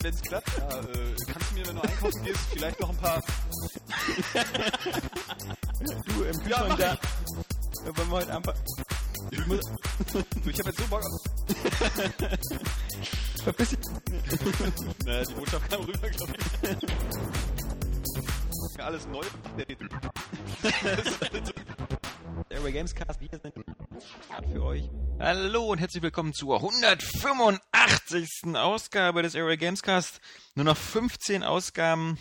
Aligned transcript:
Wenn 0.00 0.14
es 0.14 0.22
klappt, 0.22 0.50
ja, 0.58 0.80
äh, 0.80 1.14
kannst 1.26 1.50
du 1.50 1.54
mir, 1.54 1.66
wenn 1.66 1.76
du 1.76 1.82
einkaufen 1.82 2.24
gehst, 2.24 2.40
vielleicht 2.52 2.80
noch 2.80 2.88
ein 2.90 2.96
paar. 2.96 3.22
du 6.06 6.22
im 6.24 6.40
Kühlschrank 6.40 6.78
ja, 6.78 6.94
da. 6.94 6.98
Wollen 7.96 8.08
wir 8.08 8.16
heute 8.16 8.34
einfach. 8.34 8.54
Ich, 9.30 9.46
muss, 9.46 9.60
du, 10.12 10.24
ich 10.50 10.58
hab 10.58 10.66
jetzt 10.66 10.78
so 10.78 10.86
Bock 10.86 11.04
auf. 11.04 11.20
Verpiss 13.42 13.70
dich. 13.70 13.78
naja, 15.04 15.24
die 15.24 15.34
Botschaft 15.34 15.70
kam 15.70 15.82
rüber, 15.82 16.08
glaube 16.08 16.32
ich. 18.72 18.80
Alles 18.80 19.06
neu. 19.06 19.24
Airway 22.50 22.72
Gamescast, 22.72 23.20
wir 23.20 23.28
sind 23.28 24.52
für 24.52 24.62
euch. 24.62 24.90
Hallo 25.18 25.66
und 25.72 25.78
herzlich 25.78 26.02
willkommen 26.02 26.34
zur 26.34 26.56
185. 26.56 28.54
Ausgabe 28.54 29.22
des 29.22 29.34
Airway 29.34 29.56
Gamescast. 29.56 30.20
Nur 30.54 30.66
noch 30.66 30.76
15 30.76 31.42
Ausgaben 31.42 32.18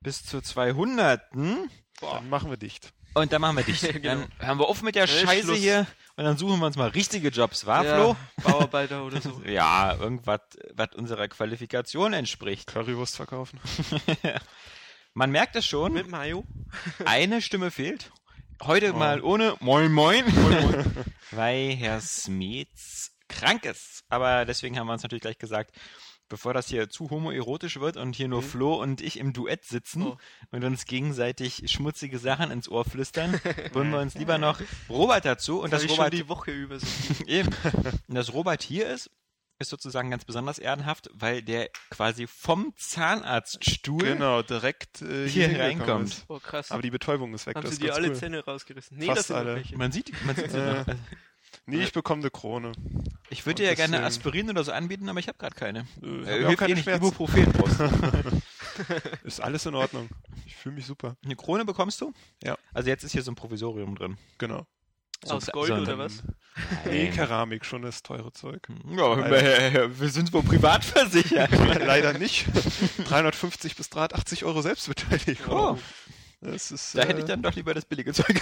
bis 0.00 0.22
zur 0.22 0.42
200. 0.42 1.30
Boah. 1.30 1.68
Dann 2.00 2.28
machen 2.30 2.50
wir 2.50 2.56
dicht. 2.56 2.92
Und 3.14 3.32
dann 3.32 3.40
machen 3.42 3.56
wir 3.56 3.64
dicht. 3.64 3.82
genau. 4.02 4.02
Dann 4.02 4.46
hören 4.46 4.58
wir 4.58 4.68
auf 4.68 4.82
mit 4.82 4.94
der 4.94 5.06
Scheiße 5.06 5.48
Schluss. 5.48 5.58
hier 5.58 5.86
und 6.16 6.24
dann 6.24 6.38
suchen 6.38 6.58
wir 6.58 6.66
uns 6.66 6.76
mal 6.76 6.88
richtige 6.88 7.28
Jobs, 7.28 7.66
war 7.66 7.84
ja, 7.84 7.94
Flo? 7.96 8.16
Bauarbeiter 8.42 9.04
oder 9.04 9.20
so. 9.20 9.42
ja, 9.46 9.94
irgendwas, 9.96 10.40
was 10.74 10.94
unserer 10.94 11.28
Qualifikation 11.28 12.12
entspricht. 12.14 12.68
Currywurst 12.68 13.16
verkaufen. 13.16 13.60
Man 15.14 15.30
merkt 15.30 15.56
es 15.56 15.66
schon. 15.66 15.92
Mit 15.92 16.08
Mayo. 16.08 16.44
eine 17.04 17.42
Stimme 17.42 17.70
fehlt. 17.70 18.10
Heute 18.64 18.92
oh. 18.94 18.96
mal 18.96 19.20
ohne 19.22 19.56
Moin 19.58 19.90
Moin. 19.90 20.24
moin, 20.24 20.62
moin. 20.62 21.04
weil 21.32 21.74
Herr 21.74 22.00
Smets 22.00 23.10
krank 23.28 23.64
ist. 23.64 24.04
Aber 24.08 24.44
deswegen 24.44 24.78
haben 24.78 24.86
wir 24.86 24.92
uns 24.92 25.02
natürlich 25.02 25.22
gleich 25.22 25.38
gesagt, 25.38 25.72
bevor 26.28 26.54
das 26.54 26.68
hier 26.68 26.88
zu 26.88 27.10
homoerotisch 27.10 27.80
wird 27.80 27.96
und 27.96 28.14
hier 28.14 28.28
nur 28.28 28.40
mhm. 28.40 28.46
Flo 28.46 28.80
und 28.80 29.00
ich 29.00 29.18
im 29.18 29.32
Duett 29.32 29.64
sitzen 29.64 30.04
oh. 30.04 30.16
und 30.52 30.62
uns 30.62 30.84
gegenseitig 30.84 31.64
schmutzige 31.72 32.18
Sachen 32.18 32.52
ins 32.52 32.68
Ohr 32.68 32.84
flüstern, 32.84 33.40
wollen 33.72 33.90
wir 33.90 33.98
uns 33.98 34.14
lieber 34.14 34.38
noch 34.38 34.60
Robert 34.88 35.24
dazu 35.24 35.60
und 35.60 35.72
das, 35.72 35.82
das 35.82 35.90
Robert 35.90 36.12
die 36.12 36.28
Woche 36.28 36.52
über 36.52 36.78
so. 36.78 36.86
eben 37.26 37.50
und 38.06 38.14
dass 38.14 38.32
Robert 38.32 38.62
hier 38.62 38.86
ist 38.86 39.10
ist 39.62 39.70
sozusagen 39.70 40.10
ganz 40.10 40.24
besonders 40.24 40.58
ehrenhaft, 40.58 41.10
weil 41.14 41.42
der 41.42 41.70
quasi 41.90 42.26
vom 42.26 42.74
Zahnarztstuhl 42.76 44.02
genau, 44.02 44.42
direkt 44.42 45.02
äh, 45.02 45.28
hier, 45.28 45.48
hier 45.48 45.60
reinkommt. 45.60 46.24
Oh, 46.28 46.38
krass. 46.38 46.70
Aber 46.70 46.82
die 46.82 46.90
Betäubung 46.90 47.32
ist 47.34 47.46
weg. 47.46 47.56
Haben 47.56 47.66
sie 47.68 47.78
dir 47.78 47.94
alle 47.94 48.08
cool. 48.08 48.16
Zähne 48.16 48.44
rausgerissen? 48.44 48.98
Nee, 48.98 49.06
Fast 49.06 49.18
das 49.18 49.26
sind 49.28 49.36
alle. 49.36 49.54
Welche. 49.56 49.76
Man 49.76 49.92
sieht, 49.92 50.12
man 50.26 50.36
sieht 50.36 50.50
sie 50.50 50.58
noch. 50.58 50.84
Nee, 51.66 51.82
ich 51.82 51.92
bekomme 51.92 52.22
eine 52.22 52.30
Krone. 52.30 52.72
Ich 53.30 53.46
würde 53.46 53.62
dir 53.62 53.68
ja 53.68 53.74
gerne 53.74 54.02
Aspirin 54.02 54.50
oder 54.50 54.64
so 54.64 54.72
anbieten, 54.72 55.08
aber 55.08 55.20
ich 55.20 55.28
habe 55.28 55.38
gerade 55.38 55.54
keine. 55.54 55.86
Äh, 56.02 56.06
äh, 56.06 56.46
hilft 56.46 56.58
keine 56.58 56.72
eh 56.72 56.76
nicht 56.76 56.88
Ibuprofen 56.88 57.52
Ist 59.24 59.40
alles 59.40 59.66
in 59.66 59.74
Ordnung. 59.74 60.08
Ich 60.46 60.56
fühle 60.56 60.74
mich 60.74 60.86
super. 60.86 61.16
Eine 61.24 61.36
Krone 61.36 61.64
bekommst 61.64 62.00
du? 62.00 62.12
Ja. 62.42 62.56
Also 62.72 62.88
jetzt 62.88 63.04
ist 63.04 63.12
hier 63.12 63.22
so 63.22 63.30
ein 63.30 63.36
Provisorium 63.36 63.94
drin. 63.94 64.16
Genau. 64.38 64.66
So, 65.24 65.34
Aus 65.34 65.46
Gold 65.46 65.68
so 65.68 65.74
oder 65.74 65.98
was? 65.98 66.22
Nee, 66.84 67.10
Keramik, 67.10 67.64
schon 67.64 67.82
das 67.82 68.02
teure 68.02 68.32
Zeug. 68.32 68.66
Ja, 68.90 70.00
wir 70.00 70.08
sind 70.08 70.32
wohl 70.32 70.42
privat 70.42 70.84
versichert. 70.84 71.50
Leider 71.86 72.18
nicht. 72.18 72.46
350 73.06 73.76
bis 73.76 73.88
380 73.90 74.44
Euro 74.44 74.62
Selbstbeteiligung. 74.62 75.54
Oh. 75.54 75.78
Das 76.40 76.72
ist, 76.72 76.96
da 76.96 77.02
äh, 77.02 77.06
hätte 77.06 77.18
ich 77.18 77.24
äh, 77.24 77.28
dann 77.28 77.42
doch 77.42 77.54
lieber 77.54 77.72
das 77.72 77.84
billige 77.84 78.12
Zeug. 78.14 78.40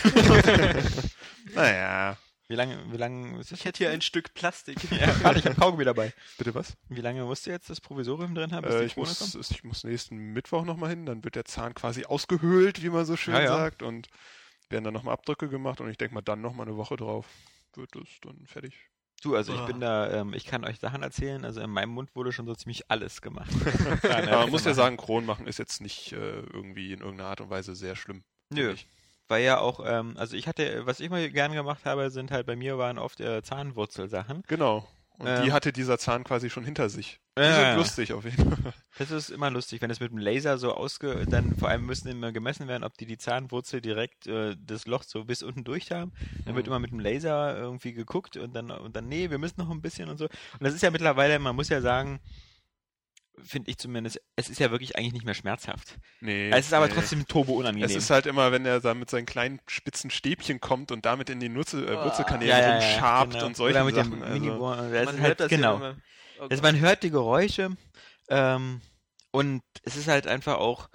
naja. 1.55 2.17
Wie 2.49 2.57
lange, 2.57 2.83
wie 2.91 2.97
lange 2.97 3.39
ist 3.39 3.53
das? 3.53 3.61
Ich 3.61 3.65
hätte 3.65 3.79
hier 3.79 3.91
ein 3.91 4.01
Stück 4.01 4.35
Plastik. 4.35 4.79
ja, 4.91 5.15
warte, 5.23 5.39
ich 5.39 5.45
habe 5.45 5.55
Kaugummi 5.55 5.85
dabei. 5.85 6.13
Bitte 6.39 6.55
was? 6.55 6.73
Wie 6.89 7.03
lange 7.03 7.23
musst 7.25 7.47
du 7.47 7.51
jetzt 7.51 7.71
das 7.71 7.81
Provisorium 7.81 8.35
drin 8.35 8.53
haben? 8.53 8.67
Äh, 8.67 8.85
ich, 8.85 8.97
muss, 8.97 9.35
ich 9.35 9.63
muss 9.63 9.85
nächsten 9.85 10.17
Mittwoch 10.17 10.65
nochmal 10.65 10.91
hin, 10.91 11.07
dann 11.07 11.23
wird 11.23 11.37
der 11.37 11.45
Zahn 11.45 11.75
quasi 11.75 12.07
ausgehöhlt, 12.07 12.83
wie 12.83 12.89
man 12.89 13.05
so 13.05 13.17
schön 13.17 13.35
ja, 13.35 13.43
ja. 13.43 13.49
sagt. 13.49 13.83
Und 13.83 14.09
werden 14.71 14.85
dann 14.85 14.95
nochmal 14.95 15.15
Abdrücke 15.15 15.49
gemacht 15.49 15.81
und 15.81 15.91
ich 15.91 15.99
denke 15.99 16.15
mal 16.15 16.23
dann 16.23 16.41
nochmal 16.41 16.67
eine 16.67 16.77
Woche 16.77 16.97
drauf 16.97 17.27
wird 17.77 17.95
es 17.97 18.21
dann 18.21 18.47
fertig. 18.47 18.75
Du, 19.23 19.37
also 19.37 19.53
ich 19.53 19.61
bin 19.67 19.81
da, 19.81 20.11
ähm, 20.11 20.33
ich 20.33 20.47
kann 20.47 20.65
euch 20.65 20.79
Sachen 20.79 21.03
erzählen, 21.03 21.45
also 21.45 21.61
in 21.61 21.69
meinem 21.69 21.91
Mund 21.91 22.17
wurde 22.17 22.33
schon 22.33 22.47
so 22.47 22.55
ziemlich 22.55 22.91
alles 22.91 23.21
gemacht. 23.21 23.51
Aber 24.03 24.39
man 24.39 24.51
muss 24.51 24.65
ja 24.65 24.73
sagen, 24.73 24.97
Kronen 24.97 25.27
machen 25.27 25.47
ist 25.47 25.59
jetzt 25.59 25.83
nicht 25.83 26.13
äh, 26.13 26.41
irgendwie 26.41 26.93
in 26.93 27.01
irgendeiner 27.01 27.29
Art 27.29 27.43
und 27.43 27.51
Weise 27.51 27.77
sehr 27.77 27.97
schlimm. 27.97 28.25
Nö. 28.49 28.75
Weil 29.29 29.45
ja 29.45 29.59
auch, 29.59 29.85
ähm, 29.85 30.15
also 30.17 30.37
ich 30.37 30.49
hatte, 30.49 30.87
was 30.87 31.01
ich 31.01 31.11
mal 31.11 31.29
gern 31.31 31.53
gemacht 31.53 31.85
habe, 31.85 32.11
sind 32.11 32.31
halt 32.31 32.47
bei 32.47 32.57
mir 32.57 32.79
waren 32.79 32.99
oft 32.99 33.21
äh, 33.21 33.43
Zahnwurzelsachen. 33.43 34.43
Genau. 34.49 34.89
Und 35.21 35.29
ähm, 35.29 35.45
die 35.45 35.53
hatte 35.53 35.71
dieser 35.71 35.99
Zahn 35.99 36.25
quasi 36.25 36.49
schon 36.49 36.65
hinter 36.65 36.89
sich. 36.89 37.21
Das 37.35 37.47
ja, 37.47 37.71
ist 37.73 37.77
lustig 37.77 38.13
auf 38.15 38.25
jeden 38.25 38.57
Fall. 38.57 38.73
Das 38.99 39.11
ist 39.11 39.29
immer 39.29 39.51
lustig, 39.51 39.83
wenn 39.83 39.91
es 39.91 40.01
mit 40.01 40.11
dem 40.11 40.19
Laser 40.19 40.57
so 40.57 40.73
ausge... 40.73 41.27
Dann 41.29 41.57
vor 41.57 41.69
allem 41.69 41.85
müssen 41.85 42.09
immer 42.09 42.33
gemessen 42.33 42.69
werden, 42.69 42.85
ob 42.85 42.97
die 42.97 43.05
die 43.05 43.19
Zahnwurzel 43.19 43.83
direkt 43.83 44.27
äh, 44.27 44.57
das 44.59 44.87
Loch 44.87 45.03
so 45.03 45.25
bis 45.25 45.43
unten 45.43 45.63
durch 45.63 45.93
haben. 45.93 46.13
Dann 46.47 46.57
wird 46.57 46.67
mhm. 46.67 46.73
immer 46.73 46.79
mit 46.79 46.91
dem 46.91 47.01
Laser 47.01 47.55
irgendwie 47.55 47.93
geguckt 47.93 48.39
und 48.39 48.55
dann, 48.55 48.71
und 48.71 48.97
dann, 48.97 49.09
nee, 49.09 49.29
wir 49.29 49.39
müssen 49.39 49.61
noch 49.61 49.71
ein 49.71 49.83
bisschen 49.83 50.09
und 50.09 50.17
so. 50.17 50.25
Und 50.25 50.63
das 50.63 50.73
ist 50.73 50.83
ja 50.83 50.91
mittlerweile, 50.91 51.39
man 51.39 51.55
muss 51.55 51.69
ja 51.69 51.83
sagen, 51.83 52.19
finde 53.39 53.71
ich 53.71 53.79
zumindest, 53.79 54.21
es 54.37 54.49
ist 54.49 54.61
ja 54.61 54.71
wirklich 54.71 54.97
eigentlich 54.97 55.13
nicht 55.13 55.25
mehr 55.25 55.35
schmerzhaft. 55.35 55.99
Nee. 56.21 56.51
Es 56.51 56.67
ist 56.67 56.75
aber 56.75 56.89
nee. 56.89 56.95
trotzdem 56.95 57.27
turbo 57.27 57.55
unangenehm. 57.55 57.87
Es 57.89 57.95
ist 57.95 58.11
halt 58.11 58.27
immer, 58.27 58.53
wenn 58.53 58.67
er 58.67 58.81
da 58.81 58.95
mit 58.95 59.09
seinen 59.11 59.27
kleinen 59.27 59.61
spitzen 59.67 60.11
Stäbchen 60.11 60.61
kommt 60.61 60.93
und 60.93 61.07
damit 61.07 61.31
in 61.31 61.41
die 61.41 61.49
Nutze, 61.49 61.87
äh, 61.87 61.97
Wurzelkanäle 61.97 62.51
ja, 62.51 62.59
ja, 62.59 62.81
ja, 62.81 63.25
genau. 63.25 63.47
und 63.47 63.57
solche 63.57 63.77
Oder 63.77 63.85
mit 63.85 63.95
Sachen. 63.95 64.21
Dem 64.21 64.23
also. 64.23 64.67
man 64.67 65.21
halt, 65.21 65.49
genau. 65.49 65.81
Ja 65.81 65.97
oh 66.41 66.47
also 66.49 66.63
man 66.63 66.81
hört 66.81 67.03
die 67.03 67.11
Geräusche 67.11 67.77
ähm, 68.29 68.81
und 69.31 69.63
es 69.83 69.97
ist 69.97 70.09
halt 70.09 70.27
einfach 70.27 70.57
auch 70.57 70.89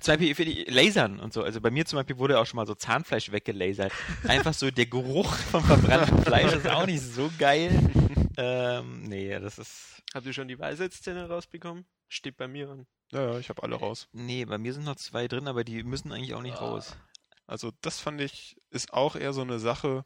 zum 0.00 0.14
Beispiel 0.14 0.34
für 0.34 0.44
die 0.44 0.64
Lasern 0.64 1.20
und 1.20 1.34
so. 1.34 1.42
Also 1.42 1.60
bei 1.60 1.70
mir 1.70 1.84
zum 1.84 1.98
Beispiel 1.98 2.16
wurde 2.16 2.38
auch 2.38 2.46
schon 2.46 2.56
mal 2.56 2.66
so 2.66 2.74
Zahnfleisch 2.74 3.30
weggelasert. 3.30 3.92
Einfach 4.26 4.54
so 4.54 4.70
der 4.70 4.86
Geruch 4.86 5.34
vom 5.34 5.62
verbrannten 5.62 6.22
Fleisch 6.22 6.52
ist 6.56 6.68
auch 6.68 6.86
nicht 6.86 7.02
so 7.02 7.30
geil. 7.38 7.78
Ähm, 8.38 9.02
nee, 9.02 9.38
das 9.38 9.58
ist 9.58 10.02
Habt 10.14 10.26
ihr 10.26 10.32
schon 10.32 10.48
die 10.48 10.58
Weisheitszähne 10.58 11.28
rausbekommen? 11.28 11.86
Steht 12.08 12.36
bei 12.36 12.46
mir 12.46 12.68
an. 12.68 12.86
Ja, 13.12 13.32
ja, 13.32 13.38
ich 13.38 13.48
habe 13.48 13.62
alle 13.62 13.76
raus. 13.76 14.08
Nee, 14.12 14.44
bei 14.44 14.58
mir 14.58 14.74
sind 14.74 14.84
noch 14.84 14.96
zwei 14.96 15.26
drin, 15.26 15.48
aber 15.48 15.64
die 15.64 15.82
müssen 15.82 16.12
eigentlich 16.12 16.34
auch 16.34 16.42
nicht 16.42 16.56
ah. 16.56 16.66
raus. 16.66 16.96
Also 17.46 17.72
das 17.80 17.98
fand 17.98 18.20
ich, 18.20 18.56
ist 18.70 18.92
auch 18.92 19.16
eher 19.16 19.32
so 19.32 19.40
eine 19.42 19.58
Sache, 19.58 20.04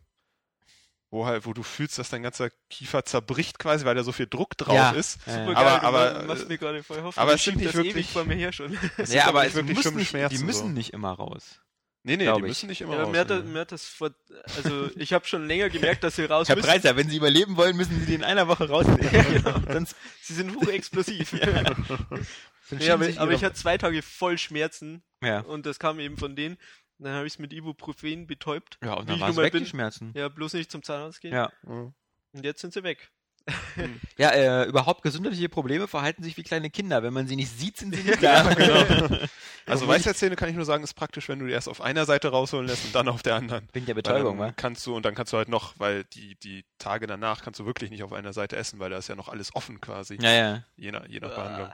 wo 1.11 1.27
halt, 1.27 1.47
wo 1.47 1.53
du 1.53 1.63
fühlst, 1.63 1.99
dass 1.99 2.09
dein 2.09 2.23
ganzer 2.23 2.51
Kiefer 2.71 3.05
zerbricht 3.05 3.59
quasi, 3.59 3.85
weil 3.85 3.95
da 3.95 4.05
so 4.05 4.13
viel 4.13 4.27
Druck 4.27 4.57
drauf 4.57 4.75
ja. 4.75 4.91
ist. 4.93 5.25
Super 5.25 5.55
geil, 5.55 5.57
aber, 5.57 5.83
aber, 5.83 6.23
machst 6.25 6.49
mir 6.49 6.59
gerade 6.59 6.83
voll 6.83 7.03
Hoffnung. 7.03 7.23
Aber 7.23 7.35
es 7.35 7.43
sind 7.43 7.59
nicht 7.59 7.75
wirklich 7.75 8.11
vor 8.11 8.25
mir 8.25 8.37
her 8.37 8.53
schon. 8.53 8.79
ja, 9.09 9.27
aber 9.27 9.47
es 9.47 9.55
wirklich 9.55 9.93
nicht, 9.93 10.33
die 10.33 10.39
müssen 10.39 10.69
so. 10.69 10.73
nicht 10.73 10.93
immer 10.93 11.13
raus. 11.13 11.61
Nee, 12.07 12.17
nee, 12.17 12.33
die 12.33 12.43
müssen 12.43 12.69
nicht 12.69 12.83
immer 12.83 12.95
ja, 12.95 13.03
raus. 13.03 13.11
Mir 13.11 13.19
hat, 13.19 13.31
das, 13.31 13.45
mir 13.45 13.59
hat 13.59 13.73
das 13.73 13.85
vor, 13.85 14.13
also 14.57 14.89
ich 14.95 15.13
habe 15.13 15.27
schon 15.27 15.49
länger 15.49 15.69
gemerkt, 15.71 16.05
dass 16.05 16.15
sie 16.15 16.25
raus 16.25 16.49
Herr 16.49 16.55
müssen. 16.55 16.69
Herr 16.69 16.79
Preiser, 16.79 16.97
wenn 16.97 17.09
Sie 17.09 17.17
überleben 17.17 17.57
wollen, 17.57 17.77
müssen 17.77 17.99
Sie 17.99 18.07
die 18.07 18.15
in 18.15 18.23
einer 18.23 18.47
Woche 18.47 18.69
rausnehmen. 18.69 19.03
ja, 19.13 19.23
genau. 19.25 19.85
Sie 20.23 20.35
sind 20.35 20.55
hochexplosiv. 20.55 21.33
ja. 21.33 22.79
ja 22.79 22.95
aber, 22.95 23.09
aber 23.17 23.33
ich 23.33 23.43
hatte 23.43 23.57
zwei 23.57 23.77
Tage 23.77 24.03
voll 24.03 24.39
Schmerzen. 24.39 25.03
Ja. 25.21 25.41
Und 25.41 25.67
das 25.67 25.81
kam 25.81 25.99
eben 25.99 26.17
von 26.17 26.37
denen. 26.37 26.59
Dann 26.99 27.13
habe 27.13 27.27
ich 27.27 27.33
es 27.33 27.39
mit 27.41 27.53
Ibuprofen 27.53 28.29
betäubt. 28.29 28.79
Ja, 28.85 28.95
und 28.95 29.11
dann 29.11 29.19
waren 29.19 29.33
es 29.33 29.37
weg, 29.37 29.53
bin. 29.53 29.65
die 29.65 29.69
Schmerzen. 29.69 30.13
Ja, 30.15 30.29
bloß 30.29 30.53
nicht 30.53 30.71
zum 30.71 30.85
Zahnarzt 30.85 31.21
gehen. 31.21 31.35
Ja. 31.35 31.51
Und 31.65 32.45
jetzt 32.45 32.61
sind 32.61 32.73
sie 32.73 32.85
weg. 32.85 33.11
ja, 34.19 34.31
äh, 34.31 34.65
überhaupt 34.65 35.03
gesundheitliche 35.03 35.49
Probleme 35.49 35.87
verhalten 35.89 36.23
sich 36.23 36.37
wie 36.37 36.43
kleine 36.43 36.71
Kinder. 36.71 37.03
Wenn 37.03 37.13
man 37.13 37.27
sie 37.27 37.37
nicht 37.37 37.57
sieht, 37.57 37.77
sind 37.77 37.95
sie 37.95 38.03
nicht 38.03 38.23
da. 38.23 38.43
genau. 38.55 39.19
Also 39.69 39.89
Weisheitszähne 39.89 40.37
kann 40.37 40.49
ich 40.49 40.55
nur 40.55 40.65
sagen, 40.65 40.85
ist 40.85 40.95
praktisch, 40.95 41.29
wenn 41.29 41.41
du 41.41 41.47
die 41.47 41.53
erst 41.53 41.69
auf 41.69 41.81
einer 41.81 42.05
Seite 42.05 42.29
rausholen 42.29 42.69
lässt 42.69 42.85
und 42.85 42.95
dann 42.95 43.09
auf 43.09 43.25
der 43.25 43.35
anderen. 43.35 43.69
Wegen 43.73 43.85
der 43.85 43.95
Betäubung, 43.95 44.39
wa? 44.39 44.53
Kannst 44.53 44.87
du, 44.87 44.95
und 44.95 45.05
dann 45.05 45.17
kannst 45.17 45.33
du 45.33 45.39
halt 45.39 45.49
noch, 45.49 45.75
weil 45.79 46.05
die, 46.05 46.37
die 46.37 46.65
Tage 46.79 47.09
danach 47.09 47.43
kannst 47.43 47.59
du 47.59 47.67
wirklich 47.67 47.91
nicht 47.91 48.05
auf 48.05 48.13
einer 48.13 48.33
Seite 48.33 48.55
essen, 48.55 48.79
weil 48.79 48.91
da 48.91 48.99
ist 48.99 49.09
ja 49.09 49.17
noch 49.17 49.29
alles 49.29 49.57
offen 49.57 49.81
quasi. 49.81 50.19
Ja, 50.21 50.31
ja. 50.33 50.63
Je 50.77 50.93
nach, 50.93 51.09
je 51.09 51.19
nach 51.19 51.35
Behandlung. 51.35 51.73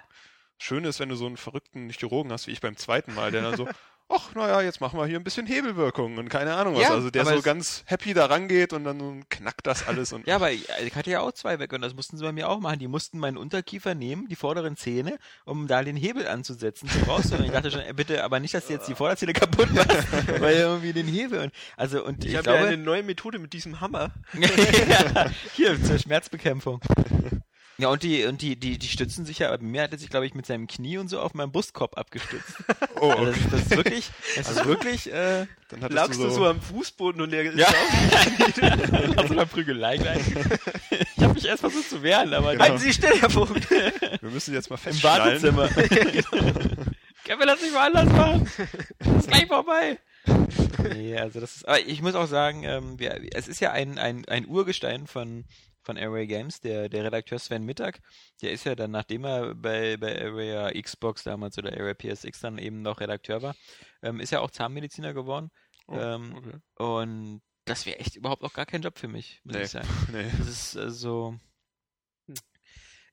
Schön 0.57 0.85
ist, 0.85 1.01
wenn 1.01 1.11
du 1.11 1.17
so 1.17 1.27
einen 1.27 1.37
verrückten 1.37 1.91
Chirurgen 1.91 2.33
hast, 2.33 2.47
wie 2.47 2.53
ich 2.53 2.63
beim 2.63 2.79
zweiten 2.79 3.13
Mal, 3.13 3.31
der 3.31 3.43
dann 3.43 3.57
so, 3.59 3.69
ach, 4.13 4.35
naja, 4.35 4.61
jetzt 4.61 4.81
machen 4.81 4.99
wir 4.99 5.07
hier 5.07 5.19
ein 5.19 5.25
bisschen 5.25 5.47
Hebelwirkung 5.47 6.19
und 6.19 6.29
keine 6.29 6.55
Ahnung 6.55 6.75
was. 6.75 6.83
Ja, 6.83 6.91
also 6.91 7.11
der 7.11 7.25
so 7.25 7.41
ganz 7.43 7.83
happy 7.87 8.15
da 8.15 8.27
rangeht 8.27 8.73
und 8.73 8.85
dann 8.85 9.29
knackt 9.29 9.67
das 9.67 9.87
alles. 9.87 10.13
Und 10.13 10.27
ja, 10.27 10.37
aber 10.37 10.51
ich, 10.51 10.67
hatte 10.95 11.11
ja 11.11 11.21
auch 11.21 11.33
zwei 11.33 11.59
weg 11.59 11.73
und 11.73 11.81
das 11.81 11.95
mussten 11.95 12.17
sie 12.17 12.25
bei 12.25 12.33
mir 12.33 12.49
auch 12.49 12.61
machen. 12.61 12.79
Die 12.79 12.89
mussten 12.89 13.19
meinen 13.19 13.37
Unterkiefer 13.37 13.95
nehmen, 13.95 14.29
die 14.29 14.37
vorderen 14.37 14.77
Zähne, 14.77 15.19
um 15.45 15.67
da 15.67 15.83
den 15.83 15.97
Hebel 15.97 16.27
anzusetzen 16.27 16.89
zum 16.89 17.03
Rausholen. 17.05 17.45
ich 17.45 17.53
dachte 17.53 17.71
schon, 17.71 17.81
äh, 17.81 17.93
bitte, 17.95 18.25
aber 18.25 18.41
nicht, 18.41 18.55
dass 18.55 18.67
du 18.67 18.73
jetzt 18.73 18.89
die 18.89 18.95
Vorderzähne 18.95 19.33
kaputt 19.33 19.73
machst, 19.73 20.07
weil 20.41 20.57
irgendwie 20.57 20.93
den 20.93 21.07
Hebel 21.07 21.41
und 21.41 21.53
also 21.77 22.05
und 22.05 22.25
ich, 22.25 22.33
ich 22.33 22.37
habe 22.37 22.51
ja 22.51 22.65
eine 22.65 22.77
neue 22.77 23.03
Methode 23.03 23.39
mit 23.39 23.53
diesem 23.53 23.81
Hammer. 23.81 24.11
hier 25.55 25.83
zur 25.83 25.99
Schmerzbekämpfung. 25.99 26.81
Ja, 27.79 27.89
und 27.89 28.03
die, 28.03 28.25
und 28.27 28.43
die, 28.43 28.57
die, 28.57 28.79
die 28.79 28.89
stützen 28.89 29.25
sich 29.25 29.41
ja, 29.41 29.57
bei 29.57 29.63
mir 29.63 29.83
hat 29.83 29.93
er 29.93 29.99
sich, 29.99 30.11
glaube 30.11 30.27
ich, 30.27 30.35
mit 30.35 30.47
seinem 30.47 30.67
Knie 30.67 30.99
und 30.99 31.09
so 31.09 31.21
auf 31.21 31.35
meinem 31.35 31.53
Brustkorb 31.53 31.99
abgestützt. 31.99 32.57
Oh, 33.01 33.11
okay. 33.11 33.19
also 33.19 33.33
das, 33.33 33.51
das, 33.51 33.61
ist 33.63 33.71
wirklich, 33.77 34.11
das 34.37 34.51
ist 34.51 34.65
wirklich, 34.65 35.13
äh, 35.13 35.47
dann 35.71 35.91
lagst 35.91 36.21
du 36.21 36.23
so, 36.23 36.29
du 36.29 36.35
so 36.35 36.47
am 36.47 36.61
Fußboden 36.61 37.21
und 37.21 37.31
der 37.33 37.43
ist 37.43 37.59
ja. 37.59 37.67
Nach 39.17 39.27
so 39.27 39.33
einer 39.33 39.47
Prügelei 39.47 39.97
gleich. 39.97 40.23
Ich 41.17 41.23
habe 41.25 41.35
mich 41.35 41.45
erst 41.47 41.61
versucht 41.61 41.89
zu 41.89 42.03
wehren, 42.03 42.33
aber 42.33 42.53
genau. 42.53 42.65
halten 42.65 42.79
Sie 42.79 42.93
still, 42.93 43.19
Herr 43.19 43.31
Vogt. 43.31 43.71
Wir 43.71 44.31
müssen 44.31 44.55
jetzt 44.55 44.71
mal 44.71 44.77
feststellen. 44.77 45.45
Im 45.45 45.57
Badezimmer. 45.57 45.69
Können 47.25 47.39
wir 47.41 47.47
das 47.47 47.61
nicht 47.61 47.75
mal 47.75 47.87
anders 47.87 48.13
machen? 48.13 48.51
Das 48.99 49.17
ist 49.17 49.29
gleich 49.29 49.47
vorbei. 49.47 49.99
Nee, 50.95 51.17
also 51.17 51.41
das 51.41 51.57
ist, 51.57 51.69
aber 51.69 51.81
ich 51.81 52.03
muss 52.03 52.15
auch 52.15 52.27
sagen, 52.27 52.65
ähm, 52.65 52.99
wir, 52.99 53.21
es 53.35 53.49
ist 53.49 53.61
ja 53.61 53.73
ein, 53.73 53.99
ein, 53.99 54.25
ein 54.29 54.47
Urgestein 54.47 55.07
von, 55.07 55.45
von 55.83 55.99
Array 55.99 56.27
Games, 56.27 56.61
der, 56.61 56.89
der 56.89 57.05
Redakteur 57.05 57.39
Sven 57.39 57.65
Mittag, 57.65 58.01
der 58.41 58.53
ist 58.53 58.65
ja 58.65 58.75
dann, 58.75 58.91
nachdem 58.91 59.25
er 59.25 59.55
bei, 59.55 59.97
bei 59.97 60.21
Array 60.21 60.81
Xbox 60.81 61.25
damals 61.25 61.59
oder 61.59 61.73
Array 61.73 61.95
PSX 61.95 62.41
dann 62.41 62.59
eben 62.59 62.83
noch 62.83 63.01
Redakteur 63.01 63.43
war, 63.43 63.55
ähm, 64.03 64.21
ist 64.21 64.31
ja 64.31 64.41
auch 64.41 64.51
Zahnmediziner 64.51 65.13
geworden. 65.13 65.51
Oh, 65.87 65.97
ähm, 65.97 66.35
okay. 66.37 66.59
Und 66.77 67.43
das 67.65 67.87
wäre 67.87 67.99
echt 67.99 68.17
überhaupt 68.17 68.43
auch 68.43 68.53
gar 68.53 68.67
kein 68.67 68.83
Job 68.83 68.99
für 68.99 69.09
mich, 69.09 69.41
muss 69.45 69.57
nee. 69.57 69.63
ich 69.63 69.71
sagen. 69.71 69.89
Nee. 70.13 70.31
Das 70.39 70.49
ist 70.49 70.77
also 70.77 71.39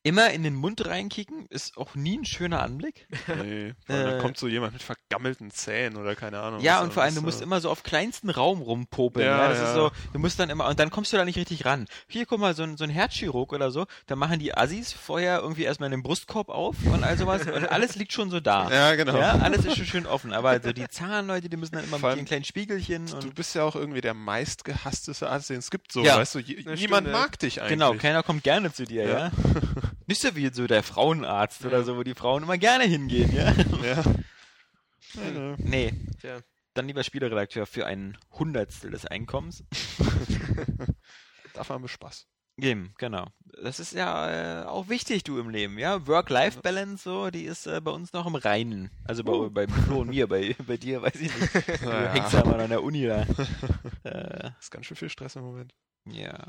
immer 0.03 0.31
in 0.31 0.43
den 0.43 0.55
Mund 0.55 0.85
reinkicken 0.85 1.45
ist 1.47 1.77
auch 1.77 1.95
nie 1.95 2.17
ein 2.17 2.25
schöner 2.25 2.61
Anblick. 2.61 3.07
Nee, 3.27 3.69
äh, 3.69 3.73
da 3.87 4.19
kommt 4.19 4.37
so 4.37 4.47
jemand 4.47 4.73
mit 4.73 4.81
vergammelten 4.81 5.51
Zähnen 5.51 5.97
oder 5.97 6.15
keine 6.15 6.39
Ahnung. 6.39 6.61
Ja, 6.61 6.81
und 6.81 6.93
vor 6.93 7.03
allem, 7.03 7.15
du 7.15 7.21
musst 7.21 7.41
immer 7.41 7.59
so 7.59 7.69
auf 7.69 7.83
kleinsten 7.83 8.29
Raum 8.29 8.61
rumpopeln. 8.61 9.25
Ja, 9.25 9.37
ja, 9.37 9.49
das 9.49 9.57
ja. 9.59 9.67
ist 9.67 9.73
so, 9.75 9.91
du 10.13 10.19
musst 10.19 10.39
dann 10.39 10.49
immer, 10.49 10.67
und 10.67 10.79
dann 10.79 10.89
kommst 10.89 11.11
du 11.11 11.17
da 11.17 11.25
nicht 11.25 11.37
richtig 11.37 11.65
ran. 11.65 11.85
Hier, 12.07 12.25
guck 12.25 12.39
mal, 12.39 12.55
so 12.55 12.63
ein, 12.63 12.77
so 12.77 12.85
ein 12.85 12.89
Herzchirurg 12.89 13.51
oder 13.51 13.71
so, 13.71 13.87
da 14.07 14.15
machen 14.15 14.39
die 14.39 14.55
Assis 14.55 14.93
vorher 14.93 15.39
irgendwie 15.39 15.63
erstmal 15.63 15.89
den 15.89 16.01
Brustkorb 16.01 16.49
auf 16.49 16.75
und 16.85 17.03
all 17.03 17.17
sowas 17.17 17.45
und 17.45 17.69
alles 17.69 17.95
liegt 17.95 18.13
schon 18.13 18.29
so 18.29 18.39
da. 18.39 18.69
Ja, 18.79 18.95
genau. 18.95 19.17
Ja, 19.17 19.31
alles 19.39 19.65
ist 19.65 19.77
schon 19.77 19.85
schön 19.85 20.05
offen, 20.05 20.31
aber 20.31 20.49
also 20.49 20.71
die 20.71 20.87
Zahnleute, 20.87 21.49
die 21.49 21.57
müssen 21.57 21.75
dann 21.75 21.83
immer 21.83 21.99
Vor 21.99 22.11
mit 22.11 22.19
den 22.19 22.25
kleinen 22.25 22.45
Spiegelchen. 22.45 23.07
du 23.07 23.31
bist 23.31 23.55
ja 23.55 23.63
auch 23.63 23.75
irgendwie 23.75 23.99
der 23.99 24.13
meistgehassteste 24.13 25.29
Arzt, 25.29 25.49
den 25.49 25.57
es 25.57 25.69
gibt, 25.69 25.91
so, 25.91 26.03
weißt 26.03 26.35
du, 26.35 26.39
niemand 26.39 26.77
stimmt, 26.79 27.11
mag 27.11 27.39
dich 27.39 27.61
eigentlich. 27.61 27.71
Genau, 27.71 27.93
keiner 27.95 28.23
kommt 28.23 28.43
gerne 28.43 28.71
zu 28.71 28.85
dir, 28.85 29.07
ja. 29.07 29.31
Nicht 30.09 30.21
so 30.21 30.35
wie 30.35 30.51
so 30.51 30.65
der 30.65 30.81
Frauenarzt 30.81 31.61
ja. 31.61 31.67
oder 31.67 31.83
so, 31.83 31.95
wo 31.95 32.01
die 32.01 32.15
Frauen 32.15 32.41
immer 32.41 32.57
gerne 32.57 32.85
hingehen, 32.85 33.31
ja? 33.31 33.53
Ja. 33.83 34.03
Hm. 35.13 35.55
Nee. 35.57 35.91
Tja. 36.21 36.37
Dann 36.75 36.85
lieber 36.85 37.03
Spieleredakteur 37.03 37.65
für 37.65 37.87
ein 37.87 38.15
Hundertstel 38.31 38.91
des 38.91 39.07
Einkommens. 39.07 39.63
Dafür 41.55 41.73
haben 41.73 41.83
wir 41.83 41.87
Spaß. 41.87 42.27
Eben, 42.57 42.93
genau. 42.99 43.25
Das 43.63 43.79
ist 43.79 43.93
ja 43.93 44.61
äh, 44.61 44.65
auch 44.65 44.87
wichtig, 44.87 45.23
du 45.23 45.39
im 45.39 45.49
Leben, 45.49 45.79
ja. 45.79 46.05
Work-Life-Balance, 46.05 47.03
so, 47.03 47.31
die 47.31 47.45
ist 47.45 47.65
äh, 47.65 47.81
bei 47.81 47.89
uns 47.89 48.13
noch 48.13 48.27
im 48.27 48.35
Reinen. 48.35 48.91
Also 49.05 49.23
bei, 49.23 49.31
uh. 49.31 49.49
bei 49.49 49.67
Flo 49.67 50.01
und 50.01 50.09
mir, 50.09 50.27
bei, 50.27 50.55
bei 50.67 50.77
dir 50.77 51.01
weiß 51.01 51.15
ich 51.15 51.35
nicht. 51.35 51.81
Du 51.81 51.89
ja. 51.89 52.13
hängst 52.13 52.33
ja 52.33 52.45
mal 52.45 52.59
an 52.59 52.69
der 52.69 52.83
Uni 52.83 53.07
da. 53.07 53.21
Äh, 54.03 54.39
das 54.43 54.59
ist 54.59 54.71
ganz 54.71 54.85
schön 54.85 54.97
viel 54.97 55.09
Stress 55.09 55.35
im 55.37 55.43
Moment. 55.43 55.73
Ja. 56.05 56.45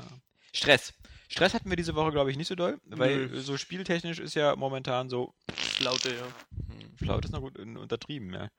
Stress. 0.53 0.93
Stress 1.31 1.53
hatten 1.53 1.69
wir 1.69 1.77
diese 1.77 1.95
Woche, 1.95 2.11
glaube 2.11 2.29
ich, 2.29 2.35
nicht 2.35 2.49
so 2.49 2.55
doll, 2.55 2.77
weil 2.85 3.27
Nö. 3.27 3.39
so 3.39 3.55
spieltechnisch 3.55 4.19
ist 4.19 4.35
ja 4.35 4.53
momentan 4.57 5.09
so. 5.09 5.33
Flaute, 5.53 6.09
ja. 6.09 6.25
Hm, 6.67 6.97
Flaute 6.97 7.27
ist 7.27 7.31
noch 7.31 7.39
gut 7.39 7.57
untertrieben, 7.57 8.33
ja. 8.33 8.49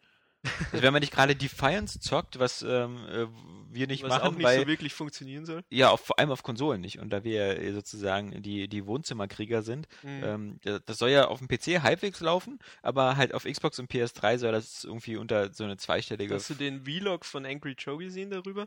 Also 0.73 0.83
wenn 0.83 0.93
man 0.93 1.01
nicht 1.01 1.13
gerade 1.13 1.37
Defiance 1.37 2.01
zockt, 2.01 2.39
was 2.39 2.63
ähm, 2.63 3.07
äh, 3.09 3.27
wir 3.71 3.87
nicht 3.87 4.03
was 4.03 4.09
machen, 4.09 4.23
auch 4.23 4.33
nicht 4.33 4.43
weil, 4.43 4.61
so 4.61 4.67
wirklich 4.67 4.95
funktionieren 4.95 5.45
soll. 5.45 5.63
Ja, 5.71 5.91
auf, 5.91 6.01
vor 6.01 6.19
allem 6.19 6.31
auf 6.31 6.43
Konsolen 6.43 6.81
nicht. 6.81 6.99
Und 6.99 7.11
da 7.11 7.23
wir 7.25 7.73
sozusagen 7.75 8.43
die, 8.43 8.69
die 8.69 8.87
Wohnzimmerkrieger 8.87 9.63
sind, 9.63 9.87
mhm. 10.03 10.25
ähm, 10.25 10.61
das 10.87 10.99
soll 10.99 11.11
ja 11.11 11.29
auf 11.29 11.39
dem 11.39 11.49
PC 11.49 11.83
halbwegs 11.83 12.21
laufen, 12.21 12.59
aber 12.81 13.17
halt 13.19 13.35
auf 13.35 13.45
Xbox 13.45 13.79
und 13.79 13.91
PS3 13.93 14.39
soll 14.39 14.53
das 14.53 14.85
irgendwie 14.85 15.17
unter 15.17 15.53
so 15.53 15.65
eine 15.65 15.77
zweistellige. 15.77 16.35
Hast 16.35 16.51
du 16.51 16.55
den 16.55 16.85
Vlog 16.85 17.27
von 17.27 17.45
Angry 17.47 17.77
Joe 17.79 17.99
gesehen 17.99 18.31
darüber? 18.31 18.67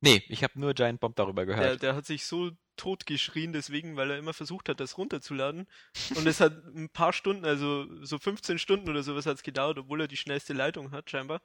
Nee, 0.00 0.22
ich 0.28 0.44
habe 0.44 0.60
nur 0.60 0.74
Giant 0.74 1.00
Bomb 1.00 1.16
darüber 1.16 1.46
gehört. 1.46 1.64
Der, 1.64 1.76
der 1.76 1.96
hat 1.96 2.06
sich 2.06 2.26
so 2.26 2.52
totgeschrien 2.78 3.52
deswegen, 3.52 3.96
weil 3.96 4.10
er 4.10 4.18
immer 4.18 4.32
versucht 4.32 4.68
hat, 4.68 4.80
das 4.80 4.96
runterzuladen. 4.96 5.66
Und 6.16 6.26
es 6.26 6.40
hat 6.40 6.64
ein 6.74 6.88
paar 6.88 7.12
Stunden, 7.12 7.44
also 7.44 7.86
so 8.04 8.18
15 8.18 8.58
Stunden 8.58 8.88
oder 8.88 9.02
sowas 9.02 9.26
hat 9.26 9.36
es 9.36 9.42
gedauert, 9.42 9.78
obwohl 9.78 10.00
er 10.00 10.08
die 10.08 10.16
schnellste 10.16 10.54
Leitung 10.54 10.90
hat, 10.92 11.10
scheinbar. 11.10 11.42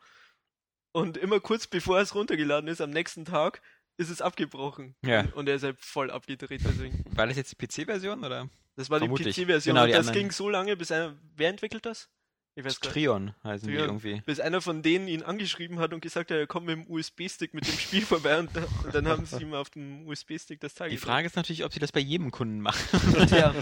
Und 0.93 1.17
immer 1.17 1.39
kurz 1.39 1.67
bevor 1.67 1.99
es 1.99 2.15
runtergeladen 2.15 2.69
ist, 2.69 2.79
am 2.79 2.91
nächsten 2.91 3.25
Tag, 3.25 3.61
ist 3.97 4.09
es 4.09 4.21
abgebrochen. 4.21 4.95
Ja. 5.03 5.25
Und 5.33 5.49
er 5.49 5.55
ist 5.55 5.63
halt 5.63 5.79
voll 5.79 6.09
abgedreht 6.09 6.61
deswegen. 6.63 7.03
War 7.15 7.27
das 7.27 7.37
jetzt 7.37 7.51
die 7.51 7.65
PC-Version 7.65 8.23
oder? 8.23 8.49
Das 8.75 8.89
war 8.89 8.99
Vermutlich. 8.99 9.35
die 9.35 9.41
PC-Version. 9.41 9.75
Genau, 9.75 9.87
das 9.87 10.11
ging 10.11 10.31
so 10.31 10.49
lange, 10.49 10.75
bis 10.75 10.91
einer. 10.91 11.15
Wer 11.35 11.49
entwickelt 11.49 11.85
das? 11.85 12.09
Ich 12.55 12.63
weiß 12.63 12.79
Trion 12.81 13.33
heißen 13.43 13.67
Trion. 13.67 13.77
die 13.77 13.83
irgendwie. 13.83 14.21
Bis 14.25 14.39
einer 14.39 14.61
von 14.61 14.83
denen 14.83 15.07
ihn 15.07 15.23
angeschrieben 15.23 15.79
hat 15.79 15.91
und 15.91 16.01
gesagt 16.01 16.29
hat, 16.29 16.37
er 16.37 16.45
kommt 16.45 16.67
mit 16.67 16.75
dem 16.75 16.87
USB-Stick 16.87 17.55
mit 17.55 17.67
dem 17.67 17.77
Spiel 17.77 18.01
vorbei 18.05 18.37
und, 18.39 18.55
und, 18.55 18.93
dann 18.93 19.07
haben 19.07 19.25
sie 19.25 19.41
ihm 19.41 19.55
auf 19.55 19.71
dem 19.71 20.07
USB-Stick 20.07 20.59
das 20.59 20.75
Teil 20.75 20.91
Die 20.91 20.97
Frage 20.97 21.25
ist 21.25 21.35
natürlich, 21.35 21.63
ob 21.63 21.73
sie 21.73 21.79
das 21.79 21.91
bei 21.91 21.99
jedem 21.99 22.29
Kunden 22.29 22.61
machen. 22.61 23.27
ja. 23.31 23.55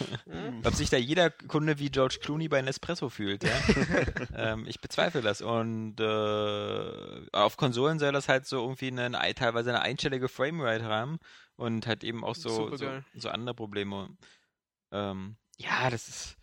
ob 0.64 0.74
sich 0.74 0.88
da 0.88 0.96
jeder 0.96 1.28
Kunde 1.30 1.78
wie 1.78 1.90
George 1.90 2.20
Clooney 2.22 2.48
bei 2.48 2.62
Nespresso 2.62 3.10
fühlt, 3.10 3.44
ja. 3.44 3.50
ähm, 4.34 4.64
ich 4.66 4.80
bezweifle 4.80 5.20
das. 5.20 5.42
Und 5.42 6.00
äh, 6.00 7.28
auf 7.32 7.58
Konsolen 7.58 7.98
soll 7.98 8.12
das 8.12 8.28
halt 8.28 8.46
so 8.46 8.62
irgendwie 8.62 8.88
eine, 8.88 9.10
teilweise 9.34 9.70
eine 9.70 9.82
einstellige 9.82 10.28
Framerate 10.28 10.84
haben 10.84 11.18
und 11.56 11.86
hat 11.86 12.02
eben 12.02 12.24
auch 12.24 12.34
so, 12.34 12.74
so, 12.76 12.88
so, 13.14 13.28
andere 13.28 13.54
Probleme. 13.54 14.08
Ähm, 14.90 15.36
ja, 15.58 15.90
das 15.90 16.08
ist 16.08 16.36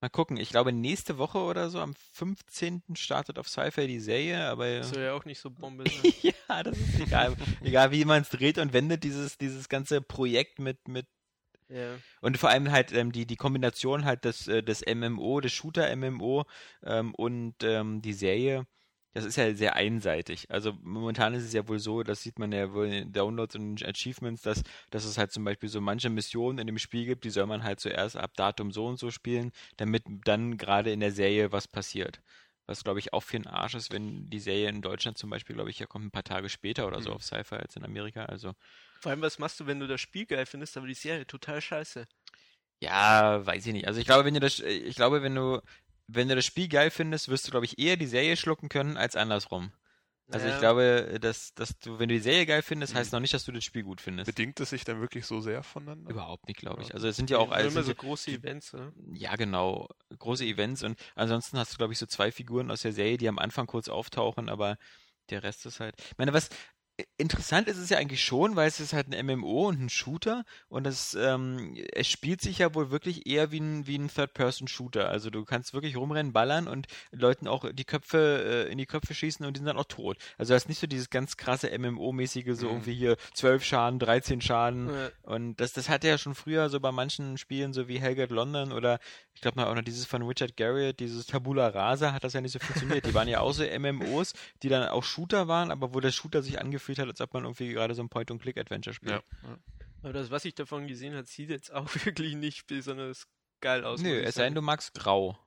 Mal 0.00 0.10
gucken, 0.10 0.36
ich 0.36 0.50
glaube 0.50 0.72
nächste 0.72 1.18
Woche 1.18 1.38
oder 1.38 1.70
so, 1.70 1.80
am 1.80 1.94
15. 2.12 2.82
startet 2.94 3.38
auf 3.38 3.48
Sci-Fi 3.48 3.88
die 3.88 3.98
Serie, 3.98 4.44
aber. 4.44 4.78
Das 4.78 4.90
soll 4.90 5.02
ja 5.02 5.12
auch 5.14 5.24
nicht 5.24 5.40
so 5.40 5.50
Bombe 5.50 5.84
sein. 6.02 6.12
ja, 6.22 6.62
das 6.62 6.78
ist 6.78 7.00
egal. 7.00 7.36
egal 7.62 7.90
wie 7.90 8.04
man 8.04 8.22
es 8.22 8.28
dreht 8.28 8.58
und 8.58 8.72
wendet, 8.72 9.02
dieses, 9.02 9.38
dieses 9.38 9.68
ganze 9.68 10.00
Projekt 10.00 10.60
mit, 10.60 10.86
mit 10.86 11.06
ja. 11.68 11.98
Und 12.22 12.38
vor 12.38 12.48
allem 12.48 12.70
halt 12.70 12.92
ähm, 12.92 13.12
die, 13.12 13.26
die 13.26 13.36
Kombination 13.36 14.04
halt 14.04 14.24
des, 14.24 14.48
äh, 14.48 14.62
des 14.62 14.82
MMO, 14.86 15.40
des 15.40 15.52
Shooter-MMO 15.52 16.46
ähm, 16.82 17.14
und 17.14 17.56
ähm, 17.62 18.00
die 18.00 18.14
Serie 18.14 18.66
das 19.14 19.24
ist 19.24 19.36
ja 19.36 19.54
sehr 19.54 19.74
einseitig. 19.74 20.50
Also 20.50 20.74
momentan 20.82 21.34
ist 21.34 21.44
es 21.44 21.52
ja 21.52 21.66
wohl 21.66 21.78
so, 21.78 22.02
das 22.02 22.22
sieht 22.22 22.38
man 22.38 22.52
ja 22.52 22.72
wohl 22.72 22.86
in 22.86 23.12
Downloads 23.12 23.56
und 23.56 23.84
Achievements, 23.84 24.42
dass, 24.42 24.62
dass 24.90 25.04
es 25.04 25.18
halt 25.18 25.32
zum 25.32 25.44
Beispiel 25.44 25.68
so 25.68 25.80
manche 25.80 26.10
Missionen 26.10 26.58
in 26.58 26.66
dem 26.66 26.78
Spiel 26.78 27.06
gibt, 27.06 27.24
die 27.24 27.30
soll 27.30 27.46
man 27.46 27.64
halt 27.64 27.80
zuerst 27.80 28.16
ab 28.16 28.32
Datum 28.36 28.70
so 28.70 28.86
und 28.86 28.98
so 28.98 29.10
spielen, 29.10 29.52
damit 29.76 30.04
dann 30.24 30.56
gerade 30.56 30.92
in 30.92 31.00
der 31.00 31.12
Serie 31.12 31.52
was 31.52 31.66
passiert. 31.66 32.20
Was 32.66 32.84
glaube 32.84 32.98
ich 32.98 33.14
auch 33.14 33.22
für 33.22 33.38
ein 33.38 33.46
Arsch 33.46 33.74
ist, 33.74 33.92
wenn 33.92 34.28
die 34.28 34.40
Serie 34.40 34.68
in 34.68 34.82
Deutschland 34.82 35.16
zum 35.16 35.30
Beispiel, 35.30 35.56
glaube 35.56 35.70
ich, 35.70 35.78
ja 35.78 35.86
kommt 35.86 36.04
ein 36.04 36.10
paar 36.10 36.24
Tage 36.24 36.50
später 36.50 36.86
oder 36.86 37.00
so 37.00 37.10
mhm. 37.10 37.16
auf 37.16 37.24
Sci-Fi 37.24 37.56
als 37.56 37.76
in 37.76 37.84
Amerika. 37.84 38.26
Also 38.26 38.52
vor 39.00 39.10
allem, 39.10 39.22
was 39.22 39.38
machst 39.38 39.60
du, 39.60 39.66
wenn 39.66 39.80
du 39.80 39.86
das 39.86 40.00
Spiel 40.00 40.26
geil 40.26 40.44
findest, 40.44 40.76
aber 40.76 40.86
die 40.86 40.94
Serie 40.94 41.26
total 41.26 41.60
scheiße? 41.60 42.06
Ja, 42.80 43.44
weiß 43.44 43.66
ich 43.66 43.72
nicht. 43.72 43.86
Also 43.86 44.00
ich 44.00 44.06
glaube, 44.06 44.24
wenn 44.24 44.34
du 44.34 44.40
das, 44.40 44.60
ich 44.60 44.94
glaube, 44.94 45.22
wenn 45.22 45.34
du 45.34 45.60
wenn 46.08 46.28
du 46.28 46.34
das 46.34 46.44
Spiel 46.44 46.68
geil 46.68 46.90
findest, 46.90 47.28
wirst 47.28 47.46
du, 47.46 47.50
glaube 47.50 47.66
ich, 47.66 47.78
eher 47.78 47.96
die 47.96 48.06
Serie 48.06 48.36
schlucken 48.36 48.68
können 48.68 48.96
als 48.96 49.14
andersrum. 49.14 49.72
Also 50.30 50.46
ja. 50.46 50.54
ich 50.54 50.60
glaube, 50.60 51.18
dass, 51.20 51.54
dass 51.54 51.78
du, 51.78 51.98
wenn 51.98 52.08
du 52.08 52.14
die 52.14 52.20
Serie 52.20 52.44
geil 52.44 52.60
findest, 52.60 52.94
heißt 52.94 53.12
mhm. 53.12 53.16
noch 53.16 53.20
nicht, 53.20 53.32
dass 53.32 53.44
du 53.44 53.52
das 53.52 53.64
Spiel 53.64 53.82
gut 53.82 54.00
findest. 54.00 54.26
Bedingt 54.26 54.60
es 54.60 54.70
sich 54.70 54.84
dann 54.84 55.00
wirklich 55.00 55.24
so 55.24 55.40
sehr 55.40 55.62
voneinander? 55.62 56.10
Überhaupt 56.10 56.46
nicht, 56.48 56.58
glaube 56.58 56.82
ich. 56.82 56.92
Also 56.92 57.08
es 57.08 57.16
sind 57.16 57.30
ja 57.30 57.38
auch 57.38 57.50
also 57.50 57.70
immer 57.70 57.82
so 57.82 57.94
große 57.94 58.30
Events, 58.30 58.74
ne? 58.74 58.92
Ja, 59.12 59.36
genau, 59.36 59.88
große 60.18 60.44
Events 60.44 60.82
und 60.82 60.98
ansonsten 61.14 61.56
hast 61.58 61.72
du, 61.72 61.76
glaube 61.78 61.94
ich, 61.94 61.98
so 61.98 62.04
zwei 62.04 62.30
Figuren 62.30 62.70
aus 62.70 62.82
der 62.82 62.92
Serie, 62.92 63.16
die 63.16 63.28
am 63.28 63.38
Anfang 63.38 63.66
kurz 63.66 63.88
auftauchen, 63.88 64.50
aber 64.50 64.76
der 65.30 65.42
Rest 65.42 65.64
ist 65.64 65.80
halt. 65.80 65.94
Ich 65.98 66.18
meine, 66.18 66.34
was 66.34 66.50
interessant 67.16 67.68
ist 67.68 67.78
es 67.78 67.90
ja 67.90 67.98
eigentlich 67.98 68.24
schon, 68.24 68.56
weil 68.56 68.66
es 68.68 68.80
ist 68.80 68.92
halt 68.92 69.12
ein 69.14 69.26
MMO 69.26 69.68
und 69.68 69.80
ein 69.80 69.88
Shooter 69.88 70.44
und 70.68 70.86
es, 70.86 71.14
ähm, 71.14 71.76
es 71.92 72.08
spielt 72.08 72.40
sich 72.40 72.58
ja 72.58 72.74
wohl 72.74 72.90
wirklich 72.90 73.26
eher 73.26 73.50
wie 73.52 73.60
ein, 73.60 73.86
wie 73.86 73.96
ein 73.96 74.08
Third-Person-Shooter. 74.08 75.08
Also 75.08 75.30
du 75.30 75.44
kannst 75.44 75.74
wirklich 75.74 75.96
rumrennen, 75.96 76.32
ballern 76.32 76.66
und 76.66 76.86
Leuten 77.12 77.46
auch 77.46 77.64
die 77.72 77.84
Köpfe 77.84 78.66
äh, 78.68 78.72
in 78.72 78.78
die 78.78 78.86
Köpfe 78.86 79.14
schießen 79.14 79.44
und 79.46 79.54
die 79.56 79.58
sind 79.58 79.66
dann 79.66 79.76
auch 79.78 79.84
tot. 79.84 80.18
Also 80.38 80.54
das 80.54 80.64
ist 80.64 80.68
nicht 80.68 80.80
so 80.80 80.86
dieses 80.86 81.10
ganz 81.10 81.36
krasse 81.36 81.68
MMO-mäßige, 81.76 82.54
so 82.54 82.66
Mhm. 82.66 82.72
irgendwie 82.72 82.94
hier 82.94 83.16
12 83.34 83.64
Schaden, 83.64 83.98
13 83.98 84.40
Schaden 84.40 84.88
Ja. 84.88 85.10
und 85.22 85.56
das, 85.60 85.72
das 85.72 85.88
hatte 85.88 86.08
ja 86.08 86.18
schon 86.18 86.34
früher 86.34 86.68
so 86.68 86.80
bei 86.80 86.90
manchen 86.92 87.38
Spielen, 87.38 87.72
so 87.72 87.86
wie 87.88 88.00
Hellgate 88.00 88.34
London 88.34 88.72
oder 88.72 88.98
ich 89.34 89.40
glaube 89.40 89.60
mal 89.60 89.68
auch 89.68 89.74
noch 89.76 89.82
dieses 89.82 90.04
von 90.04 90.22
Richard 90.22 90.56
Garriott, 90.56 90.98
dieses 90.98 91.26
Tabula 91.26 91.68
Rasa, 91.68 92.12
hat 92.12 92.24
das 92.24 92.32
ja 92.32 92.40
nicht 92.40 92.50
so 92.52 92.58
funktioniert. 92.58 93.06
Die 93.06 93.14
waren 93.14 93.28
ja 93.28 93.38
auch 93.40 93.52
so 93.52 93.62
MMOs, 93.62 94.32
die 94.64 94.68
dann 94.68 94.88
auch 94.88 95.04
Shooter 95.04 95.46
waren, 95.46 95.70
aber 95.70 95.94
wo 95.94 96.00
der 96.00 96.10
Shooter 96.10 96.42
sich 96.42 96.60
angefühlt 96.60 96.87
hat, 96.96 97.08
als 97.08 97.20
ob 97.20 97.34
man 97.34 97.44
irgendwie 97.44 97.68
gerade 97.72 97.94
so 97.94 98.02
ein 98.02 98.08
Point-and-Click-Adventure 98.08 98.94
spielt. 98.94 99.12
Ja. 99.12 99.22
ja. 99.42 99.58
Aber 100.02 100.12
das, 100.12 100.30
was 100.30 100.44
ich 100.44 100.54
davon 100.54 100.86
gesehen 100.86 101.14
habe, 101.14 101.26
sieht 101.26 101.50
jetzt 101.50 101.72
auch 101.72 101.88
wirklich 102.06 102.34
nicht 102.34 102.66
besonders 102.66 103.28
geil 103.60 103.84
aus. 103.84 104.00
Nö, 104.00 104.20
es 104.20 104.36
sei 104.36 104.44
denn, 104.44 104.54
du 104.54 104.62
magst 104.62 104.94
Grau. 104.94 105.38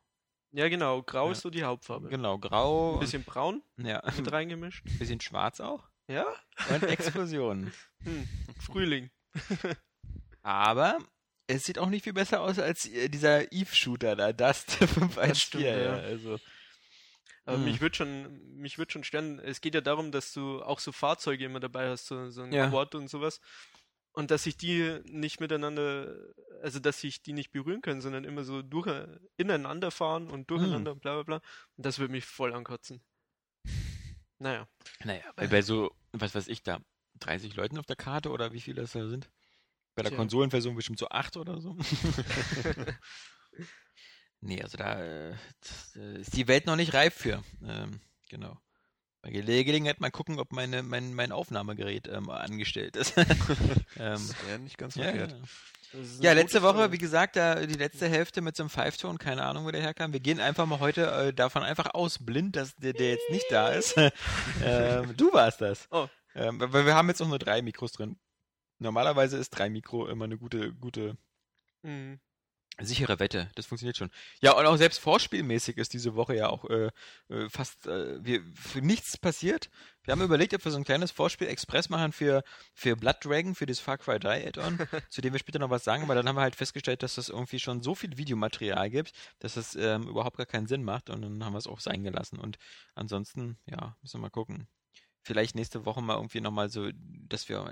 Ja, 0.52 0.68
genau. 0.68 1.02
Grau 1.02 1.28
Ja. 1.28 1.32
ist 1.32 1.42
so 1.42 1.50
die 1.50 1.64
Hauptfarbe. 1.64 2.10
Genau, 2.10 2.38
Grau. 2.38 2.96
Ein 2.96 3.00
bisschen 3.00 3.24
braun 3.24 3.64
ja, 3.78 4.04
mit 4.18 4.32
reingemischt. 4.32 4.86
ein 4.86 4.98
bisschen 5.00 5.22
schwarz 5.22 5.60
auch. 5.62 5.88
Ja? 6.08 6.26
Und 6.70 6.84
Explosionen. 6.84 7.74
Hm. 8.04 8.28
Frühling. 8.60 9.12
aber 10.42 10.98
es 11.48 11.66
sieht 11.66 11.78
auch 11.78 11.90
nicht 11.90 12.04
viel 12.04 12.14
besser 12.14 12.42
aus 12.42 12.58
als 12.60 12.88
äh, 12.88 13.10
dieser 13.10 13.52
Eve-Shooter 13.52 14.16
da, 14.16 14.34
Dust 14.34 14.72
514. 14.72 15.36
stimmt, 15.36 15.64
ja. 15.64 15.78
ja. 15.78 15.94
Also, 15.94 16.40
Aber 17.52 17.58
Hm. 17.58 17.66
mich 17.66 17.82
würde 17.82 17.96
schon, 17.96 18.56
mich 18.56 18.78
würde 18.78 18.94
schon 18.94 19.04
stören. 19.04 19.38
Es 19.40 19.60
geht 19.60 19.76
ja 19.76 19.82
darum, 19.82 20.14
dass 20.14 20.32
du 20.32 20.64
auch 20.64 20.80
so 20.80 20.94
Fahrzeuge 20.94 21.44
immer 21.44 21.60
dabei 21.60 21.90
hast, 21.90 22.08
so, 22.08 22.30
so 22.30 22.44
ein 22.44 22.54
Ja. 22.54 22.70
Quad 22.70 22.96
und 22.96 23.10
sowas. 23.10 23.42
Und 24.14 24.32
dass 24.32 24.44
sich 24.44 24.56
die 24.56 25.02
nicht 25.04 25.42
miteinander, 25.42 26.16
also 26.62 26.80
dass 26.80 27.02
sich 27.02 27.22
die 27.22 27.34
nicht 27.34 27.52
berühren 27.52 27.82
können, 27.82 28.00
sondern 28.00 28.24
immer 28.24 28.46
so 28.46 28.62
durch, 28.62 28.88
ineinander 29.36 29.92
fahren 29.92 30.30
und 30.30 30.50
durcheinander 30.50 30.94
und 30.94 31.02
bla 31.02 31.16
bla 31.16 31.24
bla. 31.24 31.42
Und 31.76 31.86
das 31.86 32.00
würde 32.00 32.14
mich 32.14 32.26
voll 32.26 32.54
ankotzen. 32.54 33.02
Naja. 34.40 34.68
Naja, 35.04 35.24
bei, 35.36 35.48
bei 35.48 35.62
so, 35.62 35.94
was 36.14 36.34
weiß 36.34 36.48
ich 36.48 36.64
da, 36.64 36.80
30 37.20 37.56
Leuten 37.56 37.78
auf 37.78 37.86
der 37.86 37.98
Karte 37.98 38.32
oder 38.32 38.54
wie 38.54 38.62
viele 38.62 38.82
das 38.82 38.94
da 38.94 39.08
sind? 39.08 39.30
Bei 39.96 40.04
der 40.04 40.12
Tja. 40.12 40.20
Konsolenversion 40.20 40.76
bestimmt 40.76 41.00
so 41.00 41.10
8 41.10 41.36
oder 41.36 41.60
so. 41.60 41.78
nee, 44.42 44.62
also 44.62 44.78
da 44.78 45.00
äh, 45.02 45.32
äh, 45.96 46.20
ist 46.22 46.36
die 46.36 46.48
Welt 46.48 46.66
noch 46.66 46.76
nicht 46.76 46.94
reif 46.94 47.14
für. 47.16 47.44
Ähm, 47.66 48.00
genau. 48.30 48.58
Bei 49.22 49.30
Gele 49.30 49.64
Gelegenheit 49.64 50.02
mal 50.02 50.10
gucken, 50.10 50.40
ob 50.40 50.52
meine, 50.52 50.82
mein, 50.82 51.14
mein 51.14 51.32
Aufnahmegerät 51.32 52.08
ähm, 52.08 52.30
angestellt 52.30 52.96
ist. 52.96 53.16
ähm, 53.18 53.26
Das 53.96 54.48
wäre 54.48 54.60
nicht 54.60 54.78
ganz 54.78 54.96
ja, 54.96 55.04
verkehrt. 55.04 55.32
ja. 55.32 55.38
Ja, 56.22 56.32
letzte 56.32 56.62
Woche, 56.62 56.78
Frage. 56.78 56.94
wie 56.94 56.98
gesagt, 56.98 57.36
da 57.36 57.66
die 57.66 57.74
letzte 57.74 58.08
Hälfte 58.08 58.40
mit 58.42 58.56
so 58.56 58.64
einem 58.64 58.70
Five-Ton, 58.70 59.18
keine 59.18 59.44
Ahnung, 59.44 59.66
wo 59.66 59.72
der 59.72 59.82
herkam. 59.82 60.14
Wir 60.14 60.22
gehen 60.22 60.40
einfach 60.40 60.66
mal 60.66 60.80
heute 60.80 61.12
äh, 61.12 61.34
davon 61.34 61.64
einfach 61.64 61.94
aus, 61.94 62.18
blind, 62.18 62.56
dass 62.56 62.76
der, 62.78 62.94
der 62.94 63.10
jetzt 63.12 63.30
nicht 63.30 63.46
da 63.52 63.68
ist. 63.70 63.96
ähm, 64.64 65.16
du 65.18 65.34
warst 65.34 65.60
das. 65.60 65.88
Oh. 65.92 66.08
Ähm, 66.34 66.62
weil 66.62 66.86
wir 66.86 66.96
haben 66.96 67.10
jetzt 67.10 67.22
auch 67.22 67.28
nur 67.28 67.40
drei 67.40 67.62
Mikros 67.62 67.92
drin. 67.92 68.18
Normalerweise 68.80 69.38
ist 69.38 69.50
drei 69.50 69.70
Mikro 69.70 70.08
immer 70.08 70.26
eine 70.26 70.38
gute, 70.38 70.74
gute, 70.74 71.18
Mhm. 71.84 72.20
Sichere 72.80 73.20
Wette. 73.20 73.50
Das 73.56 73.66
funktioniert 73.66 73.98
schon. 73.98 74.10
Ja, 74.42 74.54
und 74.54 74.66
auch 74.66 74.78
selbst 74.78 75.00
vorspielmäßig 75.00 75.78
ist 75.78 75.94
diese 75.94 76.16
Woche 76.16 76.36
ja 76.36 76.50
auch 76.50 76.66
äh, 76.70 76.90
äh, 77.30 77.50
fast 77.50 77.88
äh, 77.88 78.24
wir, 78.24 78.42
für 78.56 78.82
nichts 78.82 79.18
passiert. 79.18 79.70
Wir 80.04 80.14
haben 80.14 80.22
überlegt, 80.22 80.54
ob 80.54 80.66
wir 80.66 80.72
so 80.72 80.78
ein 80.78 80.84
kleines 80.84 81.12
Vorspiel 81.12 81.48
Express 81.48 81.90
machen 81.90 82.12
für, 82.12 82.44
für 82.74 82.96
Blood 82.96 83.18
Dragon, 83.24 83.54
für 83.54 83.68
das 83.68 83.80
Far 83.80 83.98
Cry 83.98 84.20
3 84.20 84.48
Add-on, 84.48 84.80
zu 85.10 85.22
dem 85.22 85.34
wir 85.34 85.40
später 85.40 85.60
noch 85.60 85.70
was 85.70 85.84
sagen, 85.84 86.04
aber 86.04 86.16
dann 86.16 86.28
haben 86.28 86.38
wir 86.38 86.42
halt 86.42 86.56
festgestellt, 86.56 87.04
dass 87.04 87.16
das 87.16 87.30
irgendwie 87.30 87.60
schon 87.60 87.84
so 87.84 87.94
viel 87.94 88.18
Videomaterial 88.18 88.90
gibt, 88.90 89.12
dass 89.40 89.54
das 89.56 89.76
ähm, 89.76 90.08
überhaupt 90.08 90.38
gar 90.38 90.48
keinen 90.48 90.68
Sinn 90.68 90.84
macht 90.84 91.10
und 91.10 91.22
dann 91.22 91.44
haben 91.46 91.54
wir 91.54 91.60
es 91.60 91.68
auch 91.68 91.80
sein 91.80 92.04
gelassen. 92.04 92.40
Und 92.40 92.58
ansonsten, 92.96 93.60
ja, 93.66 93.96
müssen 94.02 94.18
wir 94.18 94.22
mal 94.24 94.30
gucken. 94.30 94.68
Vielleicht 95.24 95.54
nächste 95.56 95.86
Woche 95.86 96.02
mal 96.02 96.16
irgendwie 96.16 96.42
nochmal 96.42 96.70
so, 96.70 96.90
dass 97.30 97.48
wir, 97.48 97.64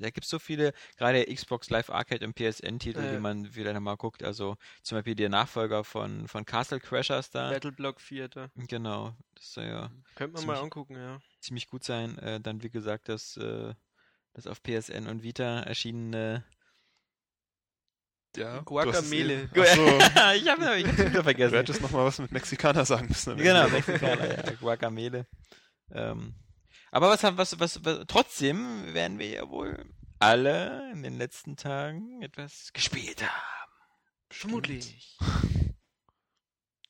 da 0.00 0.10
gibt 0.10 0.24
es 0.24 0.30
so 0.30 0.38
viele, 0.38 0.72
gerade 0.96 1.24
Xbox 1.26 1.68
Live 1.68 1.90
Arcade 1.90 2.24
und 2.26 2.34
PSN-Titel, 2.34 3.04
Ja. 3.04 3.12
die 3.12 3.18
man 3.18 3.54
wieder 3.54 3.72
nochmal 3.74 3.96
guckt. 3.98 4.22
Also 4.22 4.56
zum 4.82 4.96
Beispiel 4.96 5.14
der 5.14 5.28
Nachfolger 5.28 5.84
von, 5.84 6.26
von 6.26 6.46
Castle 6.46 6.80
Crashers 6.80 7.30
da. 7.30 7.50
Battleblock 7.50 8.00
4. 8.00 8.28
Da. 8.28 8.48
Genau, 8.56 9.14
das 9.34 9.52
soll 9.52 9.64
ja 9.64 9.90
Könnte 10.14 10.32
man 10.34 10.40
Ziemlich- 10.42 10.46
mal 10.46 10.62
angucken, 10.62 10.96
ja. 10.96 11.20
ziemlich 11.40 11.66
gut 11.68 11.84
sein. 11.84 12.18
Äh, 12.18 12.40
dann, 12.40 12.62
wie 12.62 12.70
gesagt, 12.70 13.08
das, 13.10 13.36
äh, 13.36 13.74
das 14.32 14.46
auf 14.46 14.62
PSN 14.62 15.06
und 15.06 15.22
Vita 15.22 15.60
erschienene. 15.60 16.44
Ja, 18.36 18.60
Guacamele. 18.60 19.48
Du 19.52 19.60
hast 19.60 19.70
es 19.76 19.76
ich 20.42 20.48
habe 20.48 20.64
hab's 20.66 20.98
wieder 20.98 21.10
du 21.10 21.22
vergessen. 21.24 21.54
hättest 21.56 21.82
noch 21.82 21.90
mal 21.90 22.04
was 22.04 22.18
mit 22.20 22.30
Mexikaner 22.30 22.84
sagen 22.84 23.08
müssen. 23.08 23.36
Genau. 23.42 23.68
Mexikaner, 23.68 24.46
ja, 24.46 24.52
Guacamele. 24.52 25.26
Ähm, 25.92 26.34
aber 26.90 27.08
was 27.08 27.22
haben, 27.24 27.38
was, 27.38 27.58
was, 27.60 27.84
was, 27.84 28.04
trotzdem 28.06 28.92
werden 28.94 29.18
wir 29.18 29.28
ja 29.28 29.48
wohl 29.48 29.84
alle 30.18 30.90
in 30.92 31.02
den 31.02 31.16
letzten 31.16 31.56
Tagen 31.56 32.22
etwas 32.22 32.72
gespielt 32.72 33.22
haben. 33.22 33.72
Vermutlich. 34.30 35.18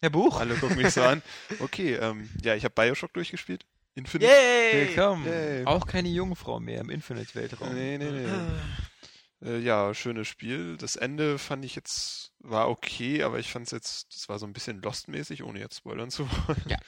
Herr 0.00 0.10
Buch? 0.10 0.40
Alle 0.40 0.56
gucken 0.56 0.76
mich 0.76 0.94
so 0.94 1.02
an. 1.02 1.22
Okay, 1.60 1.94
ähm, 1.94 2.28
ja, 2.42 2.54
ich 2.54 2.64
habe 2.64 2.74
Bioshock 2.74 3.12
durchgespielt. 3.12 3.66
Infinite. 3.94 4.30
Yay! 4.30 4.88
Willkommen. 4.88 5.26
Yay. 5.26 5.64
Auch 5.66 5.86
keine 5.86 6.08
Jungfrau 6.08 6.60
mehr 6.60 6.80
im 6.80 6.90
Infinite-Weltraum. 6.90 7.74
Nee, 7.74 7.98
nee, 7.98 8.10
nee. 8.10 8.28
Äh, 9.42 9.58
ja, 9.58 9.92
schönes 9.94 10.28
Spiel. 10.28 10.76
Das 10.76 10.96
Ende 10.96 11.38
fand 11.38 11.64
ich 11.64 11.74
jetzt, 11.74 12.32
war 12.38 12.68
okay, 12.68 13.22
aber 13.22 13.38
ich 13.38 13.50
fand 13.50 13.66
es 13.66 13.72
jetzt, 13.72 14.14
das 14.14 14.28
war 14.28 14.38
so 14.38 14.46
ein 14.46 14.52
bisschen 14.52 14.80
Lost-mäßig, 14.82 15.42
ohne 15.42 15.60
jetzt 15.60 15.78
spoilern 15.78 16.10
zu 16.10 16.28
wollen. 16.30 16.64
Ja. 16.66 16.78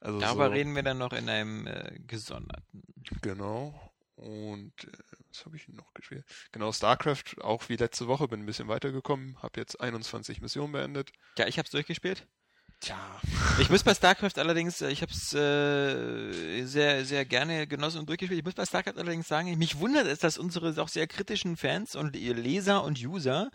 Also 0.00 0.20
Darüber 0.20 0.46
so, 0.46 0.52
reden 0.52 0.74
wir 0.74 0.82
dann 0.82 0.98
noch 0.98 1.12
in 1.12 1.28
einem 1.28 1.66
äh, 1.66 1.98
gesonderten. 2.06 2.82
Genau. 3.22 3.78
Und 4.16 4.72
äh, 4.84 4.92
was 5.30 5.44
habe 5.44 5.56
ich 5.56 5.68
noch 5.68 5.94
gespielt? 5.94 6.24
Genau, 6.52 6.72
StarCraft, 6.72 7.40
auch 7.40 7.68
wie 7.68 7.76
letzte 7.76 8.08
Woche, 8.08 8.28
bin 8.28 8.40
ein 8.40 8.46
bisschen 8.46 8.68
weitergekommen, 8.68 9.40
habe 9.42 9.60
jetzt 9.60 9.80
21 9.80 10.40
Missionen 10.40 10.72
beendet. 10.72 11.12
Ja, 11.36 11.46
ich 11.46 11.58
hab's 11.58 11.70
durchgespielt. 11.70 12.26
Tja. 12.80 12.96
Ich 13.60 13.70
muss 13.70 13.82
bei 13.82 13.92
StarCraft 13.92 14.38
allerdings, 14.38 14.80
äh, 14.82 14.90
ich 14.90 15.02
habe 15.02 15.10
es 15.10 15.34
äh, 15.34 16.64
sehr, 16.64 17.04
sehr 17.04 17.24
gerne 17.24 17.66
genossen 17.66 17.98
und 17.98 18.08
durchgespielt. 18.08 18.38
Ich 18.38 18.44
muss 18.44 18.54
bei 18.54 18.66
StarCraft 18.66 18.98
allerdings 18.98 19.26
sagen, 19.26 19.56
mich 19.58 19.80
wundert 19.80 20.06
es, 20.06 20.20
dass 20.20 20.38
unsere 20.38 20.80
auch 20.80 20.88
sehr 20.88 21.08
kritischen 21.08 21.56
Fans 21.56 21.96
und 21.96 22.14
Leser 22.14 22.84
und 22.84 23.04
User, 23.04 23.50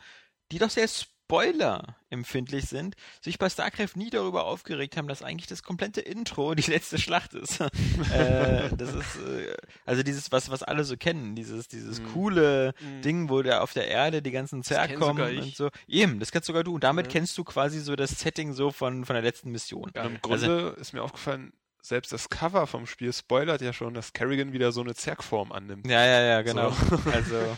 die 0.51 0.59
doch 0.59 0.69
sehr 0.69 0.89
Spoiler-empfindlich 1.33 2.65
sind, 2.65 2.95
sich 3.21 3.39
bei 3.39 3.49
StarCraft 3.49 3.95
nie 3.95 4.09
darüber 4.09 4.45
aufgeregt 4.45 4.97
haben, 4.97 5.07
dass 5.07 5.23
eigentlich 5.23 5.47
das 5.47 5.63
komplette 5.63 6.01
Intro 6.01 6.53
die 6.55 6.69
letzte 6.69 6.97
Schlacht 6.99 7.33
ist. 7.33 7.59
äh, 8.13 8.69
das 8.77 8.93
ist, 8.93 9.15
äh, 9.17 9.55
also 9.85 10.03
dieses, 10.03 10.31
was, 10.31 10.49
was 10.49 10.63
alle 10.63 10.83
so 10.83 10.95
kennen, 10.97 11.35
dieses, 11.35 11.67
dieses 11.67 11.99
Mhm. 12.01 12.13
coole 12.13 12.73
Mhm. 12.79 13.01
Ding, 13.01 13.29
wo 13.29 13.41
der 13.41 13.63
auf 13.63 13.73
der 13.73 13.87
Erde 13.87 14.21
die 14.21 14.31
ganzen 14.31 14.63
Zerg 14.63 14.95
kommen 14.99 15.37
und 15.39 15.55
so. 15.55 15.69
Eben, 15.87 16.19
das 16.19 16.31
kennst 16.31 16.47
sogar 16.47 16.63
du. 16.63 16.75
Und 16.75 16.83
damit 16.83 17.07
Ja. 17.07 17.13
kennst 17.13 17.37
du 17.37 17.43
quasi 17.43 17.79
so 17.79 17.95
das 17.95 18.11
Setting 18.19 18.53
so 18.53 18.71
von, 18.71 19.05
von 19.05 19.13
der 19.15 19.23
letzten 19.23 19.51
Mission. 19.51 19.85
Und 19.85 19.95
im 19.97 20.01
Also- 20.05 20.47
Grunde 20.47 20.75
ist 20.79 20.93
mir 20.93 21.01
aufgefallen, 21.03 21.53
selbst 21.81 22.13
das 22.13 22.29
Cover 22.29 22.65
vom 22.67 22.87
Spiel 22.87 23.11
spoilert 23.11 23.61
ja 23.61 23.73
schon, 23.73 23.93
dass 23.93 24.13
Kerrigan 24.13 24.53
wieder 24.53 24.71
so 24.71 24.81
eine 24.81 24.95
Zergform 24.95 25.51
annimmt. 25.51 25.85
Ja, 25.85 26.05
ja, 26.05 26.21
ja, 26.21 26.41
genau. 26.41 26.69
So. 26.69 26.99
Also, 27.13 27.57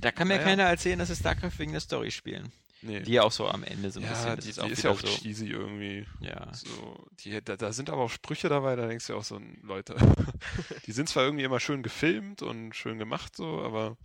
da 0.00 0.10
kann 0.10 0.28
mir 0.28 0.34
Naja. 0.34 0.46
keiner 0.48 0.62
erzählen, 0.64 0.98
dass 0.98 1.10
es 1.10 1.18
StarCraft 1.20 1.58
wegen 1.58 1.72
der 1.72 1.80
Story 1.80 2.10
spielen. 2.10 2.52
Nee. 2.82 3.00
Die 3.00 3.12
ja 3.12 3.22
auch 3.22 3.30
so 3.30 3.46
am 3.48 3.62
Ende 3.62 3.90
so 3.92 4.00
ein 4.00 4.06
ja, 4.06 4.10
bisschen. 4.10 4.40
die, 4.40 4.46
das 4.48 4.64
die 4.64 4.70
ist, 4.72 4.78
ist 4.78 4.82
ja 4.82 4.90
auch 4.90 4.98
so. 5.00 5.06
cheesy 5.06 5.46
irgendwie. 5.46 6.04
Ja. 6.20 6.52
So, 6.52 7.06
die, 7.12 7.40
da, 7.42 7.56
da 7.56 7.72
sind 7.72 7.90
aber 7.90 8.02
auch 8.02 8.10
Sprüche 8.10 8.48
dabei, 8.48 8.74
da 8.74 8.88
denkst 8.88 9.06
du 9.06 9.14
auch 9.14 9.22
so, 9.22 9.40
Leute, 9.62 9.94
die 10.86 10.92
sind 10.92 11.08
zwar 11.08 11.24
irgendwie 11.24 11.44
immer 11.44 11.60
schön 11.60 11.84
gefilmt 11.84 12.42
und 12.42 12.74
schön 12.74 12.98
gemacht, 12.98 13.36
so, 13.36 13.62
aber 13.62 13.96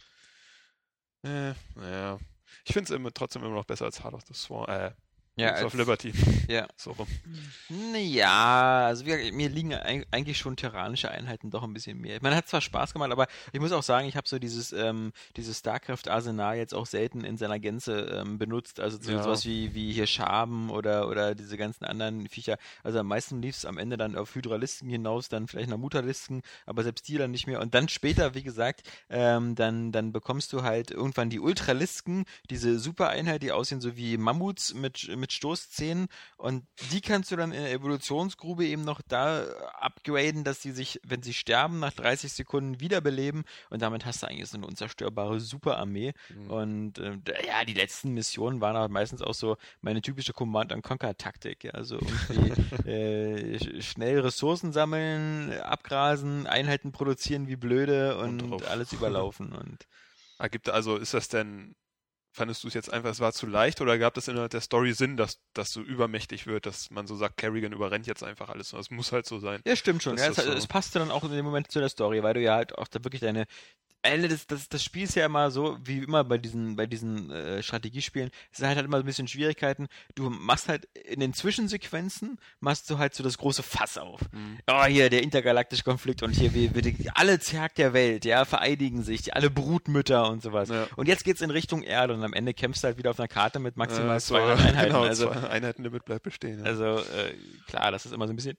äh, 1.24 1.54
naja. 1.76 2.20
Ich 2.66 2.74
finde 2.74 2.84
es 2.84 2.96
immer, 2.96 3.12
trotzdem 3.12 3.44
immer 3.44 3.56
noch 3.56 3.66
besser 3.66 3.86
als 3.86 4.04
Heart 4.04 4.14
of 4.14 4.22
the 4.28 4.34
Swarm, 4.34 4.70
äh, 4.70 4.92
Ja, 5.38 5.52
Wings 5.54 5.64
of 5.66 5.74
Liberty. 5.76 6.14
ja. 6.48 6.68
So 6.76 6.92
rum. 6.92 7.08
Ja, 7.96 8.88
also 8.88 9.04
gesagt, 9.04 9.32
mir 9.34 9.50
liegen 9.50 9.74
eig- 9.74 10.06
eigentlich 10.12 10.38
schon 10.38 10.56
tyrannische 10.56 11.12
Einheiten 11.12 11.50
doch 11.52 11.64
ein 11.64 11.74
bisschen 11.74 12.00
mehr. 12.00 12.20
Man 12.22 12.36
hat 12.36 12.48
zwar 12.48 12.62
Spaß 12.62 12.94
gemacht, 12.94 13.12
aber 13.12 13.28
ich 13.52 13.60
muss 13.60 13.72
auch 13.72 13.84
sagen, 13.84 14.08
ich 14.08 14.16
habe 14.16 14.28
so 14.28 14.40
dieses, 14.40 14.74
ähm, 14.74 15.12
dieses 15.36 15.60
StarCraft-Arsenal 15.60 16.58
jetzt 16.58 16.74
auch 16.74 16.86
selten 16.86 17.22
in 17.24 17.38
seiner 17.38 17.60
Gänze 17.60 18.22
ähm, 18.26 18.38
benutzt. 18.38 18.80
Also 18.80 18.98
so, 19.02 19.12
Ja. 19.12 19.24
sowas 19.24 19.46
wie, 19.46 19.74
wie 19.74 19.92
hier 19.94 20.08
Schaben 20.08 20.70
oder, 20.70 21.08
oder 21.08 21.36
diese 21.36 21.58
ganzen 21.58 21.86
anderen 21.86 22.28
Viecher. 22.30 22.58
Also 22.84 23.00
am 23.00 23.08
meisten 23.08 23.42
lief 23.42 23.58
es 23.58 23.66
am 23.66 23.78
Ende 23.78 23.98
dann 23.98 24.16
auf 24.16 24.34
Hydralisten 24.36 24.90
hinaus, 24.90 25.30
dann 25.30 25.48
vielleicht 25.48 25.70
nach 25.70 25.78
Mutterlisten, 25.78 26.42
aber 26.66 26.84
selbst 26.84 27.08
die 27.08 27.18
dann 27.18 27.32
nicht 27.32 27.48
mehr. 27.48 27.62
Und 27.62 27.74
dann 27.76 27.90
später, 27.90 28.34
wie 28.34 28.44
gesagt, 28.44 28.84
ähm, 29.10 29.56
dann, 29.56 29.92
dann 29.92 30.12
bekommst 30.12 30.54
du 30.54 30.64
halt 30.64 30.92
irgendwann 30.92 31.30
die 31.30 31.40
Ultralisken, 31.40 32.26
diese 32.50 32.80
Super-Einheit, 32.80 33.44
die 33.44 33.52
aussehen 33.52 33.82
so 33.82 33.96
wie 33.98 34.18
Mammuts 34.18 34.74
mit, 34.74 35.10
mit 35.16 35.27
mit 35.28 35.34
Stoßzähnen. 35.34 36.08
Und 36.38 36.66
die 36.92 37.02
kannst 37.02 37.32
du 37.32 37.36
dann 37.36 37.52
in 37.52 37.62
der 37.62 37.72
Evolutionsgrube 37.74 38.66
eben 38.66 38.84
noch 38.86 39.02
da 39.02 39.44
upgraden, 39.80 40.44
dass 40.46 40.62
sie 40.62 40.72
sich, 40.72 41.02
wenn 41.06 41.22
sie 41.22 41.34
sterben, 41.34 41.80
nach 41.80 41.92
30 41.92 42.32
Sekunden 42.32 42.80
wiederbeleben. 42.80 43.44
Und 43.70 43.82
damit 43.82 44.06
hast 44.06 44.24
du 44.24 44.28
eigentlich 44.28 44.50
so 44.50 44.58
eine 44.58 44.66
unzerstörbare 44.68 45.40
Superarmee. 45.40 46.14
Mhm. 46.30 46.50
und 46.50 47.00
äh, 47.00 47.18
ja, 47.46 47.66
die 47.66 47.74
letzten 47.74 48.14
Missionen 48.14 48.62
waren 48.62 48.78
halt 48.78 48.92
meistens 48.92 49.22
auch 49.22 49.34
so 49.34 49.58
meine 49.82 50.02
typische 50.02 50.32
Command-and-Conquer-Taktik, 50.34 51.64
ja, 51.66 51.72
also 51.72 51.96
irgendwie 51.96 52.88
äh, 52.90 53.58
sch- 53.58 53.82
schnell 53.82 54.20
Ressourcen 54.22 54.72
sammeln, 54.72 55.52
abgrasen, 55.60 56.48
Einheiten 56.48 56.92
produzieren 56.92 57.48
wie 57.48 57.56
blöde 57.58 58.18
Und 58.18 58.42
und, 58.44 58.66
alles 58.68 58.94
überlaufen. 58.94 59.52
Und 59.52 59.88
Ah, 60.40 60.50
gibt, 60.50 60.70
also 60.70 60.98
ist 60.98 61.16
das 61.16 61.30
denn, 61.30 61.74
fandest 62.38 62.64
du 62.64 62.68
es 62.68 62.76
jetzt 62.76 62.94
einfach, 62.94 63.10
es 63.10 63.20
war 63.20 63.34
zu 63.34 63.48
leicht 63.48 63.82
oder 63.82 63.98
gab 63.98 64.16
es 64.16 64.28
innerhalb 64.28 64.52
der 64.52 64.62
Story 64.62 64.94
Sinn, 64.94 65.18
dass 65.18 65.40
das 65.54 65.70
so 65.72 65.82
übermächtig 65.82 66.46
wird, 66.46 66.68
dass 66.68 66.92
man 66.92 67.08
so 67.08 67.16
sagt, 67.16 67.38
Kerrigan 67.38 67.74
überrennt 67.74 68.06
jetzt 68.06 68.24
einfach 68.24 68.50
alles 68.50 68.72
und 68.74 68.80
es 68.80 68.92
muss 68.92 69.12
halt 69.12 69.26
so 69.26 69.40
sein. 69.40 69.60
Ja, 69.66 69.76
stimmt 69.76 70.04
schon. 70.04 70.16
Das 70.16 70.26
Ja, 70.26 70.32
es, 70.32 70.46
so. 70.46 70.54
es 70.54 70.68
passte 70.68 71.00
dann 71.00 71.10
auch 71.10 71.24
in 71.24 71.32
dem 71.32 71.44
Moment 71.44 71.72
zu 71.72 71.80
der 71.80 71.90
Story, 71.90 72.22
weil 72.22 72.36
du 72.36 72.42
ja 72.42 72.56
halt 72.56 72.78
auch 72.78 72.88
da 72.88 73.04
wirklich 73.04 73.22
deine. 73.22 73.46
Ende 74.08 74.28
des, 74.28 74.48
das, 74.48 74.70
das 74.70 74.84
Spiel 74.84 75.04
ist 75.04 75.16
ja 75.16 75.26
immer 75.26 75.52
so, 75.52 75.78
wie 75.84 76.00
immer 76.00 76.24
bei 76.24 76.38
diesen, 76.38 76.76
bei 76.76 76.86
diesen 76.86 77.32
äh, 77.32 77.62
Strategiespielen, 77.62 78.32
es 78.52 78.62
hat 78.62 78.76
halt 78.76 78.86
immer 78.86 78.98
ein 78.98 79.06
bisschen 79.06 79.28
Schwierigkeiten. 79.28 79.88
Du 80.16 80.30
machst 80.30 80.70
halt 80.70 80.86
in 81.06 81.20
den 81.20 81.34
Zwischensequenzen, 81.34 82.40
machst 82.60 82.90
du 82.90 82.98
halt 82.98 83.14
so 83.14 83.24
das 83.24 83.38
große 83.38 83.64
Fass 83.64 83.98
auf. 83.98 84.22
Mhm. 84.32 84.60
Oh, 84.68 84.86
hier 84.86 85.10
der 85.10 85.24
intergalaktische 85.24 85.84
Konflikt 85.84 86.24
und 86.24 86.32
hier 86.32 86.54
wie, 86.54 86.74
wie 86.76 86.82
die, 86.82 87.10
alle 87.14 87.40
Zerg 87.40 87.76
der 87.76 87.94
Welt, 87.94 88.26
ja, 88.26 88.46
vereidigen 88.46 89.04
sich, 89.04 89.36
alle 89.36 89.50
Brutmütter 89.50 90.30
und 90.30 90.42
sowas. 90.42 90.70
Ja. 90.70 90.88
Und 90.96 91.08
jetzt 91.08 91.24
geht's 91.24 91.42
in 91.42 91.52
Richtung 91.52 91.84
Erde 91.84 92.14
und 92.14 92.24
am 92.24 92.34
Ende 92.34 92.54
kämpfst 92.54 92.84
du 92.84 92.88
halt 92.88 92.98
wieder 92.98 93.12
auf 93.12 93.20
einer 93.20 93.28
Karte 93.28 93.60
mit 93.60 93.78
maximal 93.78 94.18
Äh, 94.18 94.20
so, 94.20 94.36
200 94.36 94.60
Einheiten. 94.60 94.88
Genau, 94.88 95.04
also, 95.04 95.30
Einheitenlimit 95.30 96.06
bleibt 96.06 96.24
bestehen. 96.24 96.60
Ja. 96.60 96.66
also 96.66 97.00
äh, 97.00 97.34
klar, 97.68 97.92
das 97.92 98.06
ist 98.06 98.14
immer 98.14 98.28
so 98.28 98.34
ein 98.34 98.36
bisschen 98.36 98.58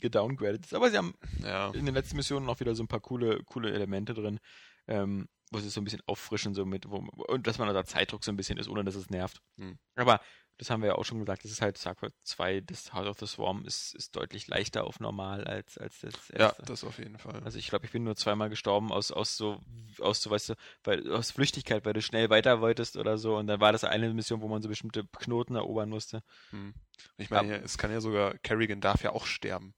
gedowngradet. 0.00 0.72
Aber 0.72 0.90
sie 0.90 0.96
haben 0.96 1.14
ja. 1.42 1.70
in 1.70 1.86
den 1.86 1.94
letzten 1.94 2.16
Missionen 2.16 2.46
noch 2.46 2.60
wieder 2.60 2.74
so 2.74 2.82
ein 2.82 2.88
paar 2.88 3.00
coole, 3.00 3.42
coole 3.44 3.72
Elemente 3.72 4.14
drin, 4.14 4.40
ähm, 4.86 5.28
wo 5.50 5.58
sie 5.58 5.66
es 5.66 5.74
so 5.74 5.80
ein 5.80 5.84
bisschen 5.84 6.02
auffrischen, 6.06 6.54
so 6.54 6.64
mit, 6.64 6.88
wo, 6.88 6.96
und 7.28 7.46
dass 7.46 7.58
man 7.58 7.68
unter 7.68 7.84
Zeitdruck 7.84 8.24
so 8.24 8.30
ein 8.30 8.36
bisschen 8.36 8.58
ist, 8.58 8.68
ohne 8.68 8.84
dass 8.84 8.94
es 8.94 9.10
nervt. 9.10 9.40
Hm. 9.56 9.78
Aber 9.96 10.20
das 10.60 10.68
haben 10.68 10.82
wir 10.82 10.88
ja 10.88 10.94
auch 10.96 11.06
schon 11.06 11.18
gesagt, 11.18 11.42
das 11.42 11.50
ist 11.50 11.62
halt 11.62 11.78
StarCraft 11.78 12.12
2, 12.22 12.60
das 12.60 12.92
Heart 12.92 13.06
of 13.06 13.18
the 13.18 13.26
Swarm 13.26 13.64
ist, 13.64 13.94
ist 13.94 14.14
deutlich 14.14 14.46
leichter 14.46 14.84
auf 14.84 15.00
normal 15.00 15.44
als, 15.44 15.78
als 15.78 16.00
das 16.00 16.28
ja, 16.28 16.48
erste. 16.48 16.62
das 16.64 16.84
auf 16.84 16.98
jeden 16.98 17.18
Fall. 17.18 17.42
also 17.42 17.58
ich 17.58 17.68
glaube, 17.68 17.86
ich 17.86 17.92
bin 17.92 18.04
nur 18.04 18.14
zweimal 18.14 18.50
gestorben 18.50 18.92
aus, 18.92 19.10
aus 19.10 19.38
so, 19.38 19.58
aus 20.00 20.20
so, 20.20 20.30
weißt 20.30 20.50
du, 20.50 20.54
weil, 20.84 21.10
aus 21.12 21.30
Flüchtigkeit, 21.30 21.86
weil 21.86 21.94
du 21.94 22.02
schnell 22.02 22.28
weiter 22.28 22.60
wolltest 22.60 22.98
oder 22.98 23.16
so. 23.16 23.38
Und 23.38 23.46
dann 23.46 23.58
war 23.58 23.72
das 23.72 23.84
eine 23.84 24.12
Mission, 24.12 24.42
wo 24.42 24.48
man 24.48 24.60
so 24.60 24.68
bestimmte 24.68 25.06
Knoten 25.18 25.54
erobern 25.54 25.88
musste. 25.88 26.22
Hm. 26.50 26.74
Ich 27.16 27.30
meine, 27.30 27.56
ja, 27.56 27.56
es 27.56 27.78
kann 27.78 27.90
ja 27.90 28.02
sogar, 28.02 28.36
Kerrigan 28.38 28.82
darf 28.82 29.02
ja 29.02 29.12
auch 29.12 29.24
sterben. 29.24 29.74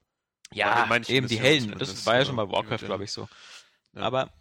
Ja, 0.53 0.93
eben 1.07 1.29
die 1.29 1.39
Helden. 1.39 1.79
Das 1.79 2.05
war 2.07 2.15
ja 2.15 2.21
ja, 2.21 2.25
schon 2.27 2.37
bei 2.37 2.45
die 2.45 2.53
Warcraft, 2.53 2.83
ja- 2.83 2.87
glaube 2.89 3.05
ich, 3.05 3.13
so. 3.13 3.29
Ja. 3.95 4.03
Aber, 4.03 4.33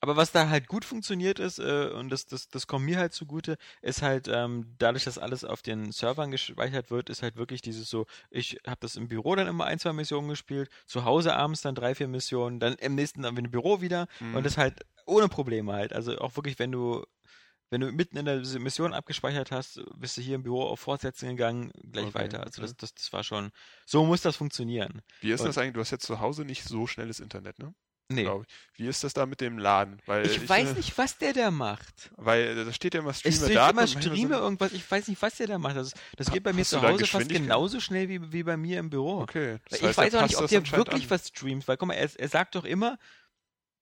aber 0.00 0.16
was 0.16 0.32
da 0.32 0.48
halt 0.48 0.66
gut 0.66 0.84
funktioniert 0.84 1.38
ist, 1.38 1.58
äh, 1.58 1.90
und 1.94 2.08
das, 2.10 2.26
das, 2.26 2.48
das 2.48 2.66
kommt 2.66 2.84
mir 2.86 2.98
halt 2.98 3.12
zugute, 3.12 3.56
ist 3.82 4.02
halt, 4.02 4.28
ähm, 4.28 4.74
dadurch, 4.78 5.04
dass 5.04 5.18
alles 5.18 5.44
auf 5.44 5.62
den 5.62 5.92
Servern 5.92 6.30
gespeichert 6.30 6.90
wird, 6.90 7.10
ist 7.10 7.22
halt 7.22 7.36
wirklich 7.36 7.60
dieses 7.62 7.90
so, 7.90 8.06
ich 8.30 8.58
habe 8.66 8.78
das 8.80 8.96
im 8.96 9.08
Büro 9.08 9.34
dann 9.34 9.46
immer 9.46 9.66
ein, 9.66 9.78
zwei 9.78 9.92
Missionen 9.92 10.28
gespielt, 10.28 10.70
zu 10.86 11.04
Hause 11.04 11.34
abends 11.36 11.60
dann 11.62 11.74
drei, 11.74 11.94
vier 11.94 12.08
Missionen, 12.08 12.60
dann 12.60 12.74
im 12.74 12.94
nächsten 12.94 13.22
dann 13.22 13.36
im 13.36 13.50
Büro 13.50 13.80
wieder 13.80 14.06
Mhm. 14.20 14.36
und 14.36 14.46
das 14.46 14.56
halt 14.56 14.86
ohne 15.06 15.28
Probleme 15.28 15.72
halt. 15.72 15.92
Also 15.92 16.16
auch 16.18 16.36
wirklich, 16.36 16.58
wenn 16.58 16.72
du 16.72 17.04
wenn 17.72 17.82
du 17.82 17.92
mitten 17.92 18.16
in 18.16 18.24
der 18.24 18.38
Mission 18.58 18.92
abgespeichert 18.92 19.52
hast, 19.52 19.80
bist 19.94 20.16
du 20.16 20.20
hier 20.22 20.34
im 20.34 20.42
Büro 20.42 20.64
auf 20.64 20.80
Fortsetzen 20.80 21.28
gegangen, 21.28 21.70
gleich 21.92 22.06
Okay, 22.06 22.14
weiter. 22.14 22.40
Also 22.42 22.62
okay. 22.62 22.72
das, 22.72 22.76
das, 22.76 22.94
das 22.94 23.12
war 23.12 23.22
schon, 23.22 23.52
so 23.86 24.04
muss 24.04 24.22
das 24.22 24.34
funktionieren. 24.34 25.02
Wie 25.20 25.30
ist 25.30 25.40
Und- 25.42 25.46
das 25.46 25.58
eigentlich? 25.58 25.74
Du 25.74 25.80
hast 25.80 25.92
jetzt 25.92 26.04
zu 26.04 26.18
Hause 26.18 26.44
nicht 26.44 26.64
so 26.64 26.88
schnelles 26.88 27.20
Internet, 27.20 27.60
ne? 27.60 27.72
Nee. 28.12 28.22
Ich. 28.28 28.78
Wie 28.80 28.86
ist 28.88 29.04
das 29.04 29.12
da 29.14 29.24
mit 29.26 29.40
dem 29.40 29.56
Laden? 29.58 29.98
Weil 30.06 30.26
Ich 30.26 30.48
weiß 30.48 30.70
äh, 30.70 30.74
nicht, 30.74 30.98
was 30.98 31.16
der 31.18 31.32
da 31.32 31.50
macht. 31.50 32.10
Weil 32.16 32.58
äh, 32.58 32.64
da 32.64 32.72
steht 32.72 32.94
ja 32.94 33.00
immer 33.00 33.10
Es 33.10 33.20
Streame 33.20 33.36
steht 33.36 33.56
Daten. 33.56 33.70
immer 33.70 33.70
und 33.70 33.76
manchmal 33.76 34.02
Streame 34.02 34.16
sind- 34.18 34.32
irgendwas, 34.32 34.72
ich 34.72 34.90
weiß 34.90 35.08
nicht, 35.08 35.22
was 35.22 35.36
der 35.36 35.46
da 35.46 35.58
macht. 35.58 35.76
Das, 35.76 35.94
das 36.16 36.30
geht 36.30 36.42
bei 36.42 36.52
mir 36.52 36.64
zu 36.64 36.80
da 36.80 36.88
Hause 36.88 37.06
fast 37.06 37.28
genauso 37.28 37.78
schnell 37.80 38.08
wie, 38.08 38.32
wie 38.32 38.42
bei 38.42 38.56
mir 38.56 38.78
im 38.80 38.90
Büro. 38.90 39.20
Okay. 39.20 39.58
Das 39.68 39.78
ich 39.80 39.86
heißt, 39.86 39.98
weiß 39.98 40.14
er 40.14 40.20
auch 40.20 40.26
nicht, 40.26 40.36
ob 40.38 40.48
der 40.48 40.70
wirklich 40.72 41.04
an. 41.04 41.10
was 41.10 41.28
streamt, 41.28 41.68
weil 41.68 41.76
guck 41.76 41.88
mal, 41.88 41.94
er, 41.94 42.10
er 42.18 42.28
sagt 42.28 42.54
doch 42.56 42.64
immer, 42.64 42.98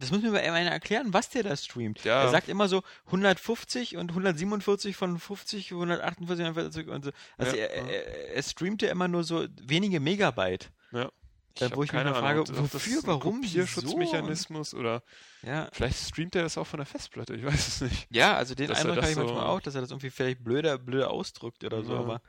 das 0.01 0.11
muss 0.13 0.23
mir 0.23 0.31
mal 0.31 0.41
einer 0.41 0.71
erklären, 0.71 1.13
was 1.13 1.29
der 1.31 1.43
da 1.43 1.57
streamt. 1.57 2.05
Ja. 2.05 2.23
Er 2.23 2.29
sagt 2.31 2.49
immer 2.49 2.69
so 2.69 2.83
150 3.07 3.97
und 3.97 4.11
147 4.11 4.95
von 4.97 5.19
50, 5.19 5.73
148 5.73 6.45
140 6.47 6.89
und 6.89 7.05
so. 7.07 7.11
Also 7.37 7.57
Ja, 7.57 7.65
er, 7.65 7.89
er, 7.89 8.35
er 8.37 8.43
streamt 8.43 8.83
ja 8.83 8.91
immer 8.91 9.09
nur 9.09 9.25
so 9.25 9.47
wenige 9.61 9.99
Megabyte. 10.01 10.71
Ja. 10.93 11.11
Da, 11.55 11.75
wo 11.75 11.83
ich 11.83 11.93
mich 11.93 12.01
Ahnung, 12.01 12.15
frage, 12.15 12.45
das 12.45 12.57
wofür, 12.75 13.01
warum? 13.05 13.41
Kopierschutzmechanismus 13.43 14.75
oder 14.75 15.03
Ja, 15.43 15.69
vielleicht 15.73 15.99
streamt 15.99 16.37
er 16.37 16.43
das 16.43 16.57
auch 16.57 16.67
von 16.67 16.79
der 16.79 16.87
Festplatte, 16.87 17.35
ich 17.35 17.45
weiß 17.45 17.69
es 17.69 17.81
nicht. 17.81 18.07
Ja, 18.11 18.37
also 18.37 18.55
den 18.55 18.69
Dass 18.69 18.79
Eindruck 18.81 18.99
habe 18.99 19.11
ich 19.11 19.17
manchmal 19.17 19.39
so- 19.39 19.43
auch, 19.47 19.61
dass 19.61 19.75
er 19.75 19.81
das 19.81 19.91
irgendwie 19.91 20.11
vielleicht 20.11 20.45
blöder, 20.45 20.79
blöder 20.79 21.11
ausdrückt 21.11 21.65
oder 21.65 21.83
so, 21.83 21.95
Ja. 21.95 21.99
aber 22.01 22.23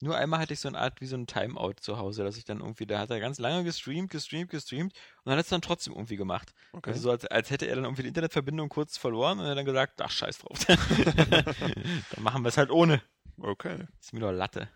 nur 0.00 0.14
einmal 0.16 0.40
hatte 0.40 0.52
ich 0.52 0.60
so 0.60 0.68
eine 0.68 0.78
Art 0.78 1.00
wie 1.00 1.06
so 1.06 1.16
ein 1.16 1.26
Timeout 1.26 1.76
zu 1.80 1.96
Hause, 1.96 2.22
dass 2.22 2.36
ich 2.36 2.44
dann 2.44 2.60
irgendwie, 2.60 2.86
da 2.86 2.98
hat 2.98 3.10
er 3.10 3.18
ganz 3.18 3.38
lange 3.38 3.64
gestreamt, 3.64 4.10
gestreamt, 4.10 4.50
gestreamt 4.50 4.92
und 4.92 5.30
dann 5.30 5.38
hat 5.38 5.44
es 5.46 5.50
dann 5.50 5.62
trotzdem 5.62 5.94
irgendwie 5.94 6.16
gemacht. 6.16 6.52
Okay. 6.72 6.90
Also 6.90 7.00
so, 7.02 7.10
als, 7.10 7.24
als 7.26 7.50
hätte 7.50 7.66
er 7.66 7.76
dann 7.76 7.84
irgendwie 7.84 8.02
die 8.02 8.08
Internetverbindung 8.08 8.68
kurz 8.68 8.98
verloren 8.98 9.40
und 9.40 9.46
er 9.46 9.54
dann 9.54 9.64
gesagt, 9.64 10.00
ach 10.02 10.10
scheiß 10.10 10.38
drauf. 10.38 10.58
dann 10.66 12.22
machen 12.22 12.42
wir 12.44 12.48
es 12.50 12.58
halt 12.58 12.70
ohne. 12.70 13.00
okay. 13.38 13.86
Ist 13.98 14.12
mir 14.12 14.20
doch 14.20 14.32
Latte. 14.32 14.68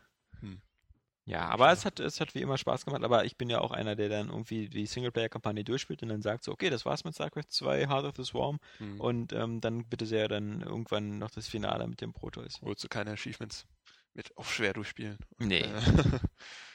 Ja, 1.31 1.49
aber 1.49 1.71
es 1.71 1.85
hat, 1.85 2.01
es 2.01 2.21
hat 2.21 2.35
wie 2.35 2.40
immer 2.40 2.59
Spaß 2.59 2.85
gemacht, 2.85 3.05
aber 3.05 3.25
ich 3.25 3.37
bin 3.37 3.49
ja 3.49 3.61
auch 3.61 3.71
einer, 3.71 3.95
der 3.95 4.09
dann 4.09 4.31
irgendwie 4.31 4.69
die 4.69 4.85
Singleplayer-Kampagne 4.87 5.62
durchspielt 5.62 6.03
und 6.03 6.09
dann 6.09 6.23
sagt 6.23 6.43
so, 6.43 6.51
okay, 6.51 6.71
das 6.71 6.85
war's 6.85 7.05
mit 7.05 7.14
StarCraft 7.14 7.49
2, 7.51 7.87
Heart 7.87 8.05
of 8.05 8.16
the 8.16 8.25
Swarm 8.25 8.59
Hm. 8.79 9.01
und 9.01 9.33
ähm, 9.33 9.61
dann 9.61 9.85
bitte 9.85 10.07
sehr 10.07 10.27
dann 10.27 10.61
irgendwann 10.61 11.19
noch 11.19 11.31
das 11.31 11.47
Finale 11.47 11.87
mit 11.87 12.01
dem 12.01 12.12
Protoss. 12.12 12.61
Holst 12.62 12.83
du 12.83 12.88
keine 12.88 13.12
Achievements 13.12 13.64
mit 14.14 14.37
auf 14.37 14.53
schwer 14.53 14.73
durchspielen? 14.73 15.18
Nee. 15.38 15.61
Äh, 15.61 15.83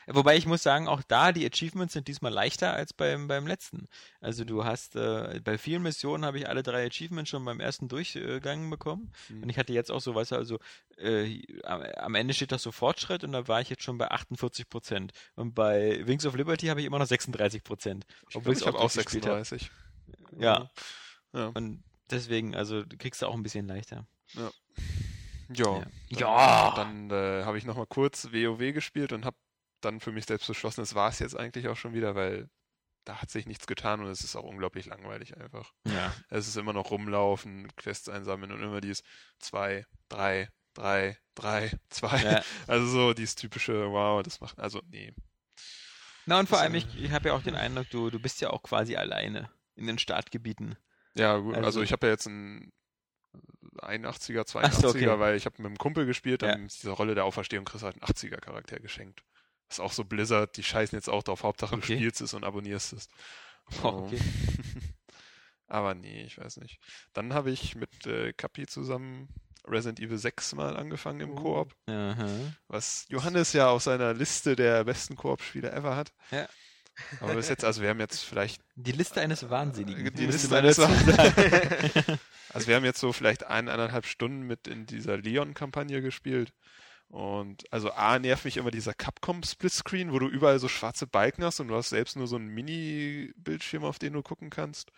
Wobei 0.08 0.38
ich 0.38 0.46
muss 0.46 0.62
sagen, 0.62 0.88
auch 0.88 1.02
da, 1.02 1.32
die 1.32 1.46
Achievements 1.46 1.94
sind 1.94 2.08
diesmal 2.08 2.32
leichter 2.32 2.74
als 2.74 2.94
beim, 2.94 3.28
beim 3.28 3.48
letzten. 3.48 3.88
Also 4.22 4.46
du 4.46 4.64
hast, 4.64 4.96
äh, 4.96 5.42
bei 5.44 5.58
vielen 5.58 5.82
Missionen 5.82 6.26
habe 6.26 6.38
ich 6.38 6.48
alle 6.48 6.62
drei 6.62 6.86
Achievements 6.86 7.32
schon 7.32 7.44
beim 7.44 7.60
ersten 7.60 7.88
Durchgang 7.88 8.70
bekommen. 8.70 9.12
Hm. 9.28 9.44
Und 9.44 9.50
ich 9.50 9.58
hatte 9.58 9.74
jetzt 9.74 9.92
auch 9.92 10.02
so, 10.02 10.14
weißt 10.14 10.32
du, 10.32 10.36
also 10.36 10.60
äh, 10.98 11.42
am, 11.64 12.14
Ende 12.14 12.36
steht 12.36 12.52
doch 12.52 12.60
so 12.60 12.72
Fortschritt 12.72 13.24
und 13.24 13.32
da 13.32 13.48
war 13.48 13.62
ich 13.62 13.70
jetzt 13.70 13.84
schon 13.84 13.98
bei 13.98 14.12
48 14.12 14.70
Prozent. 14.70 15.12
Und 15.36 15.56
bei 15.56 16.06
Wings 16.06 16.26
of 16.26 16.36
Liberty 16.36 16.68
habe 16.68 16.82
ich 16.82 16.86
immer 16.86 17.00
noch 17.00 17.08
36 17.08 17.64
Prozent. 17.64 18.06
ich 18.30 18.36
Obwohl 18.36 18.54
ich's 18.54 18.62
ich 18.62 18.68
habe 18.68 18.78
auch 18.78 18.92
durchgespielt 18.92 19.26
hab. 19.26 19.44
36. 19.44 19.72
Ja. 20.40 20.70
Ja. 21.34 21.48
Und 21.48 21.84
deswegen, 22.12 22.56
also 22.56 22.84
du 22.84 22.96
kriegst 22.98 23.22
du 23.22 23.26
auch 23.26 23.34
ein 23.34 23.44
bisschen 23.44 23.68
leichter. 23.68 24.06
Ja. 24.34 24.52
Ja. 25.54 25.80
Dann, 25.80 25.92
Ja. 26.10 26.74
Dann 26.76 27.10
äh, 27.12 27.44
habe 27.44 27.58
ich 27.58 27.66
nochmal 27.66 27.88
kurz 27.88 28.26
WoW 28.32 28.74
gespielt 28.74 29.12
und 29.14 29.26
habe 29.26 29.38
dann 29.82 30.00
für 30.00 30.12
mich 30.12 30.26
selbst 30.26 30.48
beschlossen, 30.48 30.82
das 30.82 30.96
war 30.96 31.10
es 31.10 31.20
jetzt 31.20 31.38
eigentlich 31.38 31.68
auch 31.68 31.78
schon 31.78 31.94
wieder, 31.94 32.16
weil 32.16 32.50
da 33.04 33.22
hat 33.22 33.30
sich 33.30 33.46
nichts 33.46 33.68
getan 33.68 34.02
und 34.02 34.08
es 34.08 34.24
ist 34.24 34.36
auch 34.36 34.44
unglaublich 34.44 34.88
langweilig 34.88 35.38
einfach. 35.38 35.72
Ja. 35.86 36.12
Es 36.30 36.48
ist 36.48 36.56
immer 36.58 36.74
noch 36.74 36.90
rumlaufen, 36.90 37.68
Quests 37.76 38.10
einsammeln 38.10 38.52
und 38.52 38.64
immer 38.64 38.82
dies 38.82 39.04
zwei, 39.38 39.86
drei, 40.10 40.50
drei, 40.74 41.18
drei, 41.36 41.72
zwei. 41.90 42.18
ja. 42.24 42.42
Also 42.68 42.88
so 42.88 43.14
dieses 43.14 43.36
typische, 43.36 43.92
wow, 43.92 44.24
das 44.24 44.42
macht, 44.42 44.58
also 44.60 44.82
nee. 44.90 45.14
Na 46.26 46.40
und 46.40 46.50
vor 46.50 46.58
Das, 46.58 46.64
allem, 46.64 46.76
ich, 46.76 46.88
ich 47.00 47.12
habe 47.12 47.30
ja 47.30 47.36
auch 47.36 47.44
den 47.44 47.56
Eindruck, 47.56 47.88
du, 47.92 48.10
du 48.10 48.20
bist 48.20 48.42
ja 48.42 48.50
auch 48.50 48.64
quasi 48.64 48.96
alleine 48.96 49.52
in 49.76 49.86
den 49.86 50.00
Startgebieten. 50.00 50.76
Ja, 51.14 51.38
gut, 51.38 51.54
also, 51.54 51.66
Also- 51.68 51.82
ich 51.84 51.92
habe 51.92 52.08
ja 52.08 52.14
jetzt 52.14 52.26
einen 52.28 52.74
81er, 53.78 54.42
82er, 54.46 54.60
Ach 54.64 54.74
so, 54.74 54.90
okay. 54.90 55.20
weil 55.20 55.36
ich 55.36 55.46
habe 55.46 55.56
mit 55.60 55.68
einem 55.68 55.78
Kumpel 55.78 56.06
gespielt 56.06 56.44
und 56.44 56.50
Ja. 56.50 56.56
in 56.56 56.68
dieser 56.68 56.92
Rolle 56.92 57.16
der 57.16 57.26
Auferstehung 57.26 57.66
kriegst 57.66 57.84
du 57.84 57.86
halt 57.86 57.96
einen 58.02 58.12
80er 58.12 58.38
Charakter 58.40 58.80
geschenkt. 58.80 59.24
Das 59.68 59.78
ist 59.78 59.84
auch 59.84 59.92
so 59.92 60.04
Blizzard, 60.06 60.56
die 60.58 60.64
scheißen 60.64 60.96
jetzt 60.98 61.10
auch 61.10 61.24
drauf, 61.24 61.44
Hauptsache 61.44 61.76
Okay. 61.76 61.94
du 61.94 62.00
spielst 62.00 62.22
es 62.22 62.34
und 62.34 62.44
abonnierst 62.44 62.94
es. 62.94 63.08
Oh, 63.84 64.06
okay. 64.06 64.20
Aber 65.68 65.96
nee, 65.96 66.24
ich 66.24 66.38
weiß 66.38 66.58
nicht. 66.58 66.80
Dann 67.14 67.34
habe 67.34 67.50
ich 67.50 67.76
mit 67.76 68.06
äh, 68.06 68.32
Kapi 68.34 68.68
zusammen 68.68 69.28
Resident 69.68 70.00
Evil 70.00 70.20
6 70.20 70.54
mal 70.54 70.78
angefangen 70.78 71.22
im 71.22 71.32
Oh. 71.32 71.36
Koop, 71.42 71.76
Aha. 71.88 72.28
was 72.68 73.06
Johannes 73.10 73.54
ja 73.54 73.70
auf 73.70 73.82
seiner 73.82 74.14
Liste 74.14 74.56
der 74.56 74.84
besten 74.84 75.16
Koop-Spiele 75.16 75.72
ever 75.72 75.96
hat. 75.96 76.12
Ja. 76.30 76.48
Aber 77.20 77.36
bis 77.36 77.50
jetzt, 77.50 77.64
also 77.66 77.82
wir 77.82 77.90
haben 77.90 78.00
jetzt 78.00 78.24
vielleicht 78.24 78.62
Die 78.76 78.92
Liste 78.94 79.22
eines 79.22 79.50
Wahnsinnigen. 79.50 80.14
Die 80.14 80.26
Liste 80.26 80.56
eines 80.58 80.78
sagen. 80.78 80.96
Also 82.54 82.68
wir 82.68 82.76
haben 82.76 82.86
jetzt 82.86 83.00
so 83.02 83.12
vielleicht 83.12 83.46
eineinhalb 83.46 84.06
Stunden 84.06 84.44
mit 84.44 84.68
in 84.68 84.86
dieser 84.86 85.18
Leon-Kampagne 85.18 86.02
gespielt. 86.02 86.54
Und 87.10 87.72
also 87.72 87.92
A 87.92 88.18
nervt 88.18 88.46
mich 88.46 88.58
immer 88.58 88.72
dieser 88.72 88.94
Capcom-Splitscreen, 88.94 90.12
wo 90.14 90.20
du 90.20 90.28
überall 90.28 90.60
so 90.60 90.68
schwarze 90.68 91.06
Balken 91.06 91.44
hast 91.44 91.60
und 91.60 91.68
du 91.68 91.76
hast 91.76 91.90
selbst 91.90 92.16
nur 92.16 92.28
so 92.28 92.36
einen 92.38 92.48
Mini-Bildschirm, 92.48 93.84
auf 93.84 94.00
den 94.00 94.14
du 94.14 94.22
gucken 94.24 94.50
kannst. 94.50 94.92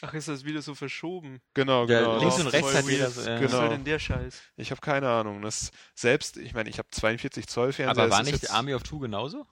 Ach, 0.00 0.14
ist 0.14 0.28
das 0.28 0.44
wieder 0.44 0.62
so 0.62 0.74
verschoben? 0.74 1.40
Genau, 1.54 1.86
Ja, 1.86 2.00
genau. 2.00 2.18
links 2.18 2.38
und 2.40 2.48
rechts 2.48 2.68
voll 2.70 2.78
hat 2.78 2.88
jeder 2.88 3.04
weird. 3.04 3.14
so, 3.14 3.20
ja. 3.22 3.34
Was 3.34 3.40
Genau. 3.40 3.50
soll 3.60 3.68
denn 3.68 3.84
der 3.84 3.98
Scheiß? 3.98 4.40
Ich 4.56 4.70
habe 4.70 4.80
keine 4.80 5.08
Ahnung. 5.08 5.42
Das 5.42 5.70
selbst, 5.94 6.36
ich 6.38 6.54
meine, 6.54 6.68
ich 6.70 6.78
habe 6.78 6.88
42 6.90 7.46
Zoll 7.46 7.72
Fernseher. 7.72 8.02
Aber 8.04 8.10
war 8.12 8.22
nicht 8.24 8.32
jetzt- 8.42 8.50
Army 8.52 8.74
of 8.74 8.82
Two 8.82 8.98
genauso? 8.98 9.46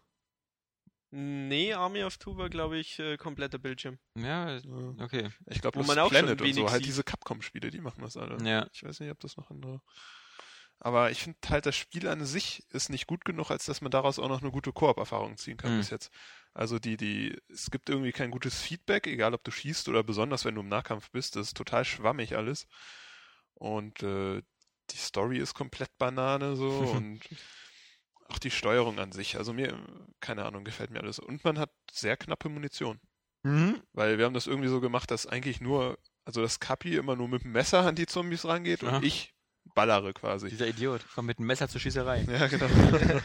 Nee, 1.13 1.75
Army 1.75 2.05
of 2.05 2.19
Two 2.19 2.37
war, 2.37 2.49
glaube 2.49 2.79
ich, 2.79 2.99
äh, 3.01 3.17
kompletter 3.17 3.59
Bildschirm. 3.59 3.99
Ja, 4.17 4.59
okay. 5.01 5.31
Ich 5.47 5.61
glaube, 5.61 5.79
man 5.81 5.89
ist 5.91 5.99
auch 5.99 6.13
schon 6.13 6.25
Planet 6.25 6.41
und 6.41 6.53
so, 6.55 6.71
halt 6.71 6.79
sieht. 6.79 6.87
diese 6.87 7.03
Capcom-Spiele, 7.03 7.71
die 7.71 7.81
machen 7.81 8.03
das 8.03 8.17
alle. 8.17 8.37
Ja. 8.49 8.69
Ich 8.73 8.85
weiß 8.85 9.01
nicht, 9.01 9.11
ob 9.11 9.19
das 9.21 9.37
noch 9.37 9.51
andere. 9.51 9.81
Aber 10.79 11.11
ich 11.11 11.23
finde 11.23 11.39
halt, 11.49 11.67
das 11.67 11.77
Spiel 11.77 12.09
an 12.09 12.25
sich 12.25 12.65
ist 12.71 12.89
nicht 12.89 13.07
gut 13.07 13.25
genug, 13.25 13.51
als 13.51 13.67
dass 13.67 13.81
man 13.83 13.91
daraus 13.91 14.19
auch 14.19 14.29
noch 14.29 14.41
eine 14.41 14.51
gute 14.51 14.73
Koop-Erfahrung 14.73 15.37
ziehen 15.37 15.57
kann 15.59 15.75
Mhm. 15.75 15.79
bis 15.79 15.91
jetzt. 15.91 16.11
Also 16.55 16.79
die, 16.79 16.97
die, 16.97 17.37
es 17.49 17.71
gibt 17.71 17.91
irgendwie 17.91 18.13
kein 18.13 18.31
gutes 18.31 18.61
Feedback, 18.61 19.07
egal 19.07 19.35
ob 19.35 19.45
du 19.45 19.51
schießt 19.51 19.89
oder 19.89 20.03
besonders 20.03 20.45
wenn 20.45 20.55
du 20.55 20.63
im 20.63 20.69
Nahkampf 20.69 21.11
bist, 21.11 21.37
das 21.37 21.49
ist 21.49 21.57
total 21.57 21.85
schwammig 21.85 22.37
alles. 22.37 22.67
Und 23.55 24.03
äh, 24.03 24.43
die 24.91 24.97
Story 24.97 25.39
ist 25.39 25.55
komplett 25.55 25.91
Banane 25.99 26.57
so 26.57 26.69
und 26.97 27.21
auch 28.31 28.39
die 28.39 28.51
Steuerung 28.51 28.99
an 28.99 29.13
sich. 29.13 29.37
Also 29.37 29.53
mir, 29.53 29.77
keine 30.21 30.45
Ahnung, 30.45 30.65
gefällt 30.65 30.91
mir 30.91 31.01
alles. 31.01 31.19
Und 31.19 31.45
man 31.45 31.59
hat 31.59 31.71
sehr 31.91 32.17
knappe 32.17 32.49
Munition. 32.49 33.01
Mhm. 33.43 33.81
Weil 33.93 34.19
wir 34.19 34.25
haben 34.27 34.35
das 34.35 34.47
irgendwie 34.47 34.69
so 34.69 34.81
gemacht, 34.81 35.11
dass 35.11 35.27
eigentlich 35.27 35.61
nur, 35.61 35.99
also 36.25 36.43
das 36.43 36.61
Kapi 36.61 36.97
immer 36.97 37.17
nur 37.17 37.29
mit 37.29 37.45
dem 37.45 37.53
Messer 37.53 37.81
an 37.87 37.95
die 37.95 38.07
Zombies 38.07 38.45
rangeht 38.45 38.85
Aha. 38.85 38.97
und 38.99 39.05
ich 39.05 39.33
ballere 39.75 40.13
quasi. 40.13 40.49
Dieser 40.49 40.69
Idiot 40.69 41.03
kommt 41.15 41.27
mit 41.29 41.39
einem 41.39 41.47
Messer 41.47 41.69
zur 41.69 41.81
Schießerei. 41.81 42.23
Ja, 42.31 42.47
genau. 42.49 42.67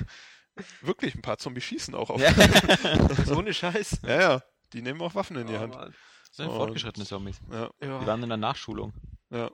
Wirklich, 0.81 1.15
ein 1.15 1.21
paar 1.21 1.37
Zombies 1.37 1.65
schießen 1.65 1.93
auch 1.95 2.09
auf. 2.09 2.21
Ja. 2.21 2.31
So 3.25 3.39
eine 3.39 3.53
Scheiß. 3.53 3.99
ja, 4.03 4.19
ja. 4.21 4.43
Die 4.73 4.81
nehmen 4.81 5.01
auch 5.01 5.15
Waffen 5.15 5.35
in 5.37 5.47
die 5.47 5.53
Oh, 5.55 5.59
Hand. 5.59 5.73
Mann. 5.75 5.93
Das 6.27 6.37
sind 6.37 6.47
Und- 6.47 6.55
fortgeschrittene 6.55 7.05
Zombies. 7.05 7.39
Ja, 7.51 7.69
Die 7.81 7.87
Ja. 7.87 8.05
waren 8.05 8.23
in 8.23 8.29
der 8.29 8.37
Nachschulung. 8.37 8.93
ja. 9.31 9.49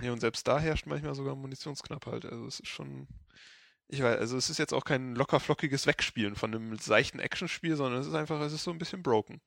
Nee, 0.00 0.10
und 0.10 0.20
selbst 0.20 0.46
da 0.48 0.58
herrscht 0.58 0.86
manchmal 0.86 1.14
sogar 1.14 1.34
Munitionsknappheit. 1.36 2.24
Also 2.24 2.46
es 2.46 2.60
ist 2.60 2.68
schon. 2.68 3.08
Ich 3.92 4.02
weiß, 4.02 4.18
also 4.18 4.38
es 4.38 4.48
ist 4.48 4.58
jetzt 4.58 4.72
auch 4.72 4.84
kein 4.84 5.14
lockerflockiges 5.14 5.86
Wegspielen 5.86 6.34
von 6.34 6.54
einem 6.54 6.78
seichten 6.78 7.18
Actionspiel, 7.20 7.76
sondern 7.76 8.00
es 8.00 8.06
ist 8.06 8.14
einfach, 8.14 8.40
es 8.40 8.54
ist 8.54 8.64
so 8.64 8.70
ein 8.70 8.78
bisschen 8.78 9.02
broken. 9.02 9.42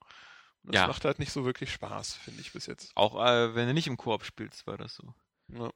Und 0.63 0.75
das 0.75 0.81
Ja. 0.81 0.87
macht 0.87 1.03
halt 1.03 1.17
nicht 1.17 1.31
so 1.31 1.45
wirklich 1.45 1.71
Spaß, 1.71 2.13
finde 2.15 2.41
ich 2.41 2.53
bis 2.53 2.67
jetzt. 2.67 2.91
Auch 2.95 3.15
äh, 3.25 3.55
wenn 3.55 3.67
du 3.67 3.73
nicht 3.73 3.87
im 3.87 3.97
Koop 3.97 4.23
spielst, 4.23 4.67
war 4.67 4.77
das 4.77 4.95
so. 4.95 5.13
Ja. 5.51 5.71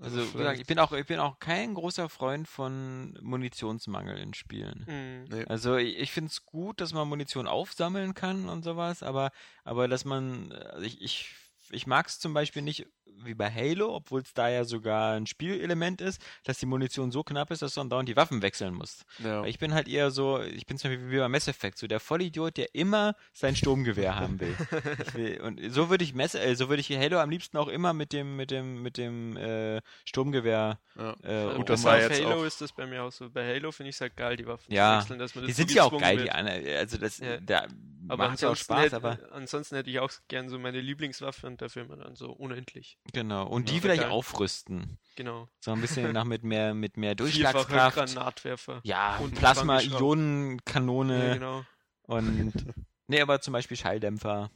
Also, 0.00 0.32
wie 0.32 0.38
gesagt, 0.38 0.60
ich 0.60 0.66
bin 0.68 0.78
auch, 0.78 0.92
ich 0.92 1.06
bin 1.06 1.18
auch 1.18 1.40
kein 1.40 1.74
großer 1.74 2.08
Freund 2.08 2.46
von 2.46 3.18
Munitionsmangel 3.20 4.16
in 4.18 4.32
Spielen. 4.32 4.84
Mhm. 4.86 5.36
Nee. 5.36 5.44
Also 5.46 5.74
ich, 5.74 5.98
ich 5.98 6.12
finde 6.12 6.30
es 6.30 6.46
gut, 6.46 6.80
dass 6.80 6.92
man 6.92 7.08
Munition 7.08 7.48
aufsammeln 7.48 8.14
kann 8.14 8.48
und 8.48 8.62
sowas, 8.62 9.02
aber, 9.02 9.32
aber 9.64 9.88
dass 9.88 10.04
man, 10.04 10.52
also 10.52 10.82
ich, 10.86 11.02
ich, 11.02 11.34
ich 11.70 11.88
mag 11.88 12.06
es 12.06 12.20
zum 12.20 12.32
Beispiel 12.32 12.62
nicht 12.62 12.86
wie 13.24 13.34
bei 13.34 13.50
Halo, 13.52 13.94
obwohl 13.94 14.20
es 14.22 14.32
da 14.34 14.48
ja 14.48 14.64
sogar 14.64 15.14
ein 15.14 15.26
Spielelement 15.26 16.00
ist, 16.00 16.20
dass 16.44 16.58
die 16.58 16.66
Munition 16.66 17.10
so 17.10 17.22
knapp 17.22 17.50
ist, 17.50 17.62
dass 17.62 17.74
du 17.74 17.80
dann 17.80 17.90
dauernd 17.90 18.08
die 18.08 18.16
Waffen 18.16 18.42
wechseln 18.42 18.74
musst. 18.74 19.04
ja. 19.18 19.44
Ich 19.44 19.58
bin 19.58 19.74
halt 19.74 19.88
eher 19.88 20.10
so, 20.10 20.40
ich 20.42 20.66
bin 20.66 20.78
zum 20.78 20.90
Beispiel 20.90 21.10
wie 21.10 21.18
bei 21.18 21.28
Mass 21.28 21.48
Effect, 21.48 21.78
so 21.78 21.86
der 21.86 22.00
Vollidiot, 22.00 22.56
der 22.56 22.74
immer 22.74 23.14
sein 23.32 23.56
Sturmgewehr 23.56 24.16
haben 24.16 24.40
will. 24.40 24.54
Will 25.14 25.40
und 25.40 25.60
so 25.72 25.90
würde 25.90 26.04
ich 26.04 26.14
Mass, 26.14 26.34
äh, 26.34 26.54
so 26.54 26.68
würde 26.68 26.80
ich 26.80 26.90
Halo 26.90 27.18
am 27.20 27.30
liebsten 27.30 27.56
auch 27.56 27.68
immer 27.68 27.92
mit 27.92 28.12
dem, 28.12 28.36
mit 28.36 28.50
dem, 28.50 28.82
mit 28.82 28.96
dem 28.96 29.36
äh, 29.36 29.80
Sturmgewehr. 30.04 30.78
ja. 30.96 31.16
Äh, 31.22 31.54
Gut, 31.56 31.68
das 31.70 31.84
war 31.84 31.96
bei 31.96 32.02
jetzt 32.08 32.22
Halo 32.24 32.40
auch- 32.40 32.44
ist 32.44 32.60
das 32.60 32.72
bei 32.72 32.86
mir 32.86 33.02
auch 33.04 33.12
so. 33.12 33.28
Bei 33.30 33.46
Halo 33.46 33.72
finde 33.72 33.90
ich 33.90 33.96
es 33.96 34.00
halt 34.00 34.16
geil, 34.16 34.36
die 34.36 34.46
Waffen 34.46 34.72
Ja, 34.72 34.98
zu 35.00 35.04
wechseln, 35.04 35.18
dass 35.18 35.34
man 35.34 35.44
Die 35.44 35.48
das 35.48 35.56
sind 35.56 35.70
so 35.70 35.76
ja 35.76 35.84
auch 35.84 35.98
geil, 36.00 36.16
die 36.16 36.22
wird. 36.24 36.34
anderen. 36.34 36.66
Also 36.76 36.98
das, 36.98 37.18
Ja. 37.18 37.38
da 37.40 37.66
Aber 38.08 38.28
macht 38.28 38.40
ja 38.40 38.50
auch 38.50 38.56
Spaß, 38.56 38.84
hätte, 38.86 38.96
aber 38.96 39.18
ansonsten 39.32 39.76
hätte 39.76 39.90
ich 39.90 39.98
auch 40.00 40.10
gern 40.28 40.48
so 40.48 40.58
meine 40.58 40.80
Lieblingswaffe 40.80 41.46
und 41.46 41.60
dafür 41.60 41.82
immer 41.84 41.96
dann 41.96 42.14
so 42.16 42.30
unendlich. 42.32 42.98
Genau. 43.12 43.46
Und 43.46 43.68
Ja, 43.68 43.74
die 43.74 43.80
vielleicht 43.80 44.02
geil. 44.02 44.10
aufrüsten. 44.10 44.98
Genau. 45.16 45.48
So 45.60 45.72
ein 45.72 45.80
bisschen 45.80 46.12
nach 46.12 46.24
mit 46.24 46.44
mehr, 46.44 46.74
mit 46.74 46.96
mehr 46.96 47.14
Durchschlagskraft. 47.16 47.96
Granatwerfer. 47.96 48.80
Ja, 48.84 49.16
Und 49.18 49.34
Plasma, 49.34 49.74
Fanggeschmack. 49.78 50.00
Ionenkanone 50.00 51.26
Ja, 51.28 51.34
genau. 51.34 51.64
und 52.02 52.52
nee, 53.08 53.20
aber 53.20 53.40
zum 53.40 53.52
Beispiel 53.52 53.76
Schalldämpfer. 53.76 54.50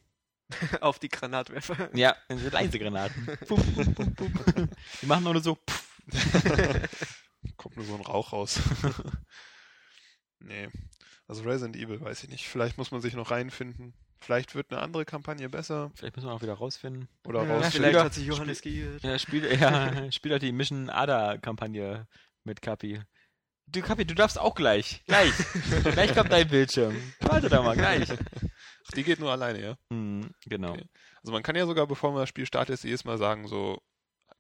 Auf 0.81 0.99
die 0.99 1.09
Granatwerfer. 1.09 1.91
Ja, 1.97 2.15
leise 2.29 2.79
Granaten. 2.79 3.27
Pum, 3.49 3.61
pum, 3.75 3.95
pum, 3.95 4.15
pum. 4.15 4.69
Die 5.01 5.07
machen 5.07 5.25
nur 5.25 5.41
so. 5.41 5.57
Pff. 5.57 5.89
Kommt 7.57 7.77
nur 7.77 7.87
so 7.87 7.95
ein 7.95 8.01
Rauch 8.03 8.33
raus. 8.33 8.61
nee. 10.41 10.69
Also 11.29 11.43
Resident 11.45 11.77
Evil, 11.77 12.01
weiß 12.01 12.25
ich 12.25 12.31
nicht. 12.31 12.49
Vielleicht 12.49 12.79
muss 12.79 12.91
man 12.91 13.01
sich 13.01 13.15
noch 13.15 13.31
reinfinden. 13.31 13.95
Vielleicht 14.21 14.55
wird 14.55 14.71
eine 14.71 14.81
andere 14.81 15.05
Kampagne 15.05 15.49
besser. 15.49 15.91
Vielleicht 15.95 16.15
müssen 16.17 16.29
wir 16.29 16.33
auch 16.35 16.43
wieder 16.43 16.55
rausfinden. 16.55 17.09
Oder 17.27 17.45
Ja, 17.45 17.57
raus. 17.57 17.69
vielleicht 17.73 17.99
hat 17.99 18.15
sich 18.15 18.27
Johannes 18.27 18.61
geirrt. 18.63 19.03
Ja, 19.03 19.19
spiel, 19.19 19.45
ja, 19.59 20.13
spiel 20.13 20.33
halt 20.33 20.43
die 20.43 20.53
Mission 20.53 20.91
Ada-Kampagne 20.91 22.07
mit 22.45 22.63
Kapi. 22.63 23.01
Du, 23.67 23.81
Kapi, 23.81 24.05
du 24.05 24.15
darfst 24.15 24.39
auch 24.39 24.55
gleich. 24.55 25.03
Gleich. 25.07 25.33
gleich 25.93 26.15
kommt 26.15 26.31
dein 26.31 26.47
Bildschirm. 26.49 26.95
Warte 27.21 27.49
da 27.49 27.63
mal, 27.63 27.77
gleich. 27.77 28.11
Ach, 28.11 28.91
die 28.95 29.03
geht 29.03 29.19
nur 29.19 29.31
alleine, 29.31 29.61
ja. 29.63 29.77
Hm, 29.93 30.31
genau. 30.47 30.73
Okay. 30.73 30.85
Also 31.23 31.33
man 31.33 31.43
kann 31.43 31.57
ja 31.57 31.65
sogar, 31.67 31.87
bevor 31.87 32.11
man 32.13 32.21
das 32.21 32.29
Spiel 32.29 32.47
startet, 32.47 32.83
jedes 32.85 33.05
Mal 33.05 33.19
sagen, 33.19 33.49
so, 33.49 33.81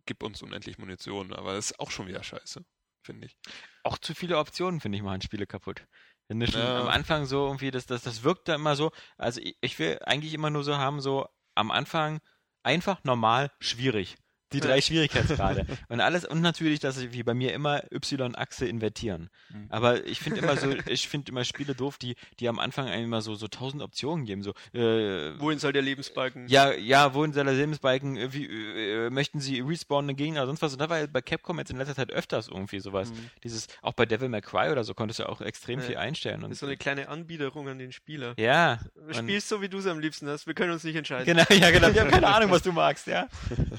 gib 0.07 0.23
uns 0.23 0.43
unendlich 0.43 0.79
Munition. 0.79 1.33
Aber 1.33 1.55
das 1.55 1.71
ist 1.71 1.81
auch 1.81 1.91
schon 1.91 2.07
wieder 2.09 2.23
scheiße, 2.23 2.63
finde 3.05 3.27
ich. 3.27 3.37
Auch 3.85 3.97
zu 3.99 4.15
viele 4.15 4.39
Optionen, 4.39 4.81
finde 4.81 4.97
ich, 4.99 5.03
machen 5.03 5.23
Spiele 5.23 5.47
kaputt. 5.47 5.87
Wenn 6.29 6.47
schon 6.47 6.61
Ja. 6.61 6.79
am 6.81 6.89
Anfang 6.89 7.27
so 7.27 7.47
irgendwie, 7.47 7.71
das, 7.71 7.87
das, 7.87 8.03
das 8.03 8.23
wirkt 8.23 8.49
da 8.49 8.55
immer 8.55 8.77
so, 8.77 8.91
also 9.19 9.41
ich, 9.41 9.57
ich 9.61 9.79
will 9.79 9.99
eigentlich 10.05 10.35
immer 10.35 10.51
nur 10.51 10.65
so 10.65 10.77
haben, 10.77 11.01
so 11.01 11.29
am 11.55 11.71
Anfang 11.71 12.21
einfach, 12.63 13.03
normal, 13.05 13.51
schwierig. 13.61 14.17
Die 14.53 14.59
Ja. 14.59 14.65
drei 14.67 14.81
Schwierigkeitsgrade. 14.81 15.67
und 15.89 16.01
alles, 16.01 16.25
und 16.25 16.41
natürlich, 16.41 16.81
dass 16.81 16.99
ich 16.99 17.13
wie 17.13 17.23
bei 17.23 17.35
mir 17.35 17.53
immer 17.55 17.83
Y-Achse 17.93 18.67
invertieren. 18.67 19.31
Mhm. 19.51 19.67
Aber 19.71 20.05
ich 20.07 20.21
finde 20.21 20.41
immer 20.41 20.57
so, 20.57 20.71
ich 20.87 21.09
finde 21.09 21.31
immer 21.33 21.45
Spiele 21.45 21.75
doof, 21.75 21.99
die, 21.99 22.17
die 22.41 22.49
am 22.49 22.59
Anfang 22.59 22.87
einem 22.89 23.05
immer 23.05 23.23
so, 23.23 23.35
so 23.35 23.49
tausend 23.49 23.83
Optionen 23.83 24.27
geben. 24.27 24.43
So, 24.43 24.53
äh, 24.75 25.39
Wohin 25.41 25.59
soll 25.59 25.73
der 25.73 25.83
Lebensbalken? 25.83 26.47
ja, 26.49 26.73
ja, 26.73 27.15
wohin 27.15 27.33
soll 27.33 27.45
der 27.45 27.55
Lebensbalken, 27.55 28.17
äh, 28.17 28.33
wie, 28.33 28.47
äh, 28.47 29.11
möchten 29.11 29.41
sie 29.41 29.61
respawnen 29.61 30.17
Gegner 30.17 30.41
oder 30.41 30.47
sonst 30.49 30.63
was? 30.63 30.73
Und 30.73 30.81
da 30.81 30.89
war 30.91 31.07
bei 31.07 31.23
Capcom 31.23 31.59
jetzt 31.59 31.71
in 31.71 31.77
letzter 31.79 31.95
Zeit 31.95 32.11
öfters 32.11 32.49
irgendwie 32.49 32.81
sowas. 32.81 33.11
Mhm. 33.11 33.31
Dieses, 33.45 33.67
auch 33.83 33.93
bei 33.93 34.07
Devil 34.07 34.29
May 34.29 34.41
Cry 34.41 34.71
oder 34.71 34.85
so 34.85 34.95
konntest 34.95 35.21
du 35.21 35.29
auch 35.29 35.41
extrem 35.41 35.81
Ja. 35.81 35.87
viel 35.87 35.97
einstellen. 35.97 36.41
Das 36.41 36.47
Und, 36.47 36.53
ist 36.53 36.59
so 36.61 36.67
eine 36.67 36.77
kleine 36.77 37.09
Anbiederung 37.09 37.69
an 37.69 37.79
den 37.79 37.93
Spieler. 37.93 38.35
ja. 38.37 38.81
Du 39.09 39.15
spielst 39.15 39.49
so, 39.49 39.61
wie 39.61 39.69
du 39.69 39.79
es 39.79 39.87
am 39.87 39.99
liebsten 40.01 40.29
hast. 40.29 40.47
Wir 40.47 40.55
können 40.55 40.73
uns 40.73 40.85
nicht 40.85 40.97
entscheiden. 40.97 41.25
Genau, 41.27 41.45
ja, 41.51 41.71
genau. 41.71 41.93
Wir 41.95 42.01
haben 42.03 42.11
keine 42.11 42.27
Ahnung, 42.29 42.51
was 42.51 42.63
du 42.63 42.73
magst, 42.73 43.07
ja. 43.07 43.29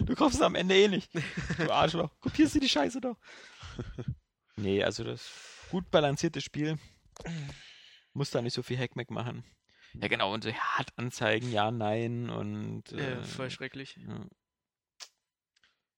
Du 0.05 0.15
es 0.35 0.41
am 0.41 0.55
Ende 0.55 0.62
eh 0.71 0.87
nicht. 0.87 1.09
Du 1.57 1.71
Arschloch. 1.71 2.11
Kopierst 2.21 2.55
du 2.55 2.59
die 2.59 2.69
Scheiße 2.69 3.01
doch. 3.01 3.17
Nee, 4.55 4.83
also 4.83 5.03
das 5.03 5.29
gut 5.71 5.89
balanciertes 5.91 6.43
Spiel. 6.43 6.77
Muss 8.13 8.29
da 8.31 8.41
nicht 8.41 8.53
so 8.53 8.61
viel 8.63 8.77
Hackmack 8.77 9.09
machen. 9.11 9.43
Ja, 9.95 10.07
genau. 10.07 10.33
Und 10.33 10.43
so 10.43 10.51
hart 10.51 10.89
anzeigen, 10.97 11.51
ja, 11.51 11.71
nein 11.71 12.29
und. 12.29 12.91
Ja, 12.91 12.97
Äh, 12.97 13.23
voll 13.23 13.49
schrecklich. 13.49 13.97
ja. 13.97 14.25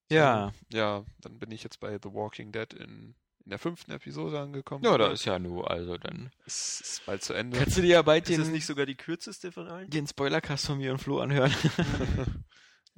ja. 0.10 0.54
Ja, 0.72 1.06
dann 1.20 1.40
bin 1.40 1.52
ich 1.52 1.64
jetzt 1.64 1.80
bei 1.80 1.94
The 2.02 2.14
Walking 2.14 2.52
Dead 2.52 2.74
in, 2.74 3.16
in 3.44 3.50
der 3.50 3.60
fünften 3.60 3.92
Episode 3.92 4.40
angekommen. 4.40 4.84
Ja, 4.84 4.98
da 4.98 5.12
ist 5.12 5.26
ja 5.26 5.40
nur, 5.40 5.70
also 5.70 5.98
dann. 5.98 6.32
Es 6.46 6.82
ist 6.82 7.06
bald 7.06 7.24
zu 7.24 7.34
Ende. 7.34 7.58
Kannst 7.58 7.78
du 7.78 7.82
dir 7.82 7.88
ja 7.96 8.02
bald 8.02 8.30
Ist 8.30 8.38
das 8.40 8.46
den, 8.48 8.54
nicht 8.54 8.66
sogar 8.66 8.86
die 8.86 8.96
kürzeste 8.96 9.52
von 9.52 9.68
allen? 9.68 9.90
den 9.90 10.08
Spoilercast 10.08 10.66
von 10.68 10.78
mir 10.78 10.92
und 10.92 11.00
Flo 11.00 11.20
anhören. 11.20 11.54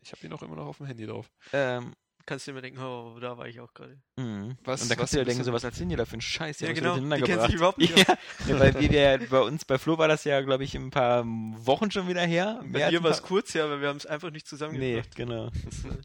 ich 0.01 0.11
habe 0.11 0.23
ihn 0.25 0.29
noch 0.29 0.41
immer 0.41 0.55
noch 0.55 0.65
auf 0.67 0.77
dem 0.77 0.85
Handy 0.85 1.05
drauf. 1.05 1.29
ähm, 1.53 1.93
Kannst 2.25 2.45
du 2.45 2.51
dir 2.51 2.55
immer 2.57 2.61
denken, 2.61 2.81
oh, 2.81 3.17
da 3.21 3.37
war 3.37 3.47
ich 3.47 3.61
auch 3.61 3.73
gerade. 3.73 4.01
Mhm. 4.17 4.57
Was- 4.65 4.81
und 4.81 4.91
da 4.91 4.95
kannst 4.95 5.13
du 5.13 5.17
dir 5.19 5.23
denken, 5.23 5.45
so 5.45 5.53
was 5.53 5.63
erzählen 5.63 5.87
die 5.87 5.95
da 5.95 6.03
für 6.05 6.13
einen 6.13 6.21
Scheiß? 6.21 6.59
Ja, 6.59 6.73
genau. 6.73 6.95
Die 6.97 7.01
kennen 7.01 7.21
sich 7.21 7.27
gebracht? 7.31 7.53
überhaupt 7.53 7.77
nicht 7.77 7.97
ja, 8.07 8.17
ja, 8.47 8.59
weil 8.59 8.73
wir, 8.81 8.91
wir, 8.91 9.29
bei 9.29 9.39
uns, 9.39 9.63
bei 9.63 9.77
Flo 9.77 9.97
war 9.97 10.09
das 10.09 10.25
ja, 10.25 10.41
glaube 10.41 10.65
ich, 10.65 10.75
ein 10.75 10.89
paar 10.89 11.23
Wochen 11.25 11.89
schon 11.89 12.09
wieder 12.09 12.25
her. 12.25 12.61
Bei 12.65 12.89
dir 12.89 13.01
war 13.01 13.11
es 13.11 13.21
kurz, 13.21 13.53
ja, 13.53 13.63
aber 13.63 13.79
wir 13.79 13.87
haben 13.87 13.95
es 13.97 14.05
einfach 14.05 14.29
nicht 14.31 14.45
Nee, 14.45 14.49
zusammengebracht. 14.49 15.15
genau. 15.15 15.49
Das, 15.63 15.85
äh, 15.85 16.01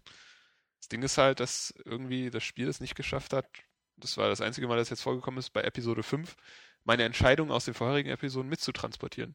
Das 0.79 0.89
Ding 0.89 1.03
ist 1.03 1.19
halt, 1.19 1.41
dass 1.41 1.75
irgendwie 1.85 2.31
das 2.31 2.45
Spiel 2.45 2.69
es 2.69 2.79
nicht 2.79 2.95
geschafft 2.95 3.33
hat. 3.33 3.47
Das 3.97 4.17
war 4.17 4.29
das 4.29 4.41
einzige 4.41 4.69
Mal, 4.69 4.77
dass 4.77 4.91
jetzt 4.91 5.03
vorgekommen 5.03 5.39
ist, 5.39 5.51
bei 5.51 5.63
Episode 5.63 6.05
5, 6.05 6.37
meine 6.85 7.03
Entscheidung 7.03 7.51
aus 7.51 7.65
den 7.65 7.75
vorherigen 7.75 8.11
Episoden 8.11 8.49
mitzutransportieren. 8.49 9.35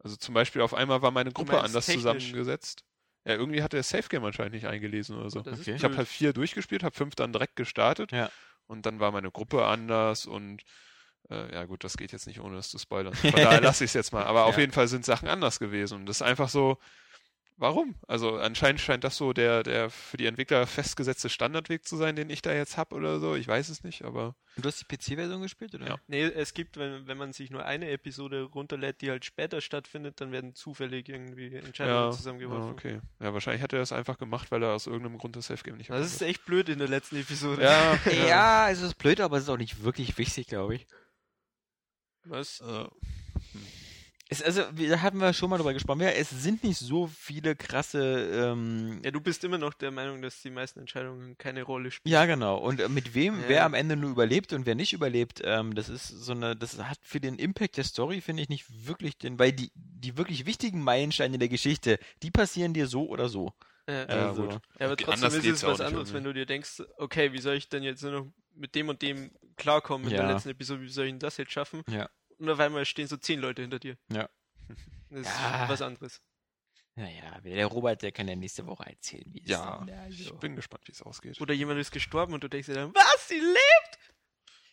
Also 0.00 0.16
zum 0.16 0.34
Beispiel 0.34 0.60
auf 0.60 0.74
einmal 0.74 1.00
war 1.00 1.10
meine 1.12 1.32
Gruppe 1.32 1.62
anders 1.62 1.86
technisch? 1.86 2.02
zusammengesetzt. 2.02 2.84
Ja, 3.24 3.34
irgendwie 3.34 3.62
hat 3.62 3.72
der 3.72 3.82
Safe 3.82 4.08
Game 4.08 4.24
anscheinend 4.24 4.54
nicht 4.54 4.66
eingelesen 4.66 5.16
oder 5.16 5.30
so. 5.30 5.40
das 5.40 5.60
Okay. 5.60 5.74
Ich 5.74 5.84
habe 5.84 5.96
halt 5.96 6.08
vier 6.08 6.32
durchgespielt, 6.32 6.82
habe 6.82 6.94
fünf 6.94 7.14
dann 7.14 7.32
direkt 7.32 7.56
gestartet. 7.56 8.12
Ja. 8.12 8.30
Und 8.66 8.86
dann 8.86 9.00
war 9.00 9.12
meine 9.12 9.30
Gruppe 9.30 9.64
anders 9.64 10.26
und 10.26 10.62
äh, 11.30 11.54
ja 11.54 11.64
gut, 11.64 11.84
das 11.84 11.96
geht 11.96 12.12
jetzt 12.12 12.26
nicht 12.26 12.40
ohne 12.40 12.58
es 12.58 12.70
zu 12.70 12.78
spoilern. 12.78 13.14
Von 13.14 13.32
daher 13.32 13.60
lasse 13.60 13.84
ich 13.84 13.90
es 13.90 13.94
jetzt 13.94 14.12
mal. 14.12 14.24
Aber 14.24 14.44
auf 14.44 14.58
jeden 14.58 14.72
Fall 14.72 14.88
sind 14.88 15.04
Sachen 15.04 15.28
anders 15.28 15.58
gewesen. 15.58 16.00
Und 16.00 16.06
das 16.06 16.16
ist 16.16 16.22
einfach 16.22 16.48
so, 16.48 16.78
Warum? 17.56 17.94
Also 18.08 18.36
anscheinend 18.36 18.80
scheint 18.80 19.04
das 19.04 19.16
so 19.16 19.32
der, 19.32 19.62
der 19.62 19.88
für 19.88 20.16
die 20.16 20.26
Entwickler 20.26 20.66
festgesetzte 20.66 21.28
Standardweg 21.28 21.86
zu 21.86 21.96
sein, 21.96 22.16
den 22.16 22.28
ich 22.28 22.42
da 22.42 22.52
jetzt 22.52 22.76
habe 22.76 22.96
oder 22.96 23.20
so. 23.20 23.36
Ich 23.36 23.46
weiß 23.46 23.68
es 23.68 23.84
nicht, 23.84 24.02
aber 24.04 24.34
Und 24.56 24.64
du 24.64 24.68
hast 24.68 24.80
die 24.80 24.96
PC-Version 24.96 25.40
gespielt, 25.40 25.72
oder? 25.76 25.86
Ja. 25.86 25.96
Nee, 26.08 26.24
es 26.24 26.52
gibt, 26.54 26.76
wenn, 26.78 27.06
wenn 27.06 27.16
man 27.16 27.32
sich 27.32 27.50
nur 27.50 27.64
eine 27.64 27.90
Episode 27.90 28.42
runterlädt, 28.42 29.02
die 29.02 29.10
halt 29.10 29.24
später 29.24 29.60
stattfindet, 29.60 30.20
dann 30.20 30.32
werden 30.32 30.56
zufällig 30.56 31.08
irgendwie 31.08 31.54
Entscheidungen 31.54 32.06
ja, 32.06 32.10
zusammengeworfen. 32.10 32.66
ja, 32.66 32.72
okay. 32.72 33.00
Ja, 33.20 33.32
wahrscheinlich 33.32 33.62
hat 33.62 33.72
er 33.72 33.78
das 33.78 33.92
einfach 33.92 34.18
gemacht, 34.18 34.50
weil 34.50 34.62
er 34.64 34.72
aus 34.72 34.88
irgendeinem 34.88 35.18
Grund 35.18 35.36
das 35.36 35.46
Safe-Game 35.46 35.76
nicht 35.76 35.90
Das 35.90 36.06
ist 36.12 36.22
echt 36.22 36.44
blöd 36.46 36.68
in 36.68 36.80
der 36.80 36.88
letzten 36.88 37.16
Episode. 37.16 37.62
ja, 37.62 37.98
Ja, 38.28 38.68
es 38.68 38.82
ist 38.82 38.98
blöd, 38.98 39.20
aber 39.20 39.36
es 39.36 39.44
ist 39.44 39.48
auch 39.48 39.58
nicht 39.58 39.84
wirklich 39.84 40.18
wichtig, 40.18 40.48
glaube 40.48 40.74
ich. 40.74 40.86
Was? 42.24 42.60
Äh, 42.60 42.86
Es, 44.30 44.42
also, 44.42 44.62
wir- 44.72 44.88
da 44.88 45.02
hatten 45.02 45.18
wir 45.18 45.34
schon 45.34 45.50
mal 45.50 45.58
drüber 45.58 45.74
gesprochen. 45.74 46.00
Ja, 46.00 46.08
es 46.08 46.30
sind 46.30 46.64
nicht 46.64 46.78
so 46.78 47.06
viele 47.06 47.54
krasse. 47.54 48.30
Ähm, 48.52 49.02
Ja, 49.04 49.10
du 49.10 49.20
bist 49.20 49.44
immer 49.44 49.58
noch 49.58 49.74
der 49.74 49.90
Meinung, 49.90 50.22
dass 50.22 50.40
die 50.40 50.50
meisten 50.50 50.80
Entscheidungen 50.80 51.36
keine 51.36 51.62
Rolle 51.62 51.90
spielen. 51.90 52.10
ja, 52.12 52.24
genau. 52.24 52.56
Und 52.56 52.80
äh, 52.80 52.88
mit 52.88 53.14
wem, 53.14 53.40
Ja. 53.42 53.48
wer 53.48 53.64
am 53.66 53.74
Ende 53.74 53.96
nur 53.96 54.10
überlebt 54.10 54.52
und 54.54 54.64
wer 54.64 54.74
nicht 54.74 54.94
überlebt, 54.94 55.42
ähm, 55.44 55.74
das 55.74 55.90
ist 55.90 56.08
so 56.08 56.32
eine, 56.32 56.56
das 56.56 56.78
hat 56.82 56.98
für 57.02 57.20
den 57.20 57.34
Impact 57.38 57.76
der 57.76 57.84
Story, 57.84 58.22
finde 58.22 58.42
ich, 58.42 58.48
nicht 58.48 58.64
wirklich 58.86 59.18
den, 59.18 59.38
weil 59.38 59.52
die, 59.52 59.70
die 59.74 60.16
wirklich 60.16 60.46
wichtigen 60.46 60.82
Meilensteine 60.82 61.38
der 61.38 61.48
Geschichte, 61.50 61.98
die 62.22 62.30
passieren 62.30 62.72
dir 62.72 62.86
so 62.86 63.06
oder 63.08 63.28
so. 63.28 63.52
Ja. 63.86 63.94
Ja, 63.94 64.28
Also, 64.28 64.42
gut. 64.44 64.52
Ja, 64.52 64.86
aber 64.86 64.92
Okay, 64.94 65.04
trotzdem 65.04 65.24
anders 65.24 65.34
ist 65.34 65.46
es 65.46 65.62
was 65.64 65.80
anderes, 65.82 66.08
irgendwie. 66.08 66.14
wenn 66.14 66.24
du 66.24 66.32
dir 66.32 66.46
denkst, 66.46 66.82
okay, 66.96 67.34
wie 67.34 67.40
soll 67.40 67.56
ich 67.56 67.68
denn 67.68 67.82
jetzt 67.82 68.02
nur 68.02 68.12
noch 68.12 68.26
mit 68.54 68.74
dem 68.74 68.88
und 68.88 69.02
dem 69.02 69.32
klarkommen 69.56 70.06
in 70.08 70.14
Ja. 70.14 70.22
der 70.24 70.32
letzten 70.32 70.48
Episode, 70.48 70.80
wie 70.80 70.88
soll 70.88 71.04
ich 71.04 71.12
denn 71.12 71.18
das 71.18 71.36
jetzt 71.36 71.52
schaffen? 71.52 71.82
Ja. 71.90 72.08
Und 72.38 72.48
auf 72.50 72.58
einmal 72.60 72.84
stehen 72.84 73.06
so 73.06 73.16
zehn 73.16 73.40
Leute 73.40 73.62
hinter 73.62 73.78
dir. 73.78 73.96
Ja. 74.10 74.28
Das 75.10 75.20
ist 75.28 75.40
Ja. 75.40 75.68
was 75.68 75.80
anderes. 75.82 76.20
Naja, 76.96 77.40
der 77.44 77.66
Robert, 77.66 78.02
der 78.02 78.10
kann 78.12 78.26
ja 78.26 78.34
nächste 78.34 78.66
Woche 78.66 78.84
erzählen, 78.86 79.24
wie 79.32 79.42
es 79.42 79.48
Ja, 79.50 79.78
dann 79.78 79.86
da 79.86 80.06
ich 80.08 80.24
so- 80.24 80.34
bin 80.36 80.56
gespannt, 80.56 80.82
wie 80.86 80.92
es 80.92 81.02
ausgeht. 81.02 81.40
Oder 81.40 81.54
jemand 81.54 81.78
ist 81.80 81.90
gestorben 81.92 82.34
und 82.34 82.42
du 82.42 82.48
denkst 82.48 82.66
dir 82.66 82.74
dann, 82.74 82.94
was, 82.94 83.28
sie 83.28 83.38
lebt? 83.38 83.98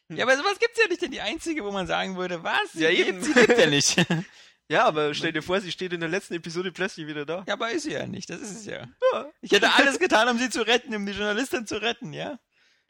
Ja, 0.09 0.25
aber 0.25 0.35
sowas 0.37 0.57
gibt's 0.59 0.79
ja 0.79 0.87
nicht, 0.87 1.01
denn 1.01 1.11
die 1.11 1.21
einzige, 1.21 1.63
wo 1.63 1.71
man 1.71 1.87
sagen 1.87 2.17
würde, 2.17 2.43
was? 2.43 2.71
Sie 2.73 2.83
Ja, 2.83 2.89
lebt, 2.89 3.07
eben. 3.09 3.21
Sie 3.23 3.33
lebt 3.33 3.57
ja 3.57 3.67
nicht. 3.67 3.95
Ja, 4.67 4.85
aber 4.85 5.13
stell 5.13 5.33
dir 5.33 5.41
vor, 5.43 5.59
sie 5.59 5.71
steht 5.71 5.91
in 5.91 5.99
der 5.99 6.07
letzten 6.09 6.33
Episode 6.35 6.71
plötzlich 6.71 7.05
wieder 7.05 7.25
da. 7.25 7.43
ja, 7.45 7.53
aber 7.55 7.71
ist 7.71 7.83
sie 7.83 7.91
ja 7.91 8.07
nicht, 8.07 8.29
das 8.29 8.39
ist 8.39 8.51
es 8.51 8.65
ja. 8.65 8.87
Ja. 9.13 9.29
Ich 9.41 9.51
hätte 9.51 9.69
alles 9.73 9.99
getan, 9.99 10.29
um 10.29 10.37
sie 10.37 10.49
zu 10.49 10.61
retten, 10.65 10.95
um 10.95 11.05
die 11.05 11.11
Journalistin 11.11 11.67
zu 11.67 11.81
retten, 11.81 12.13
ja? 12.13 12.39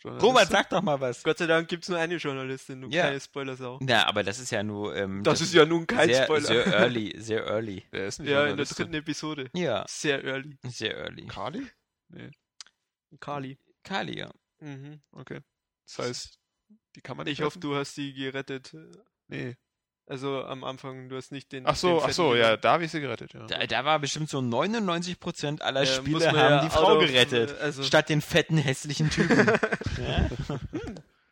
Robert, 0.04 0.48
sag 0.50 0.70
doch 0.70 0.82
mal 0.82 1.00
was. 1.00 1.24
Gott 1.24 1.38
sei 1.38 1.46
Dank 1.48 1.68
gibt's 1.68 1.88
nur 1.90 1.98
eine 2.00 2.16
Journalistin, 2.16 2.82
du 2.82 2.88
Ja. 2.90 3.04
keine 3.04 3.20
Spoiler-Sau. 3.20 3.80
Na, 3.82 4.08
aber 4.08 4.24
das 4.24 4.40
ist 4.40 4.50
ja 4.52 4.64
nur, 4.64 4.96
ähm, 4.96 5.24
Das 5.24 5.42
ist 5.42 5.54
ja 5.54 5.66
nun 5.66 5.86
kein 5.86 6.10
sehr, 6.10 6.24
Spoiler. 6.24 6.42
sehr 6.48 6.66
early, 6.68 7.14
sehr 7.20 7.46
early. 7.46 7.84
Wer 7.92 8.08
ist 8.08 8.20
ja, 8.20 8.48
in 8.48 8.58
der 8.58 8.66
dritten 8.66 8.94
Episode. 8.96 9.50
Ja, 9.54 9.86
Sehr 9.88 10.24
early. 10.24 10.58
sehr 10.64 10.98
early. 10.98 11.26
Kali? 11.28 11.68
Kali. 13.20 13.58
Kali, 13.84 14.18
ja. 14.20 14.32
Mhm. 14.60 15.02
Okay. 15.12 15.42
Das 15.86 16.00
heißt, 16.00 16.40
die 16.96 17.02
kann 17.02 17.18
man 17.18 17.26
nicht 17.26 17.40
Ich 17.40 17.46
hoffe, 17.46 17.60
du 17.60 17.76
hast 17.76 17.96
sie 17.96 18.14
gerettet. 18.14 18.76
Nee. 19.28 19.56
Also 20.12 20.44
am 20.44 20.66
Anfang, 20.66 21.08
du 21.08 21.16
hast 21.16 21.32
nicht 21.32 21.54
den. 21.54 21.66
Ach 21.66 21.76
so, 21.78 22.00
den 22.02 22.10
ach 22.10 22.12
so, 22.14 22.36
ja, 22.36 22.58
da 22.58 22.74
habe 22.74 22.84
ich 22.84 22.92
sie 22.92 23.00
gerettet, 23.00 23.34
ja. 23.34 23.46
Da, 23.48 23.66
da 23.66 23.86
war 23.86 23.98
bestimmt 23.98 24.30
so 24.30 24.40
99% 24.40 25.62
aller 25.62 25.84
Ja, 25.84 25.86
Spiele 25.86 26.28
haben 26.28 26.36
ja 26.38 26.62
die 26.66 26.70
Frau 26.70 26.98
gerettet. 27.00 27.58
also- 27.62 27.82
Statt 27.84 28.10
den 28.10 28.20
fetten, 28.22 28.58
hässlichen 28.58 29.10
Typen. 29.10 29.38
ja? 30.08 30.30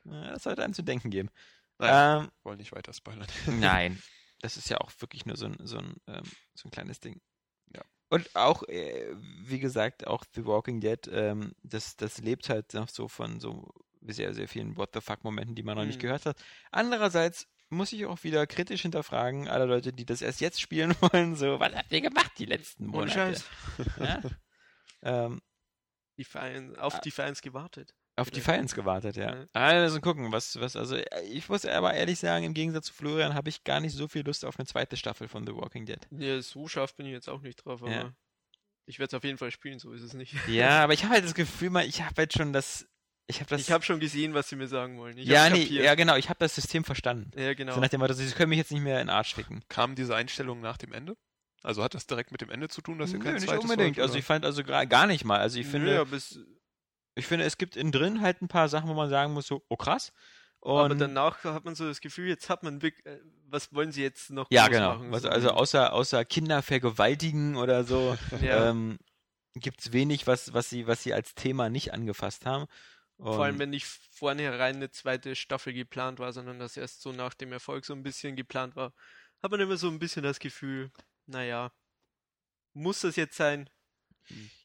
Ja, 0.05 0.31
das 0.31 0.43
sollte 0.43 0.63
einem 0.63 0.73
zu 0.73 0.81
denken 0.81 1.09
geben. 1.11 1.29
Naja, 1.77 2.21
Ähm, 2.21 2.29
wollen 2.43 2.57
nicht 2.57 2.71
weiter 2.71 2.93
spoilern. 2.93 3.27
Nein, 3.59 4.01
das 4.41 4.55
ist 4.57 4.69
ja 4.69 4.77
auch 4.79 4.91
wirklich 4.99 5.25
nur 5.25 5.35
so 5.37 5.45
ein, 5.47 5.57
so 5.63 5.77
ein, 5.77 5.97
ähm, 6.07 6.23
so 6.55 6.67
ein 6.67 6.71
kleines 6.71 6.99
Ding. 6.99 7.21
Ja. 7.75 7.81
Und 8.09 8.33
auch, 8.35 8.63
äh, 8.63 9.13
wie 9.43 9.59
gesagt, 9.59 10.07
auch 10.07 10.23
The 10.33 10.45
Walking 10.45 10.79
Dead, 10.81 10.99
ähm, 11.11 11.53
das, 11.63 11.95
das 11.97 12.17
lebt 12.19 12.49
halt 12.49 12.73
noch 12.73 12.87
so 12.89 13.07
von 13.09 13.39
so 13.41 13.67
sehr, 14.01 14.33
sehr 14.33 14.47
vielen 14.47 14.77
What 14.77 14.91
the 14.93 15.01
fuck-Momenten, 15.01 15.53
die 15.53 15.63
man 15.63 15.77
noch 15.77 15.85
nicht 15.85 15.97
Mhm. 15.97 16.03
gehört 16.03 16.25
hat. 16.25 16.37
Andererseits 16.71 17.45
muss 17.69 17.93
ich 17.93 18.05
auch 18.05 18.23
wieder 18.23 18.45
kritisch 18.47 18.81
hinterfragen, 18.81 19.47
alle 19.47 19.65
Leute, 19.65 19.93
die 19.93 20.05
das 20.05 20.21
erst 20.21 20.41
jetzt 20.41 20.59
spielen 20.61 20.93
wollen, 21.01 21.35
so, 21.35 21.59
was 21.59 21.73
habt 21.75 21.91
ihr 21.91 22.01
gemacht 22.01 22.31
die 22.37 22.45
letzten 22.45 22.85
Ohne 22.89 23.07
Monate? 23.07 23.13
Scheiß. 23.13 23.45
Ja? 23.99 24.21
ähm, 25.03 25.41
Defiance, 26.17 26.81
auf 26.81 26.95
Ah. 26.95 26.99
Defiance 26.99 27.41
gewartet. 27.41 27.93
auf 28.17 28.29
die. 28.29 28.41
Fans 28.41 28.75
gewartet, 28.75 29.15
ja. 29.15 29.35
Ja. 29.37 29.45
Also 29.53 30.01
gucken, 30.01 30.31
was, 30.33 30.59
was, 30.59 30.75
also 30.75 30.97
ich 31.29 31.47
muss 31.47 31.63
aber 31.65 31.93
ehrlich 31.93 32.19
sagen, 32.19 32.43
im 32.43 32.53
Gegensatz 32.53 32.87
zu 32.87 32.93
Florian 32.93 33.33
habe 33.33 33.47
ich 33.47 33.63
gar 33.63 33.79
nicht 33.79 33.93
so 33.95 34.09
viel 34.09 34.25
Lust 34.25 34.43
auf 34.43 34.59
eine 34.59 34.65
zweite 34.65 34.97
Staffel 34.97 35.29
von 35.29 35.45
The 35.47 35.55
Walking 35.55 35.85
Dead. 35.85 35.99
Ja, 36.11 36.41
so 36.41 36.67
scharf 36.67 36.93
bin 36.95 37.05
ich 37.05 37.13
jetzt 37.13 37.29
auch 37.29 37.39
nicht 37.41 37.63
drauf, 37.63 37.81
aber 37.81 37.91
Ja. 37.91 38.13
ich 38.85 38.99
werde 38.99 39.07
es 39.11 39.13
auf 39.13 39.23
jeden 39.23 39.37
Fall 39.37 39.51
spielen, 39.51 39.79
so 39.79 39.93
ist 39.93 40.01
es 40.01 40.13
nicht. 40.13 40.35
Ja, 40.49 40.79
aber 40.83 40.91
ich 40.93 41.03
habe 41.05 41.13
halt 41.13 41.23
das 41.23 41.33
Gefühl, 41.33 41.69
mal, 41.69 41.85
ich 41.85 42.01
habe 42.01 42.15
halt 42.17 42.33
schon 42.33 42.51
das, 42.51 42.85
ich 43.29 43.41
habe 43.41 43.55
habe 43.55 43.85
schon 43.85 43.99
gesehen, 43.99 44.33
was 44.33 44.49
sie 44.49 44.55
mir 44.55 44.67
sagen 44.67 44.97
wollen. 44.97 45.15
Ich 45.17 45.27
ja, 45.27 45.49
nee, 45.49 45.63
kapiert. 45.63 45.85
ja 45.85 45.93
genau, 45.93 46.15
ich 46.15 46.29
habe 46.29 46.39
das 46.39 46.55
System 46.55 46.83
verstanden. 46.83 47.31
Ja, 47.39 47.53
genau. 47.53 47.75
So 47.75 47.79
nach 47.79 47.89
dem 47.89 47.99
Motto, 47.99 48.13
sie 48.13 48.25
können 48.31 48.49
mich 48.49 48.57
jetzt 48.57 48.71
nicht 48.71 48.81
mehr 48.81 48.99
in 48.99 49.07
den 49.07 49.13
Arsch 49.13 49.35
ficken. 49.35 49.63
Kam 49.69 49.93
diese 49.93 50.15
Einstellung 50.15 50.61
nach 50.61 50.77
dem 50.77 50.93
Ende? 50.93 51.15
Also 51.61 51.83
hat 51.83 51.93
das 51.93 52.07
direkt 52.07 52.31
mit 52.31 52.41
dem 52.41 52.49
Ende 52.49 52.69
zu 52.69 52.81
tun, 52.81 52.97
dass 52.97 53.13
ihr 53.13 53.19
kein 53.19 53.35
Nö, 53.35 53.39
nicht 53.39 53.51
unbedingt. 53.51 53.97
wollt, 53.97 53.99
Also 53.99 54.17
ich 54.17 54.25
fand 54.25 54.45
also 54.45 54.63
gar 54.63 55.05
nicht 55.05 55.25
mal. 55.25 55.39
Also 55.39 55.59
ich 55.59 55.67
finde, 55.67 56.05
Nö, 56.05 56.15
es, 56.15 56.39
ich 57.15 57.27
finde, 57.27 57.45
es 57.45 57.57
gibt 57.57 57.75
innen 57.75 57.91
drin 57.91 58.21
halt 58.21 58.41
ein 58.41 58.47
paar 58.47 58.67
Sachen, 58.67 58.89
wo 58.89 58.93
man 58.95 59.09
sagen 59.09 59.33
muss, 59.33 59.45
so, 59.45 59.63
oh 59.69 59.75
krass. 59.75 60.11
Und 60.61 60.77
aber 60.79 60.95
danach 60.95 61.43
hat 61.43 61.65
man 61.65 61.75
so 61.75 61.87
das 61.87 62.01
Gefühl, 62.01 62.27
jetzt 62.27 62.49
hat 62.49 62.63
man 62.63 62.81
wirklich, 62.81 63.05
äh, 63.05 63.19
was 63.47 63.73
wollen 63.73 63.91
sie 63.91 64.01
jetzt 64.01 64.31
noch 64.31 64.47
ja, 64.49 64.67
genau. 64.67 64.95
machen? 64.95 65.11
Was, 65.11 65.21
So, 65.21 65.29
also 65.29 65.51
außer, 65.51 65.93
außer 65.93 66.25
Kinder 66.25 66.61
vergewaltigen 66.61 67.55
oder 67.55 67.83
so, 67.83 68.17
ja, 68.41 68.69
ähm, 68.69 68.97
gibt 69.55 69.81
es 69.81 69.93
wenig, 69.93 70.27
was, 70.27 70.53
was, 70.53 70.69
sie, 70.69 70.87
was 70.87 71.03
sie 71.03 71.13
als 71.13 71.35
Thema 71.35 71.69
nicht 71.69 71.93
angefasst 71.93 72.45
haben. 72.45 72.65
Und, 73.19 73.29
vor 73.29 73.45
allem, 73.45 73.59
wenn 73.59 73.69
nicht 73.71 73.85
vornherein 73.85 74.77
eine 74.77 74.91
zweite 74.91 75.35
Staffel 75.35 75.73
geplant 75.73 76.19
war, 76.19 76.33
sondern 76.33 76.59
das 76.59 76.77
erst 76.77 77.01
so 77.01 77.11
nach 77.11 77.33
dem 77.33 77.51
Erfolg 77.51 77.85
so 77.85 77.93
ein 77.93 78.03
bisschen 78.03 78.35
geplant 78.35 78.75
war, 78.75 78.93
hat 79.43 79.51
man 79.51 79.59
immer 79.59 79.77
so 79.77 79.87
ein 79.89 79.99
bisschen 79.99 80.23
das 80.23 80.39
Gefühl, 80.39 80.91
naja, 81.27 81.71
muss 82.73 83.01
das 83.01 83.15
jetzt 83.15 83.35
sein? 83.37 83.69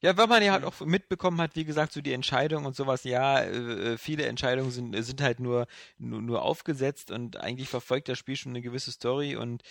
Ja, 0.03 0.17
weil 0.17 0.27
man 0.27 0.43
ja 0.43 0.53
halt 0.53 0.63
Mhm. 0.63 0.69
auch 0.69 0.81
mitbekommen 0.81 1.41
hat, 1.41 1.57
wie 1.57 1.65
gesagt, 1.65 1.93
so 1.93 2.01
die 2.03 2.13
Entscheidung 2.13 2.67
und 2.67 2.77
sowas, 2.77 3.05
ja, 3.05 3.41
äh, 3.41 3.95
äh, 3.95 3.99
viele 3.99 4.27
Entscheidungen 4.27 4.71
sind, 4.71 4.95
sind 5.03 5.21
halt 5.23 5.41
nur, 5.41 5.67
nur, 5.99 6.21
nur 6.21 6.43
aufgesetzt 6.43 7.11
und 7.11 7.39
eigentlich 7.39 7.69
verfolgt 7.69 8.09
das 8.09 8.19
Spiel 8.19 8.37
schon 8.37 8.53
eine 8.53 8.61
gewisse 8.63 8.93
Story 8.93 9.37
und 9.37 9.63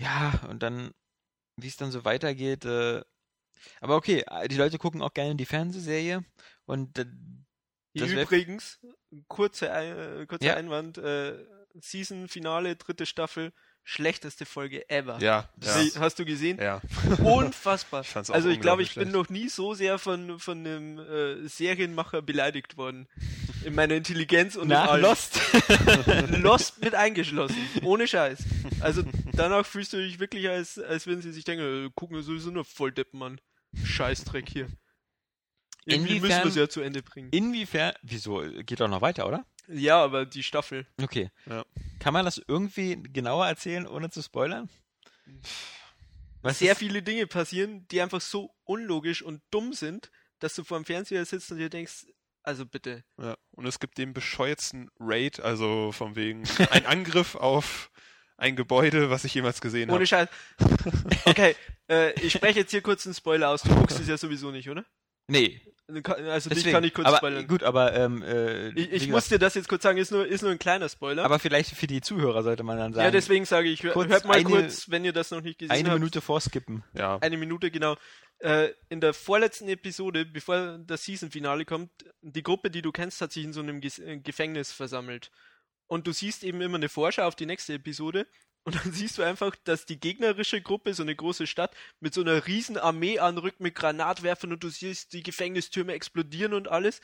ja, 0.00 0.40
und 0.50 0.62
dann, 0.62 0.92
wie 1.56 1.68
es 1.68 1.76
dann 1.76 1.92
so 1.92 2.04
weitergeht, 2.04 2.64
äh, 2.66 3.02
aber 3.80 3.96
okay, 3.96 4.24
äh, 4.28 4.48
die 4.48 4.56
Leute 4.56 4.78
gucken 4.78 5.02
auch 5.02 5.14
gerne 5.14 5.36
die 5.36 5.46
Fernsehserie 5.46 6.24
und 6.66 6.98
äh, 6.98 7.06
Das 7.96 8.10
Übrigens, 8.10 8.78
kurze 9.28 9.72
Ein 9.72 10.22
äh, 10.22 10.26
kurzer 10.26 10.46
Ja. 10.46 10.54
Einwand, 10.54 10.98
äh, 10.98 11.34
Season-Finale, 11.80 12.76
dritte 12.76 13.06
Staffel, 13.06 13.52
schlechteste 13.84 14.46
Folge 14.46 14.88
ever. 14.90 15.18
Ja, 15.20 15.48
ja. 15.62 16.00
Hast 16.00 16.18
du 16.18 16.24
gesehen? 16.24 16.58
ja. 16.60 16.82
Unfassbar. 17.22 18.02
Ich 18.02 18.16
also 18.16 18.48
ich 18.48 18.60
glaube, 18.60 18.82
ich 18.82 18.88
unglaublich 18.90 18.94
bin 18.94 19.10
noch 19.12 19.28
nie 19.28 19.48
so 19.48 19.74
sehr 19.74 19.98
von, 19.98 20.38
von 20.40 20.58
einem 20.58 20.98
äh, 20.98 21.48
Serienmacher 21.48 22.20
beleidigt 22.22 22.76
worden. 22.76 23.08
In 23.64 23.74
meiner 23.74 23.94
Intelligenz 23.94 24.56
und 24.56 24.72
allem. 24.72 25.02
Lost. 25.02 25.40
Lost 26.28 26.80
mit 26.82 26.94
eingeschlossen. 26.94 27.56
Ohne 27.82 28.06
Scheiß. 28.06 28.44
Also 28.80 29.02
danach 29.32 29.66
fühlst 29.66 29.92
du 29.92 29.96
dich 29.98 30.18
wirklich, 30.20 30.48
als, 30.48 30.78
als 30.78 31.06
würden 31.06 31.22
sie 31.22 31.32
sich 31.32 31.44
denken, 31.44 31.86
äh, 31.86 31.90
gucken 31.94 32.16
wir 32.16 32.22
sowieso 32.22 32.50
nur 32.50 32.64
Volldeppen 32.64 33.22
an. 33.22 33.40
Scheißdreck 33.84 34.48
hier. 34.48 34.68
Irgendwie 35.86 36.14
müssen 36.20 36.24
Inwiefern- 36.26 36.42
wir 36.44 36.48
es 36.50 36.56
ja 36.56 36.68
zu 36.68 36.80
Ende 36.82 37.02
bringen. 37.02 37.28
Inwiefern, 37.30 37.94
wieso, 38.02 38.40
geht 38.64 38.80
doch 38.80 38.88
noch 38.88 39.00
weiter, 39.00 39.26
oder? 39.26 39.46
Ja, 39.68 40.02
aber 40.02 40.26
die 40.26 40.42
Staffel. 40.42 40.86
Okay. 41.02 41.30
Ja. 41.46 41.64
Kann 42.00 42.12
man 42.12 42.24
das 42.24 42.40
irgendwie 42.46 43.02
genauer 43.02 43.46
erzählen, 43.46 43.86
ohne 43.86 44.10
zu 44.10 44.22
spoilern? 44.22 44.68
Was 46.42 46.58
sehr 46.60 46.72
ist- 46.72 46.78
viele 46.78 47.02
Dinge 47.02 47.26
passieren, 47.26 47.86
die 47.88 48.00
einfach 48.00 48.20
so 48.20 48.54
unlogisch 48.64 49.22
und 49.22 49.42
dumm 49.50 49.72
sind, 49.72 50.10
dass 50.38 50.54
du 50.54 50.64
vor 50.64 50.78
dem 50.78 50.84
Fernseher 50.84 51.24
sitzt 51.24 51.50
und 51.50 51.58
dir 51.58 51.70
denkst, 51.70 52.06
also 52.42 52.64
bitte. 52.66 53.02
Ja. 53.20 53.36
Und 53.52 53.66
es 53.66 53.80
gibt 53.80 53.98
den 53.98 54.12
bescheuertsten 54.12 54.88
Raid, 55.00 55.40
also 55.40 55.90
von 55.92 56.14
wegen 56.14 56.44
ein 56.70 56.86
Angriff 56.86 57.34
auf 57.34 57.90
ein 58.36 58.54
Gebäude, 58.54 59.10
was 59.10 59.24
ich 59.24 59.34
jemals 59.34 59.60
gesehen 59.60 59.88
Ohne 59.90 59.96
habe. 60.00 60.06
Scheiß. 60.06 60.28
Okay, 61.24 61.56
äh, 61.88 62.12
ich 62.20 62.32
spreche 62.32 62.60
jetzt 62.60 62.70
hier 62.70 62.82
kurz 62.82 63.04
einen 63.06 63.14
Spoiler 63.14 63.48
aus. 63.48 63.62
Du 63.62 63.74
guckst 63.74 63.98
es 63.98 64.06
ja 64.06 64.16
sowieso 64.16 64.52
nicht, 64.52 64.68
oder? 64.70 64.84
Nee, 65.26 65.60
Also 65.88 66.48
dich 66.50 66.58
deswegen. 66.58 66.74
kann 66.74 66.84
ich 66.84 66.94
kurz 66.94 67.06
aber, 67.06 67.16
spoilern. 67.18 67.46
Gut, 67.46 67.62
aber 67.62 67.94
ähm, 67.94 68.20
äh, 68.22 68.70
Ich, 68.70 68.90
ich 68.92 69.08
muss 69.08 69.28
dir 69.28 69.38
das 69.38 69.54
jetzt 69.54 69.68
kurz 69.68 69.84
sagen, 69.84 69.98
ist 69.98 70.10
nur, 70.10 70.26
ist 70.26 70.42
nur 70.42 70.50
ein 70.50 70.58
kleiner 70.58 70.88
Spoiler. 70.88 71.24
aber 71.24 71.38
vielleicht 71.38 71.70
für 71.76 71.86
die 71.86 72.00
Zuhörer 72.00 72.42
sollte 72.42 72.64
man 72.64 72.76
dann 72.76 72.92
sagen, 72.92 73.04
ja, 73.04 73.10
deswegen 73.12 73.44
sage 73.44 73.68
ich, 73.68 73.82
hör- 73.84 73.92
kurz 73.92 74.08
hört 74.10 74.24
mal 74.24 74.34
eine- 74.36 74.44
kurz, 74.44 74.90
wenn 74.90 75.04
ihr 75.04 75.12
das 75.12 75.30
noch 75.30 75.42
nicht 75.42 75.58
gesehen 75.60 75.70
eine 75.70 75.90
habt. 75.90 75.98
Minute 76.00 76.20
vorskippen. 76.20 76.82
Ja. 76.92 77.18
Eine 77.20 77.36
Minute, 77.36 77.70
genau. 77.70 77.96
Äh, 78.38 78.70
in 78.88 79.00
der 79.00 79.14
vorletzten 79.14 79.68
Episode, 79.68 80.26
bevor 80.26 80.78
das 80.78 81.04
Season-Finale 81.04 81.64
kommt, 81.64 81.90
die 82.20 82.42
Gruppe, 82.42 82.70
die 82.70 82.82
du 82.82 82.90
kennst, 82.90 83.20
hat 83.20 83.32
sich 83.32 83.44
in 83.44 83.52
so 83.52 83.60
einem 83.60 83.80
äh, 83.80 84.18
Gefängnis 84.18 84.72
versammelt. 84.72 85.30
Und 85.86 86.08
du 86.08 86.12
siehst 86.12 86.42
eben 86.42 86.60
immer 86.62 86.78
eine 86.78 86.88
Vorschau 86.88 87.22
auf 87.22 87.36
die 87.36 87.46
nächste 87.46 87.74
Episode 87.74 88.26
Und 88.66 88.74
dann 88.74 88.92
siehst 88.92 89.16
du 89.16 89.22
einfach, 89.22 89.54
dass 89.62 89.86
die 89.86 90.00
gegnerische 90.00 90.60
Gruppe, 90.60 90.92
so 90.92 91.04
eine 91.04 91.14
große 91.14 91.46
Stadt, 91.46 91.74
mit 92.00 92.12
so 92.12 92.20
einer 92.20 92.48
riesen 92.48 92.76
Armee 92.76 93.20
anrückt 93.20 93.60
mit 93.60 93.76
Granatwerfern 93.76 94.52
und 94.52 94.64
du 94.64 94.68
siehst 94.70 95.12
die 95.12 95.22
Gefängnistürme 95.22 95.92
explodieren 95.92 96.52
und 96.52 96.66
alles. 96.66 97.00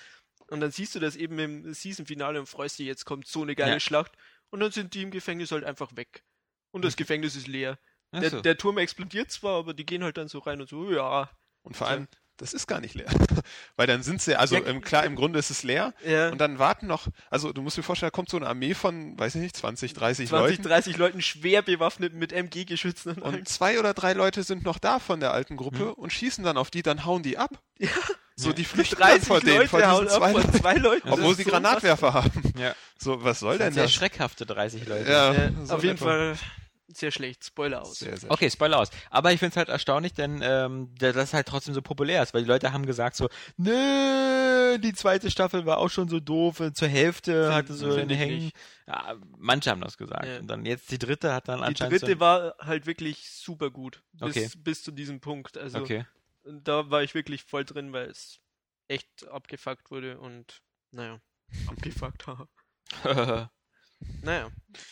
Und 0.48 0.58
dann 0.58 0.72
siehst 0.72 0.96
du 0.96 0.98
das 0.98 1.14
eben 1.14 1.38
im 1.38 1.72
Season-Finale 1.72 2.40
und 2.40 2.46
freust 2.46 2.80
dich, 2.80 2.86
jetzt 2.86 3.04
kommt 3.04 3.28
so 3.28 3.42
eine 3.42 3.54
geile 3.54 3.74
Ja. 3.74 3.80
Schlacht. 3.80 4.10
Und 4.50 4.58
dann 4.58 4.72
sind 4.72 4.94
die 4.94 5.02
im 5.02 5.12
Gefängnis 5.12 5.52
halt 5.52 5.62
einfach 5.62 5.94
weg. 5.94 6.24
Und 6.72 6.84
das 6.84 6.96
Gefängnis 6.96 7.36
ist 7.36 7.46
leer. 7.46 7.78
Der, 8.12 8.42
der 8.42 8.58
Turm 8.58 8.78
explodiert 8.78 9.30
zwar, 9.30 9.58
aber 9.58 9.72
die 9.72 9.86
gehen 9.86 10.02
halt 10.02 10.16
dann 10.16 10.26
so 10.28 10.40
rein 10.40 10.60
und 10.60 10.68
so, 10.68 10.90
ja. 10.90 11.30
Und 11.62 11.76
vor 11.76 11.86
allem, 11.86 12.08
das 12.42 12.52
ist 12.52 12.66
gar 12.66 12.80
nicht 12.80 12.94
leer. 12.94 13.06
Weil 13.76 13.86
dann 13.86 14.02
sind 14.02 14.20
sie, 14.20 14.36
also 14.36 14.56
Ja, 14.56 14.66
ähm, 14.66 14.82
klar, 14.82 15.04
im 15.04 15.14
Grunde 15.16 15.38
ist 15.38 15.50
es 15.50 15.62
leer. 15.62 15.94
ja. 16.06 16.28
Und 16.30 16.38
dann 16.38 16.58
warten 16.58 16.86
noch, 16.86 17.06
also 17.30 17.52
du 17.52 17.62
musst 17.62 17.76
dir 17.78 17.82
vorstellen, 17.82 18.08
da 18.10 18.14
kommt 18.14 18.28
so 18.28 18.36
eine 18.36 18.46
Armee 18.48 18.74
von, 18.74 19.18
weiß 19.18 19.36
ich 19.36 19.40
nicht, 19.40 19.56
20, 19.56 19.94
30 19.94 20.28
20, 20.28 20.50
Leuten. 20.58 20.62
30 20.62 20.96
Leuten 20.98 21.22
schwer 21.22 21.62
bewaffnet 21.62 22.12
mit 22.14 22.32
MG-Geschützen 22.32 23.12
und. 23.22 23.34
Und 23.34 23.48
zwei 23.48 23.78
oder 23.78 23.94
drei 23.94 24.12
Leute 24.12 24.42
sind 24.42 24.64
noch 24.64 24.78
da 24.78 24.98
von 24.98 25.20
der 25.20 25.32
alten 25.32 25.56
Gruppe 25.56 25.78
Hm. 25.78 25.92
und 25.94 26.12
schießen 26.12 26.44
dann 26.44 26.56
auf 26.58 26.70
die, 26.70 26.82
dann 26.82 27.04
hauen 27.06 27.22
die 27.22 27.38
ab. 27.38 27.50
Ja. 27.78 27.88
So, 28.34 28.52
die 28.52 28.64
flüchten 28.64 28.98
dann 28.98 29.10
30 29.10 29.28
vor 29.28 29.40
denen, 29.40 29.56
Leute 29.58 29.68
vor 29.68 29.78
diesen 29.80 29.92
hauen 29.92 30.08
ab 30.08 30.14
zwei 30.14 30.32
von 30.32 30.42
Leuten, 30.42 30.58
zwei 30.58 30.74
Leuten. 30.74 31.08
Das 31.08 31.18
obwohl 31.18 31.34
sie 31.36 31.42
so 31.44 31.50
Granatwerfer 31.50 32.14
haben. 32.14 32.42
Ja. 32.58 32.74
So, 32.98 33.22
was 33.22 33.40
soll 33.40 33.58
denn 33.58 33.72
Sehr 33.72 33.84
das? 33.84 33.92
schreckhafte 33.92 34.46
30 34.46 34.86
Leute. 34.86 35.10
Ja, 35.10 35.34
so 35.64 35.74
auf 35.76 35.82
jeden 35.84 35.96
etwa. 35.96 36.04
Fall 36.06 36.34
sehr 36.94 37.10
schlecht. 37.10 37.44
Spoiler 37.44 37.82
aus. 37.82 37.98
Sehr, 37.98 38.16
sehr 38.16 38.30
Okay, 38.30 38.50
Spoiler 38.50 38.78
aus. 38.80 38.90
Aber 39.10 39.32
ich 39.32 39.38
finde 39.38 39.50
es 39.52 39.56
halt 39.56 39.68
erstaunlich, 39.68 40.12
denn 40.14 40.40
ähm, 40.42 40.94
da- 40.98 41.12
das 41.12 41.32
halt 41.34 41.46
trotzdem 41.48 41.74
so 41.74 41.82
populär 41.82 42.22
ist, 42.22 42.34
weil 42.34 42.42
die 42.42 42.48
Leute 42.48 42.72
haben 42.72 42.86
gesagt 42.86 43.16
so, 43.16 43.28
nö, 43.56 44.78
die 44.78 44.92
zweite 44.94 45.30
Staffel 45.30 45.66
war 45.66 45.78
auch 45.78 45.88
schon 45.90 46.08
so 46.08 46.20
doof, 46.20 46.62
zur 46.74 46.88
Hälfte 46.88 47.44
Find- 47.44 47.54
hatte 47.54 47.74
so 47.74 47.96
ich 47.96 48.18
Hängen. 48.18 48.50
Ja, 48.86 49.14
manche 49.38 49.70
haben 49.70 49.80
das 49.80 49.96
gesagt. 49.96 50.26
Ja. 50.26 50.38
Und 50.38 50.46
dann 50.48 50.64
jetzt 50.66 50.90
die 50.90 50.98
dritte 50.98 51.32
hat 51.32 51.48
dann 51.48 51.58
Die 51.60 51.64
anscheinend 51.64 52.00
dritte 52.02 52.20
war 52.20 52.54
halt 52.58 52.86
wirklich 52.86 53.30
super 53.30 53.70
gut. 53.70 54.02
Bis, 54.12 54.28
Okay. 54.36 54.50
bis 54.58 54.82
zu 54.82 54.90
diesem 54.90 55.20
Punkt. 55.20 55.56
so 55.56 55.60
Also 55.60 55.78
Okay. 55.78 56.04
da 56.44 56.90
war 56.90 57.02
ich 57.02 57.14
wirklich 57.14 57.42
voll 57.44 57.64
drin, 57.64 57.92
weil 57.92 58.08
es 58.10 58.38
echt 58.88 59.28
abgefuckt 59.28 59.90
wurde 59.90 60.18
und 60.18 60.60
naja. 60.90 61.20
Abgefuckt, 61.68 62.26
haha. 62.26 62.48
Naja, 64.22 64.50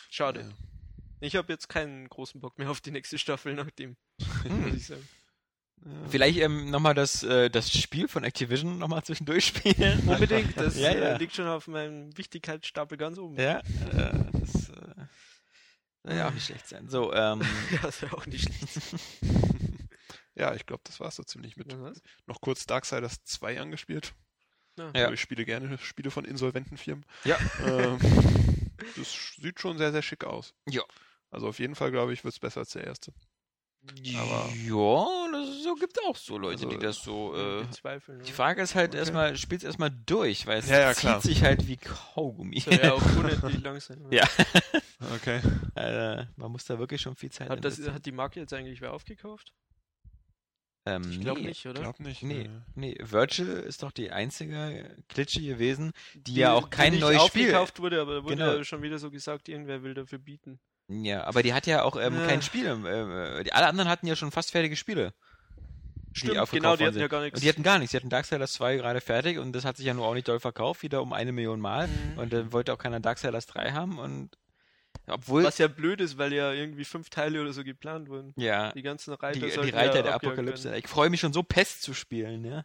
schade. 0.09 0.39
Ja. 0.41 0.47
Ich 1.21 1.35
habe 1.35 1.53
jetzt 1.53 1.69
keinen 1.69 2.09
großen 2.09 2.41
Bock 2.41 2.57
mehr 2.57 2.69
auf 2.69 2.81
die 2.81 2.91
nächste 2.91 3.17
Staffel 3.17 3.53
nach 3.53 3.69
dem, 3.71 3.95
muss 4.43 4.73
ich 4.75 4.87
sagen. 4.87 5.07
Vielleicht 6.09 6.37
ähm, 6.39 6.69
nochmal 6.69 6.93
das, 6.93 7.23
äh, 7.23 7.49
das 7.49 7.71
Spiel 7.75 8.07
von 8.07 8.23
Activision 8.23 8.77
nochmal 8.77 9.03
zwischendurch 9.03 9.45
spielen. 9.45 9.99
Unbedingt, 10.07 10.55
das 10.57 10.77
Ja, 10.77 10.89
äh, 10.91 10.99
ja. 11.01 11.17
liegt 11.17 11.33
schon 11.35 11.47
auf 11.47 11.67
meinem 11.67 12.15
Wichtigkeitsstapel 12.17 12.97
ganz 12.97 13.17
oben. 13.17 13.35
Ja, 13.35 13.59
äh, 13.59 14.13
das 14.33 14.69
äh, 14.69 15.05
soll 16.03 16.15
ja 16.15 16.27
auch 16.27 16.33
nicht 16.33 16.45
schlecht 16.45 16.67
sein. 16.67 16.87
So, 16.89 17.11
ähm, 17.13 17.41
Ja, 17.71 17.79
das 17.81 18.01
wäre 18.01 18.15
auch 18.17 18.25
nicht 18.25 18.43
schlecht. 18.43 18.99
Ja, 20.33 20.55
ich 20.55 20.65
glaube, 20.65 20.81
das 20.85 20.99
war 21.01 21.11
so 21.11 21.23
ziemlich 21.23 21.57
mit. 21.57 21.77
Was? 21.81 22.01
Noch 22.25 22.39
kurz 22.39 22.65
Darksiders 22.65 23.21
2 23.25 23.59
angespielt. 23.59 24.13
Ja. 24.77 24.85
Ja. 24.95 25.01
Also 25.03 25.13
Ich 25.13 25.21
spiele 25.21 25.43
gerne 25.43 25.77
Spiele 25.77 26.09
von 26.09 26.23
insolventen 26.23 26.77
Firmen. 26.77 27.05
Ja. 27.25 27.37
Ähm, 27.65 27.99
das 28.95 29.33
sieht 29.37 29.59
schon 29.59 29.77
sehr, 29.77 29.91
sehr 29.91 30.01
schick 30.01 30.23
aus. 30.23 30.53
Ja. 30.69 30.83
Also 31.31 31.47
auf 31.47 31.59
jeden 31.59 31.75
Fall, 31.75 31.91
glaube 31.91 32.13
ich, 32.13 32.23
wird 32.23 32.33
es 32.33 32.39
besser 32.39 32.59
als 32.61 32.71
der 32.71 32.83
erste. 32.85 33.11
Aber- 34.15 34.47
ja, 34.53 35.31
das 35.31 35.63
so, 35.63 35.73
gibt 35.73 35.97
auch 36.05 36.15
so 36.15 36.37
Leute, 36.37 36.65
Also, 36.65 36.69
die 36.69 36.77
das 36.77 36.97
so. 37.01 37.35
Äh, 37.35 37.67
Zweifel, 37.71 38.17
ne? 38.17 38.23
die 38.23 38.31
Frage 38.31 38.61
ist 38.61 38.75
halt 38.75 38.89
Okay. 38.91 38.99
erstmal, 38.99 39.35
spiel's 39.37 39.63
erstmal 39.63 39.89
durch, 40.05 40.45
weil 40.45 40.59
es 40.59 40.69
Ja, 40.69 40.79
ja, 40.81 40.93
zieht 40.93 40.99
klar. 41.01 41.21
sich 41.21 41.41
halt 41.41 41.67
wie 41.67 41.77
Kaugummi. 41.77 42.59
Soll 42.59 42.75
ja 42.75 42.93
auch 42.93 43.15
unendlich 43.17 43.59
lang 43.63 43.79
sein. 43.79 43.99
ne? 44.03 44.15
Ja. 44.15 44.27
Okay. 45.15 45.41
äh, 45.75 46.25
man 46.35 46.51
muss 46.51 46.65
da 46.65 46.77
wirklich 46.77 47.01
schon 47.01 47.15
viel 47.15 47.31
Zeit 47.31 47.49
Hat, 47.49 47.65
das, 47.65 47.79
hat 47.89 48.05
die 48.05 48.11
Marke 48.11 48.39
jetzt 48.39 48.53
eigentlich 48.53 48.81
wer 48.81 48.93
aufgekauft? 48.93 49.51
ähm, 50.85 51.01
Ich 51.09 51.19
glaube 51.21 51.41
nee. 51.41 51.47
nicht, 51.47 51.65
oder? 51.65 51.81
Glaub 51.81 51.99
nicht. 51.99 52.21
Nee, 52.21 52.49
nee, 52.75 52.95
Virtual 52.99 53.47
ist 53.61 53.81
doch 53.81 53.91
die 53.91 54.11
einzige 54.11 54.95
Klitsche 55.09 55.41
gewesen, 55.41 55.91
die, 56.13 56.35
ja 56.35 56.53
auch 56.53 56.69
kein 56.69 56.91
die 56.91 56.97
nicht 56.97 57.01
neues 57.01 57.25
Spiel. 57.25 57.45
aufgekauft 57.47 57.79
wurde, 57.79 57.99
aber 58.01 58.15
da 58.15 58.23
wurde 58.23 58.35
Genau. 58.35 58.53
ja 58.57 58.63
schon 58.63 58.83
wieder 58.83 58.99
so 58.99 59.09
gesagt, 59.09 59.49
irgendwer 59.49 59.81
will 59.81 59.95
dafür 59.95 60.19
bieten. 60.19 60.59
Ja, 60.91 61.23
aber 61.23 61.41
die 61.43 61.53
hat 61.53 61.67
ja 61.67 61.83
auch 61.83 61.95
ähm, 61.95 62.15
Ja. 62.15 62.27
kein 62.27 62.41
Spiel. 62.41 62.65
Ähm, 62.67 62.85
äh, 62.85 63.43
die, 63.43 63.53
alle 63.53 63.67
anderen 63.67 63.89
hatten 63.89 64.07
ja 64.07 64.15
schon 64.15 64.31
fast 64.31 64.51
fertige 64.51 64.75
Spiele. 64.75 65.13
Stimmt, 66.13 66.37
aufgekauft 66.39 66.51
genau, 66.51 66.75
die 66.75 66.83
hatten 66.83 66.93
sind. 66.95 67.01
ja 67.01 67.07
gar 67.07 67.21
nichts. 67.21 67.37
Und 67.39 67.43
die 67.43 67.49
hatten 67.49 67.63
gar 67.63 67.79
nichts. 67.79 67.91
Die 67.91 67.97
hatten 67.97 68.09
Darksiders 68.09 68.53
2 68.53 68.75
gerade 68.75 68.99
fertig 68.99 69.37
und 69.39 69.53
das 69.53 69.63
hat 69.63 69.77
sich 69.77 69.85
ja 69.85 69.93
nur 69.93 70.05
auch 70.05 70.13
nicht 70.13 70.27
doll 70.27 70.41
verkauft, 70.41 70.83
wieder 70.83 71.01
um 71.01 71.13
eine 71.13 71.31
Million 71.31 71.61
Mal. 71.61 71.87
Mhm. 71.87 72.17
Und 72.17 72.33
dann 72.33 72.51
wollte 72.51 72.73
auch 72.73 72.77
keiner 72.77 72.99
Darksiders 72.99 73.45
3 73.45 73.71
haben 73.71 73.97
und 73.97 74.37
obwohl. 75.07 75.43
Was 75.45 75.57
ja 75.57 75.67
blöd 75.69 76.01
ist, 76.01 76.17
weil 76.17 76.33
ja 76.33 76.51
irgendwie 76.51 76.83
fünf 76.83 77.09
Teile 77.09 77.41
oder 77.41 77.53
so 77.53 77.63
geplant 77.63 78.09
wurden. 78.09 78.33
ja, 78.35 78.71
Die 78.73 78.81
ganzen 78.81 79.13
Reiter 79.13 79.39
die, 79.39 79.49
die 79.49 79.69
Reiter 79.69 79.95
ja 79.97 80.01
der 80.03 80.15
Apokalypse. 80.15 80.65
werden. 80.65 80.79
Ich 80.79 80.87
freue 80.89 81.09
mich 81.09 81.21
schon 81.21 81.31
so, 81.31 81.43
Pest 81.43 81.81
zu 81.81 81.93
spielen, 81.93 82.43
ja. 82.43 82.63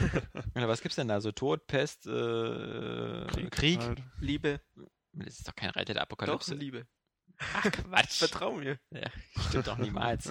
Oder 0.54 0.66
was 0.68 0.80
gibt's 0.80 0.96
denn 0.96 1.08
da? 1.08 1.20
So 1.20 1.30
Tod, 1.30 1.66
Pest, 1.66 2.06
äh, 2.06 3.26
Krieg? 3.50 3.80
halt. 3.80 4.02
Liebe, 4.20 4.60
Das 5.12 5.38
ist 5.38 5.46
doch 5.46 5.54
kein 5.54 5.70
Reiter 5.70 5.92
der 5.92 5.96
doch, 5.96 6.02
Apokalypse. 6.04 6.54
Liebe. 6.54 6.86
Ach, 7.38 7.62
Quatsch. 7.70 8.18
Vertrau 8.18 8.52
mir. 8.52 8.78
Ja, 8.90 9.08
stimmt 9.48 9.66
doch 9.68 9.78
niemals. 9.78 10.24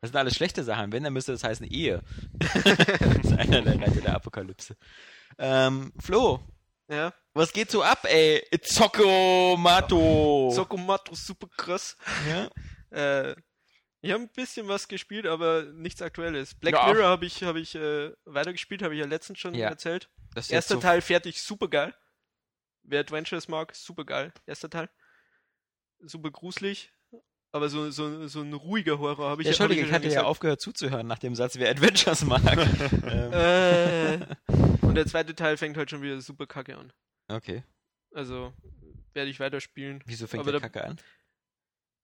Das 0.00 0.10
sind 0.10 0.16
alles 0.16 0.36
schlechte 0.36 0.62
Sachen. 0.62 0.92
Wenn, 0.92 1.02
dann 1.04 1.12
müsste 1.12 1.32
das 1.32 1.42
heißen 1.44 1.66
Ehe. 1.66 2.02
das 2.38 2.54
ist 3.24 3.32
einer 3.32 3.62
der 3.62 3.80
Reiter 3.80 4.00
der 4.00 4.14
Apokalypse. 4.14 4.76
Ähm, 5.38 5.92
Flo, 5.98 6.40
Ja, 6.88 7.12
was 7.34 7.52
geht 7.52 7.70
so 7.70 7.82
ab, 7.82 8.04
ey? 8.04 8.42
Zockomato. 8.62 10.50
Sokomato 10.54 11.14
super 11.14 11.48
krass. 11.56 11.96
ja? 12.28 12.48
Äh, 12.92 13.34
ich 14.00 14.12
habe 14.12 14.22
ein 14.22 14.28
bisschen 14.32 14.68
was 14.68 14.86
gespielt, 14.86 15.26
aber 15.26 15.64
nichts 15.64 16.00
Aktuelles. 16.00 16.54
Black 16.54 16.74
Ja. 16.74 16.86
Mirror 16.86 17.08
habe 17.08 17.26
ich, 17.26 17.42
hab 17.42 17.56
ich 17.56 17.74
äh, 17.74 18.12
weitergespielt, 18.24 18.80
habe 18.82 18.94
ich 18.94 19.00
ja 19.00 19.06
letztens 19.06 19.40
schon 19.40 19.54
Ja. 19.54 19.68
erzählt. 19.68 20.08
Erster 20.36 20.74
so, 20.76 20.80
Teil 20.80 21.00
fertig, 21.00 21.42
super 21.42 21.66
geil. 21.68 21.92
Wer 22.84 23.00
Adventures 23.00 23.48
mag, 23.48 23.74
super 23.74 24.04
geil. 24.04 24.32
Erster 24.46 24.70
Teil. 24.70 24.88
Super 26.00 26.30
gruselig. 26.30 26.92
Aber 27.52 27.68
so, 27.70 27.90
so, 27.90 28.26
so 28.28 28.42
ein 28.42 28.52
ruhiger 28.52 28.98
Horror 28.98 29.30
habe 29.30 29.40
ich 29.42 29.46
Ja, 29.46 29.52
Entschuldige, 29.52 29.82
ich 29.86 29.92
hatte 29.92 30.08
ja 30.08 30.24
aufgehört 30.24 30.60
zuzuhören 30.60 31.06
nach 31.06 31.18
dem 31.18 31.34
Satz, 31.34 31.56
wer 31.58 31.70
Adventures 31.70 32.24
mag. 32.24 32.42
ähm, 33.06 33.32
Äh, 33.32 34.18
und 34.82 34.94
der 34.94 35.06
zweite 35.06 35.34
Teil 35.34 35.56
fängt 35.56 35.76
halt 35.76 35.90
schon 35.90 36.02
wieder 36.02 36.20
super 36.20 36.46
kacke 36.46 36.76
an. 36.76 36.92
okay. 37.28 37.62
Also 38.14 38.52
werde 39.14 39.30
ich 39.30 39.40
weiterspielen. 39.40 40.02
Wieso 40.06 40.26
fängt 40.26 40.42
Aber 40.42 40.52
der 40.52 40.60
da- 40.60 40.68
Kacke 40.68 40.86
an? 40.86 40.98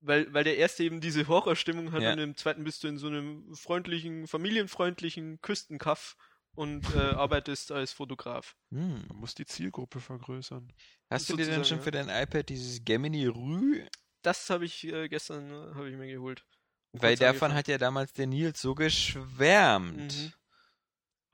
Weil, 0.00 0.32
weil 0.34 0.44
der 0.44 0.56
erste 0.56 0.82
eben 0.84 1.00
diese 1.00 1.28
Horrorstimmung 1.28 1.92
hat 1.92 2.02
Ja. 2.02 2.12
und 2.12 2.18
im 2.18 2.36
zweiten 2.36 2.64
bist 2.64 2.82
du 2.82 2.88
in 2.88 2.98
so 2.98 3.06
einem 3.06 3.54
freundlichen, 3.54 4.26
familienfreundlichen 4.26 5.40
Küstenkaff 5.42 6.16
und 6.54 6.94
äh, 6.94 6.98
arbeitest 6.98 7.72
als 7.72 7.92
Fotograf. 7.92 8.56
Hm. 8.70 9.04
Man 9.08 9.16
muss 9.18 9.34
die 9.34 9.46
Zielgruppe 9.46 10.00
vergrößern. 10.00 10.72
Hast 11.10 11.28
du 11.30 11.36
dir 11.36 11.46
denn 11.46 11.64
schon 11.64 11.78
ja. 11.78 11.84
für 11.84 11.90
dein 11.90 12.08
iPad 12.08 12.48
dieses 12.48 12.84
Gemini 12.84 13.26
Rü? 13.26 13.86
Das 14.22 14.50
habe 14.50 14.64
ich 14.64 14.84
äh, 14.84 15.08
gestern 15.08 15.50
äh, 15.50 15.74
habe 15.74 15.90
ich 15.90 15.96
mir 15.96 16.06
geholt. 16.06 16.44
Weil 16.92 17.16
davon 17.16 17.26
angefangen. 17.26 17.54
hat 17.54 17.68
ja 17.68 17.78
damals 17.78 18.12
der 18.12 18.26
Nils 18.26 18.60
so 18.60 18.74
geschwärmt. 18.74 20.14
Mhm. 20.14 20.32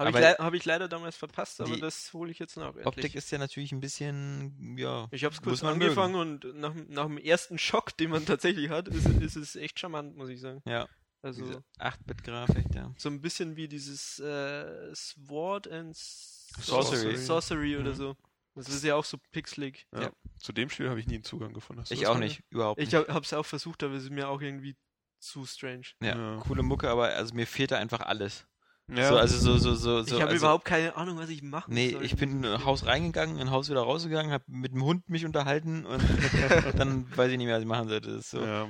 Habe 0.01 0.11
ich, 0.11 0.39
hab 0.39 0.55
ich 0.55 0.65
leider 0.65 0.87
damals 0.87 1.17
verpasst, 1.17 1.61
aber 1.61 1.77
das 1.77 2.13
hole 2.13 2.31
ich 2.31 2.39
jetzt 2.39 2.57
nach. 2.57 2.69
Endlich. 2.69 2.87
Optik 2.87 3.15
ist 3.17 3.33
ja 3.33 3.39
natürlich 3.39 3.73
ein 3.73 3.81
bisschen, 3.81 4.77
ja. 4.79 5.09
ich 5.11 5.25
habe 5.25 5.35
es 5.35 5.43
kurz 5.43 5.65
angefangen 5.65 6.15
und 6.15 6.55
nach, 6.55 6.73
nach 6.87 7.07
dem 7.07 7.19
ersten 7.19 7.59
Schock, 7.59 7.97
den 7.97 8.11
man 8.11 8.25
tatsächlich 8.25 8.71
hat, 8.71 8.87
ist, 8.87 9.09
ist 9.09 9.35
es 9.35 9.57
echt 9.57 9.81
charmant, 9.81 10.17
muss 10.17 10.29
ich 10.29 10.41
sagen. 10.41 10.63
Ja, 10.67 10.87
Also 11.23 11.43
diese 11.45 11.65
8-Bit-Grafik 11.81 12.67
da. 12.73 12.95
so 12.97 13.09
ein 13.09 13.21
bisschen 13.21 13.57
wie 13.57 13.67
dieses 13.69 14.19
äh, 14.21 14.95
Sword 14.95 15.67
and 15.69 15.97
Sorcery. 15.97 17.17
Sorcery 17.17 17.77
oder 17.77 17.91
Mhm. 17.91 17.95
so. 17.97 18.17
Das 18.55 18.69
ist 18.69 18.83
ja 18.85 18.95
auch 18.97 19.05
so 19.05 19.19
pixelig. 19.31 19.87
Ja. 19.95 20.03
Ja. 20.03 20.11
Zu 20.39 20.53
dem 20.53 20.69
Spiel 20.71 20.89
habe 20.89 20.99
ich 21.01 21.07
nie 21.07 21.15
einen 21.15 21.25
Zugang 21.25 21.53
gefunden. 21.53 21.83
Hast 21.83 21.93
Ich 21.93 22.07
auch 22.07 22.19
nicht, 22.19 22.43
überhaupt 22.51 22.81
Ich 22.81 22.91
nicht. 22.93 23.09
habe 23.09 23.21
es 23.21 23.33
auch 23.33 23.47
versucht, 23.47 23.83
aber 23.83 23.95
es 23.95 24.05
ist 24.05 24.11
mir 24.11 24.29
auch 24.29 24.41
irgendwie 24.41 24.77
zu 25.21 25.45
strange. 25.47 25.83
Ja, 26.03 26.17
Ja. 26.17 26.37
coole 26.41 26.63
Mucke, 26.63 26.89
aber 26.89 27.09
also 27.09 27.35
mir 27.35 27.47
fehlt 27.47 27.71
da 27.73 27.79
einfach 27.79 28.01
alles. 28.01 28.47
Ja, 28.91 29.09
So, 29.09 29.17
also 29.19 29.37
so, 29.39 29.59
so, 29.59 29.75
so, 29.75 30.03
so. 30.03 30.15
ich 30.17 30.21
habe 30.23 30.31
also, 30.33 30.45
überhaupt 30.47 30.65
keine 30.65 30.97
Ahnung, 30.97 31.19
was 31.19 31.29
ich 31.29 31.43
machen 31.43 31.75
Nee, 31.75 31.91
soll. 31.91 32.05
ich 32.05 32.17
bin 32.17 32.39
in 32.43 32.45
ein 32.47 32.65
Haus 32.65 32.87
reingegangen, 32.87 33.37
in 33.37 33.43
ein 33.43 33.51
Haus 33.51 33.69
wieder 33.69 33.83
rausgegangen, 33.83 34.33
habe 34.33 34.45
mit 34.49 34.73
dem 34.73 34.83
Hund 34.83 35.09
mich 35.11 35.25
unterhalten 35.27 35.85
und 35.85 36.01
dann 36.79 37.15
weiß 37.17 37.31
ich 37.31 37.37
nicht 37.37 37.47
mehr, 37.47 37.57
was 37.57 37.63
ich 37.63 37.69
machen 37.69 37.89
sollte. 37.89 38.21
So. 38.23 38.41
ja. 38.43 38.69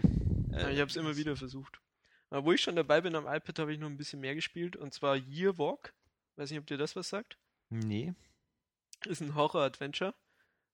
Ja, 0.51 0.59
äh, 0.69 0.73
ich 0.75 0.81
habe 0.81 0.91
es 0.91 0.97
immer 0.97 1.17
wieder 1.17 1.37
versucht. 1.37 1.81
Wo 2.31 2.53
ich 2.53 2.61
schon 2.61 2.77
dabei 2.77 3.01
bin, 3.01 3.15
am 3.15 3.27
iPad 3.27 3.59
habe 3.59 3.73
ich 3.73 3.79
noch 3.79 3.89
ein 3.89 3.97
bisschen 3.97 4.21
mehr 4.21 4.35
gespielt 4.35 4.77
und 4.77 4.93
zwar 4.93 5.17
Year 5.17 5.57
Walk. 5.59 5.95
Weiß 6.37 6.51
nicht, 6.51 6.61
ob 6.61 6.67
dir 6.67 6.77
das 6.79 6.95
was 6.95 7.09
sagt. 7.09 7.39
Nee. 7.71 8.15
Ist 9.07 9.21
ein 9.21 9.35
Horror-Adventure. 9.35 10.15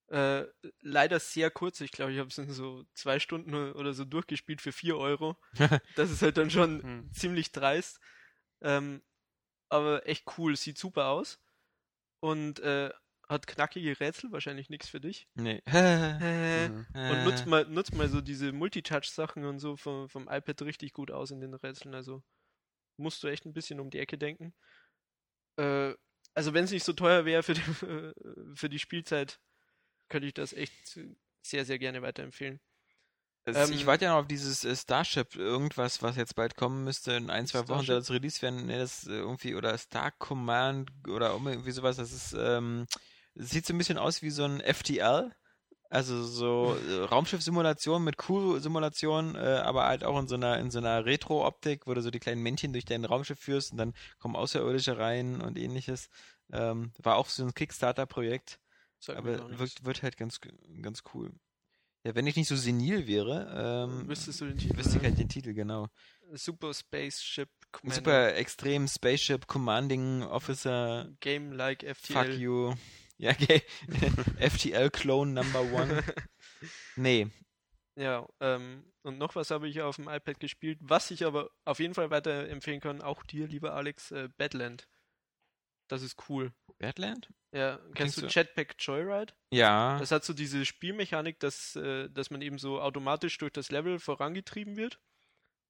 Äh, 0.09 0.45
leider 0.81 1.19
sehr 1.21 1.51
kurz. 1.51 1.81
Ich 1.81 1.90
glaube, 1.93 2.12
ich 2.12 2.19
habe 2.19 2.29
es 2.29 2.38
in 2.38 2.51
so 2.51 2.85
zwei 2.95 3.19
Stunden 3.19 3.55
oder 3.55 3.95
so 3.95 4.05
durchgespielt 4.05 4.61
für 4.61 4.73
4 4.73 4.97
Euro. 4.97 5.37
das 5.97 6.11
ist 6.11 6.23
halt 6.23 6.37
dann 6.37 6.51
schon 6.51 6.83
Hm. 6.83 7.12
ziemlich 7.12 7.53
dreist. 7.53 8.01
Ähm, 8.61 9.03
aber 9.69 10.07
echt 10.07 10.25
cool. 10.38 10.57
Sieht 10.57 10.79
super 10.79 11.07
aus. 11.07 11.40
Und 12.21 12.61
äh, 12.61 12.90
hat 13.29 13.47
knackige 13.47 13.99
Rätsel, 13.99 14.33
wahrscheinlich 14.33 14.69
nichts 14.71 14.89
für 14.89 15.01
dich. 15.01 15.27
Nee. 15.35 15.63
Mhm. 15.67 16.87
Und 16.95 17.25
nutzt 17.25 17.47
mal, 17.47 17.65
nutzt 17.67 17.95
mal 17.95 18.09
so 18.09 18.21
diese 18.21 18.53
Multitouch-Sachen 18.53 19.45
und 19.45 19.59
so 19.59 19.77
vom, 19.77 20.09
vom 20.09 20.29
iPad 20.29 20.63
richtig 20.63 20.93
gut 20.93 21.11
aus 21.11 21.31
in 21.31 21.41
den 21.41 21.55
Rätseln. 21.55 21.95
Also 21.95 22.23
musst 22.97 23.23
du 23.23 23.29
echt 23.29 23.45
ein 23.45 23.53
bisschen 23.53 23.81
um 23.81 23.91
die 23.91 23.99
Ecke 23.99 24.19
denken. 24.19 24.55
Äh, 25.57 25.95
also 26.35 26.53
wenn 26.53 26.65
es 26.65 26.71
nicht 26.71 26.85
so 26.85 26.93
teuer 26.93 27.25
wäre 27.25 27.43
für 27.43 27.55
die, 27.55 27.61
für 28.55 28.69
die 28.69 28.79
Spielzeit, 28.79 29.41
könnte 30.09 30.27
ich 30.27 30.35
das 30.35 30.53
echt 30.53 30.99
sehr, 31.43 31.65
sehr 31.65 31.79
gerne 31.79 32.03
weiterempfehlen. 32.03 32.61
Ähm, 33.47 33.73
ich 33.73 33.85
warte 33.85 34.07
ja 34.07 34.13
noch 34.13 34.21
auf 34.21 34.27
dieses 34.27 34.65
äh, 34.65 34.75
Starship, 34.75 35.37
irgendwas, 35.37 36.03
was 36.03 36.17
jetzt 36.17 36.35
bald 36.35 36.57
kommen 36.57 36.83
müsste. 36.85 37.13
In 37.13 37.31
ein, 37.31 37.47
zwei 37.47 37.61
Wochen 37.69 37.85
soll 37.85 37.85
Starship? 37.85 38.01
das 38.01 38.11
Release 38.11 38.43
werden. 38.43 38.67
Nee, 38.67 38.79
das 38.79 39.07
äh, 39.07 39.13
irgendwie, 39.13 39.55
oder 39.55 39.77
Star 39.77 40.13
Command 40.13 40.91
oder 41.07 41.33
irgendwie 41.33 41.71
sowas. 41.71 41.97
Das 41.97 42.13
ist, 42.13 42.35
ähm, 42.39 42.87
sieht 43.35 43.66
so 43.66 43.75
ein 43.75 43.79
bisschen 43.79 43.99
aus 43.99 44.23
wie 44.23 44.31
so 44.31 44.45
ein 44.45 44.61
FTL. 44.61 45.32
Also 45.91 46.24
so 46.24 46.76
äh, 46.89 47.05
Raumschiff-Simulation 47.05 48.03
mit 48.03 48.16
Crew-Simulation, 48.18 49.37
äh, 49.37 49.61
aber 49.62 49.87
halt 49.87 50.03
auch 50.03 50.18
in 50.18 50.26
so 50.26 50.35
einer, 50.35 50.59
in 50.59 50.70
so 50.72 50.78
einer 50.78 51.05
Retro-Optik, 51.05 51.87
wo 51.87 51.95
du 51.95 52.03
so 52.03 52.11
die 52.11 52.18
kleinen 52.18 52.43
Männchen 52.43 52.72
durch 52.72 52.85
dein 52.85 53.05
Raumschiff 53.05 53.39
führst 53.39 53.70
und 53.70 53.78
dann 53.78 53.95
kommen 54.18 54.35
Außerirdische 54.35 54.99
rein 54.99 55.41
und 55.41 55.57
ähnliches. 55.57 56.09
Ähm, 56.53 56.93
war 56.99 57.16
auch 57.16 57.28
so 57.28 57.45
ein 57.45 57.55
Kickstarter-Projekt. 57.55 58.59
Aber 59.09 59.49
nichts. 59.49 59.85
wird, 59.85 60.03
halt 60.03 60.16
ganz, 60.16 60.41
ganz 60.80 61.03
cool. 61.12 61.30
Ja, 62.05 62.14
wenn 62.14 62.26
ich 62.26 62.37
nicht 62.37 62.49
so 62.49 62.57
senil 62.57 63.07
wäre, 63.07 63.87
ähm, 63.89 64.09
Wüsstest 64.09 64.41
du 64.41 64.47
den 64.47 64.59
Titel? 64.59 64.76
wüsste 64.76 64.97
ich 64.97 65.03
ja? 65.03 65.09
halt 65.09 65.18
den 65.18 65.28
Titel, 65.28 65.55
genau. 65.55 65.89
Super 66.32 66.74
Spaceship 66.74 67.49
Commander. 67.70 67.95
Super 67.95 68.35
Extrem 68.35 68.89
Spaceship 68.89 69.47
Commanding 69.47 70.22
Officer, 70.22 71.09
Game 71.20 71.53
like 71.53 71.82
FTL. 71.82 72.14
fuck 72.14 72.28
you. 72.39 72.74
Ja, 73.19 73.31
okay. 73.31 73.62
FTL 74.51 74.91
Clone 74.91 75.33
Number 75.33 75.61
One. 75.73 76.03
Nee, 76.97 77.29
Ja, 77.97 78.27
ähm, 78.41 78.91
und 79.03 79.19
noch 79.19 79.35
was 79.37 79.51
habe 79.51 79.69
ich 79.69 79.83
auf 79.83 79.97
dem 79.97 80.09
iPad 80.09 80.41
gespielt, 80.41 80.79
was 80.81 81.11
ich 81.11 81.25
aber 81.27 81.51
auf 81.65 81.79
jeden 81.79 81.93
Fall 81.95 82.11
weiterempfehlen 82.11 82.81
kann, 82.81 83.03
auch 83.03 83.23
dir, 83.25 83.47
lieber 83.47 83.75
Alex, 83.75 84.11
äh, 84.12 84.29
Badland. 84.39 84.89
Das 85.89 86.01
ist 86.03 86.17
cool. 86.31 86.53
Badland? 86.79 87.29
Ja, 87.53 87.79
kennst 87.95 88.17
du 88.17 88.23
so- 88.23 88.27
Jetpack 88.29 88.77
Joyride? 88.79 89.35
Ja. 89.53 89.99
Das 89.99 90.11
hat 90.11 90.25
so 90.25 90.33
diese 90.33 90.65
Spielmechanik, 90.65 91.39
dass, 91.41 91.77
äh, 91.77 92.09
dass 92.11 92.31
man 92.31 92.41
eben 92.41 92.59
so 92.59 92.81
automatisch 92.81 93.37
durch 93.39 93.53
das 93.53 93.71
Level 93.71 93.99
vorangetrieben 93.99 94.77
wird. 94.77 94.99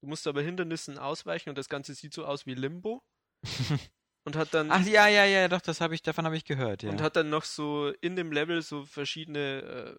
Du 0.01 0.07
musst 0.07 0.25
aber 0.27 0.41
Hindernissen 0.41 0.97
ausweichen 0.97 1.49
und 1.49 1.57
das 1.57 1.67
Ganze 1.69 1.93
sieht 1.93 2.13
so 2.13 2.25
aus 2.25 2.45
wie 2.45 2.53
Limbo. 2.55 3.03
und 4.25 4.35
hat 4.35 4.53
dann 4.53 4.69
Ach 4.71 4.85
ja, 4.85 5.07
ja, 5.07 5.23
ja, 5.25 5.47
doch, 5.47 5.61
das 5.61 5.79
habe 5.79 5.95
ich, 5.95 6.01
davon 6.01 6.25
habe 6.25 6.35
ich 6.35 6.43
gehört, 6.43 6.83
ja. 6.83 6.89
und 6.89 7.01
hat 7.01 7.15
dann 7.15 7.29
noch 7.29 7.45
so 7.45 7.89
in 8.01 8.15
dem 8.15 8.31
Level 8.31 8.61
so 8.61 8.85
verschiedene 8.85 9.95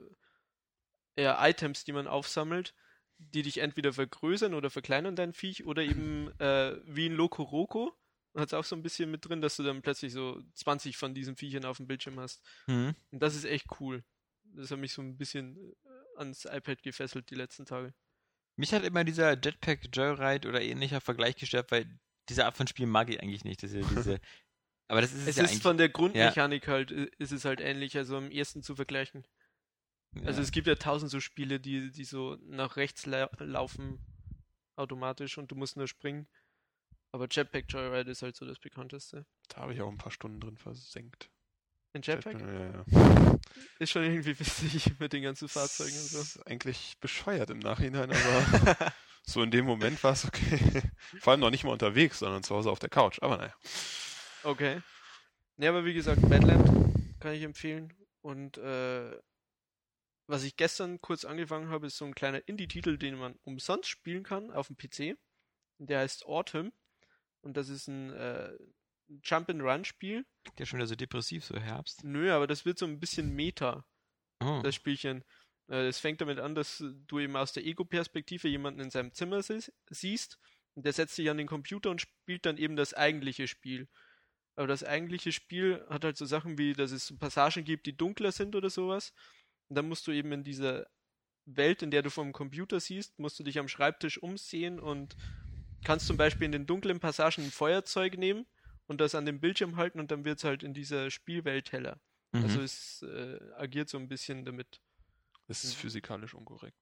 äh, 1.17 1.23
ja, 1.23 1.49
Items, 1.49 1.85
die 1.85 1.93
man 1.93 2.07
aufsammelt, 2.07 2.75
die 3.19 3.43
dich 3.43 3.59
entweder 3.59 3.93
vergrößern 3.93 4.53
oder 4.53 4.69
verkleinern 4.69 5.17
dein 5.17 5.33
Viech 5.33 5.65
oder 5.65 5.83
eben 5.83 6.31
äh, 6.39 6.77
wie 6.85 7.07
in 7.07 7.15
Loco 7.15 7.43
Roco 7.43 7.97
hat 8.37 8.49
es 8.49 8.55
auch 8.55 8.65
so 8.65 8.77
ein 8.77 8.83
bisschen 8.83 9.11
mit 9.11 9.27
drin, 9.27 9.41
dass 9.41 9.57
du 9.57 9.63
dann 9.63 9.83
plötzlich 9.83 10.13
so 10.13 10.43
20 10.55 10.97
von 10.97 11.15
diesen 11.15 11.37
Viechern 11.37 11.65
auf 11.65 11.79
dem 11.79 11.87
Bildschirm 11.87 12.21
hast. 12.21 12.43
hm. 12.67 12.95
Und 13.11 13.23
das 13.23 13.35
ist 13.35 13.45
echt 13.45 13.67
cool. 13.81 14.05
Das 14.45 14.71
hat 14.71 14.79
mich 14.79 14.93
so 14.93 15.03
ein 15.03 15.17
bisschen 15.17 15.57
äh, 15.57 16.19
ans 16.19 16.45
iPad 16.45 16.83
gefesselt 16.83 17.31
die 17.31 17.35
letzten 17.35 17.65
Tage. 17.65 17.95
Mich 18.57 18.73
hat 18.73 18.85
immer 18.85 19.05
dieser 19.05 19.33
Jetpack 19.33 19.89
Joyride 19.93 20.49
oder 20.49 20.63
ähnlicher 20.63 21.01
Vergleich 21.01 21.37
gestört, 21.37 21.71
weil 21.71 21.99
diese 22.29 22.45
Art 22.47 22.57
von 22.57 22.67
Spiel 22.67 22.87
mag 22.87 23.09
ich 23.11 23.21
eigentlich 23.23 23.45
nicht. 23.45 23.63
Diese, 23.63 23.81
diese, 23.97 24.21
aber 24.89 25.01
das 25.01 25.13
ist 25.13 25.23
es, 25.23 25.29
Es 25.29 25.37
ja 25.37 25.45
ist 25.45 25.63
von 25.63 25.79
der 25.79 25.89
Grundmechanik 25.89 26.69
halt, 26.69 26.91
i- 26.91 27.11
ist 27.19 27.33
es 27.33 27.45
halt 27.45 27.61
ähnlich, 27.61 27.97
also 27.97 28.17
am 28.17 28.31
ersten 28.31 28.63
zu 28.63 28.77
vergleichen. 28.77 29.27
Also 30.25 30.41
ja. 30.41 30.45
es 30.45 30.51
gibt 30.51 30.67
ja 30.67 30.77
tausend 30.77 31.11
so 31.11 31.21
Spiele, 31.21 31.61
die, 31.61 31.91
die 31.91 32.05
so 32.05 32.39
nach 32.43 32.77
rechts 32.77 33.05
la 33.07 33.29
laufen 33.39 33.99
automatisch 34.77 35.37
und 35.39 35.51
du 35.51 35.57
musst 35.57 35.77
nur 35.77 35.89
springen. 35.89 36.27
Aber 37.13 37.27
Jetpack 37.31 37.67
Joyride 37.69 38.11
ist 38.11 38.23
halt 38.23 38.37
so 38.37 38.47
das 38.47 38.59
bekannteste. 38.59 39.27
Da 39.49 39.59
habe 39.63 39.75
ich 39.75 39.81
auch 39.81 39.91
ein 39.91 39.99
paar 39.99 40.13
Stunden 40.13 40.41
drin 40.41 40.57
versenkt. 40.57 41.31
In 41.93 42.03
Jetpack 42.03 42.41
Ja, 42.41 42.85
ja. 42.85 43.39
ist 43.79 43.91
schon 43.91 44.05
irgendwie 44.05 44.39
witzig 44.39 44.93
mit 44.99 45.13
den 45.13 45.23
ganzen 45.23 45.49
Fahrzeugen 45.49 45.93
und 45.97 46.09
so. 46.09 46.21
Ist 46.21 46.47
eigentlich 46.47 46.97
bescheuert 47.01 47.51
im 47.51 47.59
Nachhinein, 47.59 48.11
aber 48.11 48.93
so 49.29 49.43
in 49.43 49.51
dem 49.51 49.65
Moment 49.65 50.03
war 50.05 50.13
es 50.13 50.25
okay. 50.25 50.83
Vor 51.21 51.33
allem 51.33 51.41
noch 51.41 51.51
nicht 51.51 51.65
mal 51.65 51.73
unterwegs, 51.73 52.21
sondern 52.21 52.43
zu 52.43 52.55
Hause 52.55 52.71
auf 52.71 52.79
der 52.79 52.89
Couch. 52.89 53.19
Aber 53.23 53.37
naja. 53.37 53.55
Okay. 54.43 54.81
Ja, 55.59 55.71
aber 55.71 55.85
wie 55.85 55.95
gesagt, 55.95 56.21
Badland 56.29 56.67
kann 57.21 57.35
ich 57.35 57.43
empfehlen. 57.43 57.93
Und 58.23 58.59
äh, 58.59 59.19
was 60.29 60.43
ich 60.45 60.57
gestern 60.57 61.01
kurz 61.01 61.25
angefangen 61.25 61.69
habe, 61.71 61.87
ist 61.87 61.97
so 61.97 62.05
ein 62.05 62.15
kleiner 62.15 62.47
Indie-Titel, 62.47 62.99
den 62.99 63.17
man 63.17 63.35
umsonst 63.45 63.89
spielen 63.89 64.23
kann 64.23 64.51
auf 64.51 64.69
dem 64.69 64.77
PC. 64.77 65.19
Der 65.79 66.01
heißt 66.01 66.27
Autumn. 66.27 66.73
Und 67.43 67.57
das 67.57 67.69
ist 67.69 67.87
ein 67.89 68.13
äh, 68.13 68.53
Jump-and-Run-Spiel. 69.23 70.25
Der 70.59 70.67
schon 70.67 70.79
wieder 70.79 70.87
so 70.87 70.97
depressiv, 70.97 71.45
so 71.45 71.57
Herbst. 71.57 72.05
Nö, 72.05 72.33
aber 72.33 72.47
das 72.47 72.65
wird 72.65 72.79
so 72.79 72.87
ein 72.87 73.01
bisschen 73.01 73.35
Meta, 73.35 73.85
Oh. 74.43 74.61
das 74.63 74.75
Spielchen. 74.75 75.25
Äh, 75.69 75.87
Es 75.89 75.99
fängt 75.99 76.21
damit 76.21 76.39
an, 76.39 76.55
dass 76.55 76.83
du 77.07 77.19
eben 77.19 77.37
aus 77.37 77.53
der 77.53 77.65
Ego-Perspektive 77.65 78.49
jemanden 78.49 78.81
in 78.81 78.91
seinem 78.91 79.13
Zimmer 79.13 79.43
sie- 79.43 79.73
siehst. 79.91 80.39
Und 80.75 80.85
der 80.85 80.93
setzt 80.93 81.17
sich 81.17 81.31
an 81.31 81.39
den 81.39 81.47
Computer 81.47 81.91
und 81.91 82.03
spielt 82.03 82.45
dann 82.45 82.59
eben 82.59 82.77
das 82.77 82.93
eigentliche 82.93 83.49
Spiel. 83.49 83.89
Aber 84.57 84.67
das 84.67 84.85
eigentliche 84.85 85.33
Spiel 85.33 85.85
hat 85.89 86.05
halt 86.05 86.17
so 86.17 86.25
Sachen 86.27 86.59
wie, 86.59 86.73
dass 86.73 86.91
es 86.91 87.17
Passagen 87.19 87.65
gibt, 87.65 87.87
die 87.87 87.97
dunkler 87.97 88.33
sind 88.33 88.55
oder 88.55 88.71
sowas. 88.71 89.13
Und 89.69 89.77
dann 89.77 89.89
musst 89.89 90.07
du 90.07 90.13
eben 90.13 90.33
in 90.33 90.45
dieser 90.45 90.87
Welt, 91.47 91.83
in 91.83 91.91
der 91.91 92.03
du 92.03 92.11
vom 92.11 92.33
Computer 92.33 92.81
siehst, 92.81 93.19
musst 93.19 93.39
du 93.39 93.45
dich 93.45 93.59
am 93.59 93.69
Schreibtisch 93.69 94.19
umsehen 94.19 94.81
und 94.81 95.17
kannst 95.85 96.07
zum 96.07 96.17
Beispiel 96.17 96.47
in 96.47 96.53
den 96.53 96.67
dunklen 96.67 97.01
Passagen 97.01 97.45
ein 97.45 97.51
Feuerzeug 97.51 98.19
nehmen 98.19 98.47
und 98.87 99.01
das 99.01 99.15
an 99.15 99.27
den 99.27 99.41
Bildschirm 99.41 99.77
halten 99.77 100.01
und 100.01 100.11
dann 100.11 100.25
wird 100.25 100.39
es 100.39 100.45
halt 100.45 100.63
in 100.63 100.75
dieser 100.75 101.11
Spielwelt 101.11 101.73
heller. 101.73 102.01
Mhm. 102.33 102.43
Also 102.43 102.61
es 102.61 103.03
äh, 103.03 103.39
agiert 103.57 103.89
so 103.89 103.99
ein 103.99 104.09
bisschen 104.09 104.45
damit. 104.45 104.81
Das 105.47 105.65
ist 105.65 105.75
physikalisch 105.75 106.35
unkorrekt. 106.35 106.77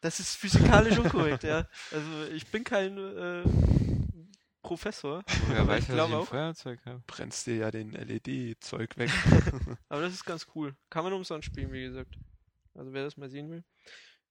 Das 0.00 0.20
ist 0.20 0.36
physikalisch 0.36 0.98
unkorrekt, 0.98 1.44
ja. 1.44 1.66
Also 1.90 2.24
ich 2.32 2.46
bin 2.48 2.62
kein 2.62 2.98
äh, 2.98 3.44
Professor. 4.62 5.22
Aber 5.50 5.68
weiß, 5.68 5.84
ich 5.84 5.88
glaube 5.88 6.16
auch. 6.16 6.26
Feuerzeug 6.26 6.84
habe. 6.84 7.02
Brennst 7.06 7.46
dir 7.46 7.56
ja 7.56 7.70
den 7.70 7.92
LED-Zeug 7.92 8.96
weg. 8.96 9.10
Aber 9.88 10.02
das 10.02 10.14
ist 10.14 10.24
ganz 10.24 10.46
cool. 10.54 10.76
Kann 10.90 11.04
man 11.04 11.12
umsonst 11.12 11.46
spielen, 11.46 11.72
wie 11.72 11.84
gesagt. 11.84 12.18
Also 12.74 12.92
wer 12.92 13.04
das 13.04 13.16
mal 13.16 13.30
sehen 13.30 13.50
will. 13.50 13.64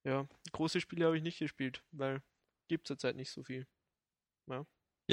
Ja, 0.04 0.28
große 0.52 0.80
Spiele 0.80 1.06
habe 1.06 1.16
ich 1.16 1.22
nicht 1.22 1.38
gespielt, 1.38 1.82
weil 1.92 2.20
gibt 2.68 2.86
zurzeit 2.86 3.16
nicht 3.16 3.30
so 3.30 3.42
viel. 3.42 3.66
Ja, 4.46 4.66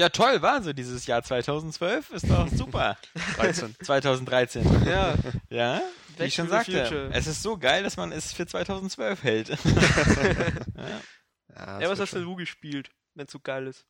toll, 0.08 0.40
war 0.42 0.62
so 0.62 0.72
dieses 0.72 1.06
Jahr 1.06 1.22
2012. 1.22 2.10
Ist 2.12 2.30
doch 2.30 2.48
super. 2.52 2.96
13. 3.36 3.76
2013. 3.82 4.84
Ja, 4.86 5.14
Ja, 5.50 5.82
wie 6.08 6.16
Back 6.16 6.28
ich 6.28 6.34
schon 6.34 6.48
sagte, 6.48 6.84
Future. 6.86 7.10
es 7.12 7.26
ist 7.26 7.42
so 7.42 7.56
geil, 7.58 7.82
dass 7.82 7.96
man 7.96 8.12
es 8.12 8.32
für 8.32 8.46
2012 8.46 9.22
hält. 9.22 9.48
ja. 10.74 11.00
Ja, 11.54 11.80
ja 11.80 11.88
was 11.90 12.00
hast 12.00 12.14
denn 12.14 12.22
du 12.24 12.34
gespielt, 12.36 12.90
wenn 13.14 13.26
es 13.26 13.32
so 13.32 13.40
geil 13.40 13.66
ist? 13.66 13.86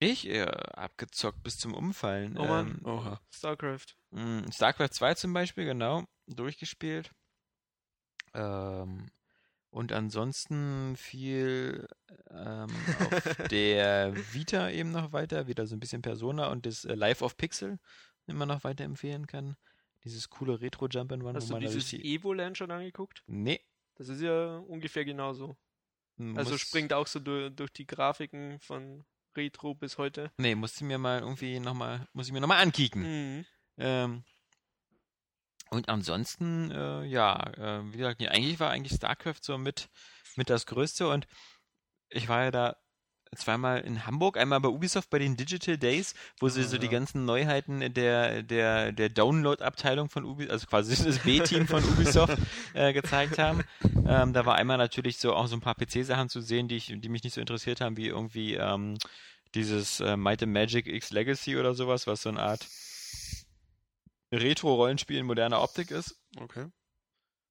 Ich 0.00 0.28
äh, 0.28 0.42
abgezockt 0.42 1.42
bis 1.42 1.58
zum 1.58 1.74
Umfallen. 1.74 2.36
Oh 2.38 2.44
Mann. 2.44 2.80
Ähm, 2.84 2.86
Oha. 2.86 3.20
StarCraft. 3.30 3.86
mh, 4.10 4.52
StarCraft 4.52 4.90
2 4.92 5.14
zum 5.14 5.32
Beispiel, 5.32 5.64
genau, 5.64 6.04
durchgespielt. 6.26 7.10
Ähm, 8.34 9.10
und 9.74 9.92
ansonsten 9.92 10.96
viel 10.96 11.88
ähm, 12.30 12.70
auf 13.10 13.36
der 13.50 14.14
Vita 14.32 14.70
eben 14.70 14.92
noch 14.92 15.12
weiter, 15.12 15.48
wieder 15.48 15.66
so 15.66 15.74
ein 15.74 15.80
bisschen 15.80 16.00
Persona 16.00 16.46
und 16.46 16.64
das 16.64 16.84
äh, 16.84 16.94
Life 16.94 17.24
of 17.24 17.36
Pixel 17.36 17.78
immer 18.26 18.46
noch 18.46 18.62
weiterempfehlen 18.62 19.26
kann. 19.26 19.56
Dieses 20.04 20.30
coole 20.30 20.60
Retro-Jump-and-Run, 20.60 21.34
Hast 21.34 21.44
wo 21.44 21.48
du 21.48 21.52
man 21.54 21.62
da 21.62 21.68
dieses. 21.72 21.92
Evo-Land 21.92 22.56
schon 22.56 22.70
angeguckt? 22.70 23.24
Nee. 23.26 23.60
Das 23.96 24.08
ist 24.08 24.20
ja 24.20 24.58
ungefähr 24.58 25.04
genauso. 25.04 25.56
Also 26.36 26.52
muss- 26.52 26.60
springt 26.60 26.92
auch 26.92 27.08
so 27.08 27.18
durch, 27.18 27.52
durch 27.54 27.72
die 27.72 27.86
Grafiken 27.86 28.60
von 28.60 29.04
Retro 29.36 29.74
bis 29.74 29.98
heute. 29.98 30.30
Nee, 30.38 30.54
musste 30.54 30.84
mir 30.84 30.98
mal 30.98 31.18
irgendwie 31.20 31.58
nochmal, 31.58 32.06
muss 32.12 32.28
ich 32.28 32.32
mir 32.32 32.40
nochmal 32.40 32.62
ankicken. 32.62 33.02
Mhm. 33.38 33.44
Ähm, 33.78 34.24
und 35.70 35.88
ansonsten, 35.88 36.70
äh, 36.70 37.04
ja, 37.04 37.50
äh, 37.56 37.92
wie 37.92 37.98
gesagt, 37.98 38.20
nee, 38.20 38.28
eigentlich 38.28 38.60
war 38.60 38.70
eigentlich 38.70 38.96
StarCraft 38.96 39.42
so 39.42 39.58
mit, 39.58 39.88
mit 40.36 40.50
das 40.50 40.66
Größte 40.66 41.08
und 41.08 41.26
ich 42.10 42.28
war 42.28 42.44
ja 42.44 42.50
da 42.50 42.76
zweimal 43.36 43.80
in 43.80 44.06
Hamburg, 44.06 44.36
einmal 44.36 44.60
bei 44.60 44.68
Ubisoft 44.68 45.10
bei 45.10 45.18
den 45.18 45.36
Digital 45.36 45.76
Days, 45.76 46.14
wo 46.38 46.48
sie 46.48 46.62
Ah, 46.62 46.64
so 46.64 46.78
die 46.78 46.86
ja. 46.86 46.92
ganzen 46.92 47.24
Neuheiten 47.24 47.92
der, 47.92 48.42
der, 48.42 48.92
der 48.92 49.08
Download-Abteilung 49.08 50.08
von 50.08 50.24
Ubisoft, 50.24 50.52
also 50.52 50.66
quasi 50.66 51.04
das 51.04 51.18
B-Team 51.20 51.66
von 51.66 51.82
Ubisoft 51.84 52.38
äh, 52.74 52.92
gezeigt 52.92 53.38
haben. 53.38 53.64
Ähm, 54.06 54.32
da 54.32 54.46
war 54.46 54.54
einmal 54.54 54.78
natürlich 54.78 55.18
so 55.18 55.34
auch 55.34 55.46
so 55.46 55.56
ein 55.56 55.60
paar 55.60 55.74
PC-Sachen 55.74 56.28
zu 56.28 56.40
sehen, 56.40 56.68
die, 56.68 56.76
ich, 56.76 56.92
die 56.96 57.08
mich 57.08 57.24
nicht 57.24 57.34
so 57.34 57.40
interessiert 57.40 57.80
haben, 57.80 57.96
wie 57.96 58.08
irgendwie 58.08 58.54
ähm, 58.54 58.96
dieses 59.54 60.00
äh, 60.00 60.16
Might 60.16 60.42
and 60.42 60.52
Magic 60.52 60.86
X 60.86 61.10
Legacy 61.10 61.56
oder 61.56 61.74
sowas, 61.74 62.06
was 62.06 62.22
so 62.22 62.28
eine 62.28 62.40
Art 62.40 62.66
Retro-Rollenspiel 64.34 65.18
in 65.18 65.26
moderner 65.26 65.62
Optik 65.62 65.90
ist. 65.90 66.20
Okay. 66.38 66.66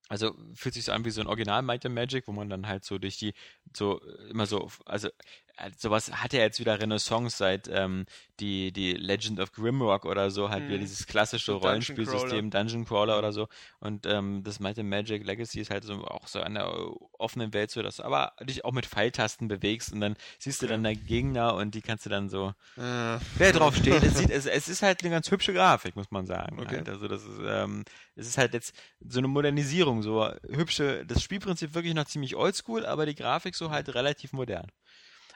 Also 0.09 0.35
fühlt 0.53 0.75
sich 0.75 0.85
so 0.85 0.91
an 0.91 1.05
wie 1.05 1.11
so 1.11 1.21
ein 1.21 1.27
Original 1.27 1.61
Might 1.61 1.85
and 1.85 1.95
Magic, 1.95 2.27
wo 2.27 2.33
man 2.33 2.49
dann 2.49 2.67
halt 2.67 2.83
so 2.83 2.97
durch 2.97 3.17
die, 3.17 3.33
so 3.75 3.99
immer 4.29 4.45
so, 4.45 4.69
also 4.85 5.09
sowas 5.77 6.11
hat 6.11 6.33
ja 6.33 6.39
jetzt 6.39 6.59
wieder 6.59 6.79
Renaissance 6.79 7.37
seit 7.37 7.67
ähm, 7.71 8.05
die, 8.39 8.71
die 8.71 8.93
Legend 8.93 9.39
of 9.39 9.51
Grimrock 9.51 10.05
oder 10.05 10.31
so, 10.31 10.49
halt 10.49 10.67
wieder 10.67 10.77
Mhm. 10.77 10.81
dieses 10.81 11.05
klassische 11.05 11.51
Rollenspielsystem, 11.53 12.49
Dungeon 12.49 12.85
Crawler 12.85 13.19
oder 13.19 13.31
so. 13.31 13.47
Und 13.79 14.05
ähm, 14.05 14.43
das 14.43 14.59
and 14.59 14.77
Magic 14.89 15.23
Legacy 15.25 15.59
ist 15.59 15.69
halt 15.69 15.83
so 15.83 16.03
auch 16.05 16.27
so 16.27 16.41
an 16.41 16.55
der 16.55 16.65
äh, 16.65 16.89
offenen 17.19 17.53
Welt 17.53 17.69
so, 17.71 17.81
dass 17.83 17.97
du 17.97 18.03
aber 18.03 18.33
dich 18.41 18.65
auch 18.65 18.71
mit 18.71 18.85
Pfeiltasten 18.87 19.47
bewegst 19.47 19.93
und 19.93 20.01
dann 20.01 20.15
siehst 20.39 20.61
du 20.61 20.65
Okay. 20.65 20.73
dann 20.73 20.83
da 20.83 20.93
Gegner 20.93 21.53
und 21.53 21.75
die 21.75 21.81
kannst 21.81 22.05
du 22.05 22.09
dann 22.09 22.29
so 22.29 22.53
Äh, 22.77 23.19
Wer 23.37 23.53
drauf 23.53 23.75
steht, 23.75 24.03
es, 24.03 24.17
sieht, 24.17 24.31
es, 24.31 24.45
es 24.47 24.67
ist 24.67 24.81
halt 24.81 25.01
eine 25.03 25.11
ganz 25.11 25.29
hübsche 25.29 25.53
Grafik, 25.53 25.95
muss 25.95 26.09
man 26.11 26.25
sagen. 26.25 26.59
Okay. 26.59 26.77
Halt. 26.77 26.89
Also 26.89 27.07
das 27.07 27.23
ist, 27.23 27.39
ähm, 27.45 27.83
es 28.15 28.27
ist 28.27 28.37
halt 28.39 28.53
jetzt 28.53 28.73
so 29.07 29.19
eine 29.19 29.27
Modernisierung, 29.27 30.01
so 30.01 30.27
hübsche, 30.49 31.05
das 31.05 31.21
Spielprinzip 31.21 31.73
wirklich 31.75 31.93
noch 31.93 32.05
ziemlich 32.05 32.35
oldschool, 32.35 32.85
aber 32.85 33.05
die 33.05 33.15
Grafik 33.15 33.53
so 33.55 33.69
halt 33.69 33.93
relativ 33.93 34.33
modern. 34.33 34.67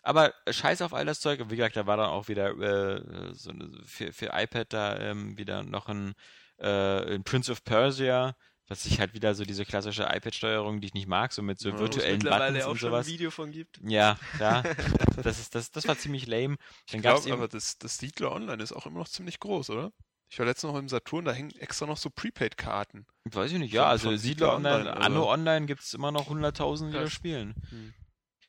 Aber 0.07 0.33
scheiß 0.49 0.81
auf 0.81 0.93
all 0.93 1.05
das 1.05 1.19
Zeug. 1.19 1.41
Und 1.41 1.51
wie 1.51 1.57
gesagt, 1.57 1.75
da 1.75 1.85
war 1.85 1.97
dann 1.97 2.09
auch 2.09 2.29
wieder 2.29 2.49
äh, 2.57 3.33
so 3.33 3.49
eine, 3.51 3.69
für, 3.85 4.13
für 4.13 4.27
iPad 4.33 4.71
da 4.71 4.97
ähm, 4.99 5.37
wieder 5.37 5.63
noch 5.63 5.89
ein, 5.89 6.13
äh, 6.59 7.15
ein 7.15 7.23
Prince 7.25 7.51
of 7.51 7.63
Persia, 7.65 8.35
was 8.69 8.83
sich 8.83 8.99
halt 9.01 9.13
wieder 9.13 9.35
so 9.35 9.43
diese 9.43 9.65
klassische 9.65 10.03
iPad-Steuerung, 10.03 10.79
die 10.79 10.87
ich 10.87 10.93
nicht 10.93 11.07
mag, 11.07 11.33
so 11.33 11.41
mit 11.41 11.59
so 11.59 11.69
Ja, 11.69 11.79
virtuellen 11.79 12.19
mittlerweile 12.19 12.53
Buttons 12.53 12.65
auch 12.65 12.71
und 12.71 12.77
schon 12.77 12.89
ein 12.89 12.91
sowas. 12.93 13.07
Video 13.07 13.31
von 13.31 13.51
gibt. 13.51 13.79
Ja, 13.85 14.17
ja. 14.39 14.63
Das, 15.23 15.39
ist, 15.39 15.55
das, 15.55 15.71
das 15.71 15.87
war 15.87 15.97
ziemlich 15.97 16.27
lame. 16.27 16.55
Dann 16.91 16.97
ich 16.99 17.01
glaube, 17.01 17.33
aber 17.33 17.47
das, 17.47 17.77
das 17.79 17.97
Siedler 17.97 18.31
Online 18.31 18.61
ist 18.63 18.71
auch 18.71 18.85
immer 18.85 18.99
noch 18.99 19.09
ziemlich 19.09 19.39
groß, 19.39 19.71
oder? 19.71 19.91
Ich 20.29 20.37
war 20.39 20.45
letztens 20.45 20.71
noch 20.71 20.79
im 20.79 20.87
Saturn, 20.89 21.25
da 21.25 21.31
hängen 21.31 21.51
extra 21.59 21.85
noch 21.85 21.97
so 21.97 22.09
Prepaid-Karten. 22.09 23.07
Weiß 23.25 23.51
ich 23.51 23.57
nicht, 23.57 23.71
Von- 23.71 23.77
ja, 23.77 23.87
also 23.87 24.09
von 24.09 24.17
Siedler 24.17 24.47
Siedler 24.47 24.55
Online, 24.55 24.89
Online, 24.91 25.05
Anno 25.05 25.31
Online 25.33 25.65
gibt 25.65 25.81
es 25.81 25.93
immer 25.93 26.11
noch 26.11 26.29
100.000, 26.29 26.87
die 26.87 26.93
das 26.93 27.03
Krass. 27.03 27.13
spielen. 27.13 27.55
Hm. 27.69 27.93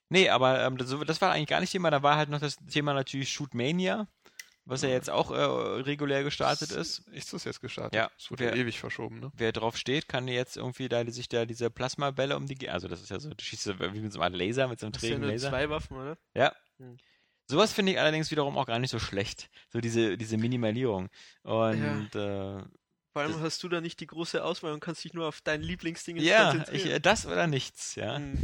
Nee, 0.09 0.29
aber 0.31 0.63
ähm, 0.65 0.77
das, 0.79 0.95
das 1.07 1.21
war 1.21 1.33
eigentlich 1.33 1.49
gar 1.49 1.61
nicht 1.61 1.71
Thema, 1.73 1.91
da 1.91 2.03
war 2.03 2.17
halt 2.17 2.31
noch 2.31 2.41
das 2.41 2.57
Thema 2.71 2.95
natürlich 2.95 3.31
Shootmania, 3.31 4.09
was 4.65 4.83
ja 4.83 4.89
jetzt 4.89 5.11
auch 5.11 5.31
äh, 5.31 5.37
regulär 5.83 6.23
gestartet 6.25 6.71
ist. 6.73 7.01
Ist 7.09 7.33
das 7.33 7.45
jetzt 7.45 7.61
gestartet? 7.61 7.95
Ja. 7.95 8.11
Es 8.19 8.31
wurde 8.31 8.45
ja 8.45 8.51
Wer- 8.53 8.59
ewig 8.59 8.79
verschoben, 8.79 9.21
ne? 9.21 9.31
Wer 9.35 9.53
drauf 9.53 9.77
steht, 9.77 10.09
kann 10.09 10.27
jetzt 10.29 10.57
irgendwie 10.57 10.89
da 10.89 11.05
sich 11.11 11.29
da 11.29 11.45
diese 11.47 11.71
Plasmabälle 11.71 12.37
um 12.37 12.47
die, 12.47 12.69
also 12.71 12.89
das 12.89 13.03
ist 13.03 13.11
ja 13.11 13.19
so, 13.21 13.31
du 13.31 13.43
schießt 13.43 13.79
wie 13.81 14.01
mit 14.01 14.13
so 14.13 14.21
einem 14.21 14.35
Laser, 14.35 14.69
mit 14.69 14.81
so 14.81 14.87
einem 14.87 14.93
Das 14.93 15.03
ja 15.03 15.09
trägen 15.11 15.25
Laser. 15.29 15.51
zwei 15.51 15.69
Waffen, 15.71 15.97
oder? 15.97 16.17
Ja. 16.35 16.53
Hm. 16.79 16.97
Sowas 17.51 17.73
finde 17.73 17.93
ich 17.93 17.99
allerdings 18.01 18.31
wiederum 18.31 18.59
auch 18.59 18.67
gar 18.67 18.79
nicht 18.79 18.91
so 18.91 18.99
schlecht. 18.99 19.49
So 19.71 19.81
diese, 19.81 20.19
diese 20.19 20.37
Minimalierung. 20.37 21.09
Und 21.45 22.15
äh, 22.15 22.59
Vor 23.13 23.23
allem 23.23 23.33
Das- 23.33 23.41
hast 23.41 23.63
du 23.63 23.69
da 23.71 23.81
nicht 23.81 24.01
die 24.01 24.07
große 24.07 24.45
Auswahl 24.45 24.73
und 24.73 24.81
kannst 24.81 25.03
dich 25.03 25.15
nur 25.15 25.27
auf 25.29 25.41
dein 25.41 25.63
Lieblingsding 25.63 26.19
ja, 26.19 26.51
konzentrieren. 26.51 26.91
äh, 26.97 27.01
das 27.01 27.25
oder 27.27 27.47
nichts, 27.47 27.95
ja. 27.95 28.17
Hm. 28.17 28.39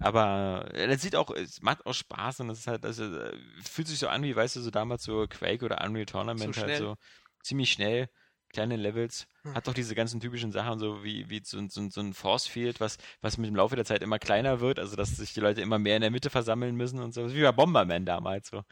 Aber 0.00 0.68
äh, 0.74 0.86
das 0.88 1.02
sieht 1.02 1.16
auch, 1.16 1.30
es 1.30 1.62
macht 1.62 1.84
auch 1.86 1.94
Spaß 1.94 2.40
und 2.40 2.50
es 2.50 2.60
ist 2.60 2.66
halt, 2.66 2.84
also 2.84 3.04
äh, 3.04 3.36
fühlt 3.62 3.88
sich 3.88 3.98
so 3.98 4.08
an, 4.08 4.22
wie 4.22 4.36
weißt 4.36 4.56
du, 4.56 4.60
so 4.60 4.70
damals 4.70 5.02
so 5.04 5.26
Quake 5.28 5.64
oder 5.64 5.82
Unreal 5.84 6.06
Tournament 6.06 6.54
So 6.54 6.60
halt 6.62 6.76
so 6.76 6.96
ziemlich 7.42 7.72
schnell, 7.72 8.08
kleine 8.52 8.76
Levels, 8.76 9.26
Hm. 9.42 9.54
hat 9.54 9.66
doch 9.68 9.74
diese 9.74 9.94
ganzen 9.94 10.20
typischen 10.20 10.52
Sachen, 10.52 10.78
so 10.78 11.02
wie, 11.04 11.28
wie 11.30 11.40
so, 11.44 11.58
ein- 11.58 11.68
so, 11.70 11.88
so 11.90 12.00
ein 12.00 12.14
Force 12.14 12.46
Field, 12.46 12.80
was, 12.80 12.98
was 13.20 13.38
mit 13.38 13.48
dem 13.48 13.56
Laufe 13.56 13.76
der 13.76 13.84
Zeit 13.84 14.02
immer 14.02 14.18
kleiner 14.18 14.60
wird, 14.60 14.78
also 14.78 14.96
dass 14.96 15.16
sich 15.16 15.32
die 15.34 15.40
Leute 15.40 15.60
immer 15.62 15.78
mehr 15.78 15.96
in 15.96 16.02
der 16.02 16.10
Mitte 16.10 16.30
versammeln 16.30 16.76
müssen 16.76 17.00
und 17.00 17.12
so, 17.12 17.32
wie 17.32 17.42
bei 17.42 17.52
Bomberman 17.52 18.04
damals 18.04 18.48
so. 18.48 18.62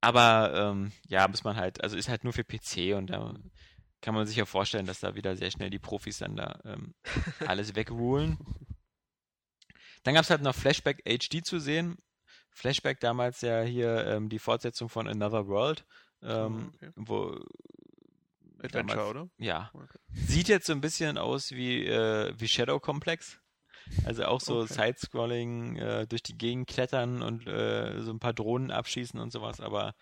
Aber 0.00 0.52
ähm, 0.54 0.92
ja, 1.08 1.26
muss 1.26 1.42
man 1.44 1.56
halt, 1.56 1.82
also 1.82 1.96
ist 1.96 2.08
halt 2.08 2.22
nur 2.24 2.32
für 2.32 2.44
PC 2.44 2.94
und 2.94 3.08
da 3.08 3.34
kann 4.02 4.14
man 4.14 4.26
sich 4.26 4.36
ja 4.36 4.44
vorstellen, 4.44 4.86
dass 4.86 5.00
da 5.00 5.14
wieder 5.14 5.36
sehr 5.36 5.50
schnell 5.50 5.70
die 5.70 5.78
Profis 5.78 6.18
dann 6.18 6.36
da 6.36 6.60
ähm, 6.64 6.94
alles 7.46 7.74
wegrulen. 7.74 8.38
Dann 10.06 10.14
gab 10.14 10.22
es 10.22 10.30
halt 10.30 10.42
noch 10.42 10.54
Flashback 10.54 11.02
HD 11.04 11.44
zu 11.44 11.58
sehen. 11.58 11.98
Flashback 12.50 13.00
damals 13.00 13.40
ja 13.40 13.62
hier 13.62 14.06
ähm, 14.06 14.28
die 14.28 14.38
Fortsetzung 14.38 14.88
von 14.88 15.08
Another 15.08 15.48
World. 15.48 15.84
Ähm, 16.22 16.70
okay. 16.76 16.92
wo 16.94 17.36
Adventure, 18.62 18.96
damals- 18.96 19.10
oder? 19.10 19.28
ja. 19.38 19.68
Okay. 19.74 19.98
Sieht 20.12 20.46
jetzt 20.46 20.66
so 20.66 20.72
ein 20.74 20.80
bisschen 20.80 21.18
aus 21.18 21.50
wie, 21.50 21.84
äh, 21.86 22.32
wie 22.38 22.46
Shadow 22.46 22.78
Complex. 22.78 23.40
Also 24.04 24.26
auch 24.26 24.40
so 24.40 24.60
Okay. 24.60 24.74
Sidescrolling, 24.74 25.76
äh, 25.76 26.06
durch 26.06 26.22
die 26.22 26.38
Gegend 26.38 26.68
klettern 26.68 27.20
und 27.20 27.48
äh, 27.48 28.00
so 28.00 28.12
ein 28.12 28.20
paar 28.20 28.32
Drohnen 28.32 28.70
abschießen 28.70 29.18
und 29.18 29.32
sowas, 29.32 29.60
aber 29.60 29.96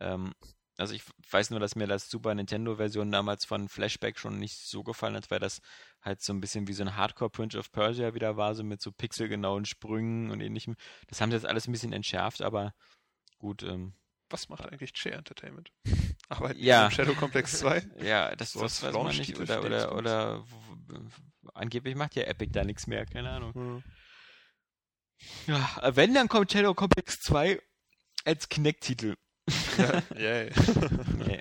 ähm, 0.00 0.34
also 0.78 0.94
ich 0.94 1.02
weiß 1.30 1.50
nur, 1.50 1.60
dass 1.60 1.74
mir 1.76 1.86
das 1.86 2.08
Super 2.08 2.34
Nintendo-Version 2.34 3.10
damals 3.10 3.44
von 3.44 3.68
Flashback 3.68 4.18
schon 4.18 4.38
nicht 4.38 4.56
so 4.56 4.82
gefallen 4.82 5.16
hat, 5.16 5.30
weil 5.30 5.40
das 5.40 5.60
halt 6.00 6.22
so 6.22 6.32
ein 6.32 6.40
bisschen 6.40 6.66
wie 6.68 6.72
so 6.72 6.82
ein 6.84 6.96
Hardcore 6.96 7.30
Prince 7.30 7.58
of 7.58 7.70
Persia 7.72 8.14
wieder 8.14 8.36
war, 8.36 8.54
so 8.54 8.62
mit 8.64 8.80
so 8.80 8.92
pixelgenauen 8.92 9.64
Sprüngen 9.66 10.30
und 10.30 10.40
ähnlichem. 10.40 10.76
Das 11.08 11.20
haben 11.20 11.30
sie 11.30 11.36
jetzt 11.36 11.46
alles 11.46 11.66
ein 11.68 11.72
bisschen 11.72 11.92
entschärft, 11.92 12.40
aber 12.42 12.74
gut, 13.38 13.62
ähm, 13.62 13.94
Was 14.30 14.48
macht 14.48 14.64
eigentlich 14.66 14.92
Che 14.92 15.10
Entertainment? 15.10 15.72
Arbeiten 16.28 16.58
Ja. 16.60 16.64
ja. 16.64 16.84
im 16.86 16.90
Shadow 16.92 17.14
Complex 17.14 17.52
2? 17.58 17.86
Ja, 18.02 18.34
das, 18.36 18.52
So 18.52 18.60
das 18.60 18.82
weiß 18.82 18.92
man 18.94 19.16
nicht. 19.16 19.38
Oder, 19.38 19.64
oder, 19.64 19.94
oder 19.96 20.44
angeblich 21.54 21.96
macht 21.96 22.14
ja 22.14 22.22
Epic 22.24 22.52
da 22.52 22.62
nichts 22.64 22.86
mehr, 22.86 23.04
keine 23.06 23.30
Ahnung. 23.30 23.54
Hm. 23.54 23.82
Ja, 25.46 25.96
wenn, 25.96 26.14
dann 26.14 26.28
kommt 26.28 26.52
Shadow 26.52 26.74
Complex 26.74 27.20
2 27.20 27.60
als 28.24 28.48
Kinect-Titel. 28.48 29.16
Ja. 30.16 30.46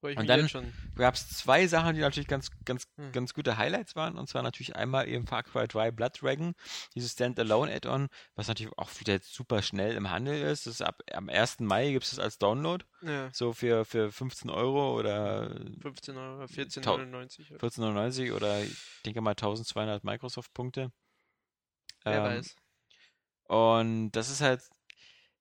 Freu 0.00 0.12
ich 0.12 0.18
Und 0.18 0.28
dann-. 0.28 0.48
Gab 0.94 1.14
es 1.14 1.28
zwei 1.28 1.66
Sachen, 1.66 1.94
die 1.94 2.00
natürlich 2.00 2.28
ganz, 2.28 2.50
ganz, 2.64 2.86
Hm. 2.96 3.10
ganz 3.12 3.34
gute 3.34 3.56
Highlights 3.56 3.96
waren. 3.96 4.16
Und 4.16 4.28
zwar 4.28 4.42
natürlich 4.42 4.76
einmal 4.76 5.08
eben 5.08 5.26
Far 5.26 5.42
Cry 5.42 5.66
3 5.66 5.90
Blood 5.90 6.22
Dragon, 6.22 6.54
dieses 6.94 7.12
Standalone-Add-on, 7.12 8.08
was 8.36 8.46
natürlich 8.48 8.72
auch 8.78 8.90
wieder 9.00 9.18
super 9.20 9.60
schnell 9.60 9.96
im 9.96 10.10
Handel 10.10 10.40
ist. 10.40 10.66
Das 10.66 10.74
ist 10.74 10.82
ab, 10.82 11.00
am 11.12 11.28
1. 11.28 11.60
Mai 11.60 11.90
gibt 11.90 12.04
es 12.04 12.10
das 12.10 12.20
als 12.20 12.38
Download, 12.38 12.84
Ja, 13.02 13.30
so 13.32 13.52
für, 13.52 13.84
für 13.84 14.12
15 14.12 14.50
Euro 14.50 14.96
oder 14.96 15.50
15 15.82 16.16
Euro, 16.16 16.44
14,99 16.44 17.52
Euro. 17.52 17.66
14,99 17.66 18.32
oder 18.32 18.62
ich 18.62 19.02
denke 19.04 19.20
mal 19.20 19.30
1200 19.30 20.04
Microsoft-Punkte. 20.04 20.92
Wer 22.04 22.18
Ähm, 22.18 22.24
weiß. 22.24 22.54
Und 23.48 24.12
das 24.12 24.30
ist 24.30 24.42
halt, 24.42 24.62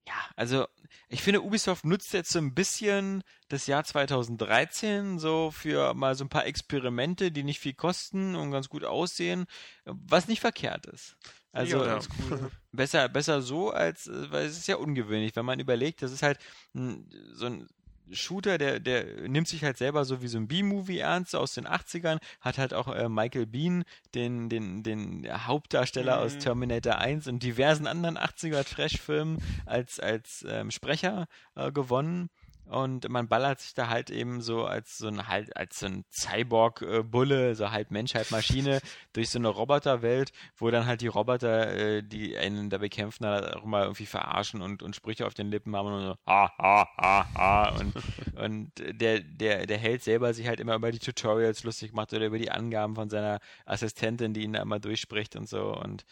ja, 0.07 0.13
also 0.37 0.65
ich 1.09 1.21
finde, 1.21 1.41
Ubisoft 1.41 1.85
nutzt 1.85 2.13
jetzt 2.13 2.31
so 2.31 2.39
ein 2.39 2.53
bisschen 2.53 3.23
das 3.49 3.67
Jahr 3.67 3.83
2013 3.83 5.19
so 5.19 5.51
für 5.51 5.93
mal 5.93 6.15
so 6.15 6.23
ein 6.23 6.29
paar 6.29 6.45
Experimente, 6.45 7.31
die 7.31 7.43
nicht 7.43 7.59
viel 7.59 7.73
kosten 7.73 8.35
und 8.35 8.51
ganz 8.51 8.69
gut 8.69 8.85
aussehen, 8.85 9.45
was 9.83 10.29
nicht 10.29 10.39
verkehrt 10.39 10.85
ist. 10.85 11.17
Also 11.51 11.83
ja, 11.83 11.99
cool. 12.29 12.51
besser, 12.71 13.09
besser 13.09 13.41
so 13.41 13.71
als, 13.71 14.07
äh, 14.07 14.31
weil 14.31 14.45
es 14.45 14.57
ist 14.57 14.67
ja 14.67 14.77
ungewöhnlich, 14.77 15.35
wenn 15.35 15.45
man 15.45 15.59
überlegt, 15.59 16.01
das 16.01 16.11
ist 16.11 16.23
halt 16.23 16.39
so 16.73 17.47
ein 17.47 17.67
Shooter, 18.11 18.57
der, 18.57 18.79
der 18.79 19.27
nimmt 19.27 19.47
sich 19.47 19.63
halt 19.63 19.77
selber 19.77 20.05
so 20.05 20.21
wie 20.21 20.27
so 20.27 20.37
ein 20.37 20.47
B-Movie 20.47 20.99
ernst 20.99 21.35
aus 21.35 21.53
den 21.53 21.67
80ern, 21.67 22.19
hat 22.41 22.57
halt 22.57 22.73
auch 22.73 22.87
äh, 22.87 23.09
Michael 23.09 23.45
Bean, 23.45 23.83
den, 24.15 24.49
den, 24.49 24.83
den 24.83 25.27
Hauptdarsteller 25.47 26.19
aus 26.19 26.35
Mhm. 26.35 26.39
Terminator 26.39 26.97
1 26.97 27.27
und 27.27 27.43
diversen 27.43 27.87
anderen 27.87 28.17
80er 28.17 28.63
Trash-Filmen 28.63 29.37
als, 29.65 29.99
als 29.99 30.45
ähm, 30.47 30.71
Sprecher 30.71 31.27
äh, 31.55 31.71
gewonnen. 31.71 32.29
Und 32.69 33.07
man 33.09 33.27
ballert 33.27 33.61
sich 33.61 33.73
da 33.73 33.87
halt 33.87 34.09
eben 34.09 34.41
so 34.41 34.65
als 34.65 34.97
so 34.97 35.07
ein 35.07 35.27
halt 35.27 35.55
als 35.55 35.79
so 35.79 35.85
ein 35.85 36.03
Cyborg-Bulle, 36.11 37.55
so 37.55 37.71
halb 37.71 37.91
Mensch, 37.91 38.13
halb 38.13 38.29
Maschine, 38.31 38.81
durch 39.13 39.29
so 39.29 39.39
eine 39.39 39.47
Roboterwelt, 39.47 40.31
wo 40.57 40.69
dann 40.69 40.85
halt 40.85 41.01
die 41.01 41.07
Roboter, 41.07 41.73
äh, 41.73 42.03
die 42.03 42.37
einen 42.37 42.69
da 42.69 42.77
bekämpfen, 42.77 43.23
dann 43.23 43.43
halt 43.43 43.55
auch 43.55 43.63
mal 43.63 43.83
irgendwie 43.83 44.05
verarschen 44.05 44.61
und, 44.61 44.83
und 44.83 44.95
Sprüche 44.95 45.25
auf 45.25 45.33
den 45.33 45.49
Lippen 45.49 45.75
haben 45.75 45.87
und 45.87 46.03
so 46.03 46.15
ha 46.27 46.51
ha 46.57 46.89
ha 46.97 47.27
ha. 47.35 47.69
Und, 47.79 47.93
und 48.35 48.71
der, 48.77 49.21
der, 49.21 49.65
der 49.65 49.77
Held 49.77 50.03
selber 50.03 50.33
sich 50.33 50.47
halt 50.47 50.59
immer 50.59 50.75
über 50.75 50.91
die 50.91 50.99
Tutorials 50.99 51.63
lustig 51.63 51.93
macht 51.93 52.13
oder 52.13 52.25
über 52.25 52.37
die 52.37 52.51
Angaben 52.51 52.95
von 52.95 53.09
seiner 53.09 53.39
Assistentin, 53.65 54.33
die 54.33 54.43
ihn 54.43 54.53
da 54.53 54.61
immer 54.61 54.79
durchspricht 54.79 55.35
und 55.37 55.47
so. 55.47 55.73
Und 55.73 56.05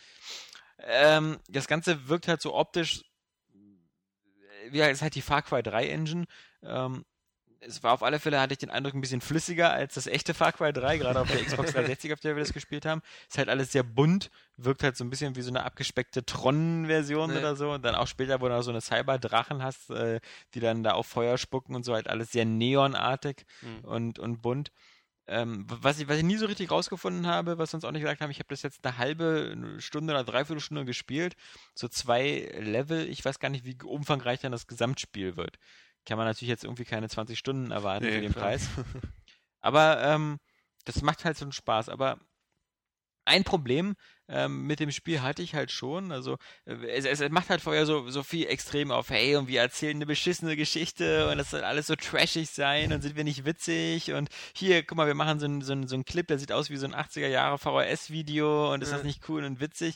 ähm, 0.80 1.38
das 1.50 1.68
Ganze 1.68 2.08
wirkt 2.08 2.28
halt 2.28 2.42
so 2.42 2.54
optisch 2.54 3.04
ja, 4.76 4.88
es 4.88 4.98
ist 4.98 5.02
halt 5.02 5.16
die 5.16 5.22
Far 5.22 5.42
Cry 5.42 5.64
3 5.64 5.88
Engine. 5.90 6.26
Ähm, 6.64 7.06
es 7.62 7.82
war 7.82 7.94
auf 7.94 8.04
alle 8.04 8.20
Fälle, 8.20 8.40
hatte 8.40 8.54
ich 8.54 8.60
den 8.60 8.70
Eindruck, 8.70 8.94
ein 8.94 9.02
bisschen 9.02 9.22
flüssiger 9.22 9.72
als 9.74 9.96
das 9.96 10.06
echte 10.06 10.36
Far 10.36 10.52
Cry 10.52 10.72
3, 10.72 10.98
gerade 11.00 11.20
auf 11.20 11.28
der 11.32 11.38
Xbox 11.46 11.72
360, 11.72 12.14
auf 12.14 12.20
der 12.20 12.36
wir 12.36 12.44
das 12.44 12.54
gespielt 12.54 12.86
haben. 12.86 13.02
Ist 13.28 13.40
halt 13.40 13.50
alles 13.50 13.72
sehr 13.72 13.82
bunt, 13.82 14.30
wirkt 14.58 14.84
halt 14.84 14.96
so 14.96 15.04
ein 15.04 15.10
bisschen 15.10 15.36
wie 15.36 15.42
so 15.42 15.50
eine 15.50 15.64
abgespeckte 15.64 16.24
Tron-Version 16.26 17.32
Nee. 17.32 17.40
oder 17.40 17.56
so. 17.56 17.72
Und 17.72 17.84
dann 17.84 17.96
auch 17.96 18.08
später, 18.08 18.40
wo 18.42 18.48
du 18.48 18.54
noch 18.54 18.62
so 18.62 18.70
eine 18.70 18.82
Cyber-Drachen 18.82 19.64
hast, 19.64 19.90
äh, 19.90 20.20
die 20.54 20.60
dann 20.60 20.84
da 20.84 20.92
auf 20.92 21.08
Feuer 21.08 21.38
spucken 21.40 21.74
und 21.76 21.84
so, 21.84 21.94
halt 21.94 22.08
alles 22.08 22.32
sehr 22.32 22.46
neonartig 22.46 23.46
Mhm. 23.62 23.80
und, 23.86 24.20
und 24.20 24.42
bunt. 24.44 24.72
Ähm, 25.28 25.66
was, 25.68 26.00
ich, 26.00 26.08
was 26.08 26.18
ich 26.18 26.24
nie 26.24 26.38
so 26.38 26.46
richtig 26.46 26.70
rausgefunden 26.70 27.26
habe, 27.26 27.58
was 27.58 27.74
wir 27.74 27.78
uns 27.78 27.86
auch 27.86 27.92
nicht 27.92 28.02
gesagt 28.02 28.22
haben, 28.22 28.30
ich 28.30 28.40
habe 28.40 28.50
das 28.50 28.62
jetzt 28.62 28.86
eine 28.86 28.98
halbe 28.98 29.76
Stunde 29.80 30.14
oder 30.14 30.24
dreiviertel 30.24 30.62
Stunde 30.62 30.86
gespielt, 30.86 31.36
so 31.74 31.88
zwei 31.88 32.52
Level, 32.60 33.08
ich 33.10 33.26
weiß 33.26 33.40
gar 33.40 33.50
nicht, 33.50 33.66
wie 33.66 33.78
umfangreich 33.84 34.42
dann 34.42 34.52
das 34.52 34.68
Gesamtspiel 34.68 35.36
wird. 35.36 35.58
Kann 36.06 36.18
man 36.18 36.28
natürlich 36.28 36.50
jetzt 36.50 36.64
irgendwie 36.64 36.86
keine 36.86 37.10
20 37.10 37.40
Stunden 37.40 37.72
erwarten 37.72 38.06
Nee, 38.06 38.12
für 38.12 38.22
den 38.22 38.32
klar. 38.34 38.46
Preis. 38.46 38.70
Aber 39.62 40.04
ähm, 40.04 40.38
das 40.84 41.02
macht 41.02 41.26
halt 41.26 41.38
so 41.38 41.46
einen 41.46 41.52
Spaß. 41.52 41.90
Aber 41.90 42.20
ein 43.26 43.44
Problem 43.44 43.96
ähm, 44.28 44.66
mit 44.66 44.80
dem 44.80 44.92
Spiel 44.92 45.22
hatte 45.22 45.44
ich 45.44 45.54
halt 45.54 45.72
schon. 45.72 46.12
Also 46.12 46.38
äh, 46.66 46.74
es, 46.88 47.06
es 47.06 47.30
macht 47.30 47.50
halt 47.50 47.62
vorher 47.62 47.86
so, 47.86 48.10
so 48.10 48.24
viel 48.24 48.48
extrem 48.48 48.92
auf, 48.92 49.10
hey, 49.10 49.36
und 49.36 49.48
wir 49.48 49.62
erzählen 49.62 49.96
eine 49.96 50.06
beschissene 50.06 50.56
Geschichte 50.56 51.30
und 51.30 51.38
das 51.38 51.52
soll 51.52 51.64
alles 51.64 51.88
so 51.88 51.96
trashig 51.96 52.50
sein 52.50 52.92
und 52.92 53.02
sind 53.02 53.16
wir 53.16 53.24
nicht 53.24 53.46
witzig 53.46 54.14
und 54.14 54.30
hier, 54.56 54.84
guck 54.84 54.98
mal, 54.98 55.08
wir 55.08 55.14
machen 55.16 55.40
so 55.40 55.46
einen 55.46 55.62
so 55.62 55.76
so 55.86 55.96
ein 55.96 56.06
Clip, 56.06 56.28
der 56.28 56.40
sieht 56.40 56.52
aus 56.52 56.70
wie 56.70 56.78
so 56.78 56.88
ein 56.88 56.96
80er 56.96 57.28
Jahre 57.28 57.58
VHS-Video 57.60 58.74
und 58.74 58.82
ist 58.82 58.92
das 58.92 59.04
nicht 59.04 59.28
cool 59.30 59.44
und 59.44 59.60
witzig. 59.60 59.96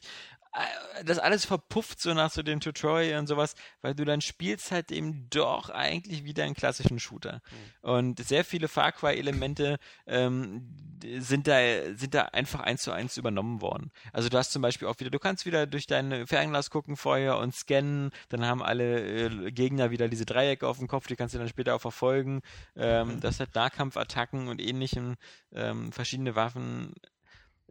Äh, 0.53 1.03
Das 1.05 1.19
alles 1.19 1.45
verpufft 1.45 2.01
so 2.01 2.13
nach 2.13 2.31
so 2.31 2.41
dem 2.43 2.59
Tutorial 2.59 3.19
und 3.19 3.27
sowas, 3.27 3.55
weil 3.81 3.95
du 3.95 4.03
dann 4.03 4.19
spielst 4.21 4.71
halt 4.71 4.91
eben 4.91 5.29
doch 5.29 5.69
eigentlich 5.69 6.25
wieder 6.25 6.43
einen 6.43 6.55
klassischen 6.55 6.99
Shooter. 6.99 7.41
Und 7.81 8.19
sehr 8.19 8.43
viele 8.43 8.67
Far 8.67 8.91
Cry-Elemente 8.91 9.77
ähm, 10.07 10.75
sind 11.19 11.47
da, 11.47 11.57
sind 11.95 12.13
da 12.13 12.23
einfach 12.23 12.59
eins 12.59 12.81
zu 12.81 12.91
eins 12.91 13.15
übernommen 13.15 13.61
worden. 13.61 13.91
Also 14.11 14.27
du 14.27 14.37
hast 14.37 14.51
zum 14.51 14.61
Beispiel 14.61 14.87
auch 14.89 14.99
wieder, 14.99 15.09
du 15.09 15.19
kannst 15.19 15.45
wieder 15.45 15.65
durch 15.67 15.87
dein 15.87 16.27
Fernglas 16.27 16.69
gucken 16.69 16.97
vorher 16.97 17.37
und 17.37 17.55
scannen, 17.55 18.11
dann 18.27 18.45
haben 18.45 18.61
alle 18.61 19.27
äh, 19.27 19.51
Gegner 19.51 19.91
wieder 19.91 20.09
diese 20.09 20.25
Dreiecke 20.25 20.67
auf 20.67 20.79
dem 20.79 20.87
Kopf, 20.87 21.07
die 21.07 21.15
kannst 21.15 21.33
du 21.33 21.39
dann 21.39 21.47
später 21.47 21.75
auch 21.75 21.81
verfolgen. 21.81 22.41
Ähm, 22.75 23.21
Das 23.21 23.39
hat 23.39 23.55
Nahkampfattacken 23.55 24.47
und 24.49 24.59
ähnlichem, 24.59 25.15
ähm, 25.53 25.91
verschiedene 25.93 26.35
Waffen. 26.35 26.93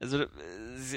Also 0.01 0.23
äh, 0.23 0.27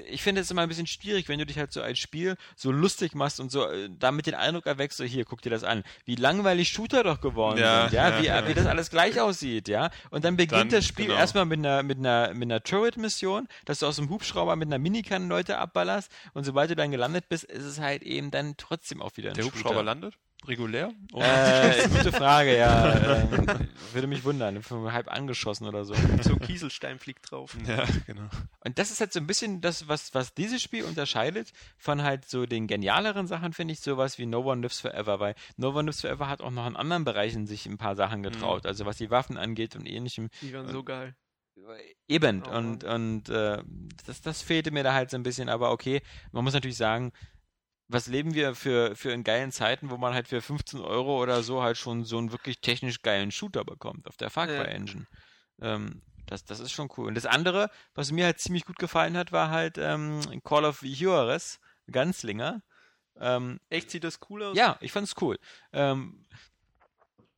ich 0.09 0.21
finde 0.21 0.41
es 0.41 0.51
immer 0.51 0.61
ein 0.61 0.69
bisschen 0.69 0.87
schwierig, 0.87 1.27
wenn 1.29 1.39
du 1.39 1.45
dich 1.45 1.57
halt 1.57 1.71
so 1.71 1.81
als 1.81 1.99
Spiel 1.99 2.35
so 2.55 2.71
lustig 2.71 3.15
machst 3.15 3.39
und 3.39 3.51
so 3.51 3.67
äh, 3.67 3.89
damit 3.97 4.27
den 4.27 4.35
Eindruck 4.35 4.65
erweckst, 4.65 4.97
so 4.97 5.03
hier, 5.03 5.25
guck 5.25 5.41
dir 5.41 5.49
das 5.49 5.63
an, 5.63 5.83
wie 6.05 6.15
langweilig 6.15 6.69
Shooter 6.69 7.03
doch 7.03 7.21
geworden 7.21 7.59
Ja, 7.59 7.83
sind, 7.83 7.93
ja, 7.93 8.09
ja, 8.09 8.21
wie, 8.21 8.25
ja. 8.25 8.47
wie 8.47 8.53
das 8.53 8.65
alles 8.65 8.89
gleich 8.89 9.19
aussieht, 9.19 9.67
ja. 9.67 9.89
Und 10.09 10.23
dann 10.23 10.37
beginnt 10.37 10.61
Dann, 10.61 10.69
das 10.69 10.85
Spiel 10.85 11.07
genau. 11.07 11.17
erstmal 11.17 11.45
mit 11.45 11.59
einer, 11.59 11.83
mit 11.83 11.97
einer, 11.97 12.33
mit 12.33 12.43
einer 12.43 12.61
Turret-Mission, 12.61 13.47
dass 13.65 13.79
du 13.79 13.87
aus 13.87 13.95
dem 13.95 14.09
Hubschrauber 14.09 14.55
mit 14.55 14.67
einer 14.67 14.79
Minikanne 14.79 15.27
Leute 15.27 15.57
abballerst 15.57 16.11
und 16.33 16.43
sobald 16.43 16.69
du 16.71 16.75
dann 16.75 16.91
gelandet 16.91 17.29
bist, 17.29 17.45
ist 17.45 17.65
es 17.65 17.79
halt 17.79 18.03
eben 18.03 18.31
dann 18.31 18.55
trotzdem 18.57 19.01
auch 19.01 19.17
wieder 19.17 19.29
ein 19.29 19.35
Der 19.35 19.43
Shooter. 19.43 19.55
Hubschrauber 19.55 19.83
landet? 19.83 20.15
Regulär? 20.47 20.91
Oh. 21.13 21.21
Äh, 21.21 21.87
gute 21.89 22.11
Frage, 22.11 22.57
ja. 22.57 23.21
Ähm, 23.21 23.45
würde 23.93 24.07
mich 24.07 24.23
wundern, 24.23 24.61
halb 24.91 25.07
angeschossen 25.11 25.67
oder 25.67 25.85
so. 25.85 25.93
So 26.21 26.35
Kieselstein 26.35 26.97
fliegt 26.99 27.29
drauf. 27.31 27.55
Ja, 27.67 27.85
genau. 28.07 28.27
Und 28.63 28.79
das 28.79 28.89
ist 28.91 28.99
halt 29.01 29.13
so 29.13 29.19
ein 29.19 29.27
bisschen 29.27 29.61
das, 29.61 29.87
was, 29.87 30.13
was 30.13 30.33
dieses 30.33 30.61
Spiel 30.61 30.83
unterscheidet 30.83 31.51
von 31.77 32.01
halt 32.03 32.27
so 32.27 32.45
den 32.45 32.67
genialeren 32.67 33.27
Sachen, 33.27 33.53
finde 33.53 33.73
ich, 33.73 33.81
sowas 33.81 34.17
wie 34.17 34.25
No 34.25 34.39
One 34.41 34.61
Lives 34.61 34.79
Forever, 34.79 35.19
weil 35.19 35.35
No 35.57 35.69
One 35.69 35.83
Lives 35.83 36.01
Forever 36.01 36.27
hat 36.27 36.41
auch 36.41 36.51
noch 36.51 36.65
in 36.67 36.75
anderen 36.75 37.03
Bereichen 37.05 37.45
sich 37.45 37.65
ein 37.67 37.77
paar 37.77 37.95
Sachen 37.95 38.23
getraut, 38.23 38.65
also 38.65 38.85
was 38.85 38.97
die 38.97 39.11
Waffen 39.11 39.37
angeht 39.37 39.75
und 39.75 39.85
ähnlichem. 39.87 40.29
Die 40.41 40.53
waren 40.53 40.67
so 40.67 40.83
geil. 40.83 41.15
Eben, 42.07 42.41
Oh. 42.47 42.57
und, 42.57 42.83
und 42.83 43.29
äh, 43.29 43.61
das, 44.07 44.21
das 44.21 44.41
fehlte 44.41 44.71
mir 44.71 44.83
da 44.83 44.93
halt 44.93 45.11
so 45.11 45.17
ein 45.17 45.21
bisschen, 45.23 45.47
aber 45.47 45.71
okay, 45.71 46.01
man 46.31 46.43
muss 46.43 46.53
natürlich 46.53 46.77
sagen, 46.77 47.11
was 47.91 48.07
leben 48.07 48.33
wir 48.33 48.55
für, 48.55 48.95
für 48.95 49.11
in 49.11 49.23
geilen 49.23 49.51
Zeiten, 49.51 49.89
wo 49.89 49.97
man 49.97 50.13
halt 50.13 50.27
für 50.27 50.41
15 50.41 50.79
Euro 50.81 51.21
oder 51.21 51.43
so 51.43 51.61
halt 51.61 51.77
schon 51.77 52.03
so 52.05 52.17
einen 52.17 52.31
wirklich 52.31 52.61
technisch 52.61 53.01
geilen 53.01 53.31
Shooter 53.31 53.63
bekommt 53.65 54.07
auf 54.07 54.17
der 54.17 54.29
Far 54.29 54.47
Cry 54.47 54.55
Ja. 54.55 54.63
Engine. 54.63 55.07
Ähm, 55.61 56.01
das, 56.27 56.45
das 56.45 56.59
ist 56.59 56.71
schon 56.71 56.89
cool. 56.97 57.07
Und 57.07 57.15
das 57.15 57.25
andere, 57.25 57.69
was 57.93 58.11
mir 58.11 58.25
halt 58.25 58.39
ziemlich 58.39 58.65
gut 58.65 58.77
gefallen 58.77 59.17
hat, 59.17 59.31
war 59.31 59.49
halt 59.49 59.77
ähm, 59.77 60.21
Call 60.43 60.65
of 60.65 60.81
Juarez, 60.81 61.59
Ganzlinger. 61.91 62.63
Ähm, 63.19 63.59
Echt 63.69 63.91
sieht 63.91 64.03
das 64.03 64.19
cool 64.29 64.43
aus? 64.43 64.57
ja, 64.57 64.77
ich 64.79 64.91
fand's 64.91 65.15
cool. 65.21 65.37
Ähm, 65.73 66.25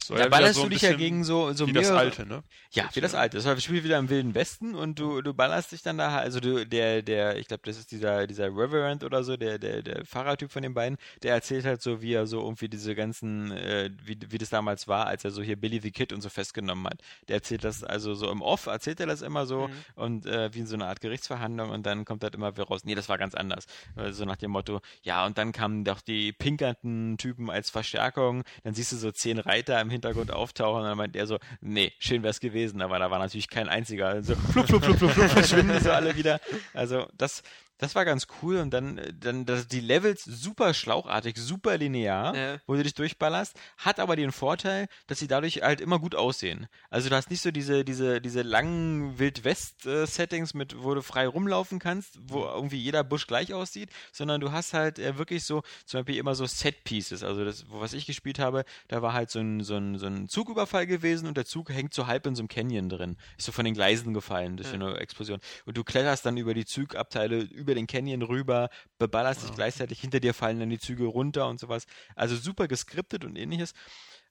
Soll 0.08 0.18
da 0.18 0.24
ja 0.24 0.30
ballerst 0.30 0.56
so 0.56 0.64
du 0.64 0.70
dich 0.70 0.82
ja 0.82 0.94
gegen 0.94 1.24
so, 1.24 1.54
so 1.54 1.68
wie 1.68 1.74
mehrere... 1.74 1.90
das 1.94 1.98
alte, 2.20 2.26
ne? 2.26 2.44
Ja, 2.72 2.90
wie 2.94 3.02
das 3.02 3.16
alte. 3.16 3.38
Das 3.38 3.46
war- 3.46 3.60
spielt 3.60 3.84
wieder 3.84 3.98
im 4.00 4.10
Wilden 4.10 4.36
Westen 4.36 4.76
und 4.76 5.00
du, 5.00 5.22
du 5.22 5.34
ballerst 5.34 5.72
dich 5.72 5.82
dann 5.82 5.98
da, 5.98 6.18
also 6.18 6.40
du, 6.40 6.66
der, 6.66 7.02
der, 7.02 7.38
ich 7.38 7.48
glaube, 7.48 7.64
das 7.66 7.78
ist 7.78 7.92
dieser, 7.92 8.28
dieser 8.28 8.48
Reverend 8.48 9.04
oder 9.04 9.24
so, 9.24 9.38
der, 9.38 9.60
der, 9.60 9.82
der 9.84 10.06
Fahrertyp 10.06 10.52
von 10.52 10.62
den 10.64 10.74
beiden, 10.74 10.98
der 11.22 11.34
erzählt 11.34 11.66
halt 11.66 11.82
so, 11.82 12.02
wie 12.02 12.14
er 12.14 12.28
so 12.28 12.42
irgendwie 12.42 12.70
diese 12.70 12.96
ganzen, 12.96 13.52
äh, 13.52 13.90
wie, 14.04 14.18
wie 14.30 14.38
das 14.38 14.50
damals 14.50 14.88
war, 14.88 15.08
als 15.08 15.24
er 15.24 15.32
so 15.32 15.42
hier 15.42 15.56
Billy 15.56 15.80
the 15.82 15.92
Kid 15.92 16.12
und 16.14 16.22
so 16.22 16.30
festgenommen 16.30 16.86
hat. 16.88 17.00
Der 17.28 17.36
erzählt 17.38 17.64
das 17.64 17.84
also 17.84 18.14
so 18.16 18.30
im 18.32 18.42
Off, 18.42 18.66
erzählt 18.66 19.00
er 19.00 19.06
das 19.08 19.22
immer 19.22 19.46
so 19.46 19.68
Mhm. 19.68 19.72
und 19.96 20.26
äh, 20.26 20.54
wie 20.54 20.60
in 20.60 20.68
so 20.68 20.76
einer 20.76 20.88
Art 20.88 21.00
Gerichtsverhandlung 21.02 21.70
und 21.70 21.86
dann 21.86 22.06
kommt 22.06 22.24
halt 22.24 22.36
immer 22.36 22.52
wieder 22.54 22.64
raus, 22.66 22.82
nee, 22.84 22.96
das 22.96 23.08
war 23.10 23.18
ganz 23.18 23.36
anders. 23.36 23.66
Äh, 23.96 24.12
So 24.12 24.26
nach 24.26 24.38
dem 24.38 24.52
Motto, 24.52 24.82
ja, 25.04 25.26
und 25.26 25.38
dann 25.38 25.52
kamen 25.52 25.84
doch 25.86 26.02
die 26.02 26.34
pinkernden 26.34 27.18
Typen 27.18 27.50
als 27.50 27.70
Verstärkung, 27.70 28.44
dann 28.64 28.74
siehst 28.74 28.92
du 28.92 28.96
so 28.98 29.12
zehn 29.12 29.38
Reiter 29.40 29.80
im 29.82 29.90
Hintergrund 29.94 30.32
auftauchen 30.32 30.82
und 30.82 30.88
dann 30.88 30.98
meint 30.98 31.16
er 31.16 31.28
so, 31.28 31.40
nee, 31.62 31.94
schön 32.00 32.24
wär's 32.24 32.40
gewesen, 32.40 32.82
aber 32.82 33.00
da 33.00 33.10
war 33.10 33.20
natürlich 33.20 33.50
kein 33.50 33.70
einziger. 33.70 34.08
Also 34.08 34.36
flup, 34.36 34.68
flup, 34.68 34.84
flup, 34.84 34.98
flup, 34.98 35.12
flup, 35.12 35.30
verschwinden 35.32 35.80
so 35.82 35.92
alle 35.92 36.16
wieder. 36.16 36.40
Also 36.74 37.08
das, 37.18 37.44
das 37.80 37.96
war 37.96 38.06
ganz 38.06 38.28
cool 38.42 38.58
und 38.58 38.72
dann, 38.72 38.98
äh, 38.98 39.14
dann 39.14 39.46
das, 39.46 39.68
die 39.68 39.80
Levels 39.82 40.24
super 40.24 40.74
schlauchartig, 40.74 41.38
super 41.38 41.78
linear, 41.78 42.36
Ja. 42.36 42.58
wo 42.68 42.76
du 42.76 42.84
dich 42.84 42.94
durchballerst, 42.94 43.60
hat 43.78 44.00
aber 44.00 44.16
den 44.16 44.32
Vorteil, 44.32 44.88
dass 45.08 45.20
sie 45.20 45.28
dadurch 45.28 45.62
halt 45.64 45.82
immer 45.82 46.00
gut 46.00 46.16
aussehen. 46.16 46.68
Also 46.90 47.10
du 47.10 47.16
hast 47.16 47.30
nicht 47.30 47.42
so 47.42 47.52
diese, 47.52 47.84
diese, 47.84 48.22
diese 48.22 48.42
langen 48.42 49.18
Wild-West-Settings 49.20 50.54
mit, 50.54 50.82
wo 50.84 50.94
du 50.94 51.02
frei 51.02 51.28
rumlaufen 51.28 51.80
kannst, 51.80 52.18
wo 52.22 52.44
irgendwie 52.44 52.78
jeder 52.78 53.04
Busch 53.04 53.28
gleich 53.28 53.54
aussieht, 53.54 53.90
sondern 54.12 54.42
du 54.42 54.52
hast 54.52 54.74
halt 54.74 55.00
äh, 55.00 55.18
wirklich 55.18 55.44
so, 55.44 55.64
zum 55.86 56.00
Beispiel 56.00 56.18
immer 56.18 56.36
so 56.36 56.46
Set-Pieces. 56.46 57.24
Also 57.24 57.44
das, 57.46 57.66
was 57.70 57.94
ich 57.94 58.06
gespielt 58.06 58.40
habe, 58.40 58.66
da 58.88 59.02
war 59.02 59.14
halt 59.14 59.30
so 59.30 59.40
ein, 59.40 59.62
so, 59.64 59.76
ein, 59.76 59.98
so 59.98 60.06
ein 60.08 60.28
Zugüberfall 60.28 60.88
gewesen 60.88 61.28
und 61.28 61.38
der 61.38 61.46
Zug 61.46 61.70
hängt 61.72 61.94
so 61.94 62.08
halb 62.08 62.26
in 62.28 62.36
so 62.36 62.42
einem 62.42 62.48
Canyon 62.48 62.90
drin. 62.90 63.18
Ist 63.38 63.46
so 63.46 63.52
von 63.52 63.66
den 63.66 63.74
Gleisen 63.74 64.14
gefallen 64.14 64.58
durch 64.58 64.70
Ja. 64.70 64.76
eine 64.76 64.98
Explosion. 64.98 65.40
Und 65.66 65.78
du 65.78 65.84
kletterst 65.84 66.26
dann 66.26 66.38
über 66.38 66.54
die 66.54 66.66
Zugabteile, 66.66 67.42
über 67.64 67.76
den 67.76 67.88
Canyon 67.88 68.22
rüber, 68.22 68.70
beballerst 69.00 69.44
dich 69.44 69.52
gleichzeitig, 69.54 70.00
hinter 70.00 70.20
dir 70.20 70.34
fallen 70.34 70.60
dann 70.60 70.70
die 70.70 70.80
Züge 70.80 71.06
runter 71.06 71.48
und 71.48 71.60
sowas. 71.60 71.86
Also 72.16 72.36
super 72.36 72.68
geskriptet 72.68 73.26
und 73.26 73.36
ähnliches. 73.36 73.74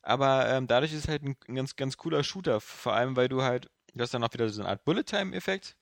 Aber 0.01 0.47
ähm, 0.49 0.67
dadurch 0.67 0.93
ist 0.93 0.99
es 1.03 1.07
halt 1.07 1.23
ein, 1.23 1.35
ein 1.47 1.55
ganz, 1.55 1.75
ganz 1.75 1.97
cooler 1.97 2.23
Shooter. 2.23 2.59
Vor 2.61 2.93
allem, 2.93 3.15
weil 3.15 3.29
du 3.29 3.41
halt, 3.41 3.69
du 3.93 4.01
hast 4.01 4.13
dann 4.13 4.23
auch 4.23 4.33
wieder 4.33 4.47
so 4.49 4.61
eine 4.61 4.69
Art 4.69 4.83
Bullet-Time-Effekt. 4.85 5.75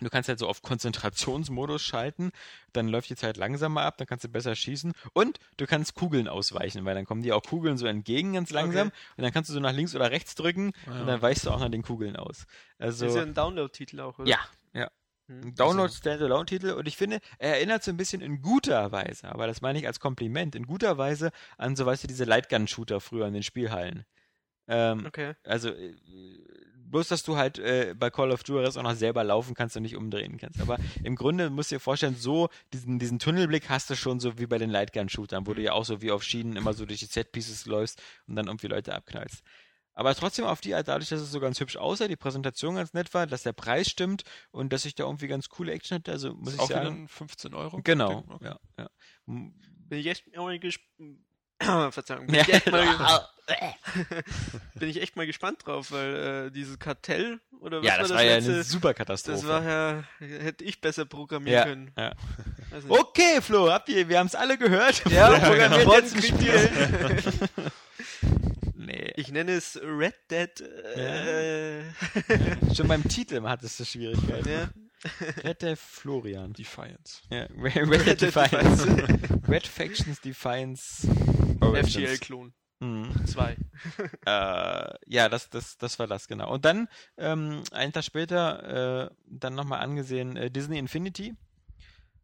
Du 0.00 0.08
kannst 0.10 0.28
halt 0.28 0.38
so 0.38 0.46
auf 0.46 0.62
Konzentrationsmodus 0.62 1.82
schalten, 1.82 2.30
dann 2.72 2.86
läuft 2.86 3.10
die 3.10 3.16
Zeit 3.16 3.36
langsamer 3.36 3.82
ab, 3.82 3.96
dann 3.98 4.06
kannst 4.06 4.22
du 4.24 4.28
besser 4.28 4.54
schießen 4.54 4.92
und 5.12 5.40
du 5.56 5.66
kannst 5.66 5.96
Kugeln 5.96 6.28
ausweichen, 6.28 6.84
weil 6.84 6.94
dann 6.94 7.04
kommen 7.04 7.22
dir 7.22 7.34
auch 7.34 7.42
Kugeln 7.42 7.76
so 7.78 7.86
entgegen 7.86 8.34
ganz 8.34 8.50
langsam 8.50 8.88
Okay. 8.88 8.96
und 9.16 9.24
dann 9.24 9.32
kannst 9.32 9.50
du 9.50 9.54
so 9.54 9.58
nach 9.58 9.72
links 9.72 9.96
oder 9.96 10.12
rechts 10.12 10.36
drücken 10.36 10.70
Ja. 10.86 11.00
und 11.00 11.06
dann 11.08 11.20
weichst 11.20 11.46
du 11.46 11.50
auch 11.50 11.58
nach 11.58 11.68
den 11.68 11.82
Kugeln 11.82 12.14
aus. 12.14 12.46
Also 12.78 13.06
Das 13.06 13.14
ist 13.14 13.16
ja 13.18 13.22
ein 13.26 13.34
Download-Titel 13.34 13.98
auch, 13.98 14.16
oder? 14.20 14.28
ja, 14.28 14.38
Hm. 15.28 15.42
Ein 15.42 15.54
Download-Standalone-Titel 15.54 16.70
und 16.70 16.88
ich 16.88 16.96
finde, 16.96 17.20
er 17.38 17.54
erinnert 17.56 17.84
so 17.84 17.90
ein 17.90 17.96
bisschen 17.96 18.20
in 18.20 18.40
guter 18.42 18.90
Weise, 18.92 19.28
aber 19.28 19.46
das 19.46 19.60
meine 19.60 19.78
ich 19.78 19.86
als 19.86 20.00
Kompliment, 20.00 20.54
in 20.54 20.66
guter 20.66 20.98
Weise 20.98 21.30
an 21.56 21.76
so, 21.76 21.86
weißt 21.86 22.04
du, 22.04 22.08
diese 22.08 22.24
Lightgun-Shooter 22.24 23.00
früher 23.00 23.26
in 23.26 23.34
den 23.34 23.42
Spielhallen. 23.42 24.04
Ähm, 24.66 25.06
Okay. 25.06 25.34
also, 25.44 25.70
äh, 25.70 25.94
bloß, 26.90 27.08
dass 27.08 27.22
du 27.22 27.36
halt 27.36 27.58
äh, 27.58 27.94
bei 27.96 28.10
Call 28.10 28.30
of 28.30 28.42
Duty 28.42 28.66
auch 28.66 28.82
noch 28.82 28.94
selber 28.94 29.22
laufen 29.24 29.54
kannst 29.54 29.76
und 29.76 29.82
nicht 29.82 29.96
umdrehen 29.96 30.38
kannst. 30.38 30.60
Aber 30.60 30.78
im 31.04 31.16
Grunde 31.16 31.50
musst 31.50 31.70
du 31.70 31.76
dir 31.76 31.80
vorstellen, 31.80 32.16
so 32.16 32.48
diesen, 32.72 32.98
diesen 32.98 33.18
Tunnelblick 33.18 33.68
hast 33.68 33.90
du 33.90 33.94
schon 33.94 34.20
so 34.20 34.38
wie 34.38 34.46
bei 34.46 34.56
den 34.58 34.70
Lightgun-Shootern, 34.70 35.46
wo 35.46 35.54
du 35.54 35.62
ja 35.62 35.72
auch 35.72 35.84
so 35.84 36.00
wie 36.00 36.10
auf 36.10 36.22
Schienen 36.22 36.56
immer 36.56 36.72
so 36.72 36.86
durch 36.86 37.00
die 37.00 37.06
Set-Pieces 37.06 37.66
läufst 37.66 38.02
und 38.26 38.36
dann 38.36 38.46
irgendwie 38.46 38.68
Leute 38.68 38.94
abknallst. 38.94 39.42
Aber 39.98 40.14
trotzdem 40.14 40.44
auf 40.44 40.60
die 40.60 40.76
Art, 40.76 40.86
dadurch, 40.86 41.08
dass 41.08 41.20
es 41.20 41.32
so 41.32 41.40
ganz 41.40 41.58
hübsch 41.58 41.76
aussah, 41.76 42.06
die 42.06 42.14
Präsentation 42.14 42.76
ganz 42.76 42.92
nett 42.92 43.12
war, 43.14 43.26
dass 43.26 43.42
der 43.42 43.52
Preis 43.52 43.88
stimmt 43.90 44.22
und 44.52 44.72
dass 44.72 44.84
ich 44.84 44.94
da 44.94 45.02
irgendwie 45.02 45.26
ganz 45.26 45.48
coole 45.48 45.72
Action 45.72 45.96
hatte, 45.98 46.12
also 46.12 46.34
muss 46.34 46.54
ich 46.54 46.60
Auch 46.60 46.68
wieder 46.68 46.84
sagen. 46.84 47.02
ein 47.04 47.08
15 47.08 47.52
Euro? 47.52 47.80
Genau, 47.82 48.22
Okay. 48.28 48.44
ja, 48.44 48.58
ja. 48.78 48.88
M- 49.26 49.52
Bin 49.88 49.98
ich 49.98 50.06
echt 50.06 50.24
mal 50.36 50.56
gespannt. 50.60 51.18
Verzeihung. 51.92 52.26
Bin, 52.28 52.36
Ja. 52.36 52.42
ich 52.46 52.54
echt 52.54 52.70
mal, 52.70 53.28
bin 54.76 54.88
ich 54.88 55.02
echt 55.02 55.16
mal 55.16 55.26
gespannt 55.26 55.66
drauf, 55.66 55.90
weil 55.90 56.46
äh, 56.46 56.50
dieses 56.52 56.78
Kartell 56.78 57.40
oder 57.60 57.78
was 57.80 57.86
Ja, 57.86 57.92
war 57.94 57.98
das 57.98 58.08
das 58.10 58.16
war 58.18 58.24
ja 58.24 58.34
letzte? 58.36 58.52
eine 58.52 58.62
super 58.62 58.94
Katastrophe. 58.94 59.36
das 59.38 59.46
war 59.48 59.64
ja, 59.64 60.04
hätte 60.20 60.62
ich 60.62 60.80
besser 60.80 61.06
programmieren 61.06 61.58
Ja, 61.58 61.64
können. 61.64 61.92
ja. 61.98 62.12
Also, 62.70 62.88
Okay, 62.90 63.40
Flo, 63.42 63.68
habt 63.72 63.88
ihr, 63.88 64.08
wir 64.08 64.20
haben 64.20 64.28
es 64.28 64.36
alle 64.36 64.56
gehört. 64.58 65.02
Ja, 65.10 65.30
Flo 65.40 65.48
programmiert 65.48 65.80
genau. 65.80 65.94
jetzt 65.94 66.14
ein 66.14 66.22
Spiel. 66.22 66.70
Ich 69.18 69.32
nenne 69.32 69.50
es 69.50 69.76
Red 69.82 70.14
Dead. 70.30 70.60
Äh, 70.60 71.82
Schon 72.74 72.86
beim 72.86 73.02
Titel 73.02 73.42
hattest 73.42 73.80
du 73.80 73.84
Schwierigkeiten. 73.84 74.48
ja. 74.48 74.70
Red 75.42 75.60
Dead 75.62 75.76
Florian. 75.76 76.52
Defiance. 76.52 77.20
Ja, 77.28 77.48
Red 77.60 78.06
Dead 78.06 78.20
Defiance. 78.20 78.86
Red 79.48 79.66
Factions 79.66 80.20
Defiance. 80.20 81.08
FGL-Klon 81.60 82.54
Mhm. 82.80 83.26
2. 83.26 83.56
Äh, 84.24 84.94
ja, 85.06 85.28
das, 85.28 85.50
das, 85.50 85.76
das 85.78 85.98
war 85.98 86.06
das, 86.06 86.28
genau. 86.28 86.52
Und 86.52 86.64
dann, 86.64 86.86
ähm, 87.16 87.64
einen 87.72 87.92
Tag 87.92 88.04
später, 88.04 89.08
äh, 89.08 89.14
dann 89.26 89.56
nochmal 89.56 89.80
angesehen, 89.80 90.36
äh, 90.36 90.48
Disney 90.48 90.78
Infinity. 90.78 91.34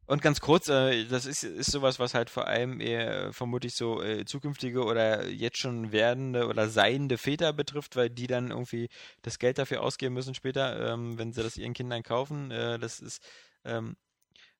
Und 0.06 0.20
ganz 0.20 0.40
kurz, 0.40 0.68
äh, 0.68 1.06
das 1.06 1.24
ist, 1.24 1.44
ist 1.44 1.70
sowas, 1.70 1.98
was 1.98 2.12
halt 2.12 2.28
vor 2.28 2.46
allem 2.46 2.80
eher 2.80 3.32
vermutlich 3.32 3.74
so 3.74 4.02
äh, 4.02 4.24
zukünftige 4.24 4.84
oder 4.84 5.28
jetzt 5.28 5.58
schon 5.58 5.92
werdende 5.92 6.46
oder 6.46 6.68
seiende 6.68 7.16
Väter 7.16 7.52
betrifft, 7.52 7.96
weil 7.96 8.10
die 8.10 8.26
dann 8.26 8.50
irgendwie 8.50 8.88
das 9.22 9.38
Geld 9.38 9.58
dafür 9.58 9.82
ausgeben 9.82 10.14
müssen 10.14 10.34
später, 10.34 10.92
ähm, 10.92 11.18
wenn 11.18 11.32
sie 11.32 11.42
das 11.42 11.56
ihren 11.56 11.72
Kindern 11.72 12.02
kaufen. 12.02 12.50
Äh, 12.50 12.78
das 12.78 13.00
ist, 13.00 13.22
ähm, 13.64 13.96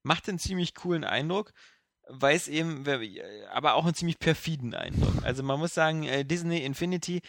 macht 0.03 0.29
einen 0.29 0.39
ziemlich 0.39 0.75
coolen 0.75 1.05
Eindruck, 1.05 1.53
weil 2.09 2.37
es 2.37 2.49
eben, 2.49 2.87
äh, 2.87 3.45
aber 3.51 3.75
auch 3.75 3.85
einen 3.85 3.95
ziemlich 3.95 4.19
perfiden 4.19 4.75
Eindruck. 4.75 5.25
Also 5.25 5.43
man 5.43 5.59
muss 5.59 5.75
sagen, 5.75 6.05
äh, 6.05 6.25
Disney 6.25 6.65
Infinity 6.65 7.21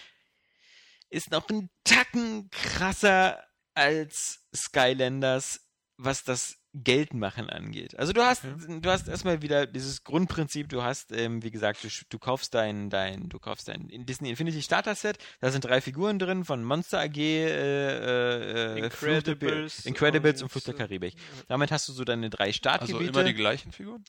ist 1.10 1.32
noch 1.32 1.50
ein 1.50 1.70
Tacken 1.84 2.50
krasser 2.50 3.44
als 3.74 4.48
Skylanders, 4.56 5.60
was 5.98 6.24
das 6.24 6.58
Geldmachen 6.84 7.50
angeht. 7.50 7.98
Also 7.98 8.12
du 8.14 8.22
hast, 8.22 8.44
Okay. 8.46 8.80
du 8.82 8.90
hast 8.90 9.08
erstmal 9.08 9.42
wieder 9.42 9.66
dieses 9.66 10.04
Grundprinzip, 10.04 10.68
du 10.70 10.84
hast, 10.84 11.12
ähm, 11.12 11.42
wie 11.44 11.52
gesagt, 11.52 11.84
du, 11.84 11.88
du 12.10 12.20
kaufst 12.20 12.54
dein, 12.54 12.90
dein, 12.90 13.30
du 13.30 13.40
kaufst 13.40 13.68
dein 13.70 13.88
Disney 14.06 14.30
Infinity 14.30 14.62
Starter 14.62 14.94
Set, 14.96 15.18
da 15.40 15.52
sind 15.52 15.64
drei 15.64 15.80
Figuren 15.82 16.20
drin 16.20 16.44
von 16.44 16.64
Monster 16.64 17.00
AG, 17.00 17.18
äh, 17.18 18.78
äh, 18.86 18.90
Fluch 18.90 19.22
der- 19.24 19.34
Incredibles 19.34 19.86
Incredibles 19.86 20.42
und, 20.42 20.44
und, 20.44 20.50
Fluch 20.50 20.64
der 20.64 20.74
äh, 20.74 20.78
Karibik. 20.78 21.16
Damit 21.48 21.72
hast 21.72 21.88
du 21.88 21.94
so 21.94 22.04
deine 22.04 22.30
drei 22.30 22.46
Also 22.46 22.54
Startgebiete. 22.58 23.10
immer 23.10 23.24
die 23.24 23.34
gleichen 23.34 23.72
Figuren? 23.72 24.04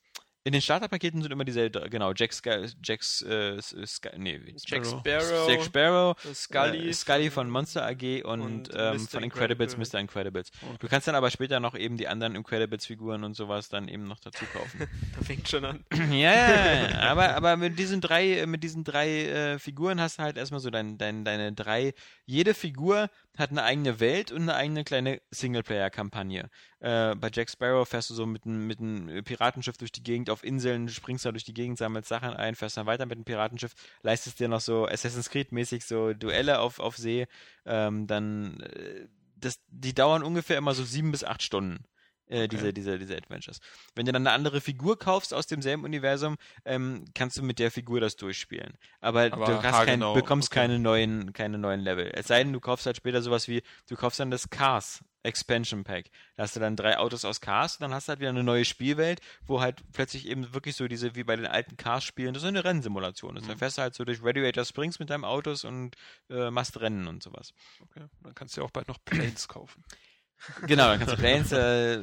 In 0.47 0.53
den 0.53 0.63
Starterpaketen 0.63 1.23
sind 1.23 1.33
immer 1.33 1.45
dieselben, 1.45 1.91
genau, 1.91 2.13
Jack, 2.15 2.33
Sky, 2.33 2.67
Jacks, 2.81 3.21
äh, 3.23 3.61
Sky, 3.61 4.11
nee, 4.17 4.41
Jack 4.65 4.87
Sparrow. 4.87 5.49
Jack 5.49 5.63
Sparrow, 5.65 6.17
Scully, 6.33 6.89
äh, 6.89 6.93
Scully 6.93 7.31
von 7.31 7.51
Monster 7.51 7.85
AG 7.85 8.23
und, 8.23 8.43
und 8.43 8.71
ähm, 8.73 9.01
von 9.09 9.25
Incredibles, 9.25 9.73
Incredible. 9.73 9.79
Mr. 9.79 9.99
Incredibles. 9.99 10.51
Okay. 10.63 10.77
Du 10.79 10.87
kannst 10.87 11.09
dann 11.09 11.17
aber 11.17 11.33
später 11.33 11.59
noch 11.59 11.75
eben 11.75 11.97
die 11.97 12.07
anderen 12.07 12.37
Incredibles-Figuren 12.37 13.25
und 13.25 13.35
sowas 13.35 13.71
dann 13.71 13.89
eben 13.89 14.07
noch 14.07 14.21
dazu 14.21 14.45
kaufen. 14.53 14.87
Da 15.17 15.25
fängt 15.25 15.49
schon 15.49 15.65
an. 15.65 15.85
ja, 16.13 16.33
ja, 16.33 16.91
ja, 16.91 16.99
aber, 17.01 17.35
aber 17.35 17.57
mit 17.57 17.77
diesen 17.77 18.01
drei, 18.01 18.45
mit 18.47 18.63
diesen 18.63 18.85
drei 18.85 19.25
äh, 19.25 19.59
Figuren 19.59 20.01
hast 20.01 20.19
du 20.19 20.23
halt 20.23 20.37
erstmal 20.37 20.61
so 20.61 20.71
dein, 20.71 20.97
dein, 20.97 21.25
deine 21.25 21.55
drei. 21.55 21.93
Jede 22.25 22.55
Figur 22.55 23.11
hat 23.37 23.51
eine 23.51 23.63
eigene 23.63 24.01
Welt 24.01 24.33
und 24.33 24.43
eine 24.43 24.55
eigene 24.55 24.85
kleine 24.85 25.21
Singleplayer-Kampagne. 25.31 26.51
Äh, 26.81 27.15
bei 27.17 27.31
Jack 27.33 27.51
Sparrow 27.51 27.89
fährst 27.89 28.11
du 28.11 28.15
so 28.15 28.27
mit 28.27 28.45
einem 28.45 28.67
mit 28.67 28.81
einem 28.81 29.25
Piratenschiff 29.25 29.77
durch 29.77 29.93
die 29.93 30.03
Gegend 30.03 30.31
auf 30.37 30.45
Inseln, 30.45 30.91
springst 30.91 31.25
da 31.25 31.33
durch 31.33 31.45
die 31.45 31.55
Gegend, 31.55 31.79
sammelst 31.79 32.11
Sachen 32.11 32.35
ein, 32.35 32.55
fährst 32.55 32.77
dann 32.77 32.85
weiter 32.85 33.07
mit 33.07 33.17
dem 33.17 33.25
Piratenschiff, 33.25 33.73
leistest 34.03 34.39
dir 34.39 34.49
noch 34.49 34.61
so 34.61 34.87
Assassin's 34.87 35.31
Creed-mäßig 35.31 35.83
so 35.85 36.13
Duelle 36.13 36.61
auf, 36.61 36.79
auf 36.79 36.99
See. 36.99 37.27
Ähm, 37.65 38.07
dann, 38.07 38.61
äh, 38.61 39.07
das, 39.37 39.61
die 39.69 39.95
dauern 39.95 40.23
ungefähr 40.23 40.59
immer 40.59 40.75
so 40.75 40.85
sieben 40.85 41.11
bis 41.11 41.25
acht 41.25 41.43
Stunden. 41.43 41.85
Äh, 42.29 42.49
diese, 42.49 42.73
diese, 42.73 42.99
diese 42.99 43.17
Adventures. 43.17 43.61
Wenn 43.95 44.05
du 44.05 44.13
dann 44.13 44.27
eine 44.27 44.35
andere 44.35 44.61
Figur 44.61 44.99
kaufst 44.99 45.33
aus 45.33 45.47
demselben 45.47 45.85
Universum, 45.85 46.37
ähm, 46.65 47.05
kannst 47.15 47.39
du 47.39 47.43
mit 47.43 47.61
der 47.61 47.71
Figur 47.71 48.01
das 48.01 48.17
durchspielen. 48.17 48.77
Aber, 49.01 49.33
Aber 49.33 49.47
du 49.47 49.61
kein, 49.61 49.73
haargenau, 49.73 50.15
bekommst 50.15 50.51
okay. 50.51 50.61
keine 50.61 50.81
neuen, 50.81 51.33
keine 51.33 51.57
neuen 51.57 51.81
Level. 51.81 52.11
Es 52.15 52.27
sei 52.27 52.43
denn, 52.43 52.53
du 52.53 52.59
kaufst 52.59 52.85
halt 52.85 52.97
später 52.97 53.23
sowas 53.23 53.47
wie, 53.47 53.63
du 53.89 53.95
kaufst 53.95 54.19
dann 54.19 54.33
das 54.33 54.51
Cars 54.51 55.05
Expansion 55.27 55.85
Pack. 55.85 56.11
Da 56.37 56.45
hast 56.45 56.57
du 56.57 56.61
dann 56.61 56.77
drei 56.77 56.99
Autos 56.99 57.25
aus 57.25 57.41
Cars 57.41 57.77
und 57.77 57.83
dann 57.83 57.95
hast 57.95 58.09
du 58.09 58.11
halt 58.11 58.21
wieder 58.21 58.31
eine 58.31 58.45
neue 58.45 58.65
Spielwelt, 58.65 59.21
wo 59.47 59.61
halt 59.61 59.83
plötzlich 59.93 60.27
eben 60.29 60.55
wirklich 60.55 60.77
so 60.77 60.89
diese, 60.89 61.15
wie 61.15 61.25
bei 61.25 61.37
den 61.37 61.47
alten 61.47 61.77
Cars-Spielen, 61.77 62.35
das 62.35 62.43
ist 62.43 62.49
eine 62.49 62.65
Rennsimulation. 62.65 63.37
ist. 63.37 63.45
Mhm. 63.45 63.49
Dann 63.49 63.59
fährst 63.59 63.79
du 63.79 63.83
halt 63.83 63.95
so 63.95 64.05
durch 64.05 64.23
Radiator 64.23 64.65
Springs 64.65 64.99
mit 64.99 65.11
deinem 65.11 65.25
Autos 65.25 65.65
und 65.65 65.97
äh, 66.31 66.51
machst 66.51 66.81
Rennen 66.81 67.07
und 67.07 67.23
sowas. 67.23 67.53
Okay. 67.83 68.07
Dann 68.23 68.35
kannst 68.35 68.57
du 68.57 68.61
ja 68.61 68.67
auch 68.67 68.71
bald 68.71 68.89
noch 68.89 68.99
Planes 69.05 69.49
kaufen. 69.49 69.85
Genau, 70.67 70.87
dann 70.89 70.99
kannst 70.99 71.15
du 71.15 71.19
Planes, 71.19 71.53
äh, 71.53 71.99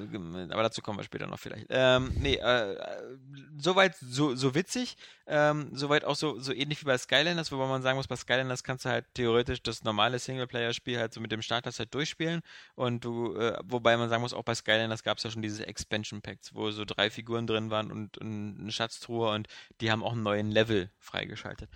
aber 0.51 0.63
dazu 0.63 0.81
kommen 0.81 0.99
wir 0.99 1.03
später 1.03 1.27
noch 1.27 1.39
vielleicht. 1.39 1.67
Ähm, 1.69 2.11
nee, 2.19 2.35
äh, 2.35 2.73
äh, 2.73 3.17
soweit 3.57 3.95
so, 3.95 4.35
so 4.35 4.55
witzig, 4.55 4.97
ähm, 5.27 5.69
soweit 5.73 6.03
auch 6.03 6.15
so, 6.15 6.39
so 6.39 6.51
ähnlich 6.51 6.81
wie 6.81 6.85
bei 6.85 6.97
Skylanders, 6.97 7.51
wobei 7.51 7.67
man 7.67 7.81
sagen 7.81 7.97
muss, 7.97 8.07
bei 8.07 8.15
Skylanders 8.15 8.63
kannst 8.63 8.85
du 8.85 8.89
halt 8.89 9.05
theoretisch 9.13 9.61
das 9.61 9.83
normale 9.83 10.19
Singleplayer-Spiel 10.19 10.99
halt 10.99 11.13
so 11.13 11.21
mit 11.21 11.31
dem 11.31 11.41
Starter-Set 11.41 11.93
durchspielen 11.93 12.41
und 12.75 13.05
du, 13.05 13.35
äh, 13.35 13.57
wobei 13.63 13.95
man 13.97 14.09
sagen 14.09 14.21
muss, 14.21 14.33
auch 14.33 14.43
bei 14.43 14.55
Skylanders 14.55 15.03
gab 15.03 15.17
es 15.17 15.23
ja 15.23 15.31
schon 15.31 15.41
diese 15.41 15.65
Expansion 15.67 16.21
Packs, 16.21 16.53
wo 16.53 16.71
so 16.71 16.85
drei 16.85 17.09
Figuren 17.09 17.47
drin 17.47 17.69
waren 17.69 17.91
und, 17.91 18.17
und 18.17 18.59
eine 18.59 18.71
Schatztruhe 18.71 19.31
und 19.31 19.47
die 19.79 19.91
haben 19.91 20.03
auch 20.03 20.13
einen 20.13 20.23
neuen 20.23 20.51
Level 20.51 20.89
freigeschaltet. 20.99 21.69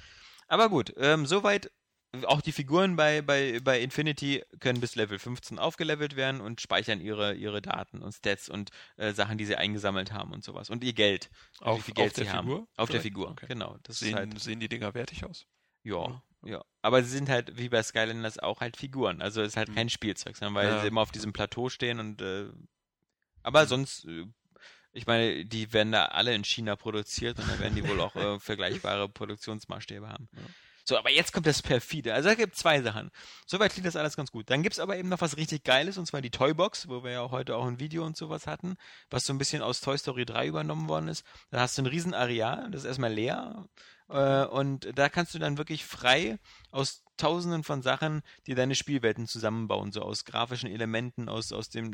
Aber 0.47 0.70
gut, 0.70 0.93
ähm, 0.97 1.26
soweit 1.26 1.72
auch 2.26 2.41
die 2.41 2.51
Figuren 2.51 2.95
bei, 2.95 3.22
bei, 3.22 3.60
bei 3.62 3.80
Infinity 3.82 4.43
können 4.60 4.80
bis 4.80 4.95
Level 4.95 5.20
15 5.20 5.60
aufgelevelt 5.60 6.16
werden 6.16 6.41
und 6.41 6.62
speichern 6.62 7.01
ihre, 7.01 7.34
ihre 7.36 7.62
Daten 7.62 8.01
und 8.01 8.14
Stats 8.14 8.49
und 8.49 8.72
äh, 8.95 9.14
Sachen, 9.14 9.38
die 9.38 9.45
sie 9.45 9.55
eingesammelt 9.55 10.12
haben 10.12 10.32
und 10.32 10.43
sowas. 10.43 10.70
Und 10.70 10.84
ihr 10.84 10.93
Geld. 10.93 11.30
Also 11.60 11.72
Auf- 11.74 11.78
wie 11.80 11.82
viel 11.84 11.93
Geld 11.93 12.08
auf 12.12 12.14
der 12.16 12.24
sie 12.26 12.32
haben. 12.32 12.47
Figur? 12.47 12.68
Auf 12.78 12.89
der 12.89 13.01
Vielleicht? 13.01 13.03
Figur, 13.03 13.30
Okay. 13.32 13.45
genau. 13.47 13.78
Das 13.84 13.99
Sehen, 13.99 14.16
halt, 14.16 14.39
sehen 14.39 14.60
die 14.60 14.70
Dinger 14.70 14.93
wertig 14.93 15.24
aus? 15.26 15.45
ja, 15.84 16.22
ja. 16.43 16.64
Aber 16.82 17.03
sie 17.03 17.10
sind 17.10 17.30
halt, 17.30 17.58
wie 17.58 17.68
bei 17.70 17.84
Skylanders, 17.84 18.39
auch 18.39 18.62
halt 18.62 18.78
Figuren. 18.78 19.22
Also 19.22 19.41
es 19.41 19.49
ist 19.49 19.58
halt 19.58 19.70
Mhm. 19.70 19.76
kein 19.76 19.89
Spielzeug, 19.89 20.38
sondern 20.38 20.55
weil 20.55 20.68
Ja. 20.70 20.82
sie 20.82 20.88
immer 20.88 21.01
auf 21.01 21.12
diesem 21.12 21.34
Plateau 21.34 21.70
stehen 21.70 21.99
und 21.99 22.22
äh, 22.22 22.47
aber 23.43 23.64
Mhm. 23.64 23.68
sonst, 23.68 24.05
äh, 24.05 24.26
ich 24.93 25.05
meine, 25.05 25.45
die 25.45 25.74
werden 25.74 25.91
da 25.91 26.05
alle 26.05 26.34
in 26.34 26.43
China 26.43 26.76
produziert 26.76 27.38
und 27.39 27.47
da 27.49 27.60
werden 27.60 27.76
die 27.76 27.88
wohl 27.88 27.99
auch 28.01 28.16
äh, 28.16 28.39
vergleichbare 28.39 29.10
Produktionsmaßstäbe 29.10 30.08
haben. 30.08 30.30
Ja. 30.34 30.41
So, 30.88 30.97
aber 30.97 31.09
jetzt 31.09 31.33
kommt 31.33 31.45
das 31.45 31.61
perfide. 31.61 32.13
Also 32.13 32.29
da 32.29 32.35
gibt 32.35 32.53
es 32.53 32.59
zwei 32.59 32.81
Sachen. 32.81 33.11
Soweit 33.45 33.73
klingt 33.73 33.88
das 33.88 33.97
alles 33.97 34.15
ganz 34.15 34.31
gut. 34.31 34.49
Dann 34.49 34.63
gibt 34.63 34.71
es 34.71 34.79
aber 34.79 34.95
eben 34.95 35.09
noch 35.09 35.19
was 35.19 35.35
richtig 35.35 35.65
Geiles, 35.65 35.97
und 35.97 36.05
zwar 36.05 36.21
die 36.21 36.31
Toybox, 36.31 36.88
wo 36.88 37.03
wir 37.03 37.11
ja 37.11 37.29
heute 37.29 37.57
auch 37.57 37.65
ein 37.65 37.81
Video 37.81 38.05
und 38.05 38.15
sowas 38.15 38.47
hatten, 38.47 38.77
was 39.09 39.25
so 39.25 39.33
ein 39.33 39.38
bisschen 39.38 39.61
aus 39.61 39.81
Toy 39.81 39.97
Story 39.97 40.25
3 40.25 40.47
übernommen 40.47 40.88
worden 40.88 41.09
ist. 41.09 41.25
Da 41.51 41.59
hast 41.59 41.77
du 41.77 41.81
ein 41.81 41.88
riesen 41.88 42.13
Areal, 42.13 42.71
das 42.71 42.83
ist 42.83 42.88
erstmal 42.88 43.11
leer. 43.11 43.67
Äh, 44.07 44.45
und 44.45 44.97
da 44.97 45.09
kannst 45.09 45.33
du 45.33 45.39
dann 45.39 45.57
wirklich 45.57 45.85
frei 45.85 46.39
aus 46.71 47.03
tausenden 47.18 47.63
von 47.63 47.82
Sachen, 47.82 48.22
die 48.45 48.55
deine 48.55 48.76
Spielwelten 48.76 49.28
zusammenbauen, 49.28 49.91
so 49.91 50.01
aus 50.01 50.26
grafischen 50.26 50.70
Elementen, 50.70 51.30
aus, 51.30 51.51
aus 51.51 51.70
dem 51.70 51.91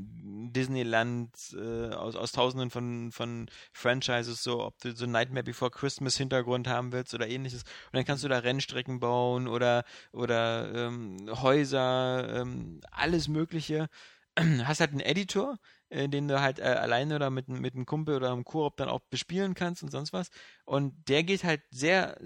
Disneyland, 0.53 1.31
äh, 1.53 1.89
aus, 1.93 2.15
aus 2.15 2.31
tausenden 2.31 2.69
von, 2.69 3.11
von 3.11 3.49
Franchises, 3.71 4.43
so 4.43 4.63
ob 4.63 4.77
du 4.79 4.95
so 4.95 5.05
Nightmare 5.05 5.43
Before 5.43 5.71
Christmas 5.71 6.17
Hintergrund 6.17 6.67
haben 6.67 6.91
willst 6.91 7.13
oder 7.13 7.27
ähnliches. 7.27 7.63
Und 7.63 7.93
dann 7.93 8.05
kannst 8.05 8.23
du 8.23 8.27
da 8.27 8.39
Rennstrecken 8.39 8.99
bauen 8.99 9.47
oder, 9.47 9.83
oder 10.11 10.73
ähm, 10.73 11.17
Häuser, 11.41 12.41
ähm, 12.41 12.81
alles 12.91 13.27
Mögliche. 13.27 13.89
Hast 14.65 14.79
halt 14.79 14.91
einen 14.91 14.99
Editor, 14.99 15.59
äh, 15.89 16.09
den 16.09 16.27
du 16.27 16.41
halt 16.41 16.59
äh, 16.59 16.63
alleine 16.63 17.15
oder 17.15 17.29
mit, 17.29 17.49
mit 17.49 17.75
einem 17.75 17.85
Kumpel 17.85 18.15
oder 18.15 18.31
einem 18.31 18.43
Koop 18.43 18.77
dann 18.77 18.89
auch 18.89 19.01
bespielen 19.09 19.53
kannst 19.53 19.83
und 19.83 19.91
sonst 19.91 20.11
was. 20.11 20.29
Und 20.65 20.93
der 21.09 21.23
geht 21.23 21.43
halt 21.43 21.61
sehr, 21.71 22.17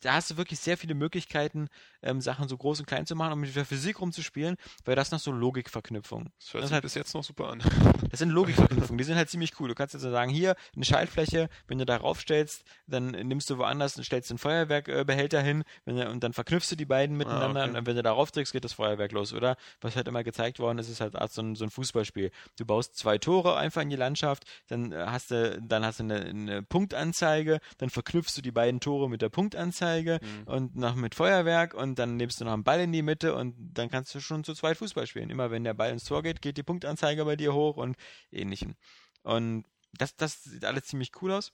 da 0.00 0.14
hast 0.14 0.30
du 0.30 0.36
wirklich 0.38 0.58
sehr 0.60 0.78
viele 0.78 0.94
Möglichkeiten, 0.94 1.68
ähm, 2.02 2.20
Sachen 2.22 2.48
so 2.48 2.56
groß 2.56 2.80
und 2.80 2.86
klein 2.86 3.04
zu 3.06 3.14
machen 3.14 3.34
und 3.34 3.40
mit 3.40 3.54
der 3.54 3.66
Physik 3.66 4.00
rumzuspielen, 4.00 4.56
weil 4.86 4.96
das 4.96 5.10
noch 5.10 5.18
so 5.20 5.30
Logikverknüpfungen. 5.30 6.32
Das 6.40 6.54
hört 6.54 6.62
Das 6.64 6.68
sich 6.70 6.76
hat- 6.76 6.82
bis 6.82 6.94
jetzt 6.94 7.14
noch 7.14 7.22
super 7.22 7.50
an. 7.50 7.62
Das 8.10 8.18
sind 8.18 8.30
Logikverknüpfungen, 8.30 8.96
die 8.98 9.04
sind 9.04 9.16
halt 9.16 9.28
ziemlich 9.28 9.60
cool. 9.60 9.68
Du 9.68 9.74
kannst 9.74 9.92
jetzt 9.94 10.02
sagen, 10.02 10.30
hier 10.30 10.56
eine 10.74 10.84
Schaltfläche, 10.86 11.48
wenn 11.68 11.78
du 11.78 11.84
da 11.86 11.96
raufstellst, 11.98 12.64
dann 12.86 13.10
nimmst 13.10 13.50
du 13.50 13.58
woanders 13.58 13.96
und 13.96 14.04
stellst 14.04 14.30
den 14.30 14.38
Feuerwerkbehälter 14.38 15.42
hin 15.42 15.62
wenn, 15.84 15.96
du- 15.96 16.08
und 16.08 16.24
dann 16.24 16.32
verknüpfst 16.32 16.70
du 16.70 16.76
die 16.76 16.84
beiden 16.86 17.16
miteinander 17.16 17.60
Ah, 17.62 17.66
okay. 17.68 17.78
und 17.78 17.86
wenn 17.86 17.96
du 17.96 18.02
darauf 18.02 18.30
drückst, 18.32 18.52
geht 18.52 18.64
das 18.64 18.72
Feuerwerk 18.72 19.12
los, 19.12 19.32
oder? 19.34 19.56
Was 19.82 19.96
halt 19.96 20.08
immer 20.08 20.24
gezeigt 20.24 20.58
worden 20.58 20.78
ist, 20.78 20.88
ist 20.88 21.00
halt 21.02 21.14
so 21.30 21.42
ein, 21.42 21.54
so 21.56 21.64
ein 21.64 21.70
Fußballspiel. 21.70 22.30
Du 22.56 22.64
baust 22.64 22.96
zwei 22.96 23.18
Tore 23.18 23.56
einfach 23.56 23.82
in 23.82 23.90
die 23.90 23.96
Landschaft, 23.96 24.44
dann 24.68 24.92
äh, 24.92 25.04
hast 25.06 25.30
du, 25.30 25.60
dann 25.62 25.84
hast 25.84 26.00
du 26.00 26.04
eine, 26.04 26.20
eine 26.24 26.62
Punktanzeige, 26.62 27.60
dann 27.82 27.90
verknüpfst 27.90 28.36
du 28.36 28.42
die 28.42 28.52
beiden 28.52 28.78
Tore 28.80 29.10
mit 29.10 29.20
der 29.22 29.28
Punktanzeige 29.28 30.20
Mhm. 30.22 30.42
und 30.46 30.76
noch 30.76 30.94
mit 30.94 31.14
Feuerwerk 31.14 31.74
und 31.74 31.98
dann 31.98 32.16
nimmst 32.16 32.40
du 32.40 32.44
noch 32.44 32.52
einen 32.52 32.64
Ball 32.64 32.80
in 32.80 32.92
die 32.92 33.02
Mitte 33.02 33.34
und 33.34 33.54
dann 33.74 33.90
kannst 33.90 34.14
du 34.14 34.20
schon 34.20 34.44
zu 34.44 34.54
zweit 34.54 34.76
Fußball 34.76 35.06
spielen. 35.06 35.30
Immer 35.30 35.50
wenn 35.50 35.64
der 35.64 35.74
Ball 35.74 35.90
ins 35.90 36.04
Tor 36.04 36.22
geht, 36.22 36.40
geht 36.40 36.56
die 36.56 36.62
Punktanzeige 36.62 37.24
bei 37.24 37.34
dir 37.36 37.52
hoch 37.52 37.76
und 37.76 37.96
ähnlichem. 38.30 38.76
Und 39.24 39.64
das, 39.92 40.14
das 40.16 40.44
sieht 40.44 40.64
alles 40.64 40.84
ziemlich 40.84 41.10
cool 41.20 41.32
aus. 41.32 41.52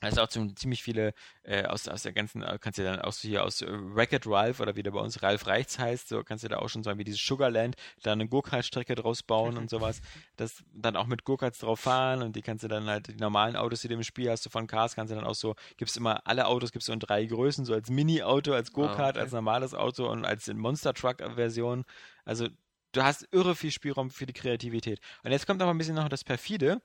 Da 0.00 0.08
ist 0.08 0.18
auch 0.18 0.28
ziemlich 0.28 0.82
viele 0.82 1.14
äh, 1.42 1.64
aus, 1.64 1.88
aus 1.88 2.02
der 2.02 2.12
ganzen, 2.12 2.42
äh, 2.42 2.58
kannst 2.60 2.78
du 2.78 2.84
dann 2.84 3.00
auch 3.00 3.12
so 3.12 3.26
hier 3.26 3.44
aus 3.44 3.62
äh, 3.62 3.66
Wreck-It 3.68 4.26
Ralph 4.26 4.60
oder 4.60 4.76
wie 4.76 4.82
der 4.82 4.90
bei 4.90 5.00
uns 5.00 5.22
Ralph 5.22 5.46
Reichts 5.46 5.78
heißt, 5.78 6.08
so 6.08 6.22
kannst 6.22 6.44
du 6.44 6.48
da 6.48 6.58
auch 6.58 6.68
schon 6.68 6.82
sagen, 6.82 6.98
wie 6.98 7.04
dieses 7.04 7.24
Sugarland, 7.24 7.76
da 8.02 8.12
eine 8.12 8.28
Go-Kart-Strecke 8.28 8.94
draus 8.94 9.22
bauen 9.22 9.56
und 9.56 9.70
sowas. 9.70 10.02
Das 10.36 10.62
dann 10.74 10.96
auch 10.96 11.06
mit 11.06 11.24
Go-Karts 11.24 11.58
drauf 11.58 11.80
fahren 11.80 12.22
und 12.22 12.36
die 12.36 12.42
kannst 12.42 12.62
du 12.64 12.68
dann 12.68 12.86
halt, 12.86 13.08
die 13.08 13.16
normalen 13.16 13.56
Autos, 13.56 13.80
die 13.80 13.88
du 13.88 13.94
im 13.94 14.02
Spiel 14.02 14.30
hast, 14.30 14.42
so 14.42 14.50
von 14.50 14.66
Cars, 14.66 14.94
kannst 14.94 15.12
du 15.12 15.16
dann 15.16 15.24
auch 15.26 15.34
so, 15.34 15.54
gibt's 15.78 15.96
immer, 15.96 16.26
alle 16.26 16.46
Autos 16.46 16.72
gibt's 16.72 16.86
so 16.86 16.92
in 16.92 17.00
drei 17.00 17.24
Größen, 17.24 17.64
so 17.64 17.72
als 17.72 17.88
Mini-Auto, 17.88 18.52
als 18.52 18.72
Go-Kart, 18.72 19.16
okay. 19.16 19.20
als 19.20 19.32
normales 19.32 19.72
Auto 19.74 20.10
und 20.10 20.24
als 20.24 20.46
Monster-Truck-Version. 20.52 21.84
Also 22.24 22.48
du 22.96 23.04
hast 23.04 23.28
irre 23.32 23.54
viel 23.54 23.70
Spielraum 23.70 24.10
für 24.10 24.26
die 24.26 24.32
Kreativität. 24.32 25.00
Und 25.22 25.32
jetzt 25.32 25.46
kommt 25.46 25.62
aber 25.62 25.70
ein 25.72 25.78
bisschen 25.78 25.94
noch 25.96 26.08
das 26.08 26.24
perfide. 26.24 26.80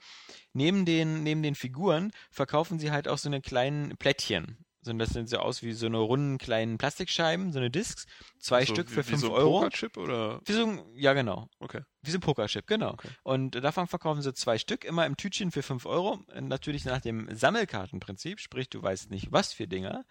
Neben 0.54 0.86
den, 0.86 1.24
neben 1.24 1.42
den 1.44 1.56
Figuren 1.56 2.12
verkaufen 2.30 2.80
sie 2.80 2.92
halt 2.92 3.08
auch 3.08 3.18
so 3.18 3.30
eine 3.30 3.42
kleinen 3.42 3.98
Plättchen. 3.98 4.58
So, 4.84 4.92
das 4.94 5.10
sind 5.10 5.30
so 5.30 5.38
aus 5.38 5.62
wie 5.62 5.74
so 5.74 5.86
eine 5.86 6.00
runden 6.00 6.40
kleinen 6.40 6.80
Plastikscheiben, 6.80 7.52
so 7.54 7.60
eine 7.60 7.70
Discs. 7.70 8.08
Zwei 8.40 8.66
So 8.66 8.74
Stück 8.74 8.90
wie- 8.90 8.94
für 8.96 9.06
wie 9.06 9.10
5 9.10 9.22
so 9.22 9.28
ein 9.28 9.34
Euro. 9.34 9.60
Pokerchip 9.60 9.96
oder? 9.98 10.42
Wie 10.44 10.54
so 10.54 10.66
ein, 10.66 10.82
ja, 10.96 11.14
genau. 11.14 11.48
Okay. 11.60 11.82
Wie 12.02 12.10
so 12.10 12.18
ein 12.18 12.22
Pokerchip, 12.22 12.66
genau. 12.66 12.94
Okay. 12.94 13.10
Und 13.22 13.52
davon 13.64 13.86
verkaufen 13.88 14.24
sie 14.24 14.34
zwei 14.34 14.58
Stück, 14.58 14.84
immer 14.84 15.06
im 15.06 15.18
Tütchen 15.18 15.52
für 15.52 15.62
5 15.62 15.86
Euro. 15.86 16.20
Natürlich 16.34 16.84
nach 16.86 17.00
dem 17.00 17.28
Sammelkartenprinzip, 17.32 18.40
sprich, 18.40 18.70
du 18.72 18.82
weißt 18.82 19.12
nicht, 19.12 19.32
was 19.32 19.54
für 19.54 19.68
Dinger. 19.68 20.04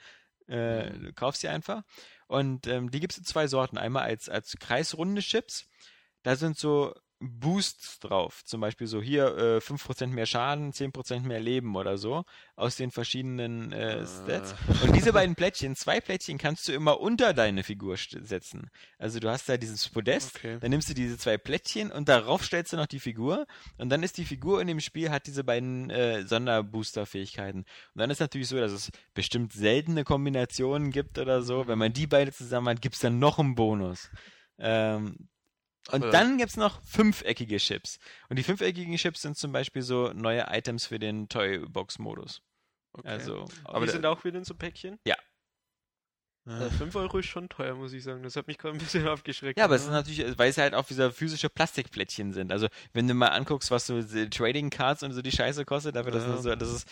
Äh, 0.46 0.90
du 0.90 1.12
kaufst 1.14 1.40
sie 1.40 1.48
einfach. 1.48 1.82
Und 2.28 2.68
ähm, 2.68 2.92
die 2.92 3.00
gibt 3.00 3.12
es 3.12 3.18
in 3.18 3.24
zwei 3.24 3.48
Sorten. 3.48 3.76
Einmal 3.76 4.04
als, 4.04 4.28
als 4.28 4.56
kreisrunde 4.60 5.20
Chips. 5.20 5.68
Da 6.22 6.36
sind 6.36 6.58
so 6.58 6.94
Boosts 7.22 7.98
drauf. 7.98 8.42
Zum 8.46 8.62
Beispiel 8.62 8.86
so 8.86 9.02
hier 9.02 9.36
äh, 9.36 9.56
5% 9.58 10.06
mehr 10.06 10.24
Schaden, 10.24 10.72
10% 10.72 11.20
mehr 11.20 11.38
Leben 11.38 11.76
oder 11.76 11.98
so. 11.98 12.24
Aus 12.56 12.76
den 12.76 12.90
verschiedenen 12.90 13.72
äh, 13.72 14.06
Stats. 14.06 14.54
Und 14.82 14.96
diese 14.96 15.12
beiden 15.12 15.34
Plättchen, 15.34 15.76
zwei 15.76 16.00
Plättchen 16.00 16.38
kannst 16.38 16.66
du 16.66 16.72
immer 16.72 16.98
unter 16.98 17.34
deine 17.34 17.62
Figur 17.62 17.98
setzen. 17.98 18.70
Also 18.96 19.20
du 19.20 19.28
hast 19.28 19.50
da 19.50 19.58
dieses 19.58 19.86
Podest, 19.90 20.36
Okay. 20.36 20.58
dann 20.60 20.70
nimmst 20.70 20.88
du 20.88 20.94
diese 20.94 21.18
zwei 21.18 21.36
Plättchen 21.36 21.92
und 21.92 22.08
darauf 22.08 22.42
stellst 22.42 22.72
du 22.72 22.78
noch 22.78 22.86
die 22.86 23.00
Figur. 23.00 23.46
Und 23.76 23.90
dann 23.90 24.02
ist 24.02 24.16
die 24.16 24.24
Figur 24.24 24.62
in 24.62 24.68
dem 24.68 24.80
Spiel, 24.80 25.10
hat 25.10 25.26
diese 25.26 25.44
beiden 25.44 25.90
äh, 25.90 26.22
Sonderbooster-Fähigkeiten. 26.26 27.58
Und 27.58 27.66
dann 27.98 28.10
ist 28.10 28.20
natürlich 28.20 28.48
so, 28.48 28.56
dass 28.58 28.72
es 28.72 28.90
bestimmt 29.12 29.52
seltene 29.52 30.04
Kombinationen 30.04 30.90
gibt 30.90 31.18
oder 31.18 31.42
so. 31.42 31.66
Wenn 31.68 31.78
man 31.78 31.92
die 31.92 32.06
beide 32.06 32.32
zusammen 32.32 32.68
hat, 32.68 32.80
gibt 32.80 32.94
es 32.94 33.02
dann 33.02 33.18
noch 33.18 33.38
einen 33.38 33.54
Bonus. 33.54 34.10
Ähm, 34.58 35.28
und 35.90 36.02
Aber- 36.02 36.10
dann 36.12 36.38
gibt 36.38 36.50
es 36.50 36.56
noch 36.56 36.82
fünfeckige 36.84 37.56
Chips. 37.58 37.98
Und 38.28 38.38
die 38.38 38.42
fünfeckigen 38.42 38.96
Chips 38.96 39.22
sind 39.22 39.36
zum 39.36 39.52
Beispiel 39.52 39.82
so 39.82 40.12
neue 40.12 40.46
Items 40.50 40.86
für 40.86 40.98
den 40.98 41.28
Toybox-Modus. 41.28 42.42
okay. 42.92 43.08
Also, 43.08 43.46
Aber 43.64 43.86
die 43.86 43.92
sind 43.92 44.04
auch 44.06 44.22
wieder 44.24 44.38
in 44.38 44.44
so 44.44 44.54
Päckchen. 44.54 44.98
Äh, 46.46 46.70
5 46.70 46.94
Euro 46.96 47.18
ist 47.18 47.26
schon 47.26 47.48
teuer, 47.50 47.74
muss 47.74 47.92
ich 47.92 48.02
sagen. 48.02 48.22
Das 48.22 48.34
hat 48.34 48.46
mich 48.46 48.56
gerade 48.58 48.74
ein 48.76 48.80
bisschen 48.80 49.06
aufgeschreckt. 49.08 49.58
Ja, 49.58 49.66
aber 49.66 49.74
es 49.76 49.82
ist 49.82 49.90
natürlich, 49.90 50.38
weil 50.38 50.48
es 50.50 50.56
halt 50.58 50.74
auch 50.74 50.86
diese 50.86 51.12
physische 51.12 51.50
Plastikplättchen 51.50 52.32
sind. 52.32 52.50
Also, 52.50 52.68
wenn 52.94 53.06
du 53.06 53.14
mal 53.14 53.28
anguckst, 53.28 53.70
was 53.70 53.86
so 53.86 54.00
die 54.02 54.30
Trading 54.30 54.70
Cards 54.70 55.02
und 55.02 55.12
so 55.12 55.20
die 55.22 55.30
Scheiße 55.32 55.64
kostet, 55.66 55.96
dafür, 55.96 56.12
dass 56.12 56.24
Ja. 56.24 56.32
das 56.32 56.42
so, 56.42 56.54
das 56.54 56.70
ist, 56.72 56.88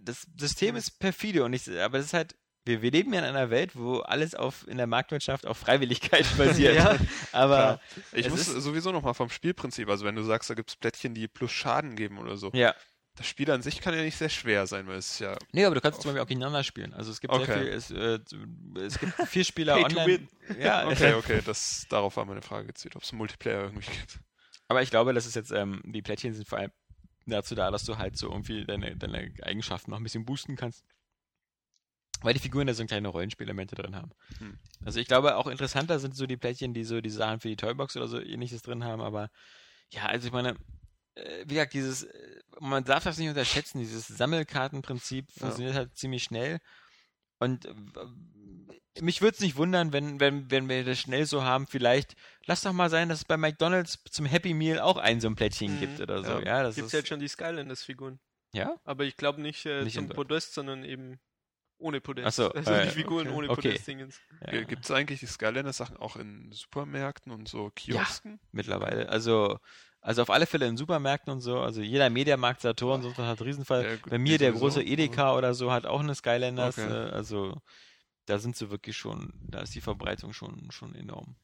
das 0.00 0.26
System 0.38 0.74
ist 0.76 0.98
perfide 0.98 1.44
und 1.44 1.52
ich, 1.52 1.68
aber 1.80 1.98
das 1.98 2.06
ist 2.08 2.14
halt, 2.14 2.34
wir, 2.70 2.82
wir 2.82 2.90
leben 2.90 3.12
ja 3.12 3.18
in 3.20 3.24
einer 3.26 3.50
Welt, 3.50 3.76
wo 3.76 3.98
alles 3.98 4.34
auf, 4.34 4.66
in 4.68 4.76
der 4.78 4.86
Marktwirtschaft 4.86 5.46
auf 5.46 5.58
Freiwilligkeit 5.58 6.26
basiert. 6.38 6.76
Ja, 6.76 6.96
aber, 7.32 7.56
Klar. 7.56 7.80
Ich 8.12 8.26
es 8.26 8.30
muss 8.32 8.40
ist- 8.48 8.62
sowieso 8.62 8.92
nochmal 8.92 9.14
vom 9.14 9.28
Spielprinzip, 9.28 9.88
also 9.88 10.04
wenn 10.04 10.14
du 10.16 10.22
sagst, 10.22 10.48
da 10.50 10.54
gibt 10.54 10.70
es 10.70 10.76
Plättchen, 10.76 11.14
die 11.14 11.28
plus 11.28 11.50
Schaden 11.52 11.96
geben 11.96 12.18
oder 12.18 12.36
so. 12.36 12.50
ja. 12.54 12.74
Das 13.16 13.26
Spiel 13.26 13.50
an 13.50 13.60
sich 13.60 13.80
kann 13.82 13.92
ja 13.92 14.02
nicht 14.02 14.16
sehr 14.16 14.28
schwer 14.30 14.66
sein, 14.68 14.86
weil 14.86 14.96
es 14.96 15.10
ist 15.10 15.18
ja. 15.18 15.36
Nee, 15.52 15.64
aber 15.66 15.74
du 15.74 15.80
kannst 15.82 16.00
zum 16.00 16.08
Beispiel 16.10 16.22
auch 16.22 16.28
gegeneinander 16.28 16.62
spielen. 16.64 16.94
Also, 16.94 17.10
es 17.10 17.20
gibt 17.20 17.34
sehr 17.34 17.42
Okay. 17.42 17.58
viel, 17.58 17.68
es, 17.68 17.90
äh, 17.90 18.18
es 18.80 18.98
gibt 18.98 19.12
vier 19.28 19.44
Spieler 19.44 19.74
Pay 19.74 19.82
to 19.92 19.98
online. 20.00 20.28
Ja, 20.58 20.86
Okay, 20.88 21.12
okay, 21.14 21.40
das, 21.44 21.86
darauf 21.90 22.16
war 22.16 22.24
meine 22.24 22.40
Frage 22.40 22.68
gezielt, 22.68 22.94
ob 22.96 23.02
es 23.02 23.10
einen 23.10 23.18
Multiplayer 23.18 23.64
irgendwie 23.64 23.90
gibt. 23.90 24.20
Aber 24.68 24.80
ich 24.80 24.90
glaube, 24.90 25.12
das 25.12 25.26
ist 25.26 25.34
jetzt, 25.34 25.50
ähm, 25.50 25.82
die 25.84 26.00
Plättchen 26.02 26.32
sind 26.32 26.48
vor 26.48 26.58
allem 26.60 26.70
dazu 27.26 27.54
da, 27.56 27.70
dass 27.72 27.84
du 27.84 27.98
halt 27.98 28.16
so 28.16 28.30
irgendwie 28.30 28.64
deine, 28.64 28.96
deine 28.96 29.30
Eigenschaften 29.42 29.90
noch 29.90 29.98
ein 29.98 30.04
bisschen 30.04 30.24
boosten 30.24 30.56
kannst. 30.56 30.84
Weil 32.22 32.34
die 32.34 32.40
Figuren 32.40 32.66
da 32.66 32.74
so 32.74 32.84
kleine 32.84 33.08
Rollenspielelemente 33.08 33.74
drin 33.76 33.96
haben. 33.96 34.10
Hm. 34.38 34.58
Also 34.84 35.00
ich 35.00 35.06
glaube, 35.06 35.36
auch 35.36 35.46
interessanter 35.46 35.98
sind 35.98 36.14
so 36.14 36.26
die 36.26 36.36
Plättchen, 36.36 36.74
die 36.74 36.84
so 36.84 37.00
die 37.00 37.10
Sachen 37.10 37.40
für 37.40 37.48
die 37.48 37.56
Toybox 37.56 37.96
oder 37.96 38.08
so 38.08 38.20
ähnliches 38.20 38.62
drin 38.62 38.84
haben, 38.84 39.00
aber 39.00 39.30
ja, 39.90 40.06
also 40.06 40.26
ich 40.26 40.32
meine, 40.32 40.56
äh, 41.14 41.44
wie 41.46 41.54
gesagt, 41.54 41.72
dieses, 41.74 42.04
äh, 42.04 42.40
man 42.60 42.84
darf 42.84 43.04
das 43.04 43.18
nicht 43.18 43.28
unterschätzen, 43.28 43.78
dieses 43.78 44.06
Sammelkartenprinzip 44.06 45.30
funktioniert 45.32 45.74
halt 45.74 45.96
ziemlich 45.96 46.22
schnell. 46.24 46.58
Und 47.38 47.64
äh, 47.64 47.74
mich 49.00 49.22
würde 49.22 49.34
es 49.34 49.40
nicht 49.40 49.56
wundern, 49.56 49.92
wenn, 49.92 50.20
wenn, 50.20 50.50
wenn 50.50 50.68
wir 50.68 50.84
das 50.84 50.98
schnell 50.98 51.24
so 51.24 51.42
haben, 51.42 51.66
vielleicht, 51.66 52.14
lass 52.44 52.60
doch 52.62 52.72
mal 52.72 52.90
sein, 52.90 53.08
dass 53.08 53.20
es 53.20 53.24
bei 53.24 53.36
McDonalds 53.36 53.98
zum 54.10 54.26
Happy 54.26 54.52
Meal 54.52 54.78
auch 54.80 54.96
ein 54.98 55.20
so 55.20 55.28
ein 55.28 55.36
Plättchen 55.36 55.76
Mhm. 55.76 55.80
gibt 55.80 56.00
oder 56.00 56.22
so. 56.22 56.32
Ja. 56.32 56.42
Ja, 56.42 56.62
das 56.64 56.74
Gibt 56.74 56.86
ist, 56.88 56.92
ja 56.92 56.98
jetzt 56.98 57.08
schon 57.08 57.20
die 57.20 57.28
Skylanders-Figuren. 57.28 58.20
ja? 58.52 58.76
Aber 58.84 59.04
ich 59.04 59.16
glaube 59.16 59.40
nicht, 59.40 59.64
äh, 59.64 59.84
Nicht 59.84 59.94
zum. 59.94 60.08
Podest, 60.08 60.52
sondern 60.54 60.84
eben 60.84 61.18
ohne 61.80 62.00
Podest. 62.00 62.26
Ach 62.28 62.32
so, 62.32 62.52
also 62.52 62.70
äh, 62.72 62.84
die 62.84 62.90
Figuren 62.90 63.26
okay. 63.28 63.36
ohne 63.36 63.50
Okay. 63.50 63.68
Podest-Dingens. 63.68 64.20
ja. 64.50 64.62
Gibt 64.62 64.84
es 64.84 64.90
eigentlich 64.90 65.20
die 65.20 65.26
Skylanders-Sachen 65.26 65.96
auch 65.96 66.16
in 66.16 66.50
Supermärkten 66.52 67.32
und 67.32 67.48
so 67.48 67.70
Kiosken? 67.74 68.38
mittlerweile. 68.52 69.08
Also, 69.08 69.58
also 70.00 70.22
auf 70.22 70.30
alle 70.30 70.46
Fälle 70.46 70.66
in 70.66 70.76
Supermärkten 70.76 71.32
und 71.32 71.40
so. 71.40 71.58
Also 71.60 71.80
jeder 71.82 72.08
Mediamarkt, 72.10 72.60
Saturn, 72.60 73.02
was 73.04 73.16
hat 73.18 73.42
Riesenfall. 73.42 73.84
Ja, 73.84 73.96
gut, 73.96 74.10
Bei 74.10 74.18
mir 74.18 74.38
der 74.38 74.52
große 74.52 74.80
aber- 74.80 74.88
Edeka 74.88 75.36
oder 75.36 75.54
so 75.54 75.72
hat 75.72 75.86
auch 75.86 76.00
eine 76.00 76.14
Skylanders. 76.14 76.78
Okay. 76.78 76.88
Äh, 76.90 77.10
also 77.10 77.60
da 78.26 78.38
sind 78.38 78.56
sie 78.56 78.70
wirklich 78.70 78.96
schon, 78.96 79.32
da 79.48 79.60
ist 79.60 79.74
die 79.74 79.80
Verbreitung 79.80 80.32
schon, 80.32 80.70
schon 80.70 80.94
enorm. 80.94 81.36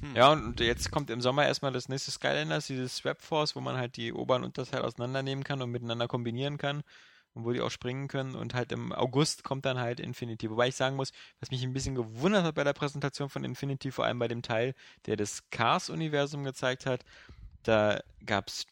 Hm. 0.00 0.16
Ja, 0.16 0.32
und 0.32 0.60
jetzt 0.60 0.90
kommt 0.90 1.10
im 1.10 1.20
Sommer 1.20 1.46
erstmal 1.46 1.72
das 1.72 1.88
nächste 1.88 2.10
Skylanders, 2.10 2.66
dieses 2.68 2.96
Swap 2.96 3.20
Force, 3.20 3.54
wo 3.54 3.60
man 3.60 3.76
halt 3.76 3.96
die 3.96 4.12
Ober- 4.12 4.36
und 4.36 4.44
Unterteil 4.44 4.82
auseinandernehmen 4.82 5.44
kann 5.44 5.60
und 5.62 5.70
miteinander 5.70 6.08
kombinieren 6.08 6.58
kann 6.58 6.82
und 7.34 7.44
wo 7.44 7.52
die 7.52 7.60
auch 7.60 7.70
springen 7.70 8.08
können. 8.08 8.34
Und 8.34 8.54
halt 8.54 8.72
im 8.72 8.92
August 8.92 9.44
kommt 9.44 9.64
dann 9.64 9.78
halt 9.78 10.00
Infinity. 10.00 10.50
Wobei 10.50 10.68
ich 10.68 10.76
sagen 10.76 10.96
muss, 10.96 11.12
was 11.40 11.50
mich 11.50 11.62
ein 11.62 11.72
bisschen 11.72 11.94
gewundert 11.94 12.44
hat 12.44 12.54
bei 12.54 12.64
der 12.64 12.72
Präsentation 12.72 13.28
von 13.28 13.44
Infinity, 13.44 13.90
vor 13.90 14.04
allem 14.04 14.18
bei 14.18 14.28
dem 14.28 14.42
Teil, 14.42 14.74
der 15.06 15.16
das 15.16 15.48
Cars-Universum 15.50 16.44
gezeigt 16.44 16.86
hat, 16.86 17.04
da 17.62 18.00
gab's 18.24 18.66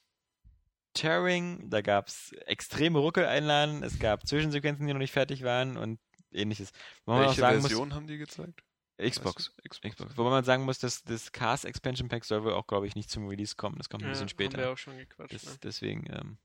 Tearing, 0.94 1.70
da 1.70 1.80
gab's 1.80 2.32
extreme 2.46 2.98
Ruckeleinladen, 2.98 3.82
es 3.82 3.98
gab 3.98 4.26
Zwischensequenzen, 4.26 4.86
die 4.86 4.92
noch 4.92 5.00
nicht 5.00 5.12
fertig 5.12 5.42
waren 5.42 5.76
und 5.76 5.98
ähnliches. 6.32 6.70
Wo 7.06 7.18
Welche 7.18 7.40
Version 7.40 7.94
haben 7.94 8.06
die 8.06 8.18
gezeigt? 8.18 8.62
muss, 8.98 9.10
Xbox. 9.10 9.48
Weißt 9.48 9.58
du? 9.64 9.68
Xbox. 9.68 9.94
Xbox. 9.94 10.16
Wobei 10.16 10.30
man 10.30 10.44
sagen 10.44 10.64
muss, 10.64 10.78
dass 10.78 11.02
das 11.02 11.32
Cars 11.32 11.64
Expansion 11.64 12.08
Pack 12.08 12.24
soll 12.24 12.44
wohl 12.44 12.52
auch, 12.52 12.66
glaube 12.66 12.86
ich, 12.86 12.94
nicht 12.94 13.10
zum 13.10 13.26
Release 13.26 13.56
kommen. 13.56 13.76
Das 13.78 13.88
kommt 13.88 14.04
ein 14.04 14.10
bisschen 14.10 14.24
Haben 14.24 14.28
später. 14.28 14.58
wir 14.58 14.70
auch 14.70 14.78
schon 14.78 14.96
gequatscht. 14.96 15.34
Das, 15.34 15.44
ne? 15.44 15.58
deswegen 15.62 16.06
ähm, 16.12 16.38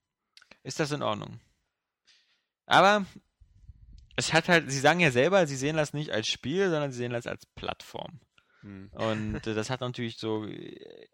ist 0.64 0.80
das 0.80 0.92
in 0.92 1.02
Ordnung. 1.02 1.40
Aber 2.68 3.06
es 4.16 4.34
hat 4.34 4.48
halt, 4.50 4.70
sie 4.72 4.80
sagen 4.80 5.00
ja 5.00 5.10
selber, 5.12 5.48
sie 5.48 5.56
sehen 5.56 5.78
das 5.78 5.94
nicht 5.94 6.12
als 6.12 6.28
Spiel, 6.28 6.70
sondern 6.70 6.92
sie 6.92 6.98
sehen 7.00 7.14
das 7.14 7.26
als 7.28 7.46
Plattform. 7.56 8.20
Hm. 8.62 8.90
Und 8.94 9.48
äh, 9.48 9.54
das 9.56 9.70
hat 9.70 9.82
natürlich 9.82 10.18
so 10.18 10.46
äh, 10.46 11.08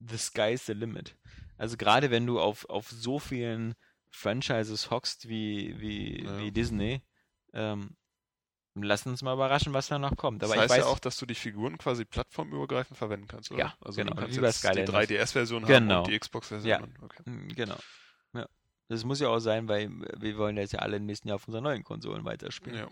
the 0.00 0.16
sky's 0.16 0.66
the 0.66 0.72
limit. 0.72 1.16
Also 1.58 1.76
gerade 1.76 2.10
wenn 2.10 2.26
du 2.26 2.40
auf, 2.40 2.68
auf 2.68 2.88
so 2.90 3.18
vielen 3.18 3.74
Franchises 4.10 4.90
hockst 4.90 5.28
wie, 5.28 5.78
wie, 5.80 6.24
Ja. 6.24 6.38
wie 6.38 6.50
Disney, 6.52 7.02
ähm, 7.54 7.96
lass 8.74 9.06
uns 9.06 9.22
mal 9.22 9.34
überraschen, 9.34 9.72
was 9.74 9.88
da 9.88 9.98
noch 9.98 10.16
kommt. 10.16 10.42
Aber 10.42 10.54
das 10.54 10.62
heißt 10.62 10.72
ich 10.72 10.78
weiß 10.78 10.84
ja 10.86 10.90
auch, 10.92 10.98
dass 10.98 11.16
du 11.18 11.26
die 11.26 11.34
Figuren 11.34 11.76
quasi 11.78 12.04
plattformübergreifend 12.04 12.96
verwenden 12.96 13.26
kannst, 13.26 13.50
oder? 13.50 13.60
Ja, 13.60 13.74
also 13.80 13.96
genau, 14.00 14.14
du 14.14 14.20
kannst 14.22 14.36
die 14.36 14.52
Skylanders. 14.52 14.94
3DS-Version 15.10 15.62
haben 15.64 15.68
Genau. 15.68 15.98
und 16.02 16.08
die 16.08 16.18
Xbox-Version. 16.18 16.68
Ja. 16.70 16.82
Okay. 17.02 17.22
Genau. 17.54 17.76
Das 18.92 19.04
muss 19.04 19.18
ja 19.20 19.28
auch 19.28 19.38
sein, 19.40 19.68
weil 19.68 19.90
wir 20.18 20.36
wollen 20.38 20.56
jetzt 20.56 20.72
ja 20.72 20.80
alle 20.80 20.98
im 20.98 21.06
nächsten 21.06 21.28
Jahr 21.28 21.36
auf 21.36 21.46
unseren 21.48 21.64
neuen 21.64 21.82
Konsolen 21.82 22.24
weiterspielen. 22.24 22.78
Ja. 22.78 22.86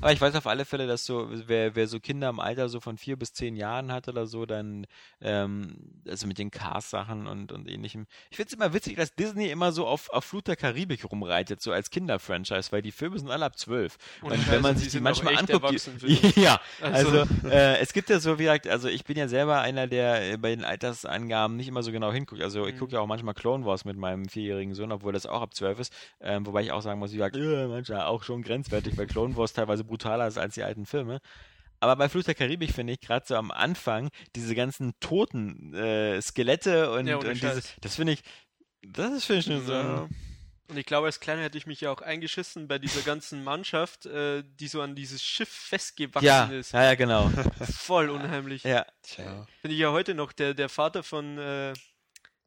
Aber 0.00 0.12
ich 0.12 0.20
weiß 0.20 0.34
auf 0.36 0.46
alle 0.46 0.64
Fälle, 0.64 0.86
dass 0.86 1.04
so, 1.06 1.28
wer, 1.46 1.74
wer 1.74 1.88
so 1.88 1.98
Kinder 1.98 2.28
im 2.28 2.38
Alter 2.40 2.68
so 2.68 2.80
von 2.80 2.98
vier 2.98 3.16
bis 3.16 3.32
zehn 3.32 3.56
Jahren 3.56 3.90
hat 3.90 4.08
oder 4.08 4.26
so, 4.26 4.46
dann, 4.46 4.86
ähm, 5.20 5.76
also 6.06 6.26
mit 6.26 6.38
den 6.38 6.50
Cars-Sachen 6.50 7.26
und, 7.26 7.50
und 7.52 7.68
ähnlichem. 7.68 8.06
Ich 8.30 8.36
finde 8.36 8.48
es 8.48 8.52
immer 8.54 8.72
witzig, 8.74 8.96
dass 8.96 9.14
Disney 9.14 9.48
immer 9.50 9.72
so 9.72 9.86
auf, 9.86 10.10
auf 10.10 10.24
Flut 10.24 10.46
der 10.46 10.56
Karibik 10.56 11.10
rumreitet, 11.10 11.60
so 11.62 11.72
als 11.72 11.90
Kinderfranchise, 11.90 12.70
weil 12.72 12.82
die 12.82 12.92
Filme 12.92 13.18
sind 13.18 13.30
alle 13.30 13.44
ab 13.46 13.58
zwölf. 13.58 13.96
Und 14.22 14.34
Scheiße, 14.34 14.50
wenn 14.52 14.62
man 14.62 14.76
sich 14.76 14.88
die 14.88 15.00
manchmal 15.00 15.36
anguckt, 15.36 15.90
die, 16.02 16.14
ja, 16.40 16.60
Also- 16.80 17.20
also, 17.22 17.48
äh, 17.48 17.78
es 17.78 17.92
gibt 17.92 18.10
ja 18.10 18.20
so, 18.20 18.38
wie 18.38 18.44
gesagt, 18.44 18.66
also 18.68 18.88
ich 18.88 19.04
bin 19.04 19.16
ja 19.16 19.28
selber 19.28 19.60
einer, 19.60 19.86
der 19.86 20.32
äh, 20.32 20.36
bei 20.36 20.50
den 20.54 20.64
Altersangaben 20.64 21.56
nicht 21.56 21.68
immer 21.68 21.82
so 21.82 21.92
genau 21.92 22.12
hinguckt. 22.12 22.42
Also 22.42 22.66
ich 22.66 22.74
Mhm. 22.74 22.78
gucke 22.78 22.92
ja 22.92 23.00
auch 23.00 23.06
manchmal 23.06 23.34
Clone 23.34 23.64
Wars 23.64 23.84
mit 23.84 23.96
meinem 23.96 24.28
vierjährigen 24.28 24.74
Sohn, 24.74 24.92
obwohl 24.92 25.12
das 25.12 25.24
auch 25.26 25.40
ab 25.46 25.54
zwölf 25.54 25.78
ist. 25.80 25.92
Ähm, 26.20 26.46
wobei 26.46 26.62
ich 26.62 26.72
auch 26.72 26.82
sagen 26.82 26.98
muss, 27.00 27.12
wie 27.12 27.16
gesagt, 27.16 27.36
äh, 27.36 27.66
manchmal 27.66 28.02
auch 28.02 28.22
schon 28.22 28.42
grenzwertig, 28.42 28.96
weil 28.96 29.06
Clone 29.06 29.36
Wars 29.36 29.52
teilweise 29.52 29.84
brutaler 29.84 30.26
ist 30.28 30.38
als 30.38 30.54
die 30.54 30.62
alten 30.62 30.86
Filme. 30.86 31.20
Aber 31.80 31.96
bei 31.96 32.08
Fluch 32.08 32.24
der 32.24 32.34
Karibik 32.34 32.72
finde 32.72 32.94
ich 32.94 33.00
gerade 33.00 33.26
so 33.26 33.36
am 33.36 33.50
Anfang 33.50 34.08
diese 34.34 34.54
ganzen 34.54 34.94
toten 35.00 35.74
äh, 35.74 36.20
Skelette 36.22 36.90
und, 36.92 37.06
Ja, 37.06 37.16
und 37.16 37.28
diese, 37.28 37.62
das 37.80 37.96
finde 37.96 38.14
ich, 38.14 38.22
das 38.82 39.12
ist 39.12 39.24
finde 39.24 39.40
ich 39.40 39.46
schon 39.46 39.66
so. 39.66 39.72
Ja. 39.72 40.08
Und 40.68 40.78
ich 40.78 40.86
glaube, 40.86 41.06
als 41.06 41.20
Kleiner 41.20 41.42
hätte 41.42 41.58
ich 41.58 41.66
mich 41.66 41.80
ja 41.82 41.92
auch 41.92 42.00
eingeschissen 42.00 42.66
bei 42.66 42.78
dieser 42.80 43.02
ganzen 43.02 43.44
Mannschaft, 43.44 44.06
äh, 44.06 44.42
die 44.58 44.66
so 44.66 44.80
an 44.80 44.96
dieses 44.96 45.22
Schiff 45.22 45.48
festgewachsen 45.48 46.26
Ja, 46.26 46.46
ist. 46.46 46.72
ja, 46.72 46.82
ja, 46.84 46.94
genau. 46.96 47.28
Voll 47.78 48.10
unheimlich. 48.10 48.64
ja. 48.64 48.84
Tja. 49.02 49.46
Finde 49.60 49.74
ich 49.74 49.80
ja 49.80 49.92
heute 49.92 50.14
noch, 50.14 50.32
der, 50.32 50.54
der 50.54 50.68
Vater 50.68 51.02
von 51.04 51.38
äh, 51.38 51.72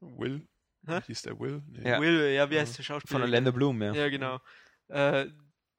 Will? 0.02 0.46
Hä? 0.88 1.02
Hieß 1.08 1.22
der 1.24 1.40
Will? 1.40 1.62
Nee. 1.68 1.90
Ja. 1.90 2.02
Will, 2.02 2.32
ja, 2.34 2.50
wie 2.50 2.60
heißt 2.60 2.78
der 2.78 2.84
Schauspieler? 2.84 3.12
Von 3.20 3.22
Orlando 3.22 3.52
Bloom, 3.52 3.82
ja. 3.82 3.94
Ja, 3.94 4.10
genau. 4.10 4.40
Äh, 4.88 5.28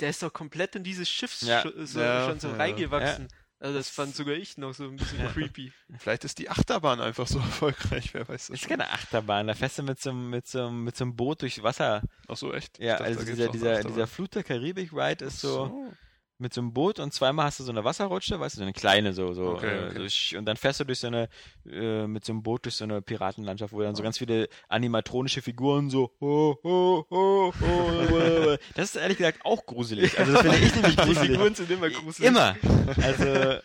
der 0.01 0.11
ist 0.11 0.22
doch 0.22 0.32
komplett 0.32 0.76
in 0.76 0.84
dieses 0.84 1.09
Schiff 1.09 1.40
Ja. 1.42 1.62
so, 1.84 2.01
Ja, 2.01 2.28
schon 2.28 2.40
so 2.40 2.48
ja. 2.48 2.57
reingewachsen. 2.57 3.28
Also 3.62 3.76
das 3.76 3.90
fand 3.90 4.14
sogar 4.16 4.34
ich 4.36 4.57
noch 4.57 4.72
so 4.72 4.84
ein 4.84 4.96
bisschen 4.96 5.18
creepy. 5.34 5.70
Vielleicht 5.98 6.24
ist 6.24 6.38
die 6.38 6.48
Achterbahn 6.48 6.98
einfach 6.98 7.26
so 7.26 7.38
erfolgreich, 7.40 8.14
wer 8.14 8.26
weiß 8.26 8.46
das 8.46 8.55
Ist 8.55 8.61
schon. 8.61 8.70
keine 8.70 8.88
Achterbahn, 8.90 9.48
da 9.48 9.55
fährst 9.55 9.78
du 9.78 9.82
mit 9.82 10.01
so, 10.01 10.09
einem- 10.11 10.30
mit 10.30 10.46
so, 10.46 10.70
mit 10.70 10.96
so 10.96 11.05
einem 11.05 11.14
Boot 11.14 11.42
durchs 11.42 11.62
Wasser. 11.62 12.03
Ach 12.26 12.36
so, 12.38 12.55
echt? 12.55 12.78
Ja, 12.78 12.92
dachte, 12.96 13.05
also 13.05 13.22
dieser, 13.24 13.48
dieser, 13.48 13.82
dieser 13.84 14.07
Flut 14.07 14.34
der 14.34 14.44
Karibik-Ride 14.44 15.26
ist 15.26 15.40
so, 15.40 15.66
so. 15.66 15.92
Mit 16.41 16.55
so 16.55 16.61
einem 16.61 16.72
Boot 16.72 16.99
und 16.99 17.12
zweimal 17.12 17.47
hast 17.47 17.61
du 17.61 17.64
so 17.64 17.70
eine 17.70 17.84
Wasserrutsche, 17.84 18.41
weißt 18.41 18.57
du, 18.57 18.59
so 18.59 18.62
eine 18.62 18.72
kleine 18.72 19.12
so, 19.12 19.32
so, 19.34 19.45
Okay, 19.57 19.66
äh, 19.66 19.86
okay. 19.91 19.99
sch- 20.07 20.36
und 20.38 20.47
dann 20.47 20.57
fährst 20.57 20.80
du 20.80 20.84
durch 20.84 20.99
so 20.99 21.07
eine, 21.07 21.28
äh, 21.70 22.07
mit 22.07 22.24
so 22.24 22.32
einem 22.32 22.43
Boot 22.43 22.64
durch 22.64 22.74
so 22.76 22.84
eine 22.84 23.03
Piratenlandschaft, 23.03 23.72
wo 23.72 23.80
dann 23.82 23.95
so 23.95 24.03
ganz 24.03 24.18
viele 24.18 24.49
animatronische 24.68 25.43
Figuren 25.43 25.91
so, 25.91 26.11
ho, 26.20 26.59
ho, 26.64 27.07
ho, 27.11 27.53
ho, 27.61 28.57
das 28.74 28.91
ist 28.91 28.97
ehrlich 28.97 29.18
gesagt 29.18 29.41
auch 29.45 29.64
gruselig. 29.66 30.18
Also 30.18 30.32
das 30.32 30.43
finde 30.43 30.59
ich 30.59 30.74
nämlich 30.74 30.97
Die 30.97 31.03
gruselig. 31.03 31.30
Figuren 31.30 31.55
sind 31.55 31.70
immer 31.70 31.91
gruselig. 31.91 32.28
Immer. 32.28 32.57
Also, 33.03 33.61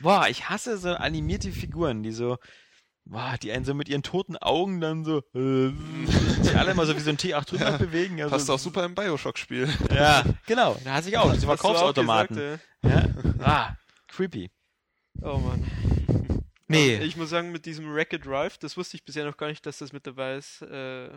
boah, 0.00 0.26
ich 0.28 0.48
hasse 0.48 0.76
so 0.78 0.90
animierte 0.90 1.50
Figuren, 1.52 2.02
die 2.02 2.12
so, 2.12 2.38
boah, 3.04 3.36
die 3.42 3.52
einen 3.52 3.64
so 3.64 3.74
mit 3.74 3.88
ihren 3.88 4.02
toten 4.02 4.36
Augen 4.36 4.80
dann 4.80 5.04
so, 5.04 5.18
äh, 5.34 5.72
die 6.42 6.54
alle 6.56 6.72
immer 6.72 6.86
so 6.86 6.96
wie 6.96 7.00
so 7.00 7.10
ein 7.10 7.16
T800 7.18 7.78
bewegen. 7.78 8.20
Also, 8.22 8.30
Passt 8.30 8.50
auch 8.50 8.58
super 8.58 8.84
im 8.84 8.94
Bioshock-Spiel. 8.94 9.68
Ja, 9.94 10.24
genau, 10.46 10.76
da 10.84 10.94
hasse 10.94 11.08
ich 11.10 11.18
auch, 11.18 11.32
diese 11.32 11.46
Hast 11.46 11.62
du 11.62 11.68
auch 11.68 11.72
Verkaufsautomaten. 11.74 12.36
gesagt, 12.36 12.60
Ja? 12.82 13.08
Ah, 13.44 13.76
creepy. 14.08 14.50
ja. 15.20 15.28
Oh 15.32 15.38
Mann. 15.38 15.64
Nee. 16.66 16.96
Ich 16.98 17.16
muss 17.16 17.30
sagen, 17.30 17.52
mit 17.52 17.66
diesem 17.66 17.90
Racket 17.92 18.24
Drive, 18.26 18.58
das 18.58 18.76
wusste 18.76 18.96
ich 18.96 19.04
bisher 19.04 19.24
noch 19.24 19.36
gar 19.36 19.48
nicht, 19.48 19.64
dass 19.66 19.78
das 19.78 19.92
mit 19.92 20.06
dabei 20.06 20.36
ist. 20.36 20.62
Äh, 20.62 21.10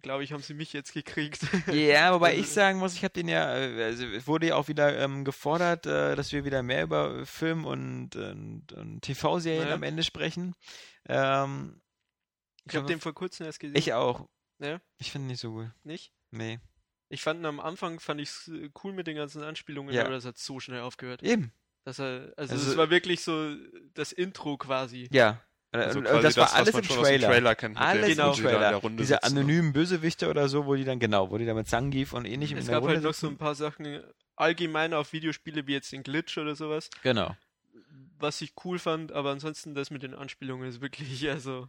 Glaube 0.00 0.22
ich, 0.22 0.32
haben 0.32 0.42
sie 0.42 0.54
mich 0.54 0.72
jetzt 0.72 0.92
gekriegt. 0.92 1.40
Ja, 1.72 2.12
wobei 2.14 2.34
ich 2.34 2.42
Also- 2.42 2.54
sagen 2.54 2.78
muss, 2.78 2.94
ich 2.94 3.02
habe 3.02 3.14
den 3.14 3.26
ja, 3.28 3.56
äh, 3.56 3.82
also 3.84 4.06
es 4.06 4.26
wurde 4.28 4.46
ja 4.48 4.56
auch 4.56 4.68
wieder 4.68 4.96
ähm, 4.98 5.24
gefordert, 5.24 5.86
äh, 5.86 6.14
dass 6.14 6.30
wir 6.32 6.44
wieder 6.44 6.62
mehr 6.62 6.84
über 6.84 7.26
Film 7.26 7.64
und, 7.64 8.14
und, 8.14 8.72
und 8.72 9.00
TV-Serien 9.02 9.68
Ja. 9.68 9.74
am 9.74 9.82
Ende 9.82 10.04
sprechen. 10.04 10.54
Ähm, 11.08 11.80
Ich 12.68 12.76
habe 12.76 12.86
den 12.86 13.00
vor 13.00 13.12
kurzem 13.12 13.46
erst 13.46 13.58
gesehen. 13.60 13.76
ich 13.76 13.92
auch. 13.92 14.28
Ja? 14.60 14.80
Ich 14.98 15.10
finde 15.10 15.26
ihn 15.26 15.30
nicht 15.32 15.40
so 15.40 15.50
gut. 15.52 15.70
nicht. 15.82 16.12
Nee. 16.30 16.60
Ich 17.08 17.22
fand 17.22 17.40
ihn 17.40 17.46
am 17.46 17.58
Anfang 17.60 17.98
fand 18.00 18.20
ich 18.20 18.30
cool 18.82 18.92
mit 18.92 19.06
den 19.06 19.16
ganzen 19.16 19.42
Anspielungen, 19.42 19.92
Ja. 19.94 20.02
aber 20.02 20.12
das 20.12 20.24
hat 20.24 20.38
so 20.38 20.60
schnell 20.60 20.80
aufgehört. 20.80 21.22
Eben. 21.24 21.52
Dass 21.84 21.98
er, 21.98 22.32
also, 22.36 22.54
Also- 22.54 22.70
es 22.70 22.76
war 22.76 22.88
wirklich 22.90 23.22
so 23.22 23.54
das 23.94 24.12
Intro 24.12 24.56
quasi. 24.58 25.08
Ja. 25.10 25.42
Also 25.72 25.98
und, 26.00 26.04
quasi 26.04 26.16
und 26.16 26.22
das 26.24 26.36
war 26.36 26.44
was 26.44 26.54
alles 26.54 26.72
man 26.74 26.82
im 26.82 26.88
schon 26.88 26.98
aus 26.98 27.06
dem 27.08 27.10
Trailer. 27.20 27.28
Trailer 27.28 27.54
kennt. 27.54 27.76
Alles 27.78 28.06
Genau. 28.08 28.28
im 28.30 28.36
die 28.36 28.42
Trailer. 28.42 28.74
Runde 28.76 28.96
Diese 29.02 29.14
sitzen. 29.14 29.38
anonymen 29.38 29.72
Bösewichte 29.72 30.28
oder 30.28 30.48
so, 30.48 30.66
wo 30.66 30.74
die 30.74 30.84
dann, 30.84 30.98
genau, 30.98 31.30
wo 31.30 31.38
die 31.38 31.46
dann 31.46 31.56
mit 31.56 31.66
Zangief 31.68 32.12
und 32.12 32.26
ähnlichem 32.26 32.58
Es 32.58 32.64
in 32.64 32.70
der 32.70 32.76
gab 32.76 32.82
Runde 32.82 32.96
halt 32.96 33.04
noch 33.04 33.14
so 33.14 33.26
ein 33.28 33.38
paar 33.38 33.54
Sachen 33.54 34.02
allgemein 34.36 34.92
auf 34.92 35.12
Videospiele 35.12 35.66
wie 35.66 35.72
jetzt 35.72 35.90
den 35.92 36.02
Glitch 36.02 36.36
oder 36.38 36.54
sowas, 36.54 36.90
Genau. 37.02 37.34
was 38.18 38.40
ich 38.42 38.52
cool 38.64 38.78
fand, 38.78 39.12
aber 39.12 39.30
ansonsten 39.30 39.74
das 39.74 39.90
mit 39.90 40.02
den 40.02 40.14
Anspielungen 40.14 40.68
ist 40.68 40.80
wirklich, 40.80 41.08
also 41.30 41.68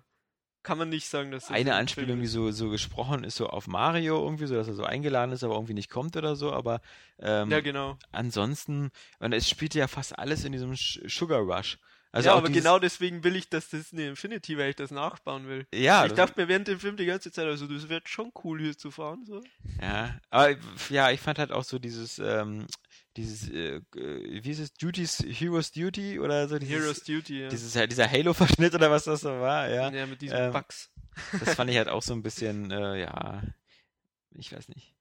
kann 0.64 0.78
man 0.78 0.88
nicht 0.90 1.08
sagen, 1.10 1.30
dass 1.32 1.48
das 1.48 1.52
Eine 1.52 1.74
ein 1.74 1.82
Anspielung, 1.82 2.08
Film 2.12 2.22
die 2.22 2.28
so, 2.28 2.52
so 2.52 2.70
gesprochen 2.70 3.26
ist, 3.26 3.36
so 3.36 3.48
auf 3.48 3.68
Mario 3.68 4.24
irgendwie, 4.24 4.48
so 4.48 4.56
dass 4.56 4.68
er 4.70 4.74
so 4.76 4.84
eingeladen 4.86 5.32
ist, 5.34 5.44
aber 5.44 5.56
irgendwie 5.56 5.74
nicht 5.74 5.90
kommt 5.90 6.16
oder 6.16 6.36
so, 6.38 6.54
aber 6.54 6.80
ähm, 7.20 7.52
Ja, 7.52 7.60
genau. 7.60 7.98
ansonsten, 8.14 8.92
und 9.20 9.34
es 9.34 9.50
spielt 9.50 9.76
ja 9.76 9.88
fast 9.88 10.18
alles 10.18 10.46
in 10.46 10.52
diesem 10.54 10.74
Sugar 10.76 11.40
Rush. 11.42 11.80
Also 12.14 12.30
ja, 12.30 12.36
aber 12.36 12.48
dieses, 12.48 12.62
genau 12.64 12.78
deswegen 12.78 13.24
will 13.24 13.36
ich 13.36 13.50
das 13.50 13.70
Disney 13.70 14.06
Infinity, 14.06 14.56
weil 14.56 14.70
ich 14.70 14.76
das 14.76 14.92
nachbauen 14.92 15.48
will. 15.48 15.66
Ja, 15.74 16.06
ich 16.06 16.12
das- 16.12 16.18
dachte 16.18 16.40
mir 16.40 16.48
während 16.48 16.68
dem 16.68 16.80
Film 16.80 16.96
die 16.96 17.08
ganze 17.08 17.32
Zeit, 17.32 17.48
also 17.48 17.66
das 17.66 17.90
wird 17.90 18.08
schon 18.08 18.32
cool 18.44 18.62
hier 18.62 18.78
zu 18.78 18.92
fahren. 18.92 19.26
So. 19.26 19.42
Ja, 19.82 20.20
aber 20.30 20.56
ja, 20.90 21.10
ich 21.10 21.20
fand 21.20 21.40
halt 21.40 21.52
auch 21.52 21.64
so 21.64 21.80
dieses, 21.80 22.20
ähm, 22.20 22.68
dieses, 23.18 23.50
äh, 23.50 23.78
äh, 23.96 24.44
wie 24.44 24.52
ist 24.52 24.60
es, 24.60 24.74
Duties, 24.76 25.26
Heroes 25.28 25.72
Duty 25.72 26.20
oder 26.20 26.48
so, 26.48 26.60
dieses, 26.60 26.76
Heroes 26.76 27.04
Duty, 27.04 27.42
ja. 27.42 27.50
dieses, 27.50 27.76
halt 27.76 27.92
dieser 27.92 28.10
Halo-Verschnitt 28.10 28.76
oder 28.76 28.92
was 28.92 29.06
das 29.06 29.22
so 29.22 29.30
war, 29.30 29.68
ja. 29.70 29.90
ja. 29.92 30.06
mit 30.06 30.22
diesen 30.22 30.38
ähm, 30.38 30.52
Bugs. 30.54 30.92
Das 31.40 31.56
fand 31.56 31.72
ich 31.72 31.78
halt 31.78 31.88
auch 31.90 32.04
so 32.04 32.14
ein 32.14 32.22
bisschen, 32.22 32.70
äh, 32.70 33.02
ja, 33.02 33.42
ich 34.36 34.56
weiß 34.56 34.70
nicht. 34.70 34.93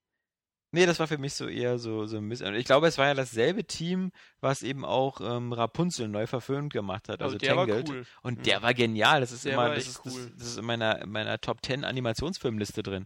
Nee, 0.75 0.87
das 0.87 0.99
war 0.99 1.07
für 1.07 1.18
mich 1.18 1.35
so 1.35 1.47
eher 1.49 1.79
so, 1.79 2.07
so 2.07 2.16
ein 2.16 2.31
und 2.33 2.55
Ich 2.55 2.64
glaube, 2.64 2.87
es 2.87 2.97
war 2.97 3.07
ja 3.07 3.14
dasselbe 3.14 3.64
Team, 3.64 4.11
was 4.41 4.62
eben 4.62 4.87
auch 4.87 5.20
ähm, 5.20 5.53
Rapunzel 5.53 6.09
neu 6.09 6.27
verfilmt 6.27 6.73
gemacht 6.73 7.11
hat, 7.11 7.20
also 7.20 7.35
Aber 7.37 7.39
der 7.39 7.57
war 7.57 7.66
Tangled. 7.66 7.89
cool. 7.91 8.07
Und 8.23 8.47
der 8.47 8.62
war 8.62 8.73
genial. 8.73 9.20
Das 9.20 9.33
ist 9.33 9.45
Der 9.45 9.53
immer, 9.53 9.64
war 9.68 9.75
das 9.75 9.87
ist, 9.87 10.01
cool. 10.07 10.12
das, 10.12 10.37
das 10.39 10.47
ist 10.49 10.59
in 10.59 10.64
meiner, 10.64 11.03
in 11.03 11.11
meiner 11.11 11.39
Top 11.41 11.59
10 11.64 11.85
Animationsfilmliste 11.85 12.83
drin. 12.83 13.05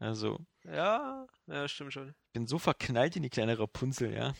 Also, 0.00 0.38
Ja, 0.64 1.26
ja, 1.46 1.68
stimmt 1.68 1.92
schon. 1.92 2.08
ich 2.08 2.32
bin 2.32 2.46
so 2.46 2.58
verknallt 2.58 3.16
in 3.16 3.22
die 3.22 3.30
kleine 3.30 3.58
Rapunzel, 3.58 4.12
ja. 4.12 4.32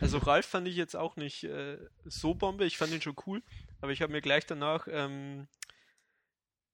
Also 0.00 0.18
Ralf 0.18 0.46
fand 0.46 0.68
ich 0.68 0.76
jetzt 0.76 0.94
auch 0.94 1.16
nicht 1.16 1.42
äh, 1.42 1.76
so 2.04 2.34
Bombe. 2.34 2.64
Ich 2.66 2.78
fand 2.78 2.92
ihn 2.92 3.02
schon 3.02 3.16
cool, 3.26 3.42
aber 3.80 3.90
ich 3.90 4.00
habe 4.00 4.12
mir 4.12 4.20
gleich 4.22 4.46
danach 4.46 4.86
ähm, 4.88 5.48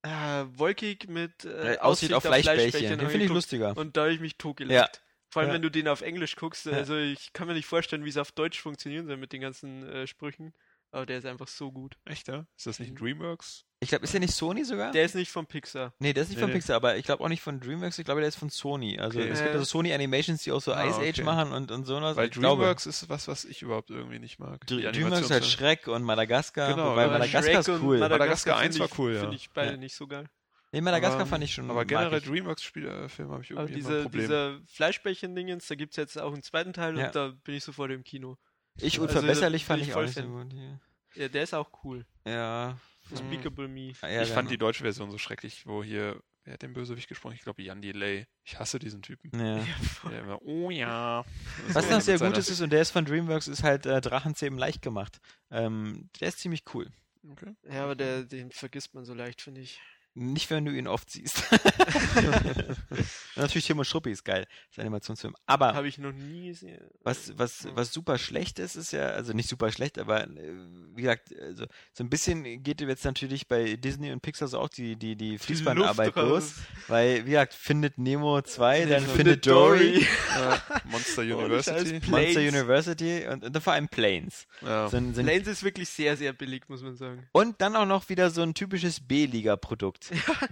äh, 0.03 0.45
wolkig 0.59 1.09
mit 1.09 1.45
äh, 1.47 1.75
Äh, 1.75 1.79
Aussicht 1.79 2.13
auf 2.13 2.23
Fleischbällchen. 2.23 2.99
Den 2.99 3.09
finde 3.09 3.25
ich 3.25 3.31
lustiger. 3.33 3.75
Und 3.77 3.97
da 3.97 4.03
habe 4.03 4.13
ich 4.13 4.21
mich 4.21 4.37
totgelacht. 4.37 5.03
Vor 5.33 5.41
allem, 5.41 5.49
Ja. 5.49 5.55
wenn 5.55 5.63
du 5.63 5.71
den 5.71 5.89
auf 5.89 6.03
Englisch 6.03 6.37
guckst. 6.37 6.67
Ja. 6.67 6.73
Also 6.73 6.95
ich 6.97 7.33
kann 7.33 7.49
mir 7.49 7.55
nicht 7.55 7.65
vorstellen, 7.67 8.05
wie 8.05 8.11
es 8.11 8.19
auf 8.19 8.33
Deutsch 8.33 8.61
funktionieren 8.61 9.07
soll 9.07 9.17
mit 9.17 9.33
den 9.33 9.41
ganzen 9.41 9.83
äh, 9.89 10.07
Sprüchen. 10.07 10.53
Aber 10.95 11.07
der 11.07 11.17
ist 11.17 11.25
einfach 11.25 11.49
so 11.49 11.73
gut. 11.73 11.97
Echt, 12.05 12.29
ja? 12.29 12.45
Ist 12.55 12.67
das 12.67 12.79
nicht 12.79 13.01
Dreamworks? 13.01 13.65
Ich 13.81 13.89
glaube, 13.89 14.05
ist 14.05 14.13
der 14.13 14.21
nicht 14.21 14.35
Sony 14.35 14.63
sogar? 14.63 14.93
Der 14.93 15.07
ist 15.07 15.15
nicht 15.15 15.31
von 15.31 15.47
Pixar. 15.47 15.95
nee, 16.01 16.13
der 16.13 16.25
ist 16.25 16.29
nicht 16.29 16.39
von 16.39 16.49
Nee, 16.51 16.53
nee. 16.53 16.59
Pixar, 16.59 16.77
aber 16.77 16.99
ich 16.99 17.07
glaube 17.07 17.25
auch 17.25 17.31
nicht 17.31 17.41
von 17.41 17.61
DreamWorks, 17.61 17.99
ich 17.99 18.05
glaube, 18.05 18.21
der 18.21 18.29
ist 18.29 18.37
von 18.37 18.51
Sony. 18.51 18.99
Also 18.99 19.19
Okay. 19.19 19.31
es 19.31 19.39
gibt 19.41 19.53
also 19.53 19.65
Sony 19.65 19.95
Animations, 19.95 20.43
die 20.43 20.53
auch 20.53 20.61
so 20.61 20.75
Ah, 20.75 20.87
Ice 20.87 20.99
Age 21.01 21.09
okay. 21.21 21.23
machen 21.23 21.53
und, 21.53 21.71
und 21.71 21.87
so 21.87 21.99
was. 22.03 22.15
Weil 22.15 22.27
ich 22.27 22.33
glaube. 22.33 22.61
Dreamworks 22.61 22.85
ist 22.85 23.09
was, 23.09 23.27
was 23.27 23.47
ich 23.47 23.63
überhaupt 23.63 23.89
irgendwie 23.89 24.19
nicht 24.19 24.39
mag. 24.39 24.67
Dr- 24.67 24.81
Die 24.93 24.99
DreamWorks 25.01 25.25
ist 25.25 25.31
halt. 25.31 25.47
Schreck 25.47 25.89
und 25.89 26.03
Madagaskar, 26.03 26.73
Genau, 26.75 26.91
wobei 26.91 27.07
Madagaskar 27.07 27.43
Shrek 27.43 27.59
ist 27.59 27.69
cool. 27.83 27.99
Madagaskar 27.99 28.57
find 28.59 28.67
1 28.67 28.79
war 28.81 28.87
ich- 28.89 28.99
cool, 28.99 29.15
ja. 29.15 29.21
Finde 29.21 29.37
ich 29.37 29.51
beide 29.51 29.71
Ja. 29.73 29.77
nicht 29.79 29.95
so 29.97 30.07
geil. 30.07 30.29
Nee, 30.73 30.81
Madagaskar 30.81 31.27
fand 31.27 31.45
ich 31.45 31.55
schon 31.55 31.71
Aber 31.71 31.85
generell. 31.85 32.21
Dreamworks-Filme 32.21 32.91
habe 32.91 33.07
ich 33.09 33.21
Aber 33.21 33.31
irgendwie 33.31 33.53
immer 33.53 33.65
ein 33.65 33.75
diese, 33.75 34.03
Problem. 34.03 34.21
dieser 34.23 34.61
Fleischbällchen-Dingens, 34.67 35.67
da 35.69 35.75
gibt 35.75 35.93
es 35.93 35.97
jetzt 35.97 36.19
auch 36.19 36.33
einen 36.33 36.43
zweiten 36.43 36.73
Teil 36.73 36.99
Ja. 36.99 37.07
und 37.07 37.15
da 37.15 37.29
bin 37.45 37.55
ich 37.55 37.65
sofort 37.65 37.91
im 37.91 38.05
Kino. 38.05 38.37
Ich 38.77 38.95
Also, 38.95 39.03
unverbesserlich 39.03 39.65
fand 39.65 39.83
ich 39.83 39.89
ich 39.89 39.95
auch 39.95 39.99
voll 39.99 40.07
nicht 40.07 40.15
so 40.15 40.23
gut. 40.27 40.53
hier. 40.53 40.81
Ja, 41.15 41.29
der 41.29 41.43
ist 41.43 41.55
auch 41.55 41.71
cool. 41.85 42.07
Ja. 42.27 42.79
Despicable 43.11 43.69
Me. 43.69 43.93
ja 44.03 44.23
ich 44.23 44.31
fand 44.31 44.49
die 44.51 44.55
genau. 44.57 44.69
deutsche 44.69 44.83
Version 44.85 45.11
so 45.11 45.19
schrecklich, 45.19 45.67
wo 45.67 45.83
hier, 45.83 46.23
wer 46.45 46.55
hat 46.55 46.63
den 46.63 46.73
Bösewicht 46.73 47.09
gesprochen? 47.09 47.35
Ich 47.35 47.43
glaube 47.43 47.63
Jan 47.63 47.83
Delay. 47.83 48.27
Ich 48.45 48.59
hasse 48.59 48.79
diesen 48.79 49.03
Typen. 49.03 49.31
Ja. 49.39 49.63
Der 50.11 50.21
immer, 50.21 50.41
oh 50.43 50.71
ja. 50.71 51.25
Was 51.69 51.91
noch 51.91 52.01
sehr 52.01 52.19
gut 52.19 52.39
ist, 52.39 52.49
ist, 52.49 52.61
und 52.63 52.71
der 52.73 52.81
ist 52.81 52.91
von 52.93 53.05
DreamWorks, 53.05 53.49
ist 53.49 53.63
halt 53.63 53.85
äh, 53.85 54.01
Drachenzähmen 54.01 54.59
leicht 54.59 54.81
gemacht. 54.81 55.19
Ähm, 55.51 56.09
der 56.21 56.29
ist 56.29 56.39
ziemlich 56.39 56.63
cool. 56.73 56.87
Okay. 57.31 57.55
Ja, 57.71 57.85
aber 57.85 57.95
der, 57.95 58.23
den 58.25 58.51
vergisst 58.51 58.95
man 58.95 59.05
so 59.05 59.13
leicht, 59.13 59.43
finde 59.43 59.61
ich. 59.61 59.81
Nicht, 60.15 60.51
wenn 60.51 60.67
du 60.67 60.73
ihn 60.73 60.87
oft 60.87 61.11
siehst. 61.11 61.43
Natürlich 63.37 63.67
Tim 63.67 63.79
und 63.79 63.87
Struppi 63.87 64.11
ist 64.11 64.25
geil. 64.25 64.47
Das 64.69 64.81
Animationsfilm. 64.81 65.35
Aber 65.47 65.73
Habe 65.73 65.89
ich 65.89 65.97
noch 65.97 66.13
nie 66.13 66.49
gesehen. 66.49 66.81
was, 67.03 67.33
was, 67.39 67.67
was 67.75 67.93
super 67.93 68.19
schlecht 68.19 68.59
ist, 68.59 68.77
ist 68.77 68.93
ja, 68.93 69.09
also 69.09 69.33
nicht 69.33 69.49
super 69.49 69.73
schlecht, 69.73 69.99
aber 69.99 70.25
äh, 70.25 70.53
wie 70.95 71.03
gesagt, 71.03 71.35
also, 71.41 71.65
so 71.95 72.05
ein 72.05 72.11
bisschen 72.11 72.63
geht 72.63 72.83
jetzt 72.83 73.05
natürlich 73.05 73.49
bei 73.49 73.77
Disney 73.77 74.13
und 74.13 74.21
Pixar 74.21 74.49
so 74.49 74.59
auch 74.59 74.69
die, 74.69 74.97
die, 74.97 75.17
die 75.17 75.39
Fließbandarbeit 75.39 76.15
los. 76.17 76.57
Weil, 76.89 77.25
wie 77.25 77.31
gesagt, 77.31 77.55
findet 77.55 77.97
Nemo 77.97 78.43
2, 78.43 78.85
dann 78.87 79.07
Findet 79.07 79.47
Dory, 79.47 80.07
Monster 80.91 81.23
University. 81.23 82.01
Monster. 82.11 82.41
University 82.41 83.27
und, 83.29 83.45
und 83.45 83.63
vor 83.63 83.73
allem 83.73 83.89
Planes. 83.89 84.47
Ja. 84.61 84.89
Sind, 84.89 85.15
sind 85.15 85.27
Planes 85.27 85.49
ist 85.49 85.63
wirklich 85.63 85.89
sehr, 85.89 86.17
sehr 86.17 86.33
billig, 86.33 86.69
muss 86.69 86.83
man 86.83 86.97
sagen. 86.97 87.27
Und 87.33 87.61
dann 87.61 87.77
auch 87.77 87.87
noch 87.87 88.09
wieder 88.09 88.31
so 88.31 88.43
ein 88.43 88.55
typisches 88.55 89.01
B-Liga-Produkt. 89.01 90.02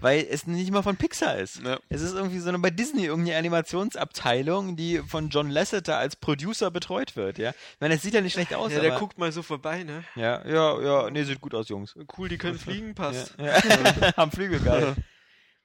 Weil 0.01 0.27
es 0.31 0.47
nicht 0.47 0.71
mal 0.71 0.83
von 0.83 0.97
Pixar 0.97 1.39
ist. 1.39 1.63
Ja. 1.63 1.79
Es 1.89 2.01
ist 2.03 2.15
irgendwie 2.15 2.39
so 2.39 2.49
eine 2.49 2.59
bei 2.59 2.71
Disney 2.71 3.05
irgendeine 3.07 3.39
Animationsabteilung, 3.39 4.77
die 4.77 4.99
von 4.99 5.29
John 5.31 5.51
Lasseter 5.51 5.97
als 5.99 6.17
Producer 6.17 6.71
betreut 6.71 7.17
wird, 7.17 7.39
ja. 7.39 7.51
Ich 7.51 7.81
meine, 7.81 7.95
es 7.95 8.03
sieht 8.03 8.15
ja 8.15 8.21
nicht 8.21 8.33
schlecht 8.33 8.55
aus, 8.55 8.73
Ja, 8.73 8.81
der 8.81 8.99
guckt 8.99 9.19
mal 9.19 9.33
so 9.33 9.43
vorbei, 9.43 9.83
ne? 9.85 10.05
ja, 10.15 10.47
ja, 10.47 10.81
ja, 10.81 11.11
nee, 11.11 11.25
sieht 11.25 11.41
gut 11.41 11.55
aus, 11.55 11.69
Jungs. 11.69 11.95
Cool, 12.17 12.29
die 12.29 12.39
können 12.39 12.59
fliegen, 12.59 12.95
passt. 12.95 13.35
Ja, 13.39 13.59
ja. 13.59 14.13
Am 14.17 14.31
Flügel, 14.31 14.61
geil. 14.61 14.95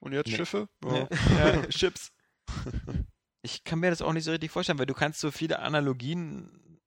Und 0.00 0.12
jetzt 0.12 0.28
Nee. 0.28 0.36
Schiffe? 0.36 0.68
Ja. 0.84 0.94
Ja. 0.96 1.08
Ja, 1.38 1.62
Chips. 1.68 2.12
Ich 3.42 3.64
kann 3.64 3.78
mir 3.78 3.90
das 3.90 4.02
auch 4.02 4.12
nicht 4.12 4.24
so 4.24 4.30
richtig 4.30 4.50
vorstellen, 4.50 4.78
weil 4.78 4.86
du 4.86 4.94
kannst 4.94 5.20
so 5.20 5.30
viele 5.30 5.60
Analogien. 5.60 6.80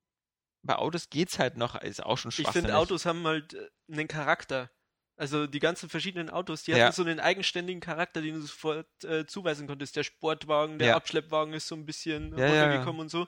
Bei 0.61 0.75
Autos 0.75 1.09
geht's 1.09 1.39
halt 1.39 1.55
noch, 1.57 1.81
ist 1.81 2.03
auch 2.03 2.17
schon 2.17 2.29
Ich 2.29 2.35
schwachsinnig. 2.35 2.65
finde, 2.65 2.77
Autos 2.77 3.05
haben 3.05 3.25
halt 3.25 3.53
äh, 3.53 3.67
einen 3.91 4.07
Charakter. 4.07 4.69
Also 5.20 5.47
die 5.47 5.59
ganzen 5.59 5.89
verschiedenen 5.89 6.30
Autos, 6.30 6.63
die 6.63 6.72
Ja. 6.72 6.86
hatten 6.86 6.93
so 6.95 7.01
einen 7.03 7.20
eigenständigen 7.20 7.82
Charakter, 7.82 8.22
den 8.22 8.36
du 8.36 8.41
sofort 8.41 8.88
äh, 9.03 9.26
zuweisen 9.28 9.67
konntest. 9.67 9.97
Der 9.97 10.03
Sportwagen, 10.03 10.80
der 10.80 10.88
Ja. 10.89 10.95
Abschleppwagen 10.95 11.53
ist 11.53 11.67
so 11.67 11.76
ein 11.76 11.86
bisschen 11.86 12.38
Ja, 12.38 12.47
runtergekommen 12.47 13.01
und 13.01 13.09
so. 13.09 13.28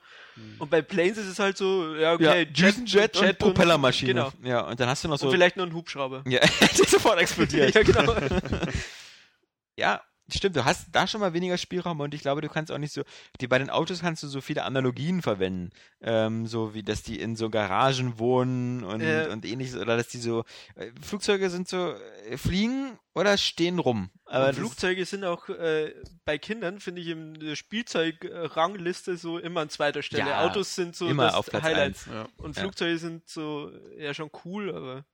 Und 0.57 0.69
bei 0.69 0.81
Planes 0.81 1.17
ist 1.17 1.27
es 1.27 1.37
halt 1.39 1.57
so, 1.57 1.93
ja, 1.95 2.13
okay, 2.13 2.23
ja, 2.23 2.33
Jet, 2.35 2.57
Düsenjet 2.57 3.17
und 3.17 3.37
Propellermaschine. 3.37 4.13
Genau. 4.13 4.31
Ja, 4.41 4.61
und 4.61 4.79
dann 4.79 4.87
hast 4.87 5.03
du 5.03 5.09
noch 5.09 5.17
so. 5.17 5.25
Und 5.27 5.33
vielleicht 5.33 5.57
noch 5.57 5.65
ein 5.65 5.73
Hubschrauber. 5.73 6.23
ja, 6.27 6.39
die 6.77 6.85
sofort 6.87 7.19
explodiert. 7.19 7.75
ja, 7.75 7.83
genau. 7.83 8.15
Ja, 9.77 10.01
Stimmt, 10.33 10.55
du 10.55 10.65
hast 10.65 10.87
da 10.91 11.07
schon 11.07 11.19
mal 11.21 11.33
weniger 11.33 11.57
Spielraum 11.57 11.99
und 11.99 12.13
ich 12.13 12.21
glaube, 12.21 12.41
du 12.41 12.49
kannst 12.49 12.71
auch 12.71 12.77
nicht 12.77 12.93
so, 12.93 13.03
die, 13.39 13.47
bei 13.47 13.59
den 13.59 13.69
Autos 13.69 14.01
kannst 14.01 14.23
du 14.23 14.27
so 14.27 14.41
viele 14.41 14.63
Analogien 14.63 15.21
verwenden, 15.21 15.71
ähm, 16.01 16.47
so 16.47 16.73
wie, 16.73 16.83
dass 16.83 17.03
die 17.03 17.19
in 17.19 17.35
so 17.35 17.49
Garagen 17.49 18.17
wohnen 18.17 18.83
und, 18.83 19.01
Äh. 19.01 19.27
und 19.31 19.45
ähnliches, 19.45 19.75
oder 19.75 19.97
dass 19.97 20.07
die 20.07 20.19
so, 20.19 20.43
äh, 20.75 20.91
Flugzeuge 21.01 21.49
sind 21.49 21.67
so, 21.67 21.93
äh, 22.29 22.37
fliegen 22.37 22.97
oder 23.13 23.37
stehen 23.37 23.77
rum. 23.79 24.09
Aber 24.25 24.53
Flugzeuge 24.53 25.05
sind 25.05 25.25
auch 25.25 25.49
äh, 25.49 25.93
bei 26.23 26.37
Kindern, 26.37 26.79
finde 26.79 27.01
ich, 27.01 27.09
in 27.09 27.33
der 27.33 27.55
Spielzeugrangliste 27.55 29.17
so 29.17 29.37
immer 29.37 29.61
an 29.61 29.69
zweiter 29.69 30.01
Stelle. 30.01 30.29
Ja, 30.29 30.45
Autos 30.45 30.75
sind 30.75 30.95
so 30.95 31.07
immer 31.07 31.25
das 31.25 31.33
auf 31.35 31.47
Platz 31.47 31.63
Highlight. 31.63 31.97
Ja. 32.11 32.27
Und 32.37 32.55
Ja. 32.55 32.61
Flugzeuge 32.63 32.97
sind 32.97 33.27
so 33.27 33.71
ja 33.97 34.13
schon 34.13 34.29
cool, 34.45 34.73
aber 34.73 35.05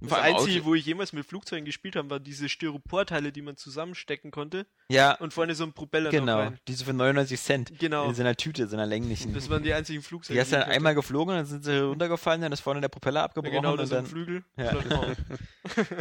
das 0.00 0.12
Einzige, 0.18 0.64
wo 0.64 0.74
ich 0.74 0.86
jemals 0.86 1.12
mit 1.12 1.26
Flugzeugen 1.26 1.64
gespielt 1.64 1.96
habe, 1.96 2.10
war 2.10 2.20
diese 2.20 2.48
Styroporteile, 2.48 3.32
die 3.32 3.42
man 3.42 3.56
zusammenstecken 3.56 4.30
konnte 4.30 4.66
Ja, 4.88 5.14
und 5.16 5.32
vorne 5.34 5.54
so 5.54 5.64
ein 5.64 5.72
Propeller 5.72 6.10
noch 6.10 6.18
genau, 6.18 6.38
rein. 6.38 6.58
diese 6.66 6.84
für 6.84 6.92
99 6.92 7.40
Cent. 7.40 7.78
Genau. 7.78 8.08
In 8.08 8.14
so 8.14 8.22
einer 8.22 8.36
Tüte, 8.36 8.66
so 8.66 8.76
einer 8.76 8.86
länglichen. 8.86 9.34
Das 9.34 9.48
waren 9.50 9.62
die 9.62 9.72
einzigen 9.72 10.02
Flugzeuge. 10.02 10.34
Die 10.34 10.40
hast 10.40 10.52
du 10.52 10.56
dann 10.56 10.70
einmal 10.70 10.94
geflogen, 10.94 11.34
dann 11.34 11.46
sind 11.46 11.64
sie 11.64 11.78
runtergefallen, 11.82 12.40
dann 12.40 12.52
ist 12.52 12.60
vorne 12.60 12.80
der 12.80 12.88
Propeller 12.88 13.20
ja, 13.20 13.24
abgebrochen 13.24 13.56
genau, 13.56 13.72
und 13.72 13.78
das 13.78 13.92
ein 13.92 13.96
dann. 13.96 14.06
Flügel. 14.06 14.44
Ja. 14.56 14.76
Und 14.76 14.92
oh. 14.92 15.84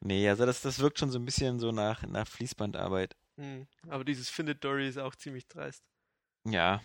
Nee, 0.00 0.28
also 0.28 0.46
das, 0.46 0.62
das 0.62 0.78
wirkt 0.78 0.98
schon 0.98 1.10
so 1.10 1.18
ein 1.18 1.24
bisschen 1.24 1.60
so 1.60 1.72
nach, 1.72 2.02
nach 2.02 2.26
Fließbandarbeit. 2.26 3.16
Hm, 3.36 3.66
Aber 3.88 4.04
dieses 4.04 4.28
Findet 4.28 4.64
Dory 4.64 4.88
ist 4.88 4.98
auch 4.98 5.14
ziemlich 5.14 5.46
dreist. 5.46 5.84
Ja. 6.44 6.80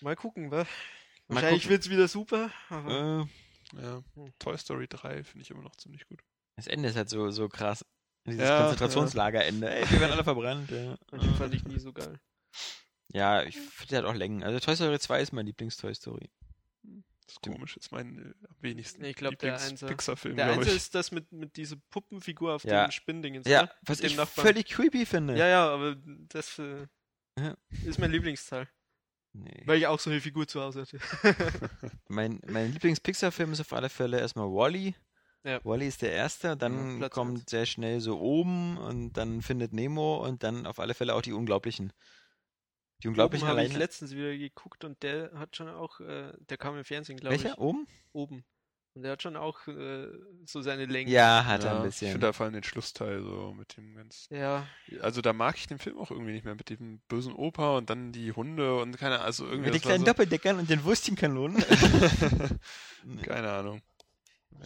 Mal 0.00 0.16
gucken, 0.16 0.50
wa? 0.50 0.66
Wahrscheinlich 1.28 1.62
gucken. 1.62 1.70
wird's 1.70 1.90
wieder 1.90 2.08
super, 2.08 2.50
Äh, 2.70 3.24
Ja. 3.80 4.02
Hm. 4.14 4.32
Toy 4.38 4.56
Story 4.58 4.86
3 4.88 5.24
finde 5.24 5.42
ich 5.42 5.50
immer 5.50 5.62
noch 5.62 5.76
ziemlich 5.76 6.06
gut. 6.06 6.20
das 6.56 6.66
Ende 6.66 6.88
ist 6.88 6.96
halt 6.96 7.08
so, 7.08 7.30
so 7.30 7.48
krass. 7.48 7.84
Dieses 8.26 8.40
Ja, 8.48 8.60
Konzentrationslagerende. 8.60 9.68
Ey, 9.74 9.90
wir 9.90 10.00
werden 10.00 10.12
alle 10.12 10.24
verbrannt. 10.24 10.70
Ja, 10.70 10.96
den 11.12 11.34
fand 11.34 11.54
ich 11.54 11.64
nie 11.64 11.78
so 11.80 11.92
geil. 11.92 12.20
ja 13.08 13.42
ich 13.42 13.56
finde 13.58 13.96
halt 13.96 14.06
auch 14.06 14.14
Längen. 14.14 14.42
Also 14.44 14.60
Toy 14.60 14.76
Story 14.76 14.98
2 14.98 15.20
ist 15.22 15.32
mein 15.32 15.46
Lieblings-Toy 15.46 15.94
Story. 15.94 16.30
Das 17.26 17.36
ist 17.36 17.42
komisch, 17.42 17.76
ist 17.76 17.92
mein 17.92 18.18
äh, 18.18 18.46
am 18.48 18.56
wenigsten 18.60 19.04
Ich 19.04 19.16
glaub, 19.16 19.38
der 19.38 19.58
Einser- 19.60 19.86
Pixar-Film, 19.86 20.36
Der 20.36 20.60
ich. 20.60 20.66
ist 20.68 20.94
das 20.94 21.10
mit, 21.12 21.32
mit 21.32 21.56
dieser 21.56 21.76
Puppenfigur 21.90 22.54
auf 22.54 22.64
Ja. 22.64 22.86
dem 22.86 22.90
Spinndingens, 22.90 23.46
Ja, 23.48 23.62
oder? 23.64 23.74
was 23.86 24.00
ich 24.00 24.16
Nachbarn. 24.16 24.46
völlig 24.48 24.66
creepy 24.68 25.06
finde. 25.06 25.36
Ja, 25.38 25.46
ja, 25.48 25.68
aber 25.72 25.96
das 25.96 26.58
äh, 26.58 26.86
Ja. 27.38 27.56
ist 27.86 27.98
mein 27.98 28.10
Lieblingsteil. 28.10 28.68
Nee. 29.34 29.62
Weil 29.64 29.78
ich 29.78 29.86
auch 29.86 29.98
so 29.98 30.10
eine 30.10 30.20
Figur 30.20 30.46
zu 30.46 30.60
Hause 30.60 30.82
hatte. 30.82 30.98
Mein, 32.08 32.40
mein 32.46 32.70
Lieblings-Pixar-Film 32.72 33.52
ist 33.52 33.60
auf 33.60 33.72
alle 33.72 33.88
Fälle 33.88 34.20
erstmal 34.20 34.46
Wally. 34.48 34.94
Ja. 35.44 35.58
Wally 35.64 35.88
ist 35.88 36.02
der 36.02 36.12
erste, 36.12 36.56
dann 36.56 37.00
Ja, 37.00 37.08
kommt 37.08 37.38
eins. 37.40 37.50
sehr 37.50 37.66
schnell 37.66 38.00
so 38.00 38.20
oben 38.20 38.76
und 38.76 39.14
dann 39.14 39.40
findet 39.42 39.72
Nemo 39.72 40.24
und 40.24 40.42
dann 40.42 40.66
auf 40.66 40.78
alle 40.78 40.94
Fälle 40.94 41.14
auch 41.14 41.22
die 41.22 41.32
Unglaublichen. 41.32 41.92
Die 43.02 43.08
Unglaublichen 43.08 43.44
Oben 43.48 43.50
habe 43.56 43.62
ich 43.62 43.70
alleine. 43.70 43.84
letztens 43.84 44.12
wieder 44.12 44.36
geguckt 44.36 44.84
und 44.84 45.02
der 45.02 45.32
hat 45.34 45.56
schon 45.56 45.68
auch, 45.68 45.98
äh, 46.00 46.32
der 46.48 46.58
kam 46.58 46.76
im 46.76 46.84
Fernsehen, 46.84 47.16
glaube 47.18 47.34
ich. 47.36 47.42
Welcher? 47.44 47.58
Oben? 47.58 47.86
Oben. 48.12 48.44
Und 48.94 49.04
der 49.04 49.12
hat 49.12 49.22
schon 49.22 49.36
auch 49.36 49.66
äh, 49.68 50.06
so 50.44 50.60
seine 50.60 50.84
Länge. 50.84 51.10
Ja, 51.10 51.46
hat 51.46 51.64
er 51.64 51.70
Ja, 51.70 51.76
ein 51.76 51.82
Ich 51.84 51.94
bisschen. 51.94 52.12
finde 52.12 52.26
da 52.26 52.32
vor 52.34 52.44
allem 52.44 52.52
den 52.52 52.62
Schlussteil 52.62 53.22
so 53.22 53.54
mit 53.56 53.76
dem 53.78 53.94
ganz. 53.94 54.26
Ja, 54.30 54.66
Also 55.00 55.22
da 55.22 55.32
mag 55.32 55.56
ich 55.56 55.66
den 55.66 55.78
Film 55.78 55.98
auch 55.98 56.10
irgendwie 56.10 56.32
nicht 56.32 56.44
mehr 56.44 56.54
mit 56.54 56.68
dem 56.68 57.00
bösen 57.08 57.32
Opa 57.32 57.78
und 57.78 57.88
dann 57.88 58.12
die 58.12 58.32
Hunde 58.32 58.76
und 58.76 58.98
keine 58.98 59.20
also 59.20 59.44
irgendwie. 59.46 59.70
Mit 59.70 59.74
den 59.76 59.80
kleinen 59.82 60.04
Doppeldeckern 60.04 60.58
und 60.58 60.68
den 60.68 60.84
Würstchenkanonen. 60.84 61.62
so, 61.62 63.16
keine 63.22 63.50
Ahnung. 63.50 63.80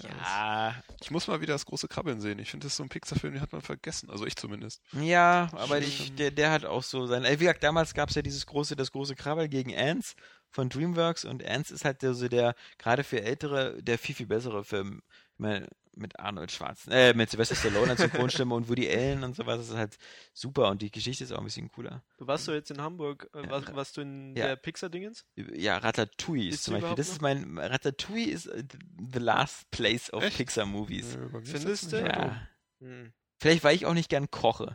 ja, 0.03 0.75
Ich 1.01 1.11
muss 1.13 1.29
mal 1.29 1.41
wieder 1.41 1.55
das 1.55 1.65
große 1.67 1.87
Krabbeln 1.89 2.21
sehen. 2.21 2.39
Ich 2.41 2.51
finde, 2.51 2.65
das 2.65 2.73
ist 2.73 2.77
so 2.79 2.83
ein 2.83 2.89
Pixar-Film, 2.89 3.35
den 3.35 3.43
hat 3.43 3.53
man 3.53 3.63
vergessen. 3.63 4.11
Also 4.11 4.27
ich 4.27 4.35
zumindest. 4.37 4.83
ja, 4.93 5.49
aber 5.53 5.79
ich, 5.79 6.15
der, 6.17 6.33
der 6.33 6.51
hat 6.51 6.65
auch 6.65 6.83
so 6.83 7.07
sein. 7.07 7.23
Wie 7.25 7.37
gesagt, 7.37 7.63
damals 7.63 7.95
gab 7.95 8.09
es 8.09 8.17
ja 8.17 8.23
dieses 8.23 8.45
große, 8.47 8.75
das 8.77 8.91
große 8.93 9.15
Krabbel 9.15 9.49
gegen 9.49 9.75
Ants 9.77 10.17
von 10.51 10.69
DreamWorks 10.69 11.25
und 11.25 11.45
Ants 11.45 11.71
ist 11.71 11.85
halt 11.85 12.01
so 12.01 12.29
der, 12.29 12.55
gerade 12.79 13.05
für 13.05 13.23
Ältere, 13.23 13.83
der 13.83 13.99
viel, 13.99 14.15
viel 14.15 14.27
bessere 14.27 14.65
Film. 14.65 15.03
Ich 15.35 15.39
meine, 15.39 15.69
mit 15.97 16.19
Arnold 16.21 16.53
Schwarzen, 16.53 16.93
äh, 16.93 17.15
mit 17.15 17.31
Sylvester 17.31 17.55
Stallone 17.55 17.91
als 17.91 18.01
Synchronstimme 18.01 18.55
und 18.55 18.69
Woody 18.69 18.89
Allen 18.89 19.25
und 19.25 19.35
sowas, 19.35 19.59
das 19.59 19.69
ist 19.71 19.77
halt 19.77 19.97
super 20.35 20.69
und 20.69 20.83
die 20.83 20.91
Geschichte 20.91 21.25
ist 21.25 21.33
auch 21.33 21.39
ein 21.39 21.45
bisschen 21.45 21.69
cooler. 21.69 22.03
du 22.19 22.27
warst 22.27 22.47
doch 22.47 22.53
jetzt 22.53 22.71
in 22.71 22.81
Hamburg. 22.81 23.29
Äh, 23.35 23.43
Ja, 23.43 23.51
warst, 23.51 23.75
warst 23.75 23.97
du 23.97 24.03
in 24.03 24.37
ja. 24.37 24.49
der 24.49 24.57
Pixar-Dingens? 24.57 25.25
Ja, 25.35 25.79
Ratatouille 25.79 26.51
ist 26.51 26.65
zum 26.65 26.75
Beispiel, 26.75 26.95
das 26.95 27.09
ist 27.09 27.23
mein, 27.23 27.59
Ratatouille 27.59 28.31
ist 28.31 28.47
äh, 28.47 28.65
the 29.13 29.19
last 29.19 29.71
place 29.71 30.13
of 30.13 30.23
Echt? 30.23 30.37
Pixar 30.37 30.67
Movies. 30.67 31.17
Bei 31.17 31.41
mir 31.41 31.43
ist 31.43 31.51
Findest 31.51 31.93
du? 31.93 32.07
Ja. 32.07 32.49
Hm. 32.81 33.13
Vielleicht, 33.39 33.65
weil 33.65 33.75
ich 33.75 33.87
auch 33.87 33.95
nicht 33.95 34.11
gern 34.11 34.31
koche. 34.31 34.75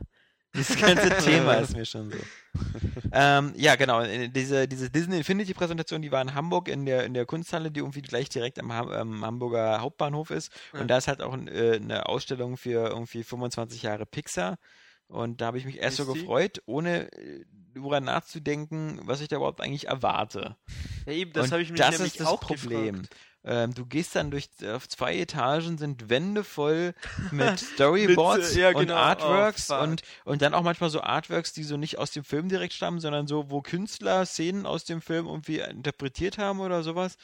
Dieses 0.54 0.80
ganze 0.80 1.10
Thema 1.24 1.54
ist 1.56 1.76
mir 1.76 1.86
schon 1.86 2.12
so. 2.12 2.18
ähm, 3.14 3.54
ja, 3.56 3.76
genau. 3.76 4.02
äh, 4.02 4.28
Diese, 4.28 4.68
diese 4.68 4.90
Disney 4.90 5.18
Infinity 5.18 5.54
Präsentation, 5.54 6.02
die 6.02 6.12
war 6.12 6.22
in 6.22 6.34
Hamburg 6.34 6.68
in 6.68 6.86
der, 6.86 7.06
in 7.06 7.14
der 7.14 7.26
Kunsthalle, 7.26 7.72
die 7.72 7.80
irgendwie 7.80 8.02
gleich 8.02 8.30
direkt 8.30 8.60
am 8.60 8.74
Ham 8.74 8.92
ähm, 8.92 9.26
Hamburger 9.26 9.80
Hauptbahnhof 9.80 10.32
ist. 10.32 10.52
Ja. 10.74 10.82
Und 10.82 10.88
da 10.90 10.98
ist 10.98 11.08
halt 11.08 11.22
auch 11.22 11.38
äh, 11.38 11.76
eine 11.78 12.08
Ausstellung 12.08 12.58
für 12.58 12.90
irgendwie 12.90 13.24
25 13.24 13.84
Jahre 13.84 14.06
Pixar. 14.06 14.58
Und 15.08 15.42
da 15.42 15.48
habe 15.48 15.58
ich 15.58 15.66
mich 15.66 15.80
erst 15.80 15.98
so 15.98 16.14
die? 16.14 16.20
gefreut, 16.20 16.62
ohne 16.66 17.12
äh, 17.12 17.46
darüber 17.74 18.00
nachzudenken, 18.00 19.00
was 19.04 19.22
ich 19.22 19.28
da 19.28 19.38
überhaupt 19.38 19.62
eigentlich 19.62 19.88
erwarte. 19.88 20.58
Ja, 21.06 21.14
eben, 21.14 21.34
das 21.34 21.52
habe 21.52 21.62
ich 21.62 21.70
mich 21.70 21.80
das 21.80 21.92
nämlich 21.92 22.14
ist 22.14 22.22
das 22.22 22.28
auch 22.28 22.40
Problem. 22.40 23.02
gefragt. 23.02 23.16
Ähm, 23.44 23.74
du 23.74 23.86
gehst 23.86 24.16
dann 24.16 24.30
durch 24.30 24.50
auf 24.72 24.88
zwei 24.88 25.18
Etagen, 25.18 25.78
sind 25.80 26.10
Wände 26.10 26.44
voll 26.44 26.94
mit 27.32 27.60
Storyboards 27.60 28.50
Mit, 28.50 28.58
äh, 28.58 28.62
ja, 28.62 28.70
und 28.70 28.82
genau. 28.82 28.94
Oh, 28.94 28.98
Artworks 28.98 29.66
fuck. 29.66 29.82
und, 29.82 30.02
und 30.26 30.42
dann 30.44 30.54
auch 30.54 30.62
manchmal 30.62 30.92
so 30.92 31.02
Artworks, 31.02 31.52
die 31.52 31.64
so 31.64 31.76
nicht 31.76 31.98
aus 31.98 32.12
dem 32.12 32.24
Film 32.24 32.50
direkt 32.50 32.74
stammen, 32.74 33.00
sondern 33.00 33.26
so, 33.26 33.50
wo 33.50 33.62
Künstler 33.62 34.26
Szenen 34.26 34.66
aus 34.68 34.86
dem 34.86 35.02
Film 35.02 35.26
irgendwie 35.26 35.60
interpretiert 35.60 36.38
haben 36.38 36.60
oder 36.60 36.84
sowas. 36.84 37.18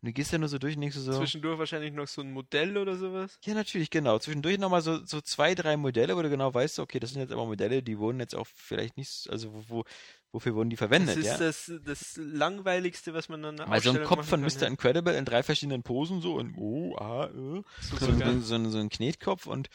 Und 0.00 0.08
du 0.08 0.12
gehst 0.12 0.32
dann 0.32 0.40
nur 0.42 0.48
so 0.48 0.58
durch 0.58 0.76
und 0.76 0.82
denkst 0.82 0.96
so. 0.98 1.12
Zwischendurch 1.12 1.58
wahrscheinlich 1.58 1.92
noch 1.92 2.06
so 2.06 2.20
ein 2.20 2.30
Modell 2.30 2.76
oder 2.76 2.96
sowas. 2.96 3.38
Ja, 3.42 3.54
natürlich, 3.54 3.90
genau. 3.90 4.18
Zwischendurch 4.18 4.58
nochmal 4.58 4.82
so, 4.82 5.04
so 5.04 5.22
zwei, 5.22 5.54
drei 5.54 5.76
Modelle, 5.76 6.14
wo 6.14 6.22
du 6.22 6.30
genau 6.30 6.52
weißt, 6.52 6.78
okay, 6.78 7.00
das 7.00 7.12
sind 7.12 7.22
jetzt 7.22 7.32
aber 7.32 7.46
Modelle, 7.46 7.82
die 7.82 7.98
wurden 7.98 8.20
jetzt 8.20 8.34
auch 8.34 8.46
vielleicht 8.54 8.96
nicht, 8.96 9.28
also 9.30 9.54
wo, 9.54 9.64
wo, 9.68 9.84
wofür 10.34 10.54
wurden 10.56 10.68
die 10.68 10.76
verwendet, 10.76 11.16
Das 11.16 11.24
ist 11.24 11.26
ja? 11.26 11.38
das, 11.38 11.72
das 11.84 12.16
langweiligste, 12.16 13.14
was 13.14 13.28
man 13.28 13.44
an 13.44 13.60
einer 13.60 13.68
Mal 13.68 13.80
so 13.80 13.92
ein 13.92 14.02
Kopf 14.02 14.26
von 14.28 14.42
kann, 14.42 14.50
Mr. 14.52 14.62
ja. 14.62 14.66
Incredible 14.66 15.14
in 15.14 15.24
drei 15.24 15.44
verschiedenen 15.44 15.84
Posen 15.84 16.20
so 16.20 16.34
und 16.34 16.56
oh, 16.58 16.96
ah, 16.96 17.26
äh. 17.26 17.62
So, 17.80 17.96
so, 17.96 18.06
so 18.06 18.12
ein, 18.12 18.40
so, 18.42 18.54
ein, 18.56 18.70
so 18.70 18.78
ein 18.78 18.88
Knetkopf 18.88 19.46
und, 19.46 19.70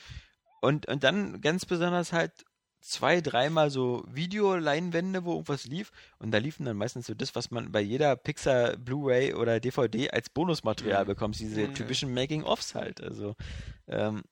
und, 0.62 0.86
und 0.88 1.04
dann 1.06 1.40
ganz 1.40 1.66
besonders 1.66 2.12
halt 2.12 2.34
zwei, 2.82 3.22
dreimal 3.22 3.70
so 3.70 4.04
Videoleinwände, 4.08 5.24
wo 5.24 5.32
irgendwas 5.32 5.66
lief 5.66 5.92
und 6.18 6.32
da 6.32 6.40
liefen 6.40 6.66
dann 6.66 6.76
meistens 6.76 7.08
so 7.08 7.14
das, 7.14 7.36
was 7.36 7.52
man 7.52 7.72
bei 7.72 7.80
jeder 7.80 8.18
Pixar 8.18 8.76
Blu-ray 8.76 9.34
oder 9.36 9.62
DVD 9.62 10.12
als 10.12 10.30
Bonusmaterial 10.30 11.04
Mhm. 11.06 11.08
bekommt, 11.08 11.40
diese 11.40 11.62
Mhm. 11.68 11.74
typischen 11.76 12.14
Making-ofs 12.14 12.76
halt, 12.76 13.02
also 13.02 13.36
ähm, 13.88 14.24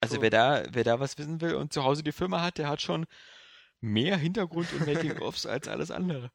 also 0.00 0.16
Cool. 0.16 0.22
wer 0.22 0.30
da, 0.30 0.62
wer 0.72 0.84
da 0.84 0.98
was 0.98 1.16
wissen 1.18 1.40
will 1.42 1.54
und 1.54 1.74
zu 1.74 1.84
Hause 1.84 2.02
die 2.02 2.12
Filme 2.12 2.40
hat, 2.40 2.56
der 2.58 2.68
hat 2.68 2.80
schon 2.82 3.06
mehr 3.82 4.16
Hintergrund 4.16 4.72
und 4.72 4.86
Making-ofs 4.86 5.44
als 5.46 5.68
alles 5.68 5.90
andere. 5.90 6.30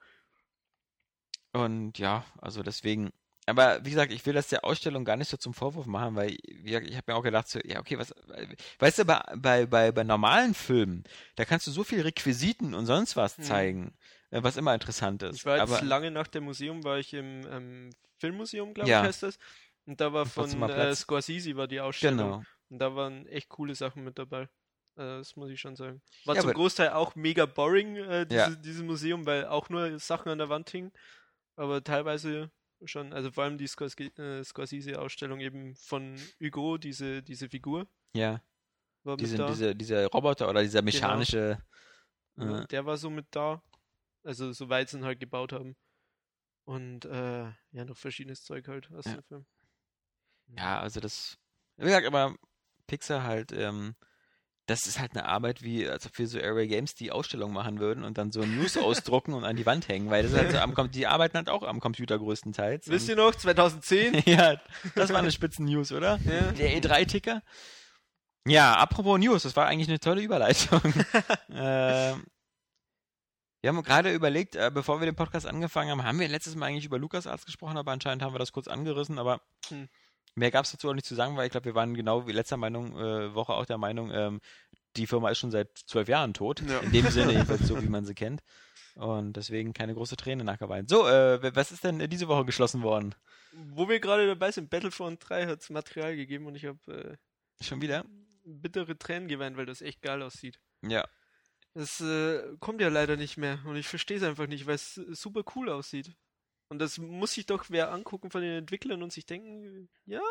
Und 1.53 1.97
ja, 1.97 2.23
also 2.39 2.61
deswegen. 2.63 3.11
Aber 3.49 3.83
wie 3.85 3.91
gesagt, 3.91 4.11
ich 4.11 4.25
will 4.25 4.33
das 4.33 4.49
der 4.49 4.65
Ausstellung 4.65 5.05
gar 5.05 5.15
nicht 5.15 5.29
so 5.29 5.37
zum 5.37 5.53
Vorwurf 5.53 5.85
machen, 5.85 6.15
weil 6.15 6.35
gesagt, 6.35 6.85
ich 6.85 6.97
habe 6.97 7.11
mir 7.11 7.15
auch 7.15 7.23
gedacht, 7.23 7.47
so, 7.47 7.59
ja, 7.63 7.79
okay, 7.79 7.97
was, 7.97 8.13
weißt 8.79 8.99
du, 8.99 9.05
bei, 9.05 9.23
bei, 9.37 9.65
bei, 9.65 9.91
bei 9.93 10.03
normalen 10.03 10.53
Filmen, 10.53 11.05
da 11.37 11.45
kannst 11.45 11.65
du 11.65 11.71
so 11.71 11.85
viel 11.85 12.01
Requisiten 12.01 12.73
und 12.73 12.85
sonst 12.85 13.15
was 13.15 13.37
Hm. 13.37 13.43
zeigen, 13.45 13.93
äh, 14.31 14.43
was 14.43 14.57
immer 14.57 14.73
interessant 14.73 15.23
ist. 15.23 15.37
Ich 15.37 15.45
war 15.45 15.57
jetzt 15.59 15.71
Aber 15.71 15.81
lange 15.85 16.11
nach 16.11 16.27
dem 16.27 16.43
Museum, 16.43 16.83
war 16.83 16.99
ich 16.99 17.13
im 17.13 17.47
ähm, 17.49 17.89
Filmmuseum, 18.17 18.73
glaube 18.73 18.89
Ja. 18.89 19.01
ich, 19.01 19.07
heißt 19.07 19.23
das. 19.23 19.39
Und 19.85 20.01
da 20.01 20.11
war 20.11 20.25
von 20.25 20.61
äh. 20.63 20.93
Scorsese 20.93 21.55
war 21.55 21.69
die 21.69 21.79
Ausstellung. 21.79 22.17
genau. 22.17 22.43
Und 22.69 22.79
da 22.79 22.93
waren 22.95 23.25
echt 23.27 23.47
coole 23.47 23.75
Sachen 23.75 24.03
mit 24.03 24.19
dabei. 24.19 24.49
Äh, 24.97 25.19
das 25.19 25.35
muss 25.35 25.49
ich 25.51 25.59
schon 25.61 25.75
sagen. 25.75 26.01
War 26.25 26.35
Ja, 26.35 26.41
zum 26.41 26.53
Großteil 26.53 26.89
auch 26.89 27.15
mega 27.15 27.45
boring, 27.45 27.95
äh, 27.97 28.25
diese, 28.25 28.41
Ja. 28.41 28.55
dieses 28.55 28.83
Museum, 28.83 29.25
weil 29.25 29.45
auch 29.45 29.69
nur 29.69 29.99
Sachen 29.99 30.29
an 30.29 30.37
der 30.39 30.49
Wand 30.49 30.69
hingen. 30.69 30.91
Aber 31.55 31.83
teilweise 31.83 32.51
schon, 32.85 33.13
also 33.13 33.31
vor 33.31 33.43
allem 33.43 33.57
die 33.57 33.67
Scorse- 33.67 34.15
äh, 34.19 34.43
Scorsese-Ausstellung 34.43 35.39
eben 35.39 35.75
von 35.75 36.15
Hugo, 36.41 36.77
diese, 36.77 37.23
diese 37.23 37.49
Figur, 37.49 37.87
Ja, 38.13 38.41
war 39.03 39.17
diese, 39.17 39.37
da. 39.37 39.47
diese, 39.47 39.75
dieser 39.75 40.05
Roboter 40.07 40.49
oder 40.49 40.61
dieser 40.61 40.81
mechanische. 40.81 41.59
Ja, 42.37 42.61
äh, 42.63 42.67
der 42.67 42.85
war 42.85 42.97
so 42.97 43.09
mit 43.09 43.27
da. 43.31 43.61
Also 44.23 44.51
so 44.51 44.67
weit 44.69 44.89
sie 44.89 44.97
ihn 44.97 45.05
halt 45.05 45.19
gebaut 45.19 45.53
haben. 45.53 45.75
Und 46.65 47.05
äh, 47.05 47.45
ja, 47.71 47.85
noch 47.85 47.97
verschiedenes 47.97 48.43
Zeug 48.43 48.67
halt 48.67 48.91
aus 48.91 49.05
Ja. 49.05 49.13
dem 49.13 49.23
Film. 49.23 49.45
Ja, 50.47 50.79
also 50.81 50.99
das, 50.99 51.37
wie 51.77 51.85
gesagt, 51.85 52.05
aber 52.05 52.35
Pixar 52.87 53.23
halt, 53.23 53.51
ähm, 53.53 53.95
das 54.67 54.85
ist 54.85 54.99
halt 54.99 55.13
eine 55.15 55.25
Arbeit, 55.25 55.61
wie 55.63 55.87
als 55.89 56.05
ob 56.05 56.17
wir 56.19 56.27
so 56.27 56.37
Airway 56.37 56.67
Games 56.67 56.93
die 56.93 57.11
Ausstellung 57.11 57.51
machen 57.53 57.79
würden 57.79 58.03
und 58.03 58.17
dann 58.17 58.31
so 58.31 58.41
News 58.41 58.77
ausdrucken 58.77 59.33
und 59.33 59.43
an 59.45 59.55
die 59.55 59.65
Wand 59.65 59.87
hängen, 59.87 60.09
weil 60.09 60.23
das 60.23 60.33
halt 60.33 60.51
so 60.51 60.59
am, 60.59 60.73
Com- 60.73 60.91
die 60.91 61.07
arbeiten 61.07 61.37
halt 61.37 61.49
auch 61.49 61.63
am 61.63 61.79
Computer 61.79 62.19
größtenteils. 62.19 62.87
Wisst 62.89 63.07
ihr 63.09 63.15
noch, 63.15 63.33
2010? 63.33 64.21
ja, 64.25 64.57
das 64.95 65.09
war 65.11 65.19
eine 65.19 65.31
Spitzen-News, 65.31 65.91
oder? 65.93 66.19
ja. 66.25 66.51
Der 66.51 66.77
E3-Ticker. 66.79 67.41
Ja, 68.45 68.75
apropos 68.75 69.19
News, 69.19 69.43
das 69.43 69.55
war 69.55 69.67
eigentlich 69.67 69.89
eine 69.89 69.99
tolle 69.99 70.21
Überleitung. 70.21 70.81
ähm, 71.49 72.23
wir 73.61 73.69
haben 73.69 73.83
gerade 73.83 74.13
überlegt, 74.13 74.55
äh, 74.55 74.69
bevor 74.73 74.99
wir 75.01 75.05
den 75.05 75.15
Podcast 75.15 75.45
angefangen 75.47 75.91
haben, 75.91 76.03
haben 76.03 76.19
wir 76.19 76.27
letztes 76.27 76.55
Mal 76.55 76.67
eigentlich 76.67 76.85
über 76.85 76.99
LucasArts 76.99 77.45
gesprochen, 77.45 77.77
aber 77.77 77.91
anscheinend 77.91 78.21
haben 78.23 78.33
wir 78.33 78.39
das 78.39 78.51
kurz 78.51 78.67
angerissen, 78.67 79.17
aber 79.19 79.41
Hm. 79.69 79.89
Mehr 80.37 80.51
gab 80.51 80.65
es 80.65 80.71
dazu 80.71 80.89
auch 80.89 80.93
nicht 80.93 81.05
zu 81.05 81.15
sagen, 81.15 81.35
weil 81.35 81.45
ich 81.45 81.51
glaube, 81.51 81.65
wir 81.65 81.75
waren 81.75 81.93
genau 81.93 82.27
wie 82.27 82.31
letzter 82.31 82.57
Meinung, 82.57 82.97
äh, 82.97 83.33
Woche 83.33 83.53
auch 83.53 83.65
der 83.65 83.77
Meinung, 83.77 84.11
ähm, 84.11 84.39
die 84.95 85.07
Firma 85.07 85.29
ist 85.29 85.39
schon 85.39 85.51
seit 85.51 85.77
zwölf 85.85 86.07
Jahren 86.07 86.33
tot. 86.33 86.61
Ja. 86.61 86.79
In 86.79 86.91
dem 86.91 87.07
Sinne, 87.09 87.31
jedenfalls 87.33 87.67
so 87.67 87.81
wie 87.81 87.89
man 87.89 88.05
sie 88.05 88.15
kennt. 88.15 88.41
Und 88.95 89.33
deswegen 89.33 89.73
keine 89.73 89.93
große 89.93 90.15
Träne 90.15 90.43
nachgeweint. 90.43 90.89
So, 90.89 91.07
äh, 91.07 91.55
was 91.55 91.71
ist 91.71 91.83
denn 91.83 91.99
diese 92.09 92.27
Woche 92.27 92.45
geschlossen 92.45 92.81
worden? 92.81 93.13
Wo 93.51 93.87
wir 93.89 93.99
gerade 93.99 94.25
dabei 94.25 94.51
sind, 94.51 94.69
Battlefront 94.69 95.19
3 95.27 95.47
hat 95.47 95.61
es 95.61 95.69
Material 95.69 96.15
gegeben 96.15 96.47
und 96.47 96.55
ich 96.55 96.65
habe 96.65 97.17
Schon 97.61 97.81
wieder? 97.81 97.99
äh, 97.99 98.03
bittere 98.45 98.97
Tränen 98.97 99.27
geweint, 99.27 99.57
weil 99.57 99.65
das 99.65 99.81
echt 99.81 100.01
geil 100.01 100.21
aussieht. 100.21 100.59
Ja. 100.81 101.07
Das 101.73 102.01
äh, 102.01 102.41
kommt 102.59 102.81
ja 102.81 102.89
leider 102.89 103.17
nicht 103.17 103.37
mehr 103.37 103.59
und 103.65 103.75
ich 103.75 103.87
verstehe 103.87 104.17
es 104.17 104.23
einfach 104.23 104.47
nicht, 104.47 104.65
weil 104.65 104.75
es 104.75 104.95
super 104.95 105.43
cool 105.55 105.69
aussieht. 105.69 106.11
Und 106.69 106.79
das 106.79 106.97
muss 106.97 107.33
sich 107.33 107.45
doch 107.45 107.65
wer 107.69 107.91
angucken 107.91 108.29
von 108.29 108.41
den 108.41 108.57
Entwicklern 108.57 109.01
und 109.03 109.11
sich 109.13 109.25
denken, 109.25 109.89
ja, 110.05 110.21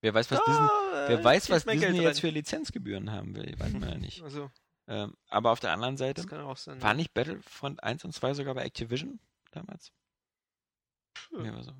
Wer 0.00 0.12
weiß, 0.12 0.30
was 0.30 0.38
da, 0.38 0.44
Disney, 0.44 0.66
äh, 0.66 1.08
wer 1.08 1.24
weiß, 1.24 1.48
was 1.48 1.64
Disney 1.64 2.02
jetzt 2.02 2.20
für 2.20 2.28
Lizenzgebühren 2.28 3.10
haben 3.10 3.34
will, 3.34 3.58
weiß 3.58 3.72
man 3.72 3.88
ja 3.88 3.96
nicht. 3.96 4.20
Also, 4.22 4.50
Ähm, 4.86 5.16
aber 5.28 5.50
auf 5.50 5.60
der 5.60 5.72
anderen 5.72 5.96
Seite, 5.96 6.20
das 6.20 6.26
kann 6.26 6.42
auch 6.42 6.58
sein. 6.58 6.82
war 6.82 6.92
nicht 6.92 7.14
Battlefront 7.14 7.82
1 7.82 8.04
und 8.04 8.12
2 8.12 8.34
sogar 8.34 8.54
bei 8.54 8.64
Activision 8.64 9.18
damals? 9.52 9.92
Ja, 11.32 11.62
so. 11.62 11.72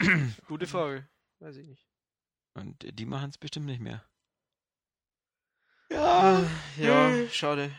Gute 0.48 0.66
Frage. 0.66 1.08
Weiß 1.38 1.56
ich 1.56 1.66
nicht. 1.66 1.86
Und 2.54 2.98
die 2.98 3.06
machen 3.06 3.30
es 3.30 3.38
bestimmt 3.38 3.66
nicht 3.66 3.80
mehr. 3.80 4.04
Ja, 5.90 6.44
ja, 6.76 7.28
schade. 7.30 7.70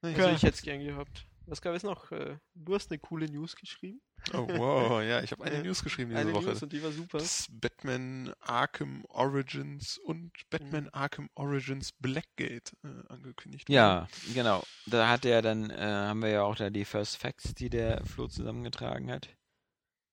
Also 0.00 0.28
ich 0.28 0.42
hätte 0.42 0.54
es 0.54 0.62
gern 0.62 0.80
gehabt. 0.80 1.26
Was 1.46 1.60
gab 1.60 1.74
es 1.74 1.82
noch? 1.82 2.10
Äh, 2.12 2.38
Du 2.54 2.74
hast 2.74 2.90
eine 2.90 2.98
coole 2.98 3.26
News 3.30 3.56
geschrieben. 3.56 4.00
Oh, 4.32 4.46
wow, 4.48 5.02
ja, 5.02 5.22
ich 5.22 5.32
habe 5.32 5.44
eine 5.44 5.62
News 5.64 5.82
geschrieben 5.82 6.10
diese 6.10 6.20
Eine 6.22 6.32
Woche. 6.32 6.46
News 6.46 6.62
und 6.62 6.72
die 6.72 6.82
war 6.82 6.92
super. 6.92 7.18
dass 7.18 7.46
Batman 7.50 8.32
Arkham 8.40 9.04
Origins 9.08 9.98
und 9.98 10.32
Batman 10.48 10.88
Arkham 10.90 11.28
Origins 11.34 11.92
Blackgate 11.92 12.72
äh, 12.84 12.88
angekündigt 13.08 13.68
Ja, 13.68 14.08
genau. 14.32 14.62
Da 14.86 15.08
hat 15.08 15.24
er 15.24 15.42
dann, 15.42 15.68
äh, 15.70 15.76
haben 15.76 16.22
wir 16.22 16.30
ja 16.30 16.42
auch 16.42 16.56
da 16.56 16.70
die 16.70 16.84
First 16.86 17.18
Facts, 17.18 17.54
die 17.54 17.68
der 17.68 18.04
Flo 18.06 18.26
zusammengetragen 18.28 19.10
hat. 19.10 19.28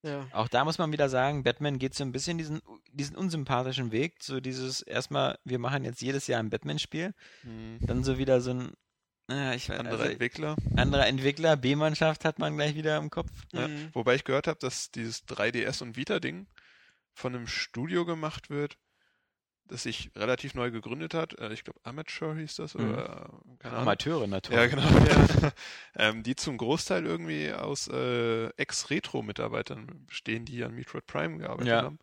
Ja. 0.03 0.27
Auch 0.31 0.47
da 0.47 0.65
muss 0.65 0.79
man 0.79 0.91
wieder 0.91 1.09
sagen, 1.09 1.43
Batman 1.43 1.77
geht 1.77 1.93
so 1.93 2.03
ein 2.03 2.11
bisschen 2.11 2.37
diesen, 2.39 2.59
diesen 2.91 3.15
unsympathischen 3.15 3.91
Weg. 3.91 4.15
So 4.23 4.39
dieses, 4.39 4.81
erstmal, 4.81 5.37
wir 5.45 5.59
machen 5.59 5.83
jetzt 5.83 6.01
jedes 6.01 6.25
Jahr 6.27 6.39
ein 6.41 6.49
Batman-Spiel. 6.49 7.13
Hm. 7.41 7.77
Dann 7.81 8.03
so 8.03 8.17
wieder 8.17 8.41
so 8.41 8.51
ein, 8.51 8.73
äh, 9.31 9.55
ich 9.55 9.69
weiß, 9.69 9.79
Andere 9.79 9.97
also, 9.97 10.11
Entwickler. 10.11 10.55
anderer 10.75 11.07
Entwickler, 11.07 11.55
B-Mannschaft 11.57 12.25
hat 12.25 12.39
man 12.39 12.55
gleich 12.55 12.75
wieder 12.75 12.97
im 12.97 13.09
Kopf. 13.09 13.29
Ja. 13.53 13.67
Mhm. 13.67 13.89
Wobei 13.93 14.15
ich 14.15 14.23
gehört 14.23 14.47
habe, 14.47 14.59
dass 14.59 14.91
dieses 14.91 15.25
3DS 15.27 15.81
und 15.81 15.95
Vita-Ding 15.97 16.47
von 17.13 17.35
einem 17.35 17.47
Studio 17.47 18.05
gemacht 18.05 18.49
wird, 18.49 18.77
das 19.65 19.83
sich 19.83 20.11
relativ 20.17 20.53
neu 20.53 20.69
gegründet 20.71 21.13
hat. 21.13 21.37
Äh, 21.39 21.53
Ich 21.53 21.63
glaube, 21.63 21.79
Amateur 21.83 22.35
hieß 22.35 22.55
das. 22.57 22.73
Mhm. 22.75 22.89
Oder. 22.91 23.29
Amateure 23.63 24.27
natürlich. 24.27 24.59
Ja, 24.59 24.67
genau. 24.67 25.51
ähm, 25.95 26.23
die 26.23 26.35
zum 26.35 26.57
Großteil 26.57 27.05
irgendwie 27.05 27.53
aus 27.53 27.87
äh, 27.87 28.47
Ex-Retro-Mitarbeitern 28.57 30.05
bestehen, 30.07 30.45
die 30.45 30.63
an 30.63 30.73
Metroid 30.75 31.05
Prime 31.07 31.37
gearbeitet 31.37 31.67
Ja. 31.69 31.83
haben. 31.83 31.99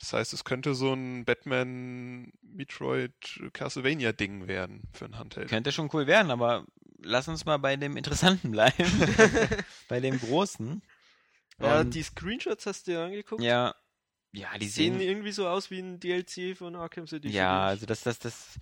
Das 0.00 0.12
heißt, 0.12 0.32
es 0.32 0.44
könnte 0.44 0.74
so 0.74 0.92
ein 0.92 1.24
Batman 1.24 2.32
Metroid 2.42 3.12
Castlevania-Ding 3.52 4.46
werden 4.46 4.82
für 4.92 5.06
ein 5.06 5.18
Handheld. 5.18 5.48
Könnte 5.48 5.72
schon 5.72 5.90
cool 5.92 6.06
werden, 6.06 6.30
aber 6.30 6.64
lass 7.02 7.26
uns 7.28 7.44
mal 7.44 7.56
bei 7.58 7.76
dem 7.76 7.96
Interessanten 7.96 8.50
bleiben. 8.52 8.84
bei 9.88 10.00
dem 10.00 10.18
Großen. 10.20 10.82
Ja, 11.60 11.80
Und- 11.80 11.94
die 11.94 12.02
Screenshots 12.02 12.66
hast 12.66 12.86
du 12.86 12.92
dir 12.92 13.00
angeguckt? 13.00 13.42
ja, 13.42 13.74
ja, 14.32 14.56
die 14.58 14.68
sehen 14.68 14.98
sehen 14.98 15.08
irgendwie 15.08 15.32
so 15.32 15.48
aus 15.48 15.70
wie 15.70 15.80
ein 15.80 15.98
DLC 15.98 16.56
von 16.56 16.76
Arkham 16.76 17.06
City. 17.06 17.28
Ja, 17.28 17.62
also 17.66 17.86
das, 17.86 18.02
das, 18.02 18.18
das. 18.18 18.58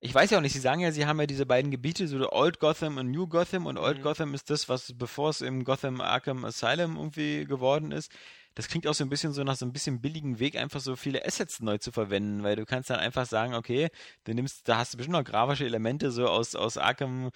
Ich 0.00 0.14
weiß 0.14 0.30
ja 0.30 0.38
auch 0.38 0.42
nicht, 0.42 0.54
sie 0.54 0.60
sagen 0.60 0.80
ja, 0.80 0.92
sie 0.92 1.06
haben 1.06 1.20
ja 1.20 1.26
diese 1.26 1.46
beiden 1.46 1.70
Gebiete, 1.70 2.08
so 2.08 2.30
Old 2.32 2.58
Gotham 2.58 2.96
und 2.96 3.10
New 3.10 3.26
Gotham 3.28 3.66
und 3.66 3.78
Old 3.78 3.98
Mhm. 3.98 4.02
Gotham 4.02 4.34
ist 4.34 4.50
das, 4.50 4.68
was 4.68 4.92
bevor 4.96 5.30
es 5.30 5.40
im 5.42 5.62
Gotham 5.64 6.00
Arkham 6.00 6.44
Asylum 6.44 6.96
irgendwie 6.96 7.44
geworden 7.44 7.92
ist. 7.92 8.10
Das 8.56 8.68
klingt 8.68 8.86
auch 8.86 8.94
so 8.94 9.02
ein 9.04 9.08
bisschen 9.10 9.32
so 9.32 9.42
nach 9.42 9.56
so 9.56 9.66
ein 9.66 9.72
bisschen 9.72 10.00
billigen 10.00 10.38
Weg, 10.38 10.56
einfach 10.56 10.78
so 10.80 10.94
viele 10.94 11.24
Assets 11.26 11.60
neu 11.60 11.78
zu 11.78 11.90
verwenden, 11.90 12.42
weil 12.44 12.54
du 12.54 12.64
kannst 12.64 12.88
dann 12.90 13.00
einfach 13.00 13.26
sagen, 13.26 13.54
okay, 13.54 13.88
du 14.24 14.32
nimmst, 14.32 14.68
da 14.68 14.78
hast 14.78 14.92
du 14.92 14.96
bestimmt 14.98 15.16
noch 15.16 15.24
grafische 15.24 15.64
Elemente 15.64 16.10
so 16.12 16.28
aus, 16.28 16.54
aus 16.54 16.78
Arkham 16.78 17.30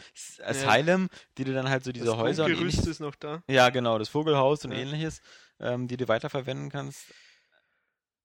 Asylum, 0.45 1.09
die 1.36 1.45
du 1.45 1.53
dann 1.53 1.69
halt 1.69 1.82
so 1.82 1.90
ich. 1.90 1.95
diese 1.95 2.07
das 2.07 2.16
Häuser 2.16 2.45
und 2.45 2.51
Grundgerüst 2.53 2.77
ähnliches, 2.78 2.90
ist 2.93 3.01
noch 3.01 3.16
da. 3.16 3.43
ja 3.49 3.69
genau, 3.70 3.99
das 3.99 4.09
Vogelhaus 4.09 4.65
und 4.65 4.70
Ja. 4.73 4.78
ähnliches, 4.78 5.20
ähm, 5.59 5.89
die 5.89 5.97
du 5.97 6.07
weiterverwenden 6.07 6.70
kannst. 6.70 7.07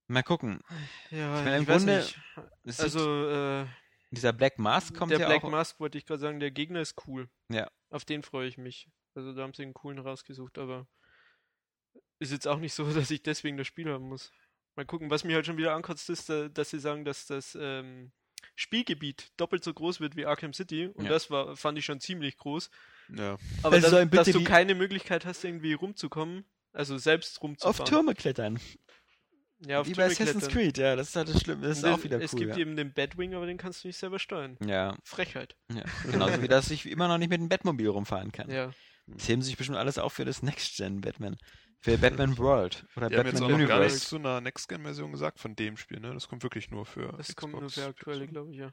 Mal 0.07 0.22
gucken. 0.24 0.60
Ja, 1.10 1.40
Ich 1.40 1.44
meine, 1.45 1.57
im 1.57 1.68
weiß 1.68 1.78
Grunde- 1.78 1.98
nicht. 1.99 2.20
Es 2.65 2.78
sieht- 2.78 2.84
Also, 2.84 3.30
äh, 3.30 3.65
dieser 4.11 4.34
Black 4.34 4.60
Mask 4.60 4.95
kommt 4.95 5.11
der 5.11 5.20
ja 5.20 5.28
Black 5.28 5.44
auch. 5.44 5.49
Mask 5.49 5.80
wollte 5.80 5.98
ich 5.98 6.06
gerade 6.06 6.20
sagen, 6.20 6.40
der 6.40 6.52
Gegner 6.52 6.82
ist 6.82 6.95
cool. 7.07 7.30
Ja. 7.49 7.68
Auf 7.90 8.06
den 8.06 8.22
freue 8.22 8.48
ich 8.48 8.57
mich. 8.57 8.88
Also 9.15 9.34
da 9.34 9.41
haben 9.44 9.53
sie 9.53 9.64
einen 9.64 9.74
coolen 9.74 9.99
rausgesucht, 9.99 10.57
aber 10.60 10.88
ist 12.24 12.32
jetzt 12.32 12.48
auch 12.48 12.60
nicht 12.60 12.74
so, 12.74 12.84
dass 12.94 13.12
ich 13.12 13.22
deswegen 13.24 13.58
das 13.58 13.68
Spiel 13.68 13.90
haben 13.91 14.08
muss. 14.10 14.32
Mal 14.76 14.86
gucken, 14.86 15.10
was 15.12 15.24
mir 15.24 15.36
halt 15.36 15.45
schon 15.45 15.58
wieder 15.58 15.76
ankotzt, 15.76 16.10
ist, 16.10 16.30
da- 16.30 16.50
dass 16.50 16.72
sie 16.72 16.80
sagen, 16.80 17.06
dass 17.06 17.28
das 17.28 17.56
ähm, 17.60 18.12
Spielgebiet 18.56 19.32
doppelt 19.38 19.64
so 19.64 19.74
groß 19.74 20.00
wird 20.00 20.16
wie 20.16 20.26
Arkham 20.26 20.54
City 20.54 20.88
und 20.88 21.06
Ja. 21.06 21.12
das 21.12 21.30
war, 21.30 21.56
fand 21.56 21.78
ich 21.78 21.86
schon 21.86 22.00
ziemlich 22.00 22.38
groß. 22.38 22.70
Ja. 23.16 23.38
Aber 23.62 23.76
Also 23.76 23.95
bitte 23.98 24.08
dass 24.18 24.28
du 24.32 24.44
keine 24.44 24.76
Möglichkeit 24.76 25.26
hast, 25.26 25.44
irgendwie 25.44 25.74
rumzukommen, 25.74 26.45
also 26.72 26.98
selbst 26.98 27.38
Auf 27.38 27.44
rumzufahren. 27.44 27.86
Türme 27.86 28.16
klettern. 28.16 28.60
Ja, 29.66 29.80
auf 29.80 29.88
Wie 29.88 29.94
bei 29.94 30.06
Assassin's 30.08 30.48
klettern. 30.48 30.52
Creed, 30.52 30.78
ja, 30.78 30.95
das 30.95 31.10
ist 31.10 31.16
halt 31.16 31.30
das 31.30 31.40
Schlimme. 31.41 31.66
Das 31.68 31.78
ist 31.78 31.84
Und 31.86 31.91
auch 31.91 32.04
wieder 32.04 32.20
Es 32.22 32.34
cool. 32.34 32.40
gibt 32.40 32.52
ja. 32.54 32.58
eben 32.58 32.76
den 32.76 32.91
Batwing, 32.94 33.34
aber 33.34 33.45
den 33.45 33.58
kannst 33.58 33.84
du 33.84 33.88
nicht 33.88 33.98
selber 33.98 34.20
steuern. 34.20 34.58
ja, 34.66 34.98
Frechheit. 35.04 35.56
ja. 35.74 35.84
Genauso 36.12 36.41
wie 36.41 36.48
dass 36.50 36.70
ich 36.70 36.86
immer 36.86 37.08
noch 37.08 37.18
nicht 37.18 37.30
mit 37.30 37.40
dem 37.40 37.48
Batmobil 37.50 37.88
rumfahren 37.88 38.32
kann. 38.32 38.50
Ja. 38.52 38.74
Das 39.08 39.28
heben 39.30 39.41
sich 39.41 39.56
bestimmt 39.56 39.78
alles 39.78 39.98
auf 39.98 40.14
für 40.14 40.26
das 40.26 40.41
Next-Gen 40.44 41.00
Batman. 41.02 41.38
Für 41.84 41.98
Batman 41.98 42.38
World 42.38 42.86
oder 42.96 43.10
Die 43.10 43.18
haben 43.18 43.26
jetzt 43.26 43.34
Batman 43.36 43.44
auch 43.44 43.50
noch 43.60 43.68
gar 43.68 43.78
Universe. 43.78 43.94
nichts 43.96 44.10
zu 44.10 44.16
einer 44.16 44.40
Next-Gen-Version 44.42 45.12
gesagt 45.12 45.40
von 45.40 45.56
dem 45.56 45.76
Spiel, 45.78 46.00
ne? 46.00 46.14
Das 46.14 46.28
kommt 46.30 46.42
wirklich 46.44 46.72
nur 46.72 46.86
für 46.86 47.12
Das 47.18 47.28
Xbox. 47.28 47.42
kommt 47.42 47.60
nur 47.60 47.70
für 47.70 47.86
aktuelle, 47.86 48.26
glaube 48.28 48.52
ich, 48.52 48.58
ja. 48.58 48.72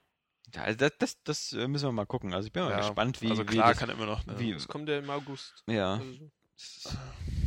Ja, 0.55 0.63
also 0.63 0.79
das, 0.79 0.93
das, 0.99 1.23
das 1.25 1.53
äh, 1.53 1.69
müssen 1.69 1.87
wir 1.89 1.93
mal 1.93 2.07
gucken. 2.07 2.33
Also 2.35 2.47
ich 2.47 2.53
bin 2.53 2.63
mal 2.63 2.71
Ja, 2.71 2.77
gespannt, 2.79 3.21
wie, 3.21 3.31
also 3.31 3.43
wie 3.43 3.47
klar 3.47 3.71
das, 3.71 3.79
kann 3.79 3.91
immer 3.91 4.07
noch. 4.07 4.25
Ne? 4.27 4.39
wie- 4.39 4.53
Das 4.55 4.69
kommt 4.69 4.89
ja 4.89 4.99
im 4.99 5.11
August. 5.11 5.65
ja, 5.69 5.95
Also 5.95 6.29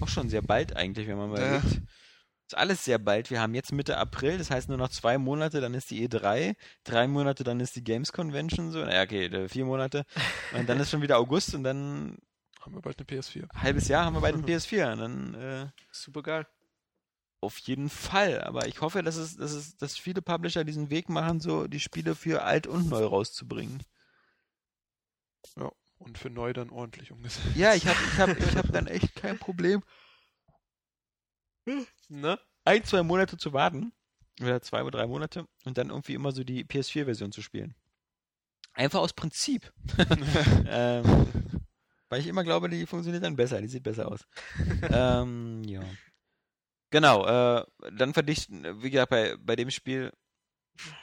auch 0.02 0.08
schon 0.10 0.30
sehr 0.30 0.42
bald 0.42 0.76
eigentlich, 0.76 1.08
wenn 1.08 1.18
man 1.18 1.30
mal 1.30 1.42
Ja. 1.42 1.58
überlegt. 1.60 1.82
Ist 2.48 2.58
alles 2.58 2.84
sehr 2.84 3.00
bald. 3.00 3.32
Wir 3.32 3.40
haben 3.40 3.56
jetzt 3.56 3.72
Mitte 3.72 3.98
April, 3.98 4.38
das 4.38 4.52
heißt 4.52 4.68
nur 4.68 4.78
noch 4.78 4.90
zwei 4.90 5.18
Monate, 5.18 5.62
dann 5.62 5.74
ist 5.74 5.90
die 5.92 6.06
E3, 6.08 6.56
drei 6.84 7.08
Monate, 7.08 7.46
dann 7.46 7.62
ist 7.62 7.76
die 7.78 7.84
Games 7.86 8.12
Convention 8.12 8.72
so. 8.72 8.84
Naja, 8.84 9.04
okay, 9.04 9.26
äh, 9.28 9.48
vier 9.48 9.64
Monate. 9.66 10.04
Und 10.52 10.68
dann 10.68 10.80
ist 10.82 10.90
schon 10.92 11.02
wieder 11.02 11.18
August 11.18 11.56
und 11.56 11.64
dann 11.64 12.18
haben 12.66 12.76
wir 12.76 12.82
bald 12.82 12.98
eine 12.98 13.06
PS4. 13.06 13.50
ein 13.50 13.62
halbes 13.62 13.88
Jahr 13.88 14.06
haben 14.06 14.16
wir 14.16 14.22
bei 14.22 14.32
den 14.32 14.46
PS4. 14.46 14.94
Und 14.94 15.00
dann 15.00 15.34
äh, 15.36 15.68
Super 15.92 16.24
geil. 16.24 16.48
Auf 17.42 17.58
jeden 17.60 17.90
Fall, 17.90 18.42
aber 18.42 18.68
ich 18.68 18.80
hoffe, 18.80 19.04
dass 19.04 19.18
es, 19.18 19.36
dass 19.36 19.52
es, 19.52 19.76
dass 19.76 19.98
viele 19.98 20.22
Publisher 20.22 20.64
diesen 20.64 20.90
Weg 20.90 21.10
machen, 21.10 21.42
so 21.42 21.68
die 21.68 21.82
Spiele 21.82 22.16
für 22.16 22.44
alt 22.44 22.68
und 22.68 22.90
neu 22.90 23.04
rauszubringen. 23.04 23.84
Ja. 25.58 25.70
Und 25.98 26.18
für 26.18 26.30
neu 26.30 26.54
dann 26.54 26.70
ordentlich 26.70 27.12
umgesetzt. 27.12 27.46
Ja, 27.56 27.74
ich 27.74 27.86
habe 27.86 28.00
ich 28.02 28.18
hab, 28.20 28.30
ich 28.40 28.56
hab 28.56 28.72
dann 28.72 28.88
echt 28.88 29.16
kein 29.16 29.38
Problem, 29.38 29.84
Ne? 32.10 32.40
ein, 32.66 32.84
zwei 32.84 33.04
Monate 33.04 33.38
zu 33.38 33.54
warten. 33.54 33.94
Oder 34.42 34.62
zwei 34.62 34.82
oder 34.82 34.98
drei 34.98 35.08
Monate 35.08 35.48
und 35.64 35.78
dann 35.78 35.90
irgendwie 35.90 36.16
immer 36.16 36.32
so 36.32 36.44
die 36.44 36.66
PS4-Version 36.66 37.32
zu 37.32 37.42
spielen. 37.42 37.76
Einfach 38.74 39.00
aus 39.00 39.14
Prinzip. 39.14 39.72
ähm, 40.68 41.63
weil 42.14 42.20
ich 42.20 42.28
immer 42.28 42.44
glaube, 42.44 42.70
die 42.70 42.86
funktioniert 42.86 43.24
dann 43.24 43.36
besser, 43.36 43.60
die 43.60 43.68
sieht 43.68 43.82
besser 43.82 44.08
aus. 44.12 44.28
ähm, 44.92 45.64
ja. 45.64 45.82
Genau, 46.92 47.26
äh, 47.26 47.66
dann 47.98 48.14
verdichten, 48.14 48.84
wie 48.84 48.92
gesagt, 48.92 49.10
bei, 49.10 49.36
bei 49.38 49.56
dem 49.56 49.72
Spiel, 49.72 50.12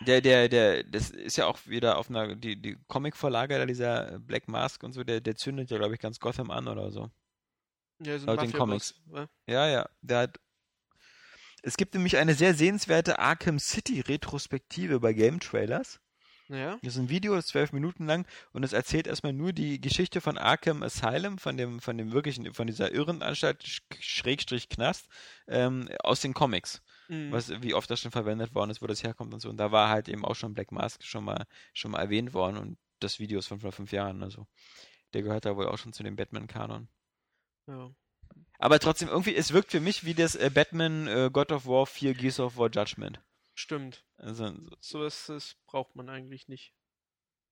der, 0.07 0.20
der, 0.20 0.49
der, 0.49 0.85
das 0.85 1.11
ist 1.11 1.37
ja 1.37 1.47
auch 1.47 1.66
wieder 1.66 1.99
auf 1.99 2.11
einer, 2.11 2.37
die, 2.37 2.62
die 2.62 2.78
Comic-Vorlage, 2.87 3.59
da 3.59 3.66
dieser 3.66 4.20
Black 4.20 4.47
Mask 4.47 4.85
und 4.85 4.93
so, 4.93 5.03
der, 5.03 5.20
der 5.20 5.35
zündet 5.35 5.69
ja, 5.73 5.78
glaube 5.78 5.95
ich, 5.95 6.01
ganz 6.01 6.20
Gotham 6.20 6.53
an 6.53 6.69
oder 6.69 6.93
so. 6.93 7.11
Ja, 8.01 8.16
so 8.16 8.27
Laut 8.27 8.41
den 8.41 8.53
Comics. 8.53 8.95
wa? 9.07 9.28
Ja, 9.49 9.66
ja, 9.66 9.89
der 10.03 10.19
hat. 10.19 10.41
Es 11.65 11.77
gibt 11.77 11.95
nämlich 11.95 12.19
eine 12.19 12.35
sehr 12.35 12.55
sehenswerte 12.55 13.19
Arkham 13.19 13.59
City 13.59 13.99
Retrospektive 13.99 15.01
bei 15.01 15.12
Game 15.12 15.41
Trailers. 15.41 15.99
Ja. 16.52 16.78
Das 16.82 16.94
ist 16.94 16.98
ein 17.01 17.09
Video, 17.09 17.35
das 17.36 17.44
ist 17.44 17.51
zwölf 17.52 17.72
Minuten 17.72 18.06
lang 18.06 18.27
und 18.52 18.64
es 18.64 18.72
erzählt 18.72 19.06
erstmal 19.06 19.32
nur 19.32 19.52
die 19.52 19.81
Geschichte 19.81 20.20
von 20.20 20.36
Arkham 20.36 20.82
Asylum, 20.82 21.39
von 21.39 21.56
dem, 21.56 21.78
von 21.81 21.97
dem 21.97 22.10
wirklichen, 22.10 22.52
von 22.55 22.66
dieser 22.66 22.90
Irrenanstalt, 22.93 23.62
Sch- 23.62 23.82
Schrägstrich 24.01 24.68
Knast, 24.68 25.06
ähm, 25.47 25.89
aus 26.02 26.20
den 26.20 26.35
Comics. 26.35 26.82
Mhm. 27.09 27.32
was, 27.32 27.51
wie 27.62 27.74
oft 27.74 27.90
das 27.90 28.01
schon 28.01 28.10
verwendet 28.12 28.55
worden 28.55 28.70
ist, 28.70 28.82
wo 28.82 28.86
das 28.86 29.02
herkommt 29.02 29.32
und 29.35 29.40
so. 29.40 29.48
Und 29.48 29.56
da 29.59 29.70
war 29.72 29.89
halt 29.89 30.09
eben 30.09 30.24
auch 30.24 30.35
schon 30.35 30.55
Black 30.55 30.70
Mask 30.72 31.02
schon 31.05 31.24
mal, 31.24 31.44
schon 31.72 31.90
mal 31.93 32.01
erwähnt 32.01 32.35
worden 32.35 32.56
und 32.56 32.78
das 33.01 33.18
Video 33.18 33.39
ist 33.39 33.47
von 33.47 33.60
vor 33.60 33.72
fünf 33.72 33.93
Jahren, 33.93 34.22
also 34.22 34.47
der 35.12 35.22
gehört 35.22 35.44
da 35.44 35.56
wohl 35.56 35.66
auch 35.66 35.78
schon 35.78 35.93
zu 35.93 36.02
dem 36.02 36.16
Batman-Kanon. 36.16 36.89
Ja. 37.66 37.90
Aber 38.59 38.78
trotzdem, 38.78 39.09
irgendwie, 39.09 39.35
es 39.35 39.52
wirkt 39.52 39.70
für 39.70 39.81
mich 39.81 40.05
wie 40.05 40.14
das 40.14 40.35
äh, 40.36 40.51
Batman 40.52 41.06
äh, 41.09 41.31
God 41.32 41.51
of 41.52 41.66
War 41.66 41.86
4 41.86 42.14
Gears 42.14 42.39
of 42.40 42.56
War 42.56 42.70
Judgment. 42.70 43.20
Stimmt. 43.55 44.05
Also, 44.16 44.47
so- 44.47 44.77
Sowas 44.81 45.27
das 45.27 45.56
braucht 45.66 45.94
man 45.97 46.09
eigentlich 46.09 46.48
nicht. 46.48 46.74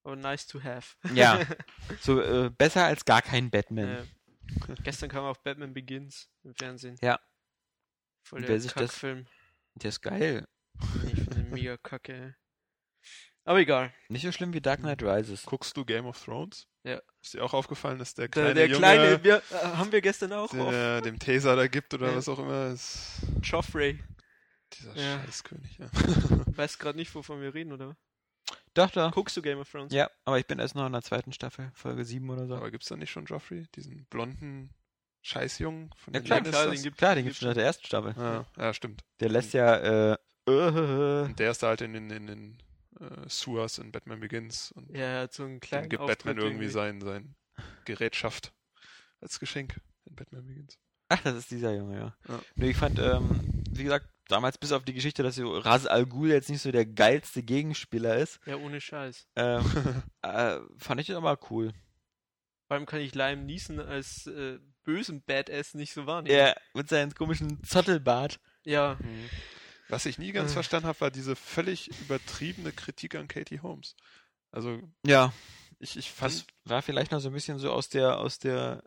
Aber 0.05 0.17
nice 0.17 0.47
to 0.47 0.63
have. 0.63 0.97
ja, 1.15 1.45
so 2.01 2.21
äh, 2.21 2.51
besser 2.51 2.85
als 2.85 3.05
gar 3.05 3.21
kein 3.23 3.51
Batman. 3.51 3.89
Äh, 3.89 4.75
gestern 4.83 5.11
kam 5.11 5.25
auch 5.25 5.37
Batman 5.39 5.75
Begins 5.75 6.31
im 6.45 6.55
Fernsehen. 6.55 6.97
Ja. 7.03 7.19
Voll 8.23 8.43
der 8.43 8.61
Kackfilm. 8.61 9.27
Der 9.75 9.89
ist 9.91 10.01
geil. 10.01 10.47
Ich 11.07 11.15
finde 11.15 11.43
mega 11.51 11.77
kacke. 11.77 12.13
ey. 12.15 12.35
Aber 13.45 13.59
egal. 13.61 13.93
Nicht 14.09 14.23
so 14.23 14.33
schlimm 14.33 14.53
wie 14.53 14.61
Dark 14.61 14.81
Knight 14.81 15.03
Rises. 15.03 15.45
Guckst 15.45 15.77
du 15.77 15.85
Game 15.85 16.05
of 16.07 16.23
Thrones? 16.23 16.67
Ja. 16.85 17.01
Ist 17.23 17.35
dir 17.35 17.43
auch 17.43 17.55
aufgefallen, 17.55 17.99
dass 17.99 18.15
der 18.15 18.29
Der, 18.29 18.43
kleine 18.43 18.55
der 18.55 18.67
Junge, 18.67 18.79
kleine, 18.79 19.25
wir, 19.25 19.37
äh, 19.51 19.55
haben 19.77 19.91
wir 19.93 20.01
gestern 20.03 20.33
auch. 20.35 20.53
auf 20.55 20.71
der 20.71 21.01
dem 21.01 21.19
Taser 21.19 21.57
da 21.57 21.67
gibt 21.67 21.93
oder 21.95 22.15
was 22.15 22.29
auch 22.29 22.39
immer, 22.39 22.69
ist 22.73 23.21
Joffrey. 23.43 23.99
Dieser 24.75 24.95
Ja. 24.97 25.21
Scheißkönig. 25.25 25.79
Ja. 25.79 25.89
Weiß 26.57 26.79
gerade 26.79 26.99
nicht, 26.99 27.15
wovon 27.15 27.41
wir 27.41 27.55
reden, 27.55 27.73
oder? 27.73 27.97
Doch, 28.75 28.91
doch. 28.91 29.13
Guckst 29.13 29.37
du 29.37 29.43
Game 29.43 29.59
of 29.59 29.71
Thrones? 29.71 29.93
Ja, 29.93 30.11
aber 30.25 30.39
ich 30.39 30.47
bin 30.47 30.59
erst 30.59 30.75
noch 30.75 30.87
in 30.87 30.93
der 30.93 31.03
zweiten 31.03 31.33
Staffel, 31.33 31.71
Folge 31.75 32.05
7 32.05 32.29
oder 32.31 32.47
so. 32.47 32.55
Aber 32.57 32.71
gibt's 32.71 32.89
da 32.89 32.97
nicht 32.97 33.11
schon 33.11 33.25
Joffrey, 33.27 33.67
diesen 33.75 34.07
blonden 34.07 34.71
Scheißjungen 35.23 35.91
von 35.97 36.15
Ja, 36.15 36.21
den 36.21 36.27
klar, 36.27 36.41
klar, 36.43 36.67
den 36.71 36.83
gibt- 36.83 36.97
Klar, 36.99 37.15
den 37.15 37.25
gibt's 37.25 37.39
gibt's 37.39 37.39
schon 37.41 37.49
seit 37.49 37.57
der 37.57 37.65
ersten 37.65 37.87
Staffel. 37.87 38.15
Ja, 38.17 38.47
ja, 38.57 38.73
stimmt. 38.75 39.05
Der 39.21 39.29
lässt 39.31 39.53
ja, 39.53 40.13
äh, 40.13 40.17
Und 40.47 41.39
der 41.39 41.51
ist 41.51 41.63
da 41.63 41.69
halt 41.69 41.81
in 41.83 41.93
den, 41.93 42.11
in 42.11 42.27
den 42.27 42.59
äh, 43.01 43.29
Sewers 43.29 43.79
in 43.79 43.93
Batman 43.93 44.21
Begins 44.21 44.73
und 44.73 44.91
Ja, 44.91 45.05
er 45.05 45.23
hat 45.23 45.35
so 45.35 45.45
einen 45.45 45.61
kleinen 45.61 45.85
dann 45.85 45.91
gibt 45.91 46.03
Auftritt 46.03 46.25
Batman 46.25 46.39
irgendwie 46.45 46.69
sein, 46.69 47.01
sein 47.01 47.35
Gerätschaft 47.85 48.53
als 49.21 49.39
Geschenk 49.41 49.81
in 50.07 50.15
Batman 50.15 50.47
Begins. 50.47 50.79
ach, 51.09 51.21
das 51.23 51.35
ist 51.35 51.51
dieser 51.51 51.75
Junge, 51.75 51.99
ja. 51.99 52.17
Ja. 52.29 52.41
Nee, 52.55 52.71
ich 52.71 52.77
fand, 52.77 52.99
ähm, 52.99 53.63
wie 53.71 53.83
gesagt, 53.85 54.09
damals 54.29 54.59
bis 54.59 54.73
auf 54.73 54.85
die 54.85 54.95
Geschichte, 54.95 55.23
dass 55.23 55.35
so 55.37 55.59
Ras 55.59 55.87
Al 55.87 56.07
Ghul 56.07 56.29
jetzt 56.31 56.49
nicht 56.51 56.63
so 56.63 56.71
der 56.71 56.87
geilste 56.87 57.43
Gegenspieler 57.43 58.17
ist, 58.17 58.39
Ja, 58.47 58.57
ohne 58.57 58.81
Scheiß. 58.81 59.27
ähm, 59.37 59.65
äh, 60.23 60.59
fand 60.79 61.01
ich 61.01 61.07
das 61.09 61.17
aber 61.17 61.39
cool. 61.51 61.73
Vor 62.67 62.77
allem 62.77 62.87
kann 62.87 63.01
ich 63.01 63.15
Liam 63.15 63.47
Neeson 63.47 63.81
als 63.81 64.27
äh, 64.27 64.59
bösen 64.85 65.23
Badass 65.23 65.75
nicht 65.75 65.93
so 65.95 66.07
wahrnehmen. 66.07 66.37
Er 66.37 66.57
mit 66.75 66.89
seinem 66.89 67.15
komischen 67.15 67.63
Zottelbart. 67.65 68.41
Ja, 68.65 68.99
Was 69.89 70.05
ich 70.05 70.19
nie 70.19 70.33
ganz 70.33 70.51
Äh. 70.51 70.55
verstanden 70.55 70.87
habe, 70.89 71.01
war 71.01 71.11
diese 71.11 71.35
völlig 71.35 71.89
übertriebene 72.03 72.73
Kritik 72.73 73.15
an 73.15 73.27
Katie 73.29 73.61
Holmes. 73.61 73.97
Also 74.51 74.81
Ja, 75.07 75.33
ich, 75.79 75.97
ich 75.97 76.11
fand, 76.13 76.35
das 76.35 76.47
war 76.65 76.83
vielleicht 76.83 77.11
noch 77.13 77.21
so 77.21 77.29
ein 77.29 77.35
bisschen 77.35 77.59
so 77.59 77.73
aus 77.73 77.89
der, 77.89 78.19
aus 78.19 78.39
der, 78.39 78.83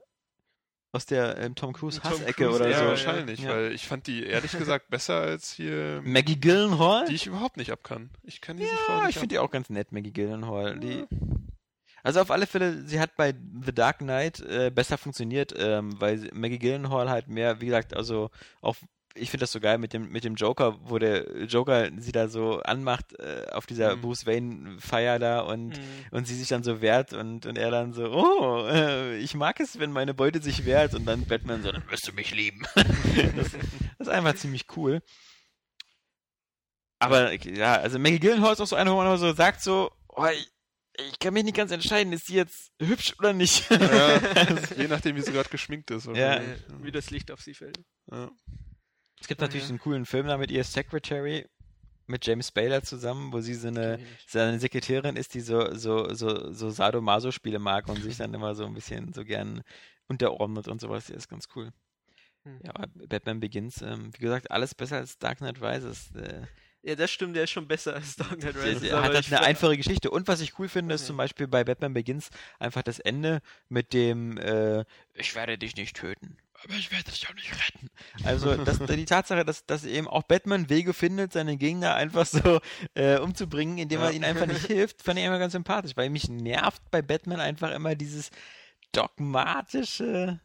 aus 0.93 1.05
der 1.05 1.38
ähm, 1.38 1.55
Tom 1.55 1.73
Cruise 1.73 2.03
Hassecke 2.03 2.34
Cruise, 2.34 2.55
oder 2.55 2.69
ja, 2.69 2.80
so. 2.80 2.85
wahrscheinlich, 2.85 3.39
Ja. 3.41 3.49
weil 3.51 3.72
ich 3.72 3.88
fand 3.88 4.07
die 4.07 4.26
ehrlich 4.26 4.51
gesagt 4.57 4.89
besser 4.89 5.22
als 5.22 5.51
hier, 5.53 6.01
Maggie 6.03 6.39
Gyllenhaal? 6.39 7.05
die 7.05 7.15
ich 7.15 7.27
überhaupt 7.27 7.57
nicht 7.57 7.72
abkann. 7.72 8.09
Ich 8.23 8.41
kann 8.41 8.57
diese 8.57 8.76
Frau 8.76 8.93
Ja, 8.93 8.99
nicht 9.01 9.09
ich 9.11 9.15
finde 9.19 9.35
die 9.35 9.39
auch 9.39 9.51
ganz 9.51 9.69
nett, 9.69 9.91
Maggie 9.91 10.11
Gyllenhaal. 10.11 10.80
Die, 10.80 11.05
also 12.03 12.19
auf 12.19 12.31
alle 12.31 12.45
Fälle, 12.47 12.84
sie 12.85 12.99
hat 12.99 13.15
bei 13.15 13.34
The 13.63 13.73
Dark 13.73 13.99
Knight 13.99 14.39
äh, 14.41 14.69
besser 14.73 14.97
funktioniert, 14.97 15.53
ähm, 15.57 15.99
weil 16.01 16.30
Maggie 16.34 16.59
Gyllenhaal 16.59 17.09
halt 17.09 17.27
mehr, 17.27 17.61
wie 17.61 17.68
gesagt, 17.68 17.95
also 17.95 18.30
auch, 18.61 18.76
ich 19.15 19.29
finde 19.29 19.41
das 19.43 19.51
so 19.51 19.59
geil 19.59 19.77
mit 19.77 19.93
dem, 19.93 20.09
mit 20.11 20.23
dem 20.23 20.35
Joker, 20.35 20.77
wo 20.89 20.97
der 20.99 21.43
Joker 21.45 21.89
sie 21.97 22.11
da 22.11 22.27
so 22.27 22.61
anmacht 22.61 23.13
äh, 23.19 23.47
auf 23.51 23.65
dieser 23.65 23.95
Mhm. 23.95 24.01
Bruce 24.01 24.25
Wayne 24.25 24.77
Feier 24.79 25.19
da 25.19 25.41
und 25.41 25.69
Mhm. 25.69 25.77
und 26.11 26.27
sie 26.27 26.35
sich 26.35 26.47
dann 26.47 26.63
so 26.63 26.81
wehrt 26.81 27.13
und, 27.13 27.45
und 27.45 27.57
er 27.57 27.71
dann 27.71 27.93
so, 27.93 28.11
oh, 28.11 28.65
äh, 28.67 29.17
ich 29.17 29.33
mag 29.35 29.59
es, 29.59 29.79
wenn 29.79 29.91
meine 29.91 30.13
Beute 30.13 30.41
sich 30.41 30.65
wehrt 30.65 30.93
und 30.93 31.05
dann 31.05 31.25
Batman 31.25 31.61
so, 31.63 31.71
dann 31.71 31.83
wirst 31.89 32.07
du 32.07 32.13
mich 32.13 32.33
lieben. 32.33 32.63
das, 32.75 33.51
das 33.51 34.07
ist 34.07 34.09
einfach 34.09 34.35
ziemlich 34.35 34.65
cool. 34.75 35.01
Aber 36.99 37.33
ja, 37.33 37.73
also 37.75 37.97
Maggie 37.99 38.19
Gyllenhaal 38.19 38.53
ist 38.53 38.61
auch 38.61 38.67
so 38.67 38.75
eine, 38.75 38.91
wo 38.91 38.95
man 38.97 39.07
immer 39.07 39.17
so 39.17 39.33
sagt 39.33 39.61
so, 39.61 39.91
oh, 40.09 40.25
ich, 40.27 40.47
ich 41.09 41.17
kann 41.19 41.33
mich 41.33 41.43
nicht 41.43 41.57
ganz 41.57 41.71
entscheiden, 41.71 42.13
ist 42.13 42.27
sie 42.27 42.35
jetzt 42.35 42.71
hübsch 42.79 43.15
oder 43.17 43.33
nicht? 43.33 43.69
Ja, 43.71 44.17
je 44.77 44.88
nachdem, 44.88 45.15
wie 45.15 45.21
sie 45.21 45.31
gerade 45.31 45.49
geschminkt 45.49 45.89
ist. 45.89 46.05
Wahrscheinlich. 46.05 46.59
wie 46.81 46.91
das 46.91 47.09
Licht 47.09 47.31
auf 47.31 47.41
sie 47.41 47.55
fällt. 47.55 47.79
Ja. 48.11 48.29
Es 49.22 49.27
gibt 49.27 49.41
Ah, 49.41 49.45
natürlich 49.45 49.64
ja. 49.65 49.69
einen 49.69 49.80
coolen 49.80 50.06
Film 50.06 50.27
da 50.27 50.38
mit 50.38 50.52
ihr 50.52 50.64
Secretary, 50.64 51.48
mit 52.07 52.26
James 52.26 52.52
Baylor 52.52 52.84
zusammen, 52.84 53.31
wo 53.31 53.39
sie 53.39 53.53
so 53.53 53.69
eine, 53.69 53.99
seine 54.27 54.60
Sekretärin 54.60 55.15
ist, 55.15 55.34
die 55.34 55.39
so, 55.41 55.73
so, 55.76 56.14
so, 56.14 56.52
so 56.52 56.69
Sadomaso-Spiele 56.69 57.60
mag 57.60 57.88
und 57.88 58.02
sich 58.02 58.18
dann 58.18 58.34
immer 58.34 58.53
so 58.56 58.65
ein 58.65 58.73
bisschen 58.73 59.14
so 59.14 59.23
gern 59.23 59.61
unterordnet 60.07 60.68
und 60.68 60.81
sowas. 60.81 61.06
Die 61.06 61.14
ist 61.14 61.30
ganz 61.30 61.48
cool. 61.56 61.69
Hm. 62.43 62.60
Ja, 62.64 62.72
aber 62.76 62.88
Batman 63.07 63.39
Begins, 63.39 63.81
ähm, 63.81 64.11
wie 64.18 64.22
gesagt, 64.22 64.52
alles 64.52 64.76
besser 64.76 64.98
als 64.98 65.18
Dark 65.19 65.38
Knight 65.38 65.61
Rises. 65.61 66.11
Äh, 66.15 66.41
Ja, 66.84 66.95
das 66.95 67.11
stimmt, 67.11 67.35
der 67.35 67.43
ist 67.43 67.52
schon 67.52 67.68
besser 67.68 67.93
als 67.93 68.15
Dark 68.15 68.39
Knight 68.39 68.56
Rises. 68.57 68.81
der 68.81 69.02
hat 69.02 69.14
halt 69.14 69.27
eine 69.27 69.41
einfache 69.41 69.77
Geschichte. 69.77 70.10
Und 70.10 70.27
was 70.27 70.41
ich 70.41 70.57
cool 70.60 70.68
finde, 70.68 70.95
ist 70.95 71.02
Okay. 71.02 71.07
zum 71.07 71.18
Beispiel 71.18 71.48
bei 71.48 71.64
Batman 71.64 71.93
Begins 71.93 72.30
einfach 72.60 72.81
das 72.81 72.99
Ende 72.99 73.41
mit 73.69 73.93
dem 73.93 74.38
äh, 74.38 74.84
Ich 75.14 75.35
werde 75.35 75.57
dich 75.60 75.76
nicht 75.76 75.95
töten, 75.95 76.35
aber 76.63 76.73
ich 76.75 76.91
werde 76.91 77.09
dich 77.11 77.27
auch 77.29 77.33
nicht 77.33 77.51
retten. 77.51 77.89
Also 78.23 78.55
das, 78.55 78.79
die 78.79 79.05
Tatsache, 79.05 79.45
dass, 79.45 79.65
dass 79.65 79.83
eben 79.83 80.07
auch 80.07 80.23
Batman 80.23 80.69
Wege 80.69 80.93
findet, 80.93 81.33
seine 81.33 81.57
Gegner 81.57 81.95
einfach 81.95 82.25
so 82.25 82.59
äh, 82.93 83.17
umzubringen, 83.17 83.77
indem 83.77 83.99
er 84.01 84.09
Ja. 84.09 84.11
ihnen 84.11 84.25
einfach 84.25 84.45
nicht 84.47 84.65
hilft, 84.65 85.01
fand 85.01 85.19
ich 85.19 85.25
immer 85.25 85.39
ganz 85.39 85.53
sympathisch, 85.53 85.93
weil 85.95 86.09
mich 86.09 86.29
nervt 86.29 86.81
bei 86.91 87.01
Batman 87.01 87.39
einfach 87.39 87.71
immer 87.71 87.95
dieses 87.95 88.29
dogmatische 88.91 90.39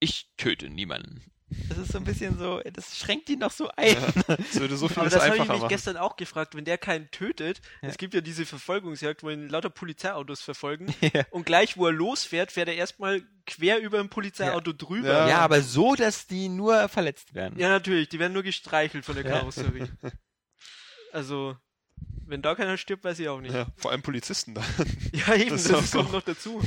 Ich 0.00 0.30
töte 0.36 0.68
niemanden. 0.70 1.29
Das 1.68 1.78
ist 1.78 1.92
so 1.92 1.98
ein 1.98 2.04
bisschen 2.04 2.38
so, 2.38 2.60
das 2.72 2.96
schränkt 2.96 3.28
ihn 3.28 3.40
noch 3.40 3.50
so 3.50 3.68
ein. 3.76 3.96
Das 4.26 4.60
würde 4.60 4.76
so 4.76 4.86
Aber 4.86 4.94
vieles 4.94 5.12
das 5.14 5.24
habe 5.24 5.34
ich 5.36 5.40
mich 5.40 5.48
machen. 5.48 5.68
gestern 5.68 5.96
auch 5.96 6.16
gefragt, 6.16 6.54
wenn 6.54 6.64
der 6.64 6.78
keinen 6.78 7.10
tötet, 7.10 7.60
Ja. 7.82 7.88
es 7.88 7.98
gibt 7.98 8.14
ja 8.14 8.20
diese 8.20 8.46
Verfolgungsjagd, 8.46 9.22
wo 9.22 9.30
ihn 9.30 9.48
lauter 9.48 9.70
Polizeiautos 9.70 10.42
verfolgen 10.42 10.94
Ja. 11.12 11.24
und 11.30 11.46
gleich, 11.46 11.76
wo 11.76 11.86
er 11.86 11.92
losfährt, 11.92 12.52
fährt 12.52 12.68
er 12.68 12.74
erstmal 12.76 13.22
quer 13.46 13.80
über 13.80 13.98
ein 13.98 14.08
Polizeiauto 14.08 14.72
drüber. 14.72 15.08
Ja. 15.08 15.28
Ja, 15.28 15.38
aber 15.38 15.60
so, 15.62 15.94
dass 15.96 16.26
die 16.28 16.48
nur 16.48 16.88
verletzt 16.88 17.34
werden. 17.34 17.58
Ja, 17.58 17.68
natürlich, 17.68 18.08
die 18.08 18.18
werden 18.20 18.32
nur 18.32 18.42
gestreichelt 18.44 19.04
von 19.04 19.16
der 19.16 19.24
Ja. 19.24 19.38
Karosserie. 19.38 19.88
Also, 21.12 21.56
wenn 22.30 22.42
da 22.42 22.54
keiner 22.54 22.76
stirbt, 22.76 23.04
weiß 23.04 23.18
ich 23.18 23.28
auch 23.28 23.40
nicht. 23.40 23.52
Ja, 23.52 23.60
Ja, 23.60 23.66
vor 23.76 23.90
allem 23.90 24.02
Polizisten 24.02 24.54
da. 24.54 24.62
eben, 25.34 25.50
Das 25.50 25.64
das, 25.64 25.90
kommt 25.92 26.08
so. 26.08 26.16
noch 26.16 26.22
dazu. 26.22 26.62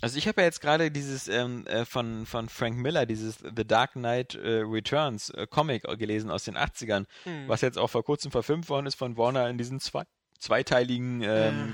Also 0.00 0.16
ich 0.16 0.26
habe 0.28 0.40
ja 0.40 0.46
jetzt 0.46 0.60
gerade 0.60 0.90
dieses 0.90 1.28
ähm, 1.28 1.66
äh, 1.66 1.84
von, 1.84 2.24
von 2.24 2.48
Frank 2.48 2.76
Miller, 2.78 3.04
dieses 3.06 3.38
The 3.38 3.66
Dark 3.66 3.92
Knight 3.92 4.34
äh, 4.34 4.62
Returns 4.64 5.30
äh, 5.30 5.46
Comic 5.46 5.82
gelesen 5.98 6.30
aus 6.30 6.44
den 6.44 6.56
80ern, 6.56 7.04
Hm. 7.24 7.48
was 7.48 7.60
jetzt 7.60 7.76
auch 7.78 7.88
vor 7.90 8.04
kurzem 8.04 8.30
verfilmt 8.30 8.68
worden 8.68 8.86
ist 8.86 8.94
von 8.94 9.16
Warner 9.18 9.48
in 9.50 9.58
diesen 9.58 9.80
zwei, 9.80 10.04
zweiteiligen 10.38 11.22
ähm, 11.22 11.72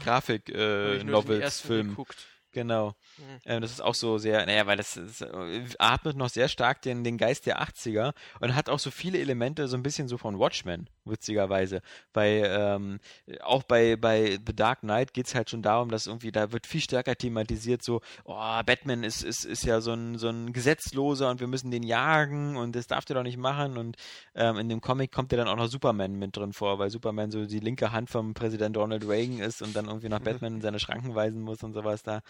Ja. 1.95 2.36
Genau. 2.57 2.95
Hm. 3.17 3.25
Ähm, 3.45 3.61
das 3.61 3.71
ist 3.71 3.83
auch 3.83 3.95
so 3.95 4.17
sehr, 4.17 4.47
naja, 4.47 4.67
weil 4.67 4.79
das, 4.79 4.97
ist, 4.97 5.21
äh, 5.21 5.67
atmet 5.79 6.17
noch 6.17 6.31
sehr 6.31 6.49
stark 6.49 6.81
den, 6.81 7.05
den 7.05 7.19
Geist 7.19 7.45
der 7.45 7.61
80er 7.61 8.15
und 8.41 8.55
hat 8.55 8.71
auch 8.71 8.79
so 8.79 8.91
viele 8.91 9.19
Elemente, 9.19 9.69
so 9.69 9.77
ein 9.77 9.83
bisschen 9.83 10.09
so 10.09 10.17
von 10.17 10.39
Watchmen, 10.39 10.89
witzigerweise. 11.05 11.83
Bei, 12.15 12.41
ähm, 12.47 12.99
auch 13.43 13.63
bei, 13.63 13.97
bei 13.97 14.39
The 14.47 14.57
Dark 14.57 14.81
Knight 14.81 15.13
geht 15.13 15.27
es 15.27 15.35
halt 15.35 15.51
schon 15.51 15.61
darum, 15.61 15.91
dass 15.91 16.07
irgendwie, 16.07 16.33
da 16.33 16.51
wird 16.51 16.67
viel 16.67 16.81
stärker 16.81 17.15
thematisiert, 17.15 17.83
so, 17.83 18.01
oh, 18.25 18.63
Batman 18.65 19.05
ist, 19.05 19.23
ist, 19.23 19.45
ist 19.45 19.65
ja 19.65 19.83
so 19.83 19.93
ein, 19.93 20.17
so 20.17 20.31
ein 20.31 20.55
Gesetzloser 20.55 21.29
und 21.29 21.41
wir 21.41 21.47
müssen 21.47 21.71
den 21.71 21.83
jagen 21.83 22.57
und 22.57 22.75
das 22.75 22.87
darf 22.87 23.05
der 23.05 23.17
doch 23.17 23.23
nicht 23.23 23.37
machen. 23.37 23.77
Und 23.77 23.97
ähm, 24.35 24.57
in 24.57 24.71
dem 24.71 24.81
Comic 24.81 25.13
kommt 25.13 25.31
ja 25.31 25.37
dann 25.37 25.49
auch 25.49 25.57
noch 25.57 25.69
Superman 25.69 26.15
mit 26.15 26.35
drin 26.35 26.55
vor, 26.55 26.79
weil 26.79 26.89
Superman 26.89 27.31
so 27.31 27.45
die 27.45 27.61
linke 27.61 27.93
Hand 27.93 28.09
vom 28.09 28.33
Präsident 28.33 28.77
Donald 28.77 29.07
Reagan 29.07 29.41
ist 29.41 29.61
und 29.61 29.77
dann 29.77 29.89
irgendwie 29.89 30.09
nach 30.09 30.21
Batman 30.21 30.55
in 30.55 30.61
seine 30.63 30.79
Schranken 30.79 31.15
weisen 31.15 31.43
muss 31.43 31.63
und 31.63 31.75
sowas 31.75 32.03
da. 32.03 32.23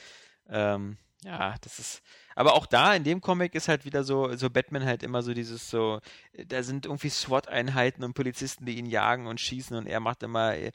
Ähm, 0.48 0.98
ja, 1.24 1.54
das 1.60 1.78
ist. 1.78 2.02
Aber 2.34 2.54
auch 2.54 2.66
da 2.66 2.94
in 2.94 3.02
dem 3.02 3.20
Comic 3.20 3.54
ist 3.54 3.68
halt 3.68 3.84
wieder 3.84 4.04
so, 4.04 4.36
so 4.36 4.50
Batman 4.50 4.84
halt 4.84 5.02
immer 5.02 5.22
so 5.22 5.34
dieses 5.34 5.70
so, 5.70 6.00
da 6.46 6.62
sind 6.62 6.86
irgendwie 6.86 7.08
SWAT-Einheiten 7.08 8.04
und 8.04 8.14
Polizisten, 8.14 8.66
die 8.66 8.76
ihn 8.76 8.86
jagen 8.86 9.26
und 9.26 9.40
schießen 9.40 9.76
und 9.76 9.86
er 9.86 10.00
macht 10.00 10.22
immer, 10.22 10.54
äh, 10.54 10.72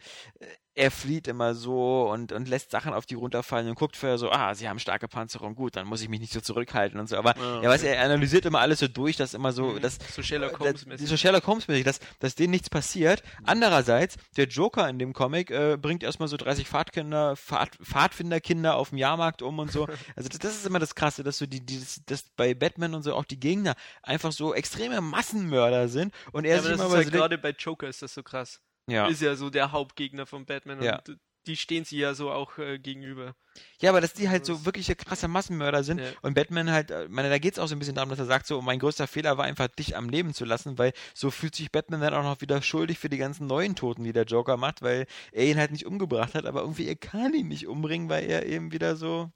er 0.74 0.90
flieht 0.90 1.28
immer 1.28 1.54
so 1.54 2.10
und, 2.10 2.32
und 2.32 2.48
lässt 2.48 2.72
Sachen 2.72 2.94
auf 2.94 3.06
die 3.06 3.16
runterfallen 3.16 3.68
und 3.68 3.76
guckt 3.76 3.98
vorher 3.98 4.18
so, 4.18 4.32
ah, 4.32 4.56
sie 4.56 4.70
haben 4.70 4.80
starke 4.80 5.08
Panzerung, 5.10 5.54
gut, 5.54 5.76
dann 5.76 5.86
muss 5.86 6.02
ich 6.02 6.08
mich 6.08 6.22
nicht 6.22 6.32
so 6.32 6.40
zurückhalten 6.40 7.00
und 7.00 7.08
so. 7.10 7.18
Aber 7.18 7.36
ja, 7.38 7.70
weißt 7.70 7.84
du, 7.84 7.88
er 7.90 8.04
analysiert 8.06 8.46
immer 8.46 8.60
alles 8.62 8.80
so 8.80 8.88
durch, 8.88 9.18
dass 9.18 9.34
immer 9.34 9.52
so, 9.52 9.66
Mhm. 9.66 9.82
dass 9.82 9.98
So 10.16 10.22
Sherlock 10.24 10.54
äh, 10.54 10.58
Holmes 10.60 10.74
das- 10.74 10.86
mäßig. 10.86 11.10
So 11.10 11.18
Sherlock 11.18 11.46
Holmes 11.46 11.68
mäßig, 11.68 11.84
dass, 11.84 12.00
dass 12.20 12.36
denen 12.36 12.52
nichts 12.52 12.70
passiert. 12.70 13.22
Andererseits, 13.44 14.16
der 14.38 14.48
Joker 14.48 14.88
in 14.88 14.98
dem 14.98 15.12
Comic 15.14 15.52
äh, 15.52 15.78
bringt 15.78 16.04
erstmal 16.04 16.28
so 16.30 16.38
30 16.38 16.68
Pfadkinder, 16.68 17.36
Pfad, 17.36 17.76
Pfadfinderkinder 17.84 18.76
auf 18.76 18.90
dem 18.90 18.98
Jahrmarkt 18.98 19.42
um 19.42 19.60
und 19.60 19.72
so. 19.72 19.88
Also 20.16 20.30
das, 20.30 20.40
das 20.40 20.56
ist 20.56 20.66
immer 20.66 20.80
das 20.80 20.96
Krasse, 20.96 21.24
dass 21.24 21.38
so 21.38 21.46
die, 21.46 21.66
die 21.66 21.82
dass 22.06 22.24
bei 22.36 22.54
Batman 22.54 22.94
und 22.96 23.04
so 23.04 23.14
auch 23.16 23.26
die 23.26 23.40
Gegner 23.40 23.76
einfach 24.04 24.32
so 24.32 24.54
extreme 24.54 25.02
Massenmörder 25.02 25.88
sind 25.90 26.14
und 26.32 26.46
er 26.46 26.56
Ja, 26.56 26.58
aber 26.60 26.68
sich 26.68 26.72
das 26.78 26.80
immer 26.86 26.90
ist 26.90 26.96
halt 26.96 27.06
so 27.08 27.12
gerade 27.20 27.38
bei 27.38 27.52
Joker 27.52 27.88
ist 27.88 28.02
das 28.02 28.14
so 28.14 28.24
krass. 28.24 28.60
Ja. 28.88 29.08
Ist 29.08 29.22
ja 29.22 29.36
so 29.36 29.50
der 29.50 29.72
Hauptgegner 29.72 30.26
von 30.26 30.46
Batman 30.46 30.82
Ja. 30.82 30.98
und 31.08 31.18
die 31.48 31.58
stehen 31.58 31.86
sie 31.86 31.98
ja 31.98 32.14
so 32.14 32.30
auch 32.32 32.60
äh, 32.60 32.78
gegenüber. 32.78 33.36
Ja, 33.82 33.90
aber 33.90 34.00
dass 34.00 34.14
die 34.14 34.30
halt 34.30 34.46
so 34.46 34.64
wirkliche 34.64 34.96
krasse 34.96 35.28
Massenmörder 35.28 35.84
sind 35.84 36.00
Ja. 36.00 36.12
und 36.22 36.36
Batman 36.36 36.70
halt, 36.70 36.92
äh, 36.92 37.08
meine, 37.10 37.30
da 37.30 37.40
geht's 37.40 37.58
auch 37.58 37.66
so 37.68 37.76
ein 37.76 37.80
bisschen 37.80 37.96
darum, 37.96 38.12
dass 38.12 38.20
er 38.20 38.28
sagt, 38.28 38.46
so, 38.46 38.62
mein 38.62 38.78
größter 38.78 39.08
Fehler 39.08 39.40
war 39.40 39.46
einfach, 39.46 39.68
dich 39.68 39.98
am 39.98 40.08
Leben 40.08 40.36
zu 40.36 40.46
lassen, 40.46 40.78
weil 40.78 40.94
so 41.16 41.32
fühlt 41.32 41.56
sich 41.56 41.72
Batman 41.72 42.00
dann 42.02 42.14
auch 42.14 42.22
noch 42.22 42.42
wieder 42.42 42.62
schuldig 42.62 43.00
für 43.00 43.10
die 43.10 43.18
ganzen 43.18 43.48
neuen 43.48 43.76
Toten, 43.76 44.04
die 44.04 44.14
der 44.14 44.26
Joker 44.26 44.56
macht, 44.56 44.84
weil 44.84 45.08
er 45.32 45.46
ihn 45.46 45.58
halt 45.58 45.72
nicht 45.72 45.88
umgebracht 45.88 46.36
hat, 46.36 46.46
aber 46.46 46.62
irgendwie 46.62 46.88
er 46.88 46.96
kann 46.96 47.34
ihn 47.34 47.48
nicht 47.48 47.66
umbringen, 47.68 48.08
weil 48.08 48.26
er 48.30 48.46
eben 48.46 48.72
wieder 48.72 48.96
so, 48.96 49.32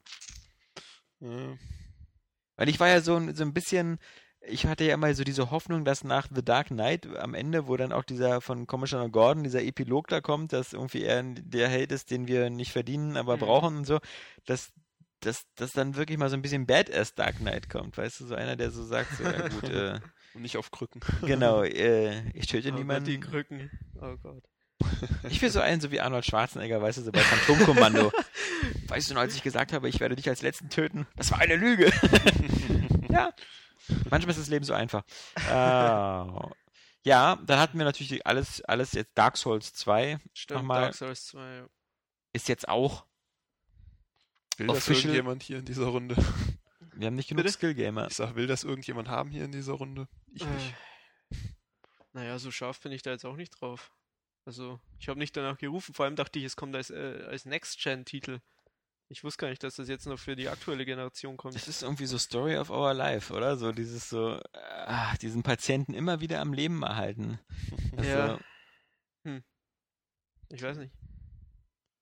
Ja. 1.19 1.57
weil 2.55 2.69
ich 2.69 2.79
war 2.79 2.87
ja 2.89 3.01
so, 3.01 3.19
so 3.33 3.43
ein 3.43 3.53
bisschen, 3.53 3.97
ich 4.47 4.65
hatte 4.65 4.83
ja 4.83 4.93
immer 4.93 5.13
so 5.13 5.23
diese 5.23 5.51
Hoffnung, 5.51 5.85
dass 5.85 6.03
nach 6.03 6.27
The 6.33 6.43
Dark 6.43 6.67
Knight 6.67 7.07
am 7.17 7.33
Ende, 7.33 7.67
wo 7.67 7.77
dann 7.77 7.91
auch 7.91 8.03
dieser 8.03 8.41
von 8.41 8.67
Commissioner 8.67 9.09
Gordon, 9.09 9.43
dieser 9.43 9.63
Epilog 9.63 10.07
da 10.07 10.21
kommt, 10.21 10.53
dass 10.53 10.73
irgendwie 10.73 11.03
er 11.03 11.23
der 11.23 11.67
Held 11.69 11.91
ist, 11.91 12.11
den 12.11 12.27
wir 12.27 12.49
nicht 12.49 12.71
verdienen, 12.71 13.17
aber 13.17 13.35
Mhm. 13.35 13.39
brauchen 13.39 13.77
und 13.77 13.85
so, 13.85 13.99
dass, 14.45 14.71
dass, 15.21 15.45
dass 15.55 15.71
dann 15.73 15.95
wirklich 15.95 16.17
mal 16.17 16.29
so 16.29 16.35
ein 16.35 16.41
bisschen 16.41 16.65
Badass 16.67 17.15
Dark 17.15 17.37
Knight 17.37 17.69
kommt, 17.69 17.97
weißt 17.97 18.19
du, 18.21 18.25
so 18.27 18.35
einer, 18.35 18.55
der 18.55 18.71
so 18.71 18.83
sagt, 18.83 19.15
so, 19.17 19.23
ja 19.23 19.47
gut, 19.47 19.69
äh, 19.69 19.99
Und 20.33 20.41
nicht 20.41 20.57
auf 20.57 20.69
Krücken. 20.69 20.99
genau, 21.21 21.63
äh, 21.63 22.29
ich 22.31 22.47
töte 22.47 22.67
Oh 22.67 22.71
Gott, 22.71 22.77
die 22.79 22.83
niemanden. 22.83 23.19
Krücken. 23.21 23.71
Oh 24.01 24.15
Gott. 24.21 24.43
Ich 25.29 25.41
will 25.41 25.49
so 25.49 25.61
einen, 25.61 25.79
so 25.81 25.89
wie 25.91 26.01
Arnold 26.01 26.25
Schwarzenegger, 26.25 26.81
weißt 26.81 26.97
du, 26.97 27.01
so 27.03 27.11
bei 27.13 27.21
Phantomkommando. 27.21 28.11
weißt 28.89 29.09
du 29.09 29.13
noch, 29.13 29.21
als 29.21 29.33
ich 29.35 29.41
gesagt 29.41 29.71
habe, 29.73 29.87
ich 29.87 29.99
werde 30.01 30.15
dich 30.17 30.27
als 30.27 30.41
Letzten 30.41 30.69
töten? 30.69 31.07
Das 31.15 31.31
war 31.31 31.39
eine 31.39 31.55
Lüge. 31.55 31.89
ja. 33.09 33.31
Manchmal 34.09 34.31
ist 34.31 34.39
das 34.39 34.47
Leben 34.49 34.65
so 34.65 34.73
einfach. 34.73 35.03
Äh, 35.47 35.51
ja, 35.51 37.35
dann 37.45 37.59
hatten 37.59 37.77
wir 37.77 37.85
natürlich 37.85 38.25
alles, 38.25 38.61
alles 38.63 38.93
jetzt 38.93 39.11
Dark 39.17 39.37
Souls 39.37 39.73
2 39.73 40.19
Stimmt, 40.33 40.61
Nochmal- 40.61 40.81
Dark 40.81 40.95
Souls 40.95 41.25
2. 41.27 41.55
ja. 41.57 41.67
ist 42.33 42.47
jetzt 42.49 42.67
auch, 42.67 43.05
Will 44.57 44.67
das 44.67 44.77
Official- 44.77 45.05
irgendjemand 45.05 45.43
hier 45.43 45.59
in 45.59 45.65
dieser 45.65 45.85
Runde? 45.87 46.15
wir 46.93 47.07
haben 47.07 47.15
nicht 47.15 47.27
genug? 47.29 47.47
Skill-Gamer. 47.49 48.07
Ich 48.07 48.15
sag, 48.15 48.35
will 48.35 48.47
das 48.47 48.63
irgendjemand 48.63 49.07
haben 49.09 49.29
hier 49.29 49.45
in 49.45 49.51
dieser 49.51 49.73
Runde? 49.73 50.07
Ich 50.33 50.45
nicht. 50.45 50.73
Äh, 51.31 51.35
naja, 52.13 52.39
so 52.39 52.49
scharf 52.51 52.79
bin 52.79 52.91
ich 52.93 53.01
da 53.01 53.11
jetzt 53.11 53.25
auch 53.25 53.35
nicht 53.35 53.49
drauf. 53.59 53.91
Also, 54.45 54.79
ich 54.99 55.09
habe 55.09 55.19
nicht 55.19 55.35
danach 55.35 55.57
gerufen. 55.57 55.93
Vor 55.93 56.05
allem 56.05 56.15
dachte 56.15 56.39
ich, 56.39 56.45
es 56.45 56.55
kommt 56.55 56.75
als, 56.75 56.89
äh, 56.91 57.25
als 57.27 57.45
Next-Gen-Titel. 57.45 58.39
Ich 59.07 59.23
wusste 59.23 59.41
gar 59.41 59.49
nicht, 59.49 59.63
dass 59.63 59.75
das 59.75 59.87
jetzt 59.87 60.07
noch 60.07 60.17
für 60.17 60.35
die 60.35 60.49
aktuelle 60.49 60.85
Generation 60.85 61.37
kommt. 61.37 61.55
Das 61.55 61.67
ist 61.67 61.83
irgendwie 61.83 62.07
so 62.07 62.17
Story 62.17 62.57
of 62.57 62.71
Our 62.71 62.93
Life, 62.93 63.33
oder? 63.33 63.55
So 63.55 63.71
dieses 63.71 64.09
so, 64.09 64.39
ah, 64.53 65.15
diesen 65.17 65.43
Patienten 65.43 65.93
immer 65.93 66.21
wieder 66.21 66.41
am 66.41 66.53
Leben 66.53 66.83
erhalten. 66.83 67.39
Also, 67.97 68.09
Ja. 68.09 68.39
Ich 70.49 70.61
weiß 70.61 70.77
nicht. 70.77 70.93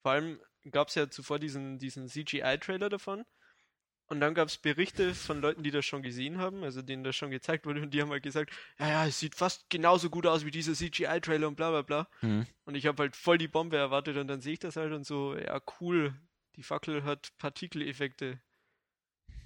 Vor 0.02 0.12
allem 0.12 0.40
gab 0.72 0.90
es 0.90 0.96
ja 0.96 1.10
zuvor 1.10 1.40
diesen, 1.40 1.80
diesen 1.80 2.08
CGI-Trailer 2.08 2.90
davon. 2.90 3.24
Und 4.08 4.20
dann 4.20 4.34
gab 4.34 4.50
es 4.50 4.58
Berichte 4.58 5.16
von 5.16 5.42
Leuten, 5.42 5.64
die 5.64 5.72
das 5.72 5.86
schon 5.86 6.04
gesehen 6.04 6.38
haben, 6.38 6.64
also 6.64 6.82
denen 6.82 7.06
das 7.06 7.16
schon 7.16 7.32
gezeigt 7.32 7.66
wurde, 7.66 7.82
und 7.82 7.94
die 7.94 8.02
haben 8.02 8.12
halt 8.12 8.22
gesagt, 8.22 8.52
ja, 8.78 8.90
ja, 8.90 9.08
es 9.08 9.20
sieht 9.20 9.34
fast 9.34 9.70
genauso 9.70 10.10
gut 10.10 10.28
aus 10.28 10.46
wie 10.46 10.52
dieser 10.52 10.74
CGI-Trailer 10.74 11.48
und 11.48 11.56
bla 11.56 11.72
bla 11.72 11.82
bla. 11.82 12.08
Hm. 12.20 12.46
Und 12.66 12.76
ich 12.76 12.86
habe 12.86 13.02
halt 13.02 13.16
voll 13.16 13.38
die 13.38 13.48
Bombe 13.48 13.78
erwartet 13.78 14.18
und 14.18 14.28
dann 14.28 14.42
sehe 14.42 14.54
ich 14.54 14.60
das 14.60 14.76
halt 14.76 14.92
und 14.92 15.06
so, 15.06 15.36
ja, 15.36 15.60
cool, 15.80 16.14
die 16.56 16.64
Fackel 16.64 17.04
hat 17.04 17.30
Partikeleffekte. 17.38 18.40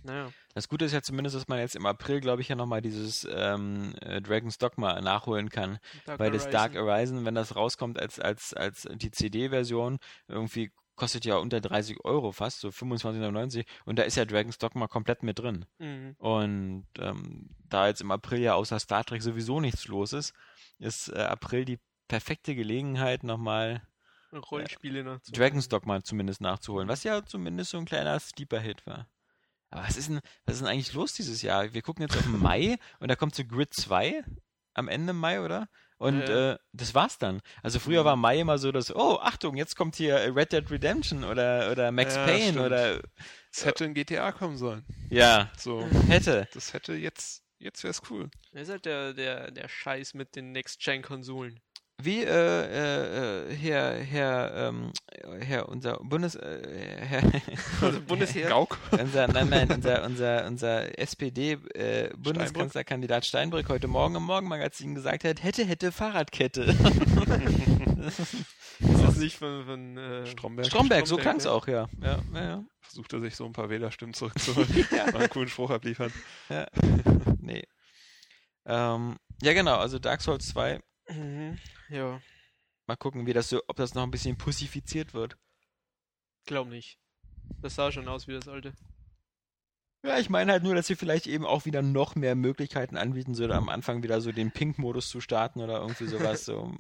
Naja. 0.04 0.32
Das 0.54 0.70
Gute 0.70 0.86
ist 0.86 0.94
ja 0.94 1.02
zumindest, 1.02 1.36
dass 1.36 1.48
man 1.48 1.60
jetzt 1.60 1.76
im 1.76 1.86
April, 1.86 2.22
glaube 2.22 2.42
ich, 2.42 2.48
ja 2.48 2.56
nochmal 2.56 2.82
dieses 2.82 3.28
ähm, 3.30 3.94
äh, 4.02 4.22
Dragon's 4.22 4.58
Dogma 4.58 5.02
nachholen 5.02 5.50
kann. 5.50 5.80
Dark 6.06 6.20
Weil 6.20 6.32
das 6.32 6.46
Horizon. 6.46 6.52
Dark 6.52 6.76
Horizon, 6.76 7.26
wenn 7.26 7.36
das 7.36 7.56
rauskommt 7.56 8.00
als, 8.00 8.20
als, 8.20 8.54
als 8.54 8.88
die 8.96 9.12
CD-Version, 9.12 10.00
irgendwie 10.28 10.72
kostet 10.96 11.26
ja 11.26 11.38
unter 11.38 11.62
30 11.62 12.04
Euro 12.04 12.32
fast, 12.32 12.60
so 12.60 12.70
25,99 12.70 13.66
und 13.86 14.00
da 14.00 14.04
ist 14.04 14.18
ja 14.18 14.26
Dragon's 14.26 14.58
Dogma 14.58 14.88
komplett 14.88 15.24
mit 15.24 15.38
drin. 15.40 15.66
Mhm. 15.78 16.16
Und 16.18 16.88
ähm, 16.98 17.50
da 17.70 17.88
jetzt 17.88 18.02
im 18.02 18.12
April 18.12 18.42
ja 18.42 18.56
außer 18.56 18.80
Star 18.80 19.06
Trek 19.06 19.22
sowieso 19.22 19.62
nichts 19.62 19.88
los 19.88 20.12
ist, 20.12 20.34
ist 20.80 21.10
äh, 21.10 21.20
April 21.20 21.66
die 21.66 21.80
perfekte 22.08 22.56
Gelegenheit, 22.56 23.24
nochmal 23.24 23.84
Rollenspiele 24.34 25.04
noch. 25.04 25.20
zu- 25.22 25.32
Dragon's 25.32 25.70
Dogma 25.70 26.02
zumindest 26.04 26.42
nachzuholen, 26.42 26.88
was 26.88 27.04
ja 27.04 27.26
zumindest 27.26 27.72
so 27.72 27.78
ein 27.78 27.86
kleiner 27.86 28.20
Sleeper-Hit 28.20 28.86
war. 28.86 29.08
Aber 29.70 29.84
was 29.84 29.98
ist 29.98 30.10
denn, 30.10 30.22
was 30.46 30.56
ist 30.56 30.62
denn 30.62 30.70
eigentlich 30.70 30.94
los 30.94 31.14
dieses 31.14 31.42
Jahr? 31.42 31.74
Wir 31.74 31.82
gucken 31.82 32.04
jetzt 32.04 32.16
auf 32.16 32.24
den 32.24 32.40
Mai 32.40 32.78
und 33.00 33.10
da 33.10 33.16
kommt 33.16 33.36
so 33.36 33.44
Grid 33.46 33.74
2 33.74 34.24
am 34.74 34.88
Ende 34.88 35.12
Mai, 35.14 35.42
oder? 35.42 35.68
Und 35.98 36.20
Ja. 36.30 36.52
äh, 36.54 36.58
das 36.74 36.94
war's 36.94 37.18
dann. 37.18 37.42
Also 37.64 37.80
früher 37.80 38.06
war 38.06 38.16
Mai 38.16 38.40
immer 38.40 38.60
so, 38.60 38.72
dass, 38.72 38.96
oh, 38.96 39.18
Achtung, 39.20 39.58
jetzt 39.58 39.76
kommt 39.76 39.96
hier 39.96 40.36
Red 40.36 40.52
Dead 40.52 40.70
Redemption 40.70 41.24
oder, 41.24 41.72
oder 41.72 41.92
Max 41.92 42.16
Ja, 42.16 42.26
Payne 42.26 42.44
stimmt. 42.52 42.60
oder 42.66 43.02
Es 43.52 43.66
hätte 43.66 43.86
in 43.86 43.96
GTA 43.96 44.32
kommen 44.32 44.56
sollen. 44.58 44.86
ja, 45.10 45.52
So, 45.58 45.82
hätte. 46.08 46.48
das 46.54 46.74
hätte 46.74 46.94
jetzt, 46.94 47.42
jetzt 47.58 47.84
wär's 47.84 48.04
cool. 48.12 48.30
Das 48.52 48.64
ist 48.64 48.70
halt 48.70 48.86
der, 48.86 49.14
der, 49.16 49.50
der 49.50 49.68
Scheiß 49.68 50.14
mit 50.14 50.36
den 50.36 50.52
Next-Gen-Konsolen. 50.52 51.60
Wie 52.00 52.24
äh, 52.24 52.30
äh, 52.30 53.50
äh, 53.52 53.56
Herr, 53.56 53.96
Herr, 53.96 54.70
ähm, 54.70 54.92
Herr, 55.40 55.68
unser 55.68 55.98
Bundes, 55.98 56.36
äh, 56.36 56.96
Herr, 57.00 57.24
Also 57.82 58.00
Bundesheer. 58.02 58.50
Gauk. 58.50 58.78
unser, 58.92 59.28
nein, 59.28 59.50
nein, 59.50 59.72
unser, 59.72 60.06
unser, 60.06 60.46
unser 60.46 61.00
SPD-Bundeskanzlerkandidat 61.00 63.24
äh, 63.24 63.28
Steinbrück 63.28 63.68
heute 63.70 63.88
Morgen 63.88 64.14
im 64.16 64.22
Morgenmagazin 64.24 64.94
gesagt 64.94 65.24
hat, 65.24 65.42
hätte, 65.44 65.66
hätte 65.66 65.92
Fahrradkette. 65.92 66.66
Ist 68.80 68.80
das 68.80 69.18
nicht 69.18 69.38
von, 69.38 69.66
von 69.66 69.98
äh, 69.98 70.28
Stromberg. 70.28 70.68
Stromberg, 70.68 71.08
so 71.08 71.18
klang's 71.18 71.46
ja. 71.46 71.52
auch, 71.52 71.68
ja. 71.68 71.90
Ja, 72.00 72.20
ja, 72.32 72.44
ja. 72.44 72.64
Versucht 72.82 73.12
er 73.14 73.22
sich 73.22 73.36
so 73.36 73.44
ein 73.46 73.54
paar 73.54 73.72
Wählerstimmen 73.72 74.14
zurückzuholen. 74.14 74.70
Mal 74.92 75.16
einen 75.16 75.30
coolen 75.32 75.50
Spruch 75.50 75.72
abliefern. 75.72 76.14
Nee. 77.42 77.64
Ähm, 78.68 79.16
ja, 79.42 79.54
genau, 79.54 79.78
also 79.78 79.98
Dark 79.98 80.22
Souls 80.22 80.48
2, 80.50 80.80
Mhm. 81.10 81.58
Ja, 81.90 82.22
mal 82.88 82.96
gucken, 82.96 83.26
wie 83.28 83.34
das 83.34 83.50
so, 83.50 83.62
ob 83.68 83.76
das 83.76 83.94
noch 83.94 84.04
ein 84.04 84.12
bisschen 84.12 84.38
pussifiziert 84.38 85.14
wird. 85.14 85.38
glaub 86.46 86.68
nicht. 86.68 87.00
Das 87.62 87.76
sah 87.76 87.92
schon 87.92 88.08
aus 88.08 88.28
wie 88.28 88.34
das 88.34 88.48
alte. 88.48 88.74
Ja, 90.04 90.20
ich 90.20 90.30
meine 90.30 90.52
halt 90.52 90.64
nur, 90.64 90.76
dass 90.76 90.88
sie 90.88 90.96
vielleicht 90.96 91.28
eben 91.28 91.46
auch 91.46 91.66
wieder 91.66 91.82
noch 91.82 92.16
mehr 92.16 92.36
Möglichkeiten 92.36 92.98
anbieten, 92.98 93.34
so 93.34 93.46
am 93.50 93.70
Anfang 93.70 94.04
wieder 94.04 94.22
so 94.22 94.32
den 94.32 94.52
Pink-Modus 94.52 95.10
zu 95.10 95.22
starten 95.22 95.60
oder 95.60 95.82
irgendwie 95.82 96.08
sowas. 96.08 96.46
so. 96.46 96.76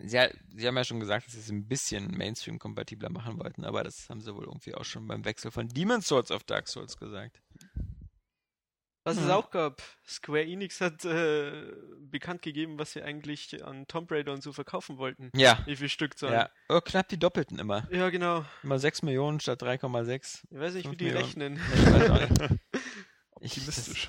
Sie, 0.00 0.16
sie 0.54 0.66
haben 0.66 0.76
ja 0.76 0.84
schon 0.84 1.00
gesagt, 1.00 1.26
dass 1.26 1.34
sie 1.34 1.40
es 1.40 1.50
ein 1.50 1.66
bisschen 1.66 2.12
Mainstream-kompatibler 2.12 3.10
machen 3.10 3.38
wollten, 3.40 3.64
aber 3.64 3.82
das 3.82 4.08
haben 4.08 4.20
sie 4.20 4.34
wohl 4.34 4.44
irgendwie 4.44 4.74
auch 4.74 4.84
schon 4.84 5.08
beim 5.08 5.24
Wechsel 5.24 5.50
von 5.50 5.68
Demon's 5.68 6.06
Souls 6.06 6.30
auf 6.30 6.44
Dark 6.44 6.68
Souls 6.68 6.96
gesagt. 6.96 7.42
Was 9.04 9.16
es 9.16 9.24
Mhm. 9.24 9.30
auch 9.30 9.50
gab, 9.50 9.80
Square 10.06 10.44
Enix 10.44 10.80
hat 10.80 11.04
äh, 11.04 11.72
bekannt 12.00 12.42
gegeben, 12.42 12.78
was 12.78 12.92
sie 12.92 13.02
eigentlich 13.02 13.64
an 13.64 13.86
Tomb 13.86 14.10
Raider 14.10 14.32
und 14.32 14.42
so 14.42 14.52
verkaufen 14.52 14.98
wollten. 14.98 15.30
Ja, 15.34 15.58
Wie 15.66 15.76
viel 15.76 15.88
Stückzahl? 15.88 16.32
ja. 16.32 16.50
Oh, 16.68 16.80
knapp 16.80 17.08
die 17.08 17.18
Doppelten 17.18 17.58
immer. 17.58 17.88
Ja, 17.90 18.10
genau. 18.10 18.44
Immer 18.62 18.78
6 18.78 19.02
Millionen 19.02 19.40
statt 19.40 19.62
3,6. 19.62 20.42
Ich 20.50 20.58
weiß 20.58 20.74
nicht, 20.74 20.90
wie 20.90 20.96
die 20.96 21.04
Millionen. 21.06 21.24
rechnen. 21.24 21.60
Ich 21.74 21.86
weiß 21.92 22.10
auch 22.10 22.20
nicht. 22.20 22.60
Ich- 23.40 23.52
Optimistisch. 23.58 24.08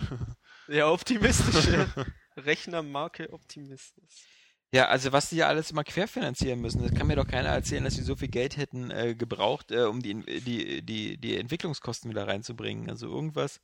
Ja, 0.68 0.90
optimistisch. 0.90 1.68
ja. 1.68 1.88
Rechnermarke 2.36 3.32
Optimismus. 3.32 4.24
Ja, 4.72 4.88
also 4.88 5.12
was 5.12 5.30
die 5.30 5.38
ja 5.38 5.48
alles 5.48 5.72
immer 5.72 5.84
querfinanzieren 5.84 6.60
müssen, 6.62 6.82
das 6.84 6.94
kann 6.94 7.08
mir 7.08 7.16
doch 7.16 7.28
keiner 7.28 7.50
erzählen, 7.50 7.84
dass 7.84 7.96
sie 7.96 8.04
so 8.04 8.16
viel 8.16 8.28
Geld 8.28 8.58
hätten 8.58 8.92
äh, 8.92 9.16
gebraucht, 9.16 9.72
äh, 9.72 9.84
um 9.86 10.02
die, 10.02 10.16
die, 10.42 10.84
die, 10.84 11.18
die 11.18 11.38
Entwicklungskosten 11.38 12.10
wieder 12.10 12.28
reinzubringen. 12.28 12.90
Also 12.90 13.08
irgendwas. 13.08 13.62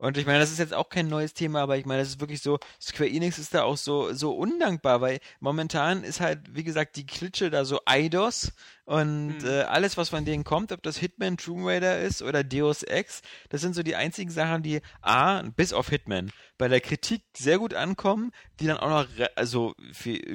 Und 0.00 0.16
ich 0.16 0.24
meine, 0.24 0.38
das 0.38 0.50
ist 0.50 0.58
jetzt 0.58 0.72
auch 0.72 0.88
kein 0.88 1.08
neues 1.08 1.34
Thema, 1.34 1.60
aber 1.60 1.76
ich 1.76 1.84
meine, 1.84 2.00
das 2.00 2.08
ist 2.08 2.20
wirklich 2.20 2.40
so, 2.40 2.58
Square 2.80 3.10
Enix 3.10 3.38
ist 3.38 3.52
da 3.52 3.64
auch 3.64 3.76
so, 3.76 4.14
so 4.14 4.32
undankbar, 4.32 5.02
weil 5.02 5.20
momentan 5.40 6.04
ist 6.04 6.20
halt, 6.20 6.40
wie 6.54 6.64
gesagt, 6.64 6.96
die 6.96 7.04
Klitsche 7.04 7.50
da 7.50 7.66
so 7.66 7.80
Eidos 7.84 8.52
und 8.86 9.42
Hm. 9.42 9.46
äh, 9.46 9.60
alles, 9.64 9.98
was 9.98 10.08
von 10.08 10.24
denen 10.24 10.42
kommt, 10.42 10.72
ob 10.72 10.82
das 10.82 10.96
Hitman, 10.96 11.36
Tomb 11.36 11.66
Raider 11.66 12.00
ist 12.00 12.22
oder 12.22 12.42
Deus 12.42 12.82
Ex, 12.82 13.20
das 13.50 13.60
sind 13.60 13.74
so 13.74 13.82
die 13.82 13.94
einzigen 13.94 14.30
Sachen, 14.30 14.62
die 14.62 14.80
A, 15.02 15.42
bis 15.42 15.74
auf 15.74 15.90
Hitman, 15.90 16.32
bei 16.56 16.68
der 16.68 16.80
Kritik 16.80 17.22
sehr 17.36 17.58
gut 17.58 17.74
ankommen, 17.74 18.32
die 18.58 18.66
dann 18.66 18.78
auch 18.78 18.88
noch 18.88 19.06
also 19.36 19.74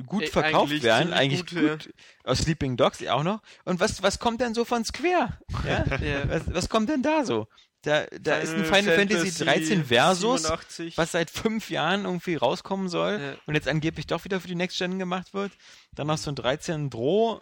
gut 0.06 0.30
verkauft 0.30 0.72
eigentlich 0.72 0.84
werden, 0.84 1.12
eigentlich 1.12 1.46
gut, 1.48 1.60
gut, 1.60 1.94
aus 2.24 2.38
Sleeping 2.38 2.78
Dogs 2.78 3.06
auch 3.08 3.24
noch. 3.24 3.42
Und 3.64 3.80
was, 3.80 4.04
was 4.04 4.20
kommt 4.20 4.42
denn 4.42 4.54
so 4.54 4.64
von 4.64 4.86
Square? 4.86 5.40
Ja? 5.66 5.86
Ja. 6.06 6.30
Was, 6.30 6.44
was 6.54 6.70
kommt 6.70 6.90
denn 6.90 7.02
da 7.02 7.26
so? 7.26 7.48
Da, 7.86 8.06
da 8.20 8.38
ist 8.38 8.54
ein 8.54 8.66
Final 8.66 8.96
Fantasy, 8.96 9.32
Fantasy 9.32 9.46
13 9.46 9.86
Versus, 9.86 10.42
87. 10.44 10.98
was 10.98 11.12
seit 11.12 11.30
fünf 11.30 11.70
Jahren 11.70 12.06
irgendwie 12.06 12.36
rauskommen 12.36 12.90
soll 12.90 13.20
Ja. 13.22 13.34
und 13.46 13.54
jetzt 13.56 13.68
angeblich 13.68 14.08
doch 14.08 14.26
wieder 14.26 14.40
für 14.42 14.48
die 14.48 14.56
Next 14.56 14.78
Gen 14.78 14.98
gemacht 15.00 15.34
wird. 15.34 15.52
Dann 15.94 16.08
noch 16.08 16.18
so 16.18 16.32
ein 16.32 16.36
13 16.36 16.90
Droh. 16.90 17.42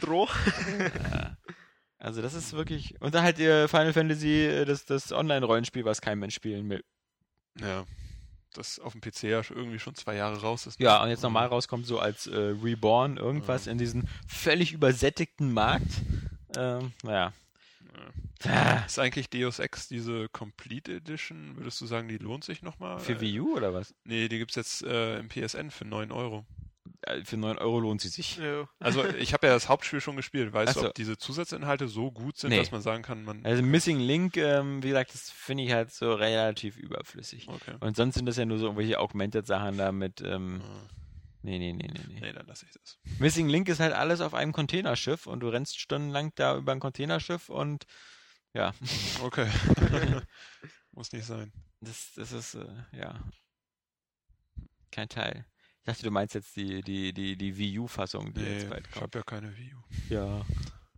Droh. 0.00 0.28
Also 1.98 2.20
das 2.20 2.34
ist 2.34 2.52
wirklich. 2.52 3.00
Und 3.00 3.14
dann 3.14 3.22
halt 3.24 3.38
ihr 3.38 3.68
Final 3.68 3.92
Fantasy, 3.92 4.44
äh, 4.46 4.64
das, 4.64 4.84
das 4.84 5.12
Online-Rollenspiel, 5.12 5.84
was 5.84 6.00
kein 6.00 6.18
Mensch 6.18 6.34
spielen 6.34 6.68
will. 6.68 6.84
Ja. 7.60 7.84
Das 8.52 8.78
auf 8.78 8.92
dem 8.92 9.00
PC 9.00 9.22
ja 9.24 9.42
irgendwie 9.48 9.78
schon 9.78 9.94
zwei 9.94 10.14
Jahre 10.16 10.40
raus 10.40 10.66
ist. 10.66 10.78
Ja, 10.80 11.02
und 11.02 11.08
jetzt 11.08 11.22
nochmal 11.22 11.46
rauskommt 11.46 11.86
so 11.86 11.98
als 11.98 12.26
äh, 12.26 12.36
Reborn 12.62 13.16
irgendwas 13.16 13.64
Ja. 13.66 13.72
in 13.72 13.78
diesen 13.78 14.08
völlig 14.28 14.72
übersättigten 14.72 15.52
Markt. 15.52 15.88
Ähm, 16.56 16.92
naja. 17.02 17.32
Ah, 18.46 18.82
Ist 18.84 18.98
eigentlich 18.98 19.30
Deus 19.30 19.58
Ex 19.58 19.88
diese 19.88 20.28
Complete 20.28 20.96
Edition, 20.96 21.56
würdest 21.56 21.80
du 21.80 21.86
sagen, 21.86 22.08
die 22.08 22.18
lohnt 22.18 22.44
sich 22.44 22.62
nochmal? 22.62 22.98
Für 22.98 23.20
Wii 23.20 23.40
U 23.40 23.56
oder 23.56 23.72
was? 23.72 23.94
Nee, 24.04 24.28
die 24.28 24.38
gibt's 24.38 24.54
jetzt 24.56 24.82
äh, 24.82 25.18
im 25.18 25.28
PSN 25.28 25.70
für 25.70 25.84
9 25.84 26.12
Euro. 26.12 26.44
Für 27.24 27.36
9 27.36 27.58
Euro 27.58 27.80
lohnt 27.80 28.00
sie 28.00 28.08
sich. 28.08 28.36
Ja. 28.38 28.66
Also 28.80 29.04
ich 29.04 29.32
habe 29.34 29.46
ja 29.46 29.52
das 29.54 29.68
Hauptspiel 29.68 30.00
schon 30.00 30.16
gespielt. 30.16 30.52
Weißt 30.52 30.74
so. 30.74 30.80
du, 30.82 30.88
ob 30.88 30.94
diese 30.94 31.16
Zusatzinhalte 31.18 31.86
so 31.88 32.10
gut 32.10 32.36
sind, 32.38 32.50
Nee. 32.50 32.58
dass 32.58 32.70
man 32.72 32.80
sagen 32.82 33.02
kann, 33.02 33.24
man... 33.24 33.44
Also 33.44 33.62
Missing 33.62 33.98
Link, 34.00 34.36
ähm, 34.38 34.82
wie 34.82 34.88
gesagt, 34.88 35.12
das 35.12 35.30
finde 35.30 35.64
ich 35.64 35.72
halt 35.72 35.90
so 35.92 36.14
relativ 36.14 36.76
überflüssig. 36.78 37.48
Okay. 37.48 37.74
Und 37.80 37.96
sonst 37.96 38.14
sind 38.14 38.26
das 38.26 38.36
ja 38.36 38.44
nur 38.46 38.58
so 38.58 38.66
irgendwelche 38.66 38.98
Augmented-Sachen 39.00 39.76
da 39.78 39.92
mit, 39.92 40.22
ähm, 40.22 40.62
Ah, 40.64 40.88
nee, 41.44 41.58
nee, 41.58 41.72
nee, 41.72 41.88
nee, 41.92 42.04
nee. 42.08 42.20
Nee, 42.20 42.32
dann 42.32 42.46
lasse 42.46 42.66
ich 42.66 42.72
das. 42.72 42.98
Missing 43.20 43.48
Link 43.48 43.68
ist 43.68 43.80
halt 43.80 43.92
alles 43.94 44.20
auf 44.20 44.34
einem 44.34 44.52
Containerschiff 44.52 45.26
und 45.26 45.40
du 45.40 45.48
rennst 45.48 45.78
stundenlang 45.78 46.32
da 46.34 46.56
über 46.56 46.72
ein 46.72 46.80
Containerschiff 46.80 47.48
und 47.48 47.84
ja, 48.52 48.72
Okay. 49.22 49.48
Muss 50.92 51.10
nicht 51.12 51.24
sein. 51.26 51.52
das, 51.80 52.12
das 52.14 52.30
ist, 52.32 52.54
äh, 52.54 52.66
ja, 52.92 53.20
kein 54.90 55.08
Teil. 55.08 55.44
Ich 55.80 55.86
dachte, 55.86 56.04
du 56.04 56.10
meinst 56.10 56.34
jetzt 56.34 56.54
die, 56.56 56.80
die, 56.82 57.12
die, 57.12 57.36
die 57.36 57.58
Wii 57.58 57.78
U-Fassung, 57.80 58.32
die 58.32 58.40
Nee, 58.40 58.52
jetzt 58.54 58.70
bald 58.70 58.86
ich 58.86 58.92
kommt. 58.92 59.02
habe 59.02 59.18
ja 59.18 59.22
keine 59.24 59.56
Wii 59.56 59.74
U. 59.74 59.78
Ja, 60.08 60.46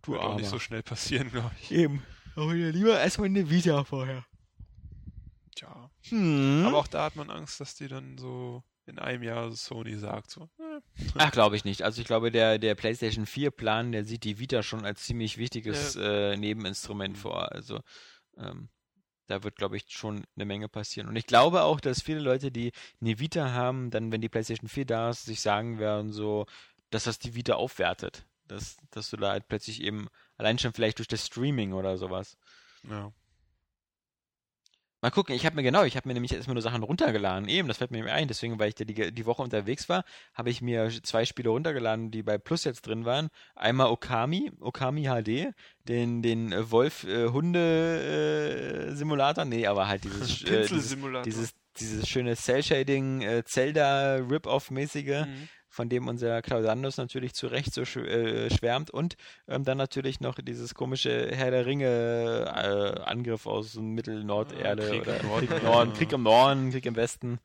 du 0.03 0.11
Wird 0.13 0.21
auch 0.21 0.37
nicht 0.37 0.49
so 0.49 0.59
schnell 0.59 0.83
passieren, 0.83 1.29
glaube 1.31 1.51
ich. 1.61 1.71
Eben. 1.71 2.03
Aber 2.35 2.53
lieber 2.53 2.99
erstmal 2.99 3.25
eine 3.27 3.49
Vita 3.49 3.83
vorher. 3.83 4.23
Tja. 5.55 5.89
Hm. 6.09 6.63
Aber 6.67 6.77
auch 6.77 6.87
da 6.87 7.03
hat 7.05 7.15
man 7.15 7.31
Angst, 7.31 7.59
dass 7.59 7.73
die 7.75 7.87
dann 7.87 8.17
so 8.19 8.63
in 8.87 8.99
einem 8.99 9.21
Jahr 9.21 9.51
Sony 9.51 9.97
sagt 9.97 10.31
so, 10.31 10.49
äh, 10.59 10.81
Ach, 11.15 11.31
glaube 11.31 11.55
ich 11.55 11.65
nicht. 11.65 11.83
Also 11.83 12.01
ich 12.01 12.07
glaube, 12.07 12.31
der, 12.31 12.57
der 12.57 12.73
PlayStation 12.75 13.25
4 13.25 13.51
Plan, 13.51 13.91
der 13.91 14.05
sieht 14.05 14.23
die 14.23 14.39
Vita 14.39 14.63
schon 14.63 14.85
als 14.85 15.03
ziemlich 15.03 15.37
wichtiges 15.37 15.95
äh, 15.95 16.37
Nebeninstrument 16.37 17.17
vor. 17.17 17.51
Also 17.51 17.81
ähm, 18.37 18.69
da 19.27 19.43
wird, 19.43 19.57
glaube 19.57 19.75
ich, 19.75 19.85
schon 19.89 20.25
eine 20.35 20.45
Menge 20.45 20.69
passieren. 20.69 21.09
Und 21.09 21.17
ich 21.17 21.27
glaube 21.27 21.63
auch, 21.63 21.81
dass 21.81 22.01
viele 22.01 22.21
Leute, 22.21 22.49
die 22.49 22.71
eine 23.01 23.19
Vita 23.19 23.51
haben, 23.51 23.91
dann, 23.91 24.11
wenn 24.11 24.21
die 24.21 24.29
PlayStation 24.29 24.69
4 24.69 24.85
da 24.85 25.09
ist, 25.09 25.25
sich 25.25 25.41
sagen 25.41 25.79
werden, 25.79 26.11
so, 26.11 26.45
dass 26.89 27.03
das 27.03 27.19
die 27.19 27.35
Vita 27.35 27.55
aufwertet. 27.55 28.25
Dass, 28.47 28.77
dass 28.91 29.09
du 29.09 29.17
da 29.17 29.31
halt 29.31 29.49
plötzlich 29.49 29.83
eben, 29.83 30.07
allein 30.37 30.57
schon 30.57 30.71
vielleicht 30.71 30.99
durch 30.99 31.09
das 31.09 31.25
Streaming 31.25 31.73
oder 31.73 31.97
sowas. 31.97 32.37
ja. 32.89 33.11
Mal 35.01 35.11
gucken, 35.11 35.35
ich 35.35 35.45
habe 35.45 35.55
mir 35.55 35.61
genau, 35.61 35.83
ich 35.83 35.95
habe 35.95 36.07
mir 36.07 36.15
nämlich 36.15 36.33
erstmal 36.33 36.55
nur 36.55 36.63
Sachen 36.63 36.81
runtergeladen. 36.81 37.47
Eben, 37.47 37.67
das 37.67 37.77
fällt 37.77 37.91
mir 37.91 38.11
ein. 38.11 38.27
Deswegen, 38.27 38.57
weil 38.57 38.69
ich 38.69 38.75
da 38.75 38.83
die, 38.83 39.11
die 39.11 39.25
Woche 39.27 39.43
unterwegs 39.43 39.87
war, 39.89 40.03
habe 40.33 40.49
ich 40.49 40.59
mir 40.61 40.89
zwei 41.03 41.23
Spiele 41.25 41.49
runtergeladen, 41.49 42.09
die 42.09 42.23
bei 42.23 42.39
Plus 42.39 42.63
jetzt 42.63 42.87
drin 42.87 43.05
waren. 43.05 43.29
Einmal 43.55 43.91
Okami, 43.91 44.51
Okami 44.59 45.03
HD, 45.03 45.53
den, 45.87 46.23
den 46.23 46.51
äh, 46.51 46.71
Wolf-Hunde-Simulator. 46.71 49.45
nee, 49.45 49.67
aber 49.67 49.87
halt 49.87 50.03
dieses, 50.03 50.41
äh, 50.43 50.67
dieses, 50.67 50.97
dieses, 51.25 51.53
dieses 51.79 52.09
schöne 52.09 52.35
Cell-Shading, 52.35 53.21
äh, 53.21 53.43
Zelda-Rip-Off-mäßige 53.45 55.27
Mhm. 55.27 55.47
Von 55.77 55.89
dem 55.89 56.07
unser 56.07 56.41
Claudanus 56.41 56.97
natürlich 56.97 57.33
zu 57.35 57.45
Recht 57.47 57.71
so 57.71 57.85
sch 57.85 57.97
äh, 57.97 58.49
schwärmt 58.49 58.89
und 58.89 59.15
ähm, 59.47 59.63
dann 59.63 59.77
natürlich 59.77 60.19
noch 60.19 60.35
dieses 60.35 60.73
komische 60.73 61.29
Herr 61.31 61.51
der 61.51 61.67
Ringe 61.67 61.85
äh, 62.47 62.99
Angriff 63.03 63.45
aus 63.45 63.75
Mittel-Norderde 63.75 64.87
Krieg 64.89 64.95
im 64.95 65.01
oder 65.03 65.23
Norden. 65.23 65.47
Krieg 65.47 65.57
im 65.61 65.63
Norden, 65.63 65.93
Krieg 65.93 66.11
im 66.11 66.23
Norden, 66.23 66.71
Krieg 66.71 66.85
im 66.87 66.95
Westen. 66.95 67.39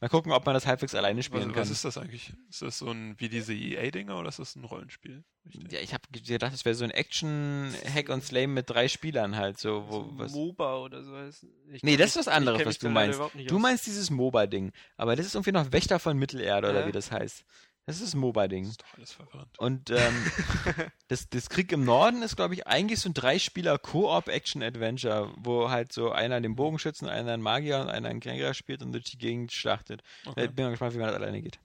Mal 0.00 0.08
gucken, 0.08 0.30
ob 0.30 0.46
man 0.46 0.54
das 0.54 0.64
halbwegs 0.64 0.94
alleine 0.94 1.18
Was, 1.18 1.24
spielen 1.24 1.48
was 1.48 1.54
kann. 1.56 1.72
ist 1.72 1.84
das 1.84 1.98
eigentlich? 1.98 2.32
Ist 2.48 2.62
das 2.62 2.78
so 2.78 2.88
ein 2.90 3.16
wie 3.18 3.28
diese 3.28 3.52
EA-Dinger 3.52 4.16
oder 4.16 4.28
ist 4.28 4.38
das 4.38 4.54
ein 4.54 4.62
Rollenspiel? 4.62 5.24
Richtig. 5.44 5.72
ja, 5.72 5.80
ich 5.80 5.92
habe 5.92 6.02
gedacht, 6.12 6.52
es 6.54 6.64
wäre 6.64 6.74
so 6.76 6.84
ein 6.84 6.90
Action 6.92 7.74
Hack 7.92 8.08
and 8.10 8.22
Slay 8.22 8.46
mit 8.46 8.70
drei 8.70 8.86
Spielern 8.86 9.34
halt 9.36 9.58
so, 9.58 9.86
wo 9.88 10.02
So 10.02 10.10
was 10.18 10.32
MOBA 10.32 10.76
oder 10.76 11.02
so 11.02 11.16
heißt. 11.16 11.46
Ich 11.72 11.82
Nee, 11.82 11.96
das 11.96 12.10
ist 12.10 12.16
was 12.16 12.28
anderes, 12.28 12.64
was 12.64 12.78
du 12.78 12.90
meinst. 12.90 13.18
Du 13.48 13.58
meinst 13.58 13.86
dieses 13.86 14.10
MOBA-Ding, 14.10 14.70
aber 14.96 15.16
das 15.16 15.26
ist 15.26 15.34
irgendwie 15.34 15.52
noch 15.52 15.72
Wächter 15.72 15.98
von 15.98 16.16
Mittelerde 16.16 16.68
oder 16.70 16.80
Ja. 16.82 16.86
wie 16.86 16.92
das 16.92 17.10
heißt. 17.10 17.44
Das 17.88 18.00
ist 18.02 18.12
ein 18.12 18.20
MOBA-Ding. 18.20 18.64
Das 18.64 18.72
ist 18.72 18.82
doch 18.82 18.98
alles 18.98 19.12
verwirrend. 19.12 19.58
Und 19.58 19.88
ähm, 19.88 19.96
das, 21.08 21.30
das 21.30 21.48
Krieg 21.48 21.72
im 21.72 21.86
Norden 21.86 22.22
ist, 22.22 22.36
glaube 22.36 22.52
ich, 22.52 22.66
eigentlich 22.66 23.00
so 23.00 23.08
ein 23.08 23.14
Drei-Spieler-Koop-Action-Adventure, 23.14 25.32
wo 25.38 25.70
halt 25.70 25.90
so 25.90 26.12
einer 26.12 26.38
den 26.42 26.54
Bogenschützen, 26.54 27.08
einer 27.08 27.32
einen 27.32 27.42
Magier 27.42 27.80
und 27.80 27.88
einer 27.88 28.10
einen 28.10 28.20
Krieger 28.20 28.52
spielt 28.52 28.82
und 28.82 28.92
durch 28.92 29.04
die 29.04 29.16
Gegend 29.16 29.52
schlachtet. 29.52 30.02
Okay. 30.26 30.44
Ich 30.44 30.50
bin 30.50 30.66
mal 30.66 30.72
gespannt, 30.72 30.92
wie 30.92 30.98
man 30.98 31.06
das 31.06 31.16
alleine 31.16 31.40
geht. 31.40 31.60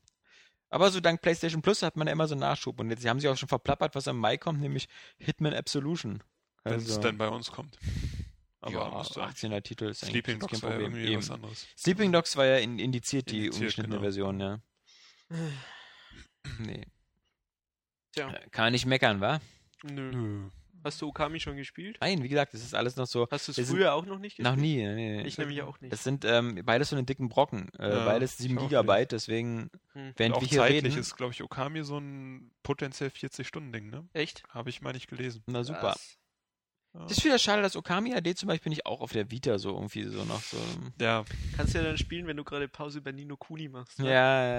Aber 0.70 0.92
so 0.92 1.02
dank 1.02 1.22
PlayStation 1.22 1.62
Plus 1.62 1.82
hat 1.82 1.98
man 1.98 2.08
ja 2.08 2.14
immer 2.14 2.30
so 2.30 2.36
einen 2.36 2.40
Nachschub. 2.40 2.80
Und 2.80 2.90
jetzt 2.90 3.06
haben 3.06 3.20
sie 3.20 3.28
auch 3.28 3.36
schon 3.36 3.50
verplappert, 3.50 3.94
was 3.94 4.08
im 4.08 4.18
Mai 4.18 4.38
kommt, 4.38 4.62
nämlich 4.62 4.88
Hitman 5.18 5.54
Absolution. 5.54 6.24
Wenn 6.64 6.76
es 6.76 6.88
Also, 6.88 7.02
dann 7.02 7.18
bei 7.18 7.28
uns 7.28 7.52
kommt. 7.52 7.78
Aber 8.62 8.76
ja, 8.76 8.88
musst 8.92 9.18
du 9.18 9.20
18er 9.20 9.62
Titel 9.62 9.90
ist 9.90 10.04
eigentlich 10.04 10.24
Sleeping 10.24 10.40
jetzt 10.40 10.50
kein 10.50 10.52
Dogs 10.52 10.64
war 10.64 10.70
ja 10.70 10.76
Problem. 10.78 10.96
irgendwie 10.96 11.12
Eben. 11.12 11.22
was 11.22 11.32
anderes. 11.32 11.68
Sleeping 11.78 12.14
Dogs 12.14 12.38
war 12.38 12.46
ja 12.46 12.60
in, 12.60 12.80
indiziert, 12.80 13.30
die 13.30 13.48
Indiziert, 13.48 13.56
ungeschnittene 13.56 13.96
genau. 13.98 14.04
Version, 14.04 14.40
ja. 14.40 14.60
Nee. 16.60 16.86
Tja, 18.14 18.32
Äh, 18.32 18.50
Kann 18.52 18.66
man 18.66 18.74
nicht 18.74 18.86
meckern, 18.86 19.22
wa? 19.22 19.40
nö. 19.84 20.12
Nö. 20.12 20.50
Hast 20.86 21.02
du 21.02 21.08
Okami 21.08 21.40
schon 21.40 21.56
gespielt? 21.56 21.98
Nein, 22.02 22.22
wie 22.24 22.28
gesagt, 22.28 22.54
das 22.54 22.62
ist 22.62 22.76
alles 22.76 22.98
noch 22.98 23.08
so. 23.08 23.26
Hast 23.32 23.48
du 23.48 23.54
es 23.62 23.70
früher 23.70 23.94
auch 23.94 24.06
noch 24.06 24.20
nicht 24.20 24.36
gespielt? 24.36 24.54
Noch 24.54 24.62
nie. 24.62 24.76
Nee, 24.86 25.22
nee. 25.22 25.22
Ich 25.26 25.38
nämlich 25.38 25.62
auch 25.62 25.80
nicht. 25.80 25.94
Das 25.94 26.04
sind 26.04 26.26
ähm, 26.26 26.60
beides 26.66 26.90
so 26.90 26.98
einen 26.98 27.06
dicken 27.06 27.30
Brocken. 27.30 27.70
Äh, 27.80 27.90
Ja, 27.90 28.06
beides 28.06 28.38
7 28.38 28.56
ich 28.56 28.60
auch 28.60 28.64
Gigabyte, 28.68 29.14
deswegen, 29.14 29.70
Hm. 29.94 30.12
während 30.18 30.36
auch 30.36 30.42
wir 30.42 30.48
hier 30.50 30.58
zeitlich 30.60 30.84
reden. 30.84 31.00
ist, 31.00 31.16
glaube 31.16 31.32
ich, 31.32 31.42
Okami 31.42 31.84
so 31.86 31.98
ein 32.00 32.52
potenziell 32.64 33.10
40-Stunden-Ding, 33.12 33.92
ne? 33.92 34.06
Echt? 34.12 34.44
Habe 34.50 34.70
ich 34.72 34.82
mal 34.82 34.92
nicht 34.92 35.08
gelesen. 35.08 35.42
Na 35.48 35.64
super. 35.64 35.80
Krass. 35.92 36.18
Ja. 36.94 37.02
Das 37.08 37.18
ist 37.18 37.26
wieder 37.26 37.40
schade, 37.40 37.62
dass 37.64 37.76
Okami 37.76 38.12
HD 38.12 38.38
zum 38.38 38.48
Beispiel 38.48 38.70
nicht 38.70 38.86
auch 38.86 39.02
auf 39.02 39.12
der 39.12 39.32
Vita 39.32 39.58
so 39.58 39.74
irgendwie 39.74 40.04
so 40.04 40.24
noch 40.26 40.42
so. 40.42 40.58
Ja, 41.02 41.26
Kannst 41.58 41.74
du 41.74 41.80
ja 41.80 41.84
dann 41.84 41.98
spielen, 41.98 42.28
wenn 42.28 42.38
du 42.38 42.44
gerade 42.44 42.68
Pause 42.68 43.02
bei 43.02 43.12
Nino 43.12 43.36
Kuni 43.36 43.68
machst. 43.68 43.98
ne? 44.00 44.12
Ja. 44.12 44.58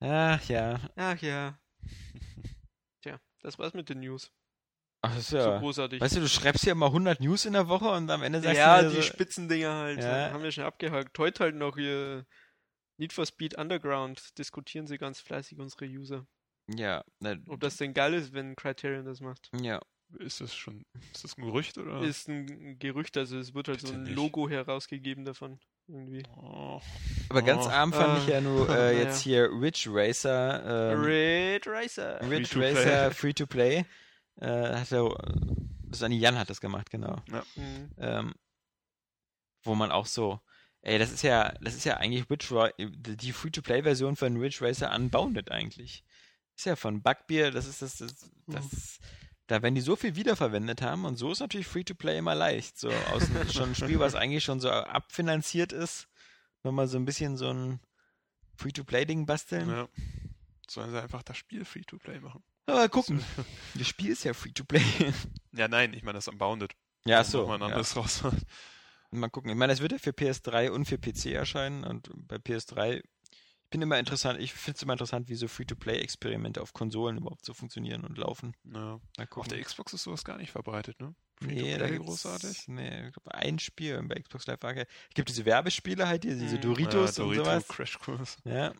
Ach 0.00 0.48
ja. 0.48 0.80
Ach 0.96 1.20
ja. 1.20 1.58
Tja, 3.02 3.20
das 3.42 3.58
war's 3.58 3.74
mit 3.74 3.88
den 3.90 4.00
News. 4.00 4.32
Ach, 5.02 5.10
das 5.10 5.18
ist 5.24 5.28
So 5.30 5.36
ja. 5.38 5.58
großartig. 5.58 6.00
Weißt 6.00 6.16
du, 6.16 6.20
du 6.20 6.28
schreibst 6.28 6.64
hier 6.64 6.72
immer 6.72 6.86
100 6.86 7.20
News 7.20 7.44
in 7.44 7.52
der 7.52 7.68
Woche 7.68 7.90
und 7.90 8.10
am 8.10 8.22
Ende 8.22 8.40
sagst 8.40 8.56
ja, 8.58 8.78
du 8.80 8.88
die 8.88 8.94
wieder 8.94 9.02
so, 9.02 9.08
Spitzendinger 9.08 9.74
halt. 9.74 10.02
Ja. 10.02 10.30
Haben 10.32 10.42
wir 10.42 10.52
schon 10.52 10.64
abgehakt. 10.64 11.16
Heute 11.18 11.44
halt 11.44 11.54
noch 11.54 11.76
hier 11.76 12.24
Need 12.98 13.12
for 13.12 13.26
Speed 13.26 13.58
Underground. 13.58 14.36
Diskutieren 14.38 14.86
sie 14.86 14.96
ganz 14.98 15.20
fleißig, 15.20 15.58
unsere 15.58 15.84
User. 15.84 16.26
Ja, 16.68 17.04
na, 17.20 17.36
Ob 17.48 17.60
das 17.60 17.76
denn 17.76 17.94
geil 17.94 18.14
ist, 18.14 18.32
wenn 18.32 18.56
Criterion 18.56 19.04
das 19.04 19.20
macht. 19.20 19.50
ja. 19.60 19.80
ist 20.20 20.40
das 20.40 20.54
schon, 20.54 20.84
ist 21.12 21.24
das 21.24 21.36
ein 21.36 21.42
Gerücht 21.44 21.78
oder? 21.78 22.00
Ist 22.02 22.28
ein 22.28 22.78
Gerücht, 22.78 23.16
also 23.16 23.38
es 23.38 23.54
wird 23.54 23.68
halt 23.68 23.80
so 23.80 23.86
Bitte 23.88 23.98
ein 23.98 24.02
nicht. 24.04 24.14
Logo 24.16 24.48
herausgegeben 24.48 25.24
davon. 25.24 25.58
Irgendwie. 25.88 26.24
Oh. 26.36 26.80
Aber 27.28 27.42
ganz 27.42 27.66
Oh. 27.66 27.70
arm 27.70 27.92
fand 27.92 28.18
ich 28.22 28.28
Ah. 28.28 28.34
ja 28.36 28.40
nur 28.40 28.68
äh, 28.76 28.98
jetzt 29.00 29.20
hier 29.22 29.48
Ridge 29.50 29.88
Racer. 29.88 30.92
Ähm, 30.92 31.00
Red 31.00 31.66
Racer. 31.66 32.20
Ridge 32.28 32.46
Free 32.46 32.52
to 32.54 32.58
play. 32.58 32.74
Racer 32.74 33.10
Free 33.12 33.32
to 33.32 33.46
Play. 33.46 33.84
Äh, 34.40 34.74
hat 34.76 34.92
er, 34.92 35.16
das 35.88 36.02
Anni 36.02 36.18
Jan 36.18 36.36
hat 36.38 36.50
das 36.50 36.60
gemacht, 36.60 36.90
genau. 36.90 37.22
Mhm. 37.54 37.90
Ähm, 37.98 38.34
wo 39.62 39.74
man 39.74 39.90
auch 39.92 40.06
so, 40.06 40.40
ey, 40.82 40.98
das 40.98 41.10
ist 41.12 41.22
ja, 41.22 41.52
das 41.60 41.74
ist 41.74 41.84
ja 41.84 41.96
eigentlich 41.96 42.26
Ra 42.52 42.70
die 42.78 43.32
Free-to-Play-Version 43.32 44.16
von 44.16 44.36
Ridge 44.36 44.58
Racer 44.60 44.94
Unbounded 44.94 45.50
eigentlich. 45.50 46.04
Ist 46.56 46.66
ja 46.66 46.76
von 46.76 47.02
Bugbear, 47.02 47.50
das 47.50 47.66
ist 47.66 47.82
das, 47.82 47.98
das, 47.98 48.30
das 48.46 48.98
da 49.46 49.62
wenn 49.62 49.74
die 49.74 49.80
so 49.80 49.94
viel 49.94 50.16
wiederverwendet 50.16 50.82
haben 50.82 51.04
und 51.04 51.16
so 51.16 51.30
ist 51.30 51.40
natürlich 51.40 51.66
Free-to-Play 51.66 52.18
immer 52.18 52.34
leicht. 52.34 52.78
So 52.78 52.88
aus 52.88 53.30
einem, 53.30 53.48
schon 53.50 53.70
ein 53.70 53.74
Spiel, 53.74 54.00
was 54.00 54.14
eigentlich 54.14 54.44
schon 54.44 54.60
so 54.60 54.70
abfinanziert 54.70 55.72
ist, 55.72 56.08
nochmal 56.62 56.88
so 56.88 56.98
ein 56.98 57.04
bisschen 57.04 57.36
so 57.36 57.50
ein 57.50 57.80
Free-to-Play-Ding 58.56 59.26
basteln. 59.26 59.68
Ja. 59.68 59.88
Sollen 60.68 60.90
sie 60.90 61.00
einfach 61.00 61.22
das 61.22 61.36
Spiel 61.36 61.64
Free-to-Play 61.64 62.20
machen? 62.20 62.42
Aber 62.66 62.88
gucken. 62.88 63.24
Das 63.74 63.86
Spiel 63.86 64.10
ist 64.10 64.24
ja 64.24 64.34
Free-to-Play. 64.34 64.82
Ja, 65.52 65.68
nein, 65.68 65.94
ich 65.94 66.02
meine 66.02 66.18
das 66.18 66.28
Unbounded. 66.28 66.74
Ja, 67.04 67.22
so. 67.22 67.42
noch 67.42 67.58
Mal 67.58 67.62
ein 67.62 67.70
ja. 67.70 67.76
raus. 67.76 68.24
Mal 69.12 69.28
gucken. 69.28 69.50
Ich 69.50 69.56
meine, 69.56 69.72
es 69.72 69.80
wird 69.80 69.92
ja 69.92 69.98
für 69.98 70.10
PS3 70.10 70.70
und 70.70 70.86
für 70.86 70.98
PC 70.98 71.26
erscheinen 71.26 71.84
und 71.84 72.10
bei 72.26 72.36
PS3 72.36 73.02
ich 73.76 73.78
bin 73.78 73.82
immer 73.88 73.98
interessant, 73.98 74.40
ich 74.40 74.54
finde 74.54 74.76
es 74.76 74.82
immer 74.82 74.94
interessant, 74.94 75.28
wie 75.28 75.34
so 75.34 75.48
Free-to-Play-Experimente 75.48 76.62
auf 76.62 76.72
Konsolen 76.72 77.18
überhaupt 77.18 77.44
so 77.44 77.52
funktionieren 77.52 78.04
und 78.04 78.16
laufen. 78.16 78.54
Ja. 78.72 78.98
Auf 79.32 79.48
der 79.48 79.60
Xbox 79.62 79.92
ist 79.92 80.04
sowas 80.04 80.24
gar 80.24 80.38
nicht 80.38 80.50
verbreitet, 80.50 80.98
ne? 80.98 81.14
Nee, 81.42 81.76
da 81.76 81.86
großartig. 81.90 82.68
Nee, 82.68 83.08
ich 83.08 83.12
glaube, 83.12 83.34
ein 83.34 83.58
Spiel 83.58 84.02
bei 84.04 84.14
Xbox 84.14 84.46
Live 84.46 84.64
Arcade. 84.64 84.86
Es 85.10 85.14
gibt 85.14 85.28
diese 85.28 85.44
Werbespiele 85.44 86.08
halt, 86.08 86.24
diese, 86.24 86.38
diese 86.38 86.56
Mhm. 86.56 86.60
Doritos 86.62 87.18
ja, 87.18 87.24
und 87.24 87.36
Dorito, 87.36 87.44
sowas. 87.44 87.68
Crash 87.68 87.98
Course. 87.98 88.38
Ja. 88.44 88.70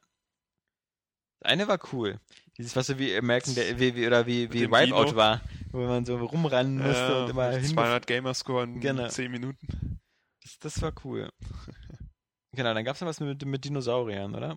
Das 1.40 1.52
eine 1.52 1.68
war 1.68 1.78
cool. 1.92 2.18
Dieses, 2.56 2.74
was 2.74 2.86
so 2.86 2.98
wie 2.98 3.14
American, 3.14 3.54
der, 3.54 3.78
wie, 3.78 3.94
wie, 3.96 4.06
oder 4.06 4.24
wie, 4.26 4.50
wie 4.50 4.70
Wipeout 4.70 5.14
war, 5.14 5.42
wo 5.72 5.86
man 5.86 6.06
so 6.06 6.16
rumrennen 6.16 6.78
musste 6.78 6.92
Ja, 7.02 7.24
und 7.24 7.30
immer 7.30 7.50
hin. 7.50 7.66
200 7.66 8.06
Gamerscore 8.06 8.64
in 8.64 8.80
Genau. 8.80 9.08
10 9.08 9.30
Minuten. 9.30 10.00
Das, 10.42 10.58
das 10.58 10.80
war 10.80 10.94
cool. 11.04 11.28
genau, 12.52 12.72
dann 12.72 12.84
gab 12.86 12.94
es 12.94 13.02
noch 13.02 13.08
was 13.08 13.20
mit, 13.20 13.44
mit 13.44 13.62
Dinosauriern, 13.66 14.34
oder? 14.34 14.56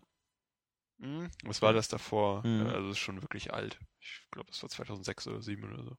Mhm. 0.99 1.29
Was 1.43 1.61
war 1.61 1.73
das 1.73 1.87
davor? 1.87 2.45
Mhm. 2.45 2.67
Also 2.67 2.89
ist 2.89 2.99
schon 2.99 3.21
wirklich 3.21 3.53
alt. 3.53 3.79
Ich 3.99 4.21
glaube, 4.31 4.49
das 4.51 4.61
war 4.61 4.69
2006 4.69 5.27
oder 5.27 5.41
2007 5.41 5.73
oder 5.73 5.83
so. 5.83 5.97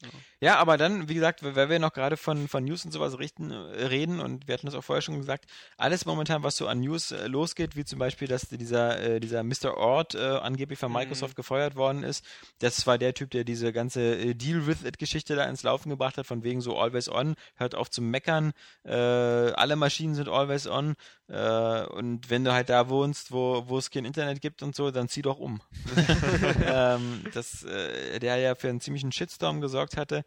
Genau. 0.00 0.12
Ja, 0.42 0.56
aber 0.56 0.78
dann, 0.78 1.08
wie 1.08 1.14
gesagt, 1.14 1.42
weil 1.42 1.68
wir 1.68 1.78
noch 1.78 1.92
gerade 1.92 2.16
von, 2.16 2.48
von 2.48 2.64
News 2.64 2.84
und 2.84 2.92
sowas 2.92 3.18
richten, 3.18 3.50
äh, 3.50 3.54
reden 3.86 4.20
und 4.20 4.48
wir 4.48 4.54
hatten 4.54 4.66
das 4.66 4.74
auch 4.74 4.82
vorher 4.84 5.02
schon 5.02 5.18
gesagt, 5.18 5.44
alles 5.76 6.06
momentan, 6.06 6.42
was 6.42 6.56
so 6.56 6.66
an 6.66 6.80
News 6.80 7.10
äh, 7.12 7.26
losgeht, 7.26 7.76
wie 7.76 7.84
zum 7.84 7.98
Beispiel, 7.98 8.26
dass 8.26 8.48
dieser, 8.48 9.00
äh, 9.00 9.20
dieser 9.20 9.42
Mr. 9.42 9.76
Ord 9.76 10.14
äh, 10.14 10.18
angeblich 10.18 10.78
von 10.78 10.90
Mhm. 10.90 10.98
Microsoft 10.98 11.36
gefeuert 11.36 11.76
worden 11.76 12.02
ist, 12.02 12.24
das 12.60 12.86
war 12.86 12.96
der 12.96 13.12
Typ, 13.14 13.30
der 13.30 13.44
diese 13.44 13.72
ganze 13.72 14.00
äh, 14.16 14.34
Deal-with-it-Geschichte 14.34 15.36
da 15.36 15.44
ins 15.44 15.62
Laufen 15.62 15.90
gebracht 15.90 16.16
hat, 16.16 16.26
von 16.26 16.42
wegen 16.42 16.60
so 16.60 16.78
always 16.78 17.08
on, 17.10 17.34
hört 17.56 17.74
auf 17.74 17.90
zu 17.90 18.00
meckern, 18.00 18.52
äh, 18.84 18.92
alle 18.92 19.76
Maschinen 19.76 20.14
sind 20.14 20.28
always 20.28 20.66
on 20.66 20.94
und 21.30 22.28
wenn 22.28 22.44
du 22.44 22.52
halt 22.52 22.70
da 22.70 22.88
wohnst, 22.88 23.30
wo, 23.30 23.62
wo 23.68 23.78
es 23.78 23.92
kein 23.92 24.04
Internet 24.04 24.40
gibt 24.40 24.64
und 24.64 24.74
so, 24.74 24.90
dann 24.90 25.08
zieh 25.08 25.22
doch 25.22 25.38
um. 25.38 25.60
ähm, 26.66 27.22
das, 27.32 27.64
der 27.64 28.36
ja 28.38 28.56
für 28.56 28.68
einen 28.68 28.80
ziemlichen 28.80 29.12
Shitstorm 29.12 29.60
gesorgt 29.60 29.79
hatte. 29.96 30.24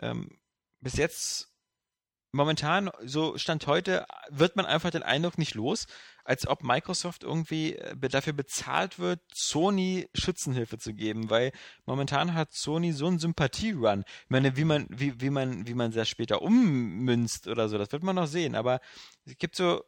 Ähm, 0.00 0.38
bis 0.80 0.96
jetzt, 0.96 1.48
momentan, 2.32 2.90
so 3.02 3.38
Stand 3.38 3.66
heute, 3.66 4.06
wird 4.28 4.56
man 4.56 4.66
einfach 4.66 4.90
den 4.90 5.02
Eindruck 5.02 5.38
nicht 5.38 5.54
los, 5.54 5.86
als 6.24 6.46
ob 6.46 6.62
Microsoft 6.62 7.22
irgendwie 7.22 7.76
äh, 7.76 8.08
dafür 8.08 8.32
bezahlt 8.32 8.98
wird, 8.98 9.20
Sony 9.32 10.08
Schützenhilfe 10.14 10.78
zu 10.78 10.94
geben, 10.94 11.30
weil 11.30 11.52
momentan 11.86 12.34
hat 12.34 12.52
Sony 12.52 12.92
so 12.92 13.06
einen 13.06 13.18
Sympathie-Run. 13.18 14.04
Ich 14.06 14.30
meine, 14.30 14.56
wie 14.56 14.64
man, 14.64 14.86
wie, 14.90 15.20
wie 15.20 15.30
man, 15.30 15.66
wie 15.66 15.74
man 15.74 15.92
das 15.92 16.08
später 16.08 16.42
ummünzt 16.42 17.46
oder 17.46 17.68
so, 17.68 17.78
das 17.78 17.92
wird 17.92 18.02
man 18.02 18.16
noch 18.16 18.26
sehen, 18.26 18.54
aber 18.54 18.80
es 19.24 19.36
gibt 19.36 19.56
so, 19.56 19.82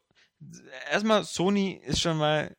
erstmal, 0.90 1.24
Sony 1.24 1.80
ist 1.84 2.00
schon 2.00 2.18
mal 2.18 2.54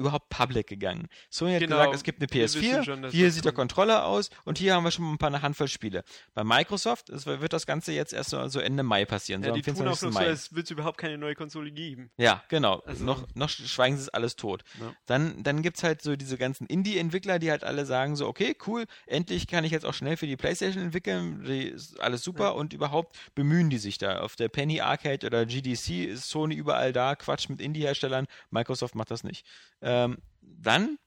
überhaupt 0.00 0.28
public 0.30 0.66
gegangen. 0.66 1.06
Sony 1.30 1.52
hat 1.54 1.60
Genau, 1.60 1.76
gesagt, 1.76 1.94
es 1.94 2.02
gibt 2.02 2.20
eine 2.20 2.28
wir 2.30 2.42
wissen 2.44 2.60
PS4, 2.62 2.84
schon, 2.84 3.10
hier 3.10 3.30
sieht 3.30 3.44
der. 3.44 3.52
Controller 3.52 4.04
aus 4.06 4.30
und 4.44 4.58
hier 4.58 4.74
haben 4.74 4.84
wir 4.84 4.90
schon 4.90 5.04
mal 5.04 5.12
ein 5.12 5.18
paar 5.18 5.28
eine 5.28 5.42
Handvoll 5.42 5.68
Spiele. 5.68 6.02
Bei 6.34 6.42
Microsoft 6.44 7.10
es 7.10 7.26
wird 7.26 7.52
das 7.52 7.66
Ganze 7.66 7.92
jetzt 7.92 8.12
erst 8.12 8.30
so 8.30 8.60
Ende 8.60 8.82
Mai 8.82 9.04
passieren, 9.04 9.42
Ja, 9.42 9.48
so 9.50 9.54
die 9.54 9.62
tun 9.62 9.74
auch 9.74 9.96
24. 9.96 10.02
noch 10.08 10.12
so, 10.12 10.18
Mai. 10.18 10.26
als 10.26 10.52
würde 10.52 10.62
es 10.64 10.70
überhaupt 10.70 10.98
keine 10.98 11.18
neue 11.18 11.34
Konsole 11.34 11.70
geben. 11.70 12.10
Ja, 12.16 12.42
genau. 12.48 12.80
Also- 12.86 13.04
noch, 13.04 13.26
noch 13.34 13.48
schweigen 13.48 13.96
sie 13.96 14.02
es 14.02 14.08
alles 14.08 14.36
tot. 14.36 14.62
Ja. 14.80 14.92
Dann, 15.06 15.42
dann 15.42 15.62
gibt's 15.62 15.82
halt 15.82 16.02
so 16.02 16.16
diese 16.16 16.38
ganzen 16.38 16.66
Indie-Entwickler, 16.66 17.38
die 17.38 17.50
halt 17.50 17.64
alle 17.64 17.86
sagen 17.86 18.16
so, 18.16 18.26
okay, 18.26 18.56
cool, 18.66 18.86
endlich 19.06 19.46
kann 19.46 19.64
ich 19.64 19.72
jetzt 19.72 19.84
auch 19.86 19.94
schnell 19.94 20.16
für 20.16 20.26
die 20.26 20.36
Playstation 20.36 20.82
entwickeln, 20.82 21.44
die 21.44 21.64
ist 21.68 22.00
alles 22.00 22.22
super 22.24 22.44
Ja. 22.44 22.48
und 22.50 22.72
überhaupt 22.72 23.16
bemühen 23.34 23.70
die 23.70 23.78
sich 23.78 23.98
da. 23.98 24.20
Auf 24.20 24.36
der 24.36 24.48
Penny 24.48 24.80
Arcade 24.80 25.26
oder 25.26 25.44
GDC 25.46 26.04
ist 26.06 26.28
Sony 26.30 26.54
überall 26.54 26.92
da, 26.92 27.14
Quatsch 27.16 27.48
mit 27.48 27.60
Indie-Herstellern, 27.60 28.26
Microsoft 28.50 28.94
macht 28.94 29.10
das 29.10 29.24
nicht. 29.24 29.44
Ähm, 29.90 30.18
dann, 30.40 30.98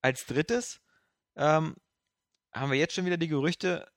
als 0.00 0.26
drittes, 0.26 0.80
ähm, 1.34 1.74
haben 2.52 2.70
wir 2.70 2.78
jetzt 2.78 2.94
schon 2.94 3.04
wieder 3.04 3.16
die 3.16 3.26
Gerüchte, 3.26 3.88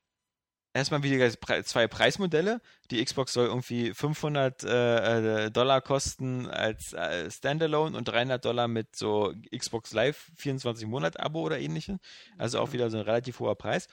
erstmal 0.73 1.03
wieder 1.03 1.29
zwei 1.63 1.87
Preismodelle. 1.87 2.59
Die 2.89 3.03
Xbox 3.03 3.33
soll 3.33 3.45
irgendwie 3.45 3.93
500 3.93 4.63
äh, 4.63 5.45
äh, 5.45 5.51
Dollar 5.51 5.81
kosten 5.81 6.47
als 6.47 6.93
äh, 6.93 7.29
Standalone 7.29 7.95
und 7.95 8.05
300 8.05 8.43
Dollar 8.43 8.67
mit 8.67 8.95
so 8.95 9.31
Xbox 9.55 9.93
Live 9.93 10.31
24 10.37 10.87
Monat 10.87 11.19
Abo 11.19 11.41
oder 11.41 11.59
ähnlichem. 11.59 11.99
Also 12.39 12.59
auch 12.59 12.73
wieder 12.73 12.89
so 12.89 12.97
ein 12.97 13.03
relativ 13.03 13.39
hoher 13.39 13.55
Preis. 13.55 13.87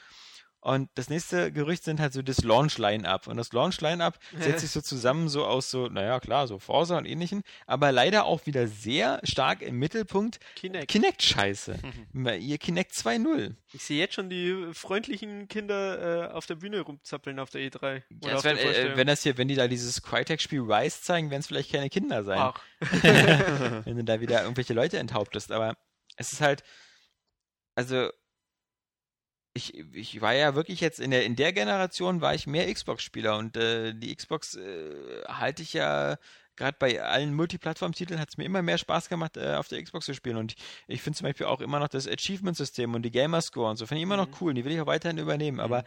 Und 0.67 0.91
das 0.97 1.09
nächste 1.09 1.53
Gerücht 1.53 1.85
sind 1.85 2.01
halt 2.01 2.13
so 2.13 2.23
das 2.23 2.43
Launch-Line-Up. 2.43 3.29
Und 3.29 3.37
das 3.37 3.53
Launch-Line-Up 3.53 4.19
setzt 4.37 4.63
sich 4.63 4.71
so 4.73 4.81
zusammen 4.81 5.29
so 5.29 5.45
aus 5.45 5.71
so, 5.71 5.87
naja, 5.87 6.19
klar, 6.19 6.49
so 6.49 6.59
Forza 6.59 6.99
und 6.99 7.07
ähnlichen, 7.07 7.45
aber 7.69 7.93
leider 7.93 8.25
auch 8.25 8.47
wieder 8.47 8.67
sehr 8.67 9.21
stark 9.23 9.63
im 9.63 9.79
Mittelpunkt 9.79 10.41
Kinect. 10.57 10.89
Kinect-Scheiße. 10.89 11.79
Ihr 12.41 12.59
Kinect 12.59 12.91
2.0. 12.91 13.55
Ich 13.75 13.85
sehe 13.85 14.01
jetzt 14.01 14.15
schon 14.15 14.29
die 14.29 14.71
freundlichen 14.73 15.47
Kinder 15.47 16.31
äh, 16.31 16.33
auf 16.33 16.47
der 16.47 16.57
Bühne 16.57 16.81
rumzappeln 16.81 17.39
auf 17.39 17.51
der 17.51 17.61
E3. 17.61 18.03
Oder 18.23 18.29
Ja, 18.29 18.35
auf 18.35 18.43
der 18.43 18.59
äh, 18.61 18.97
wenn 18.97 19.07
das 19.07 19.23
hier, 19.23 19.39
wenn 19.39 19.47
die 19.47 19.55
da 19.55 19.69
dieses 19.69 20.03
Crytek-Spiel 20.03 20.63
Rise 20.63 21.01
zeigen, 21.01 21.31
werden 21.31 21.43
es 21.43 21.47
vielleicht 21.47 21.71
keine 21.71 21.91
Kinder 21.91 22.25
sein. 22.25 22.41
Ach, 22.41 22.61
wenn 23.85 23.97
du 23.97 24.03
da 24.03 24.21
wieder 24.21 24.43
irgendwelche 24.43 24.75
Leute 24.75 24.99
enthauptest. 24.99 25.53
Aber 25.53 25.77
es 26.17 26.33
ist 26.33 26.41
halt, 26.41 26.65
also 27.77 28.11
ich, 29.57 29.75
ich 29.95 30.21
war 30.21 30.35
ja 30.35 30.55
wirklich 30.55 30.81
jetzt 30.81 31.01
in 31.01 31.11
der 31.11 31.25
in 31.25 31.35
der 31.37 31.53
Generation 31.53 32.21
war 32.21 32.35
ich 32.35 32.47
mehr 32.47 32.73
Xbox-Spieler 32.73 33.39
und 33.39 33.57
äh, 33.57 33.95
die 33.95 34.15
Xbox 34.15 34.55
äh, 34.57 35.25
halte 35.27 35.63
ich 35.63 35.73
ja 35.73 36.17
gerade 36.57 36.77
bei 36.79 37.03
allen 37.03 37.35
Multiplattform-Titeln 37.35 38.19
hat 38.19 38.31
es 38.31 38.37
mir 38.39 38.45
immer 38.45 38.63
mehr 38.63 38.79
Spaß 38.79 39.09
gemacht, 39.09 39.37
äh, 39.37 39.55
auf 39.55 39.69
der 39.69 39.83
Xbox 39.83 40.07
zu 40.07 40.15
spielen. 40.15 40.37
Und 40.39 40.53
ich, 40.53 40.59
ich 40.89 41.03
finde 41.03 41.19
zum 41.19 41.27
Beispiel 41.27 41.47
auch 41.47 41.61
immer 41.61 41.79
noch 41.79 41.89
das 41.89 42.09
Achievement-System 42.09 42.95
und 42.95 43.03
die 43.03 43.11
Gamerscore 43.11 43.71
und 43.71 43.77
so, 43.77 43.87
finde 43.87 43.99
ich 43.99 44.05
immer 44.05 44.17
noch 44.17 44.29
Mhm. 44.29 44.35
cool. 44.41 44.55
Die 44.55 44.65
will 44.65 44.73
ich 44.73 44.81
auch 44.81 44.87
weiterhin 44.87 45.19
übernehmen. 45.19 45.61
Aber 45.61 45.85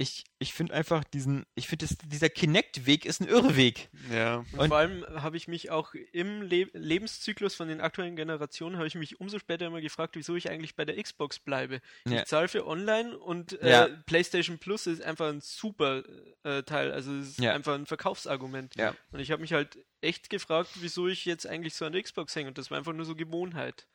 ich, 0.00 0.24
ich 0.38 0.54
finde 0.54 0.74
einfach 0.74 1.02
diesen, 1.02 1.44
ich 1.56 1.66
finde, 1.66 1.86
dieser 2.06 2.28
Kinect-Weg 2.28 3.04
ist 3.04 3.20
ein 3.20 3.26
Irrweg. 3.26 3.88
Ja. 4.12 4.36
Und, 4.52 4.58
Und- 4.60 4.68
vor 4.68 4.76
allem 4.78 5.04
habe 5.20 5.36
ich 5.36 5.48
mich 5.48 5.70
auch 5.70 5.92
im 6.12 6.42
Le 6.42 6.68
Lebenszyklus 6.72 7.56
von 7.56 7.66
den 7.66 7.80
aktuellen 7.80 8.14
Generationen, 8.14 8.76
habe 8.76 8.86
ich 8.86 8.94
mich 8.94 9.18
umso 9.20 9.40
später 9.40 9.66
immer 9.66 9.80
gefragt, 9.80 10.14
wieso 10.14 10.36
ich 10.36 10.48
eigentlich 10.48 10.76
bei 10.76 10.84
der 10.84 11.02
Xbox 11.02 11.40
bleibe. 11.40 11.80
Ja. 12.06 12.18
Ich 12.20 12.26
zahle 12.26 12.46
für 12.46 12.64
Online 12.66 13.18
und 13.18 13.60
äh, 13.60 13.70
Ja. 13.70 13.88
PlayStation 14.06 14.58
Plus 14.58 14.86
ist 14.86 15.02
einfach 15.02 15.28
ein 15.30 15.40
super 15.40 16.04
äh, 16.44 16.62
Teil. 16.62 16.92
Also 16.92 17.12
es 17.16 17.30
ist 17.30 17.40
Ja. 17.40 17.52
einfach 17.52 17.74
ein 17.74 17.86
Verkaufsargument. 17.86 18.76
Ja. 18.76 18.94
Und 19.10 19.18
ich 19.18 19.32
habe 19.32 19.42
mich 19.42 19.52
halt 19.52 19.78
echt 20.00 20.30
gefragt, 20.30 20.70
wieso 20.76 21.08
ich 21.08 21.24
jetzt 21.24 21.44
eigentlich 21.44 21.74
so 21.74 21.84
an 21.84 21.92
der 21.92 22.02
Xbox 22.04 22.36
hänge. 22.36 22.48
Und 22.48 22.58
das 22.58 22.70
war 22.70 22.78
einfach 22.78 22.92
nur 22.92 23.04
so 23.04 23.16
Gewohnheit. 23.16 23.88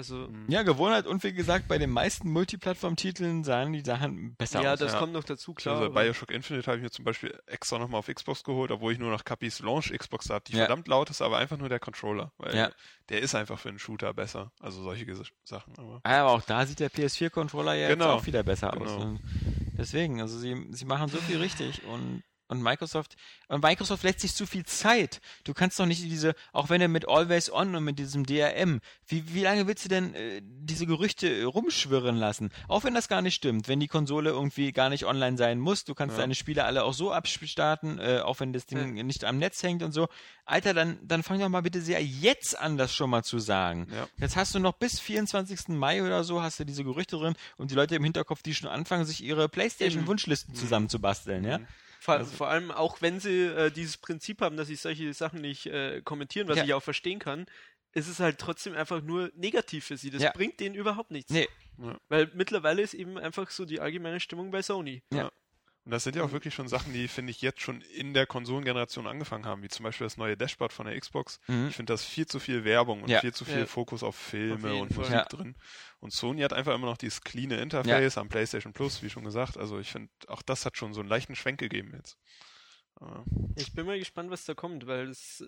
Also, 0.00 0.28
Mhm. 0.28 0.46
Ja, 0.48 0.62
Gewohnheit 0.62 1.06
und 1.06 1.22
wie 1.24 1.32
gesagt, 1.34 1.68
bei 1.68 1.76
den 1.76 1.90
meisten 1.90 2.30
Multiplattform-Titeln 2.30 3.44
sahen 3.44 3.72
die 3.74 3.82
Sachen 3.82 4.34
besser 4.36 4.62
ja, 4.62 4.72
aus. 4.72 4.78
das 4.78 4.92
ja. 4.94 4.98
kommt 4.98 5.12
noch 5.12 5.24
dazu, 5.24 5.52
klar. 5.52 5.78
also 5.78 5.92
Bioshock 5.92 6.30
Infinite 6.30 6.66
habe 6.68 6.78
ich 6.78 6.82
mir 6.82 6.90
zum 6.90 7.04
Beispiel 7.04 7.38
extra 7.46 7.78
nochmal 7.78 7.98
auf 7.98 8.06
Xbox 8.06 8.42
geholt, 8.44 8.70
obwohl 8.70 8.92
ich 8.94 8.98
nur 8.98 9.10
noch 9.10 9.24
Capis 9.24 9.58
Launch 9.60 9.92
Xbox 9.92 10.30
habe, 10.30 10.42
die 10.46 10.52
Ja. 10.52 10.60
verdammt 10.60 10.88
laut 10.88 11.10
ist, 11.10 11.20
aber 11.20 11.36
einfach 11.38 11.58
nur 11.58 11.68
der 11.68 11.80
Controller. 11.80 12.32
Weil 12.38 12.56
Ja. 12.56 12.70
der 13.10 13.20
ist 13.20 13.34
einfach 13.34 13.58
für 13.58 13.68
einen 13.68 13.78
Shooter 13.78 14.14
besser. 14.14 14.52
Also 14.60 14.82
solche 14.82 15.04
Ges- 15.04 15.30
Sachen. 15.44 15.74
Aber 15.76 16.00
Ah, 16.02 16.20
aber 16.22 16.30
auch 16.30 16.42
da 16.42 16.64
sieht 16.64 16.80
der 16.80 16.90
PS4-Controller 16.90 17.74
ja 17.74 17.88
jetzt 17.88 17.98
Genau. 17.98 18.14
auch 18.14 18.24
wieder 18.26 18.42
besser 18.42 18.72
aus. 18.72 18.78
Genau. 18.78 19.00
Und 19.02 19.20
deswegen, 19.76 20.20
also 20.22 20.38
sie, 20.38 20.66
sie 20.70 20.84
machen 20.86 21.08
so 21.08 21.18
viel 21.18 21.38
richtig 21.38 21.84
und 21.84 22.22
und 22.50 22.62
Microsoft 22.62 23.16
und 23.48 23.62
Microsoft 23.62 24.02
lässt 24.02 24.20
sich 24.20 24.34
zu 24.34 24.46
viel 24.46 24.64
Zeit. 24.66 25.20
Du 25.44 25.54
kannst 25.54 25.78
doch 25.80 25.86
nicht 25.86 26.02
diese, 26.02 26.34
auch 26.52 26.68
wenn 26.68 26.80
du 26.80 26.88
mit 26.88 27.08
Always 27.08 27.50
On 27.52 27.74
und 27.74 27.84
mit 27.84 27.98
diesem 27.98 28.26
DRM, 28.26 28.80
wie, 29.06 29.34
wie 29.34 29.42
lange 29.42 29.66
willst 29.66 29.84
du 29.84 29.88
denn 29.88 30.14
äh, 30.14 30.40
diese 30.42 30.86
Gerüchte 30.86 31.28
äh, 31.28 31.42
rumschwirren 31.44 32.16
lassen? 32.16 32.50
Auch 32.68 32.84
wenn 32.84 32.94
das 32.94 33.08
gar 33.08 33.22
nicht 33.22 33.34
stimmt, 33.34 33.68
wenn 33.68 33.80
die 33.80 33.88
Konsole 33.88 34.30
irgendwie 34.30 34.72
gar 34.72 34.90
nicht 34.90 35.06
online 35.06 35.36
sein 35.36 35.58
muss, 35.58 35.84
du 35.84 35.94
kannst 35.94 36.16
Ja. 36.16 36.22
deine 36.22 36.34
Spiele 36.34 36.64
alle 36.64 36.84
auch 36.84 36.92
so 36.94 37.12
abstarten, 37.12 37.98
äh, 37.98 38.20
auch 38.24 38.40
wenn 38.40 38.52
das 38.52 38.66
Ding 38.66 38.94
nicht 39.06 39.24
am 39.24 39.38
Netz 39.38 39.62
hängt 39.62 39.82
und 39.82 39.92
so. 39.92 40.08
Alter, 40.44 40.74
dann, 40.74 40.98
dann 41.02 41.22
fang 41.22 41.38
doch 41.38 41.48
mal 41.48 41.62
bitte 41.62 41.80
sehr 41.80 42.02
jetzt 42.04 42.58
an, 42.58 42.76
das 42.76 42.92
schon 42.92 43.08
mal 43.10 43.22
zu 43.22 43.38
sagen. 43.38 43.86
Ja. 43.94 44.08
Jetzt 44.16 44.34
hast 44.36 44.54
du 44.54 44.58
noch 44.58 44.72
bis 44.72 44.98
24. 44.98 45.68
Mai 45.68 46.02
oder 46.02 46.24
so, 46.24 46.42
hast 46.42 46.58
du 46.58 46.64
diese 46.64 46.82
Gerüchte 46.82 47.16
drin 47.16 47.34
und 47.56 47.70
die 47.70 47.74
Leute 47.76 47.94
im 47.94 48.02
Hinterkopf, 48.04 48.42
die 48.42 48.54
schon 48.54 48.68
anfangen, 48.68 49.04
sich 49.04 49.22
ihre 49.22 49.48
Playstation-Wunschlisten 49.48 50.54
zusammenzubasteln, 50.54 51.44
ja? 51.44 51.60
Vor, 52.00 52.14
Also- 52.14 52.34
vor 52.34 52.48
allem 52.48 52.70
auch 52.70 53.00
wenn 53.02 53.20
sie 53.20 53.42
äh, 53.44 53.70
dieses 53.70 53.96
Prinzip 53.98 54.40
haben, 54.40 54.56
dass 54.56 54.68
sie 54.68 54.74
solche 54.76 55.12
Sachen 55.14 55.40
nicht 55.40 55.66
äh, 55.66 56.00
kommentieren, 56.02 56.48
was 56.48 56.56
Ja. 56.58 56.64
ich 56.64 56.74
auch 56.74 56.82
verstehen 56.82 57.18
kann. 57.20 57.46
ist 57.92 58.06
es 58.06 58.20
halt 58.20 58.38
trotzdem 58.38 58.74
einfach 58.76 59.02
nur 59.02 59.32
negativ 59.34 59.86
für 59.86 59.96
sie. 59.96 60.10
Das 60.10 60.22
Ja. 60.22 60.30
bringt 60.30 60.60
denen 60.60 60.76
überhaupt 60.76 61.10
nichts. 61.10 61.32
Nee. 61.32 61.48
Weil 62.08 62.30
mittlerweile 62.34 62.82
ist 62.82 62.94
eben 62.94 63.18
einfach 63.18 63.50
so 63.50 63.64
die 63.64 63.80
allgemeine 63.80 64.20
Stimmung 64.20 64.52
bei 64.52 64.62
Sony. 64.62 65.02
Und 65.84 65.92
das 65.92 66.04
sind 66.04 66.14
ja 66.14 66.22
auch 66.22 66.32
wirklich 66.32 66.54
schon 66.54 66.68
Sachen, 66.68 66.92
die, 66.92 67.08
finde 67.08 67.30
ich, 67.30 67.40
jetzt 67.40 67.62
schon 67.62 67.80
in 67.80 68.12
der 68.12 68.26
Konsolengeneration 68.26 69.06
angefangen 69.06 69.46
haben, 69.46 69.62
wie 69.62 69.68
zum 69.68 69.84
Beispiel 69.84 70.04
das 70.06 70.18
neue 70.18 70.36
Dashboard 70.36 70.72
von 70.74 70.86
der 70.86 70.98
Xbox. 71.00 71.40
Mhm. 71.48 71.68
Ich 71.68 71.76
finde 71.76 71.92
das 71.94 72.04
viel 72.04 72.26
zu 72.26 72.38
viel 72.38 72.64
Werbung 72.64 73.02
und 73.02 73.08
Ja. 73.08 73.20
viel 73.20 73.32
zu 73.32 73.44
viel 73.46 73.60
Ja. 73.60 73.66
Fokus 73.66 74.02
auf 74.02 74.08
Auf 74.10 74.16
Filme 74.16 74.68
jeden 74.72 74.82
und. 74.82 74.96
Musik 74.96 75.14
Ja. 75.14 75.24
drin. 75.24 75.56
Und 75.98 76.12
Sony 76.12 76.42
hat 76.42 76.52
einfach 76.52 76.74
immer 76.74 76.86
noch 76.86 76.98
dieses 76.98 77.22
cleane 77.22 77.60
Interface 77.60 78.18
am 78.18 78.28
PlayStation 78.28 78.72
Plus, 78.74 79.02
wie 79.02 79.08
schon 79.10 79.24
gesagt. 79.24 79.56
Also 79.56 79.78
ich 79.78 79.90
finde, 79.90 80.10
auch 80.28 80.42
das 80.42 80.66
hat 80.66 80.76
schon 80.76 80.92
so 80.92 81.00
einen 81.00 81.08
leichten 81.08 81.34
Schwenk 81.34 81.58
gegeben 81.58 81.92
jetzt. 81.96 82.18
Aber 82.96 83.24
Ich 83.56 83.72
bin 83.72 83.86
mal 83.86 83.98
gespannt, 83.98 84.30
was 84.30 84.44
da 84.44 84.52
kommt, 84.54 84.86
weil 84.86 85.08
es 85.08 85.40
äh, 85.40 85.46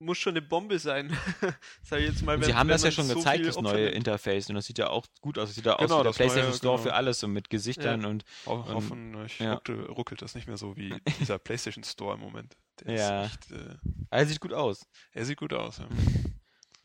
muss 0.00 0.18
schon 0.18 0.32
eine 0.32 0.42
Bombe 0.42 0.78
sein. 0.78 1.16
Sag 1.82 2.00
ich 2.00 2.06
jetzt 2.08 2.22
mal. 2.22 2.34
Und 2.34 2.40
wenn- 2.42 2.46
sie 2.48 2.54
haben 2.54 2.68
das 2.68 2.82
ja 2.84 2.90
schon 2.90 3.06
so 3.06 3.14
gezeigt, 3.14 3.46
das 3.46 3.60
neue. 3.60 3.88
Interface. 3.88 4.48
Und 4.48 4.54
das 4.56 4.66
sieht 4.66 4.78
ja 4.78 4.90
auch 4.90 5.06
gut 5.20 5.38
aus. 5.38 5.48
Das 5.48 5.54
sieht 5.56 5.66
ja 5.66 5.74
aus 5.76 5.86
Genau, 5.88 6.00
wie 6.00 6.04
der 6.04 6.10
PlayStation 6.12 6.52
Store 6.54 6.76
genau. 6.76 6.82
für 6.88 6.94
alles, 6.94 7.20
so 7.20 7.28
mit 7.28 7.50
Gesichtern 7.50 8.04
und 8.04 8.24
auch 8.46 8.66
Und- 8.68 8.74
hoffen, 8.74 9.28
ja. 9.38 9.54
ruckelt, 9.54 9.88
ruckelt 9.90 10.22
das 10.22 10.34
nicht 10.34 10.46
mehr 10.46 10.56
so 10.56 10.76
wie 10.76 10.94
dieser 11.20 11.38
PlayStation 11.38 11.84
Store 11.84 12.14
im 12.14 12.20
Moment. 12.20 12.56
Der 12.84 12.94
Ja. 12.94 13.24
echt, 13.24 13.50
äh, 13.50 13.74
also 14.10 14.30
sieht 14.30 14.40
gut 14.40 14.52
aus. 14.52 14.86
er 15.12 15.24
sieht 15.24 15.38
gut 15.38 15.52
aus. 15.52 15.78
Ja. 15.78 15.88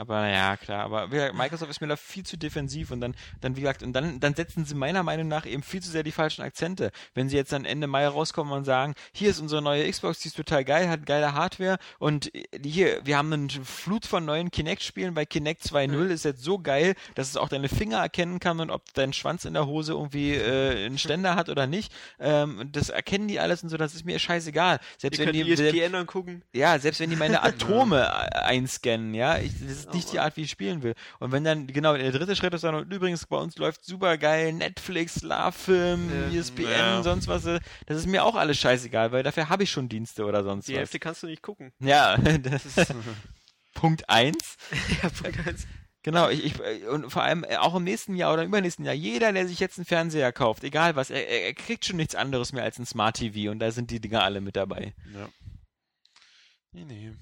Aber 0.04 0.28
ja, 0.28 0.58
klar, 0.58 0.84
aber 0.84 1.08
gesagt, 1.08 1.34
Microsoft 1.34 1.72
ist 1.72 1.80
mir 1.80 1.88
da 1.88 1.96
viel 1.96 2.26
zu 2.26 2.38
defensiv 2.38 2.92
und 2.92 3.00
dann, 3.00 3.16
dann 3.40 3.56
wie 3.56 3.62
gesagt, 3.62 3.84
und 3.84 3.94
dann, 3.94 4.20
dann 4.20 4.36
setzen 4.36 4.66
sie 4.66 4.76
meiner 4.76 5.02
Meinung 5.02 5.30
nach 5.30 5.46
eben 5.46 5.64
viel 5.64 5.82
zu 5.82 5.90
sehr 5.90 6.04
die 6.04 6.12
falschen 6.12 6.42
Akzente. 6.42 6.92
Wenn 7.14 7.30
sie 7.30 7.38
jetzt 7.38 7.54
dann 7.54 7.64
Ende 7.64 7.88
Mai 7.88 8.06
rauskommen 8.06 8.52
und 8.52 8.66
sagen, 8.66 8.96
hier 9.14 9.30
ist 9.30 9.40
unsere 9.40 9.62
neue 9.62 9.90
Xbox, 9.90 10.20
die 10.20 10.28
ist 10.28 10.36
total 10.36 10.66
geil, 10.66 10.90
hat 10.90 11.06
geile 11.06 11.34
Hardware 11.34 11.78
und 12.00 12.32
hier, 12.62 13.00
wir 13.06 13.18
haben 13.18 13.32
einen 13.32 13.50
Flut 13.50 14.06
von 14.06 14.26
neuen 14.26 14.52
Kinect-Spielen, 14.52 15.16
weil 15.16 15.26
Kinect 15.26 15.64
2.0 15.64 16.08
ist 16.08 16.26
jetzt 16.26 16.44
so 16.44 16.60
geil, 16.60 16.96
dass 17.16 17.30
es 17.30 17.38
auch 17.38 17.48
deine 17.48 17.70
Finger 17.70 18.00
erkennen 18.00 18.42
kann 18.42 18.60
und 18.60 18.72
ob 18.72 18.94
dein 18.94 19.14
Schwanz 19.14 19.46
in 19.46 19.54
der 19.54 19.68
Hose 19.68 19.94
irgendwie 19.94 20.34
äh, 20.34 20.86
einen 20.86 20.98
Ständer 20.98 21.36
hat 21.36 21.48
oder 21.48 21.66
nicht. 21.66 21.94
Ähm, 22.20 22.70
das 22.74 22.90
erkennen 22.90 23.30
die 23.30 23.40
alles 23.40 23.64
und 23.64 23.70
so, 23.70 23.78
das 23.78 23.96
ist 23.96 24.04
mir 24.06 24.20
scheißegal. 24.20 24.82
Selbst 24.98 25.20
Ihr 25.20 25.28
wenn 25.28 25.34
die, 25.34 25.56
selbst, 25.56 25.80
ESPN 25.80 25.96
angucken. 25.96 26.44
ja, 26.52 26.78
selbst 26.78 27.00
wenn 27.00 27.10
die 27.10 27.16
meine 27.16 27.42
Atome 27.44 28.02
äh, 28.02 28.40
einscannen, 28.40 29.14
ja, 29.14 29.38
ich, 29.38 29.54
das 29.66 29.88
nicht 29.94 30.12
die. 30.12 30.20
Art, 30.20 30.38
wie 30.38 30.42
ich 30.44 30.52
spielen 30.52 30.84
will. 30.84 30.94
Und 31.20 31.32
wenn 31.32 31.44
dann, 31.44 31.68
genau, 31.68 31.96
der 31.96 32.12
dritte 32.12 32.36
Schritt 32.36 32.54
ist 32.54 32.64
dann, 32.64 32.76
und 32.76 32.92
übrigens, 32.94 33.26
bei 33.26 33.38
uns 33.38 33.58
läuft 33.58 33.86
super 33.86 34.18
geil 34.18 34.54
Netflix, 34.54 35.22
Love-Film, 35.22 36.32
Ja. 36.32 36.40
ESPN, 36.40 36.64
Ja. 36.64 37.04
sonst 37.04 37.28
was, 37.28 37.46
äh, 37.46 37.60
das 37.86 37.98
ist 37.98 38.08
mir 38.08 38.24
auch 38.24 38.36
alles 38.36 38.58
scheißegal, 38.60 39.12
weil 39.12 39.24
dafür 39.24 39.50
habe 39.50 39.64
ich 39.64 39.72
schon 39.72 39.90
Dienste 39.90 40.26
oder 40.26 40.44
sonst 40.44 40.68
Die 40.68 40.74
was. 40.74 40.80
Hälfte 40.80 41.00
kannst 41.00 41.24
du 41.24 41.28
nicht 41.28 41.42
gucken. 41.42 41.72
Ja, 41.80 42.18
das 42.42 42.66
ist 42.66 42.94
Punkt 43.74 44.10
eins. 44.10 44.58
ja, 45.02 45.10
Punkt 45.10 45.48
eins. 45.48 45.68
Genau, 46.06 46.28
ich, 46.30 46.44
ich, 46.44 46.60
äh, 46.60 46.86
und 46.88 47.10
vor 47.12 47.24
allem 47.24 47.46
äh, 47.46 47.56
auch 47.56 47.76
im 47.76 47.86
nächsten 47.86 48.16
Jahr 48.18 48.34
oder 48.34 48.44
im 48.44 48.50
übernächsten 48.50 48.84
Jahr, 48.84 48.94
jeder, 48.94 49.32
der 49.32 49.48
sich 49.48 49.60
jetzt 49.62 49.78
einen 49.78 49.86
Fernseher 49.86 50.34
kauft, 50.34 50.66
egal 50.66 50.98
was, 50.98 51.10
er, 51.10 51.28
er 51.30 51.44
er 51.46 51.54
kriegt 51.54 51.86
schon 51.86 51.96
nichts 51.96 52.14
anderes 52.14 52.52
mehr 52.52 52.64
als 52.64 52.78
ein 52.78 52.86
Smart 52.86 53.16
TV 53.16 53.50
und 53.52 53.60
da 53.60 53.72
sind 53.72 53.90
die 53.90 54.02
Dinger 54.02 54.22
alle 54.22 54.42
mit 54.42 54.58
dabei. 54.58 54.94
Ja. 55.14 55.30
Nee, 56.74 56.84
nee. 56.86 57.14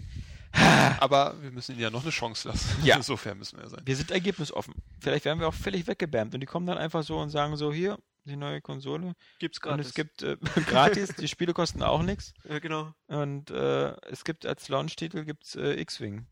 Aber 0.53 1.35
wir 1.41 1.51
müssen 1.51 1.73
ihnen 1.73 1.81
ja 1.81 1.89
noch 1.89 2.01
eine 2.03 2.11
Chance 2.11 2.47
lassen. 2.49 2.69
Ja. 2.83 2.97
Insofern 2.97 3.37
müssen 3.37 3.59
wir 3.59 3.69
sein. 3.69 3.81
Wir 3.85 3.95
sind 3.95 4.11
ergebnisoffen. 4.11 4.73
Vielleicht 4.99 5.25
werden 5.25 5.39
wir 5.39 5.47
auch 5.47 5.53
völlig 5.53 5.87
weggebammt 5.87 6.33
und 6.33 6.39
die 6.41 6.45
kommen 6.47 6.65
dann 6.67 6.77
einfach 6.77 7.03
so 7.03 7.17
und 7.19 7.29
sagen 7.29 7.55
so, 7.57 7.71
hier, 7.71 7.97
die 8.25 8.35
neue 8.35 8.61
Konsole. 8.61 9.13
Gibt's 9.39 9.57
Und 9.59 9.63
gratis. 9.63 9.87
es 9.87 9.93
gibt 9.93 10.21
äh, 10.23 10.37
gratis, 10.67 11.09
die 11.15 11.27
Spiele 11.27 11.53
kosten 11.53 11.81
auch 11.83 12.01
nichts. 12.03 12.33
ja, 12.47 12.59
genau. 12.59 12.93
Und 13.07 13.49
äh, 13.51 13.93
es 14.09 14.23
gibt 14.23 14.45
als 14.45 14.67
Launch-Titel 14.69 15.23
gibt's 15.25 15.55
äh, 15.55 15.79
X-Wing. 15.79 16.25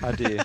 HD. 0.00 0.44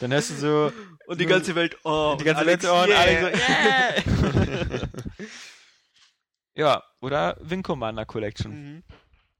dann 0.00 0.12
hast 0.14 0.30
du 0.30 0.34
so 0.34 0.72
Und 1.06 1.20
die 1.20 1.24
So- 1.24 1.30
ganze 1.30 1.54
Welt, 1.54 1.76
oh, 1.84 2.16
die 2.18 2.24
ganze 2.24 2.40
Alex, 2.42 2.62
letzte 2.64 2.72
und 2.72 2.88
yeah. 2.88 2.98
alle 3.00 3.20
so, 3.20 4.72
yeah! 4.72 4.88
ja, 6.54 6.82
oder 7.00 7.36
Wing 7.40 7.62
Commander 7.62 8.06
Collection. 8.06 8.52
Mhm. 8.52 8.82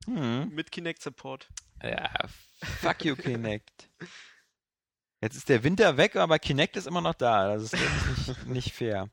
Hm. 0.08 0.48
Mit 0.54 0.72
Kinect 0.72 1.02
Support. 1.02 1.48
Ja, 1.82 2.10
fuck 2.80 3.04
you, 3.04 3.14
Kinect. 3.14 3.90
Jetzt 5.20 5.36
ist 5.36 5.48
der 5.48 5.64
Winter 5.64 5.96
weg, 5.96 6.16
aber 6.16 6.38
Kinect 6.38 6.76
ist 6.76 6.86
immer 6.86 7.00
noch 7.00 7.14
da. 7.14 7.54
Das 7.54 7.64
ist 7.64 7.74
nicht, 7.74 8.46
nicht 8.46 8.72
fair. 8.72 9.10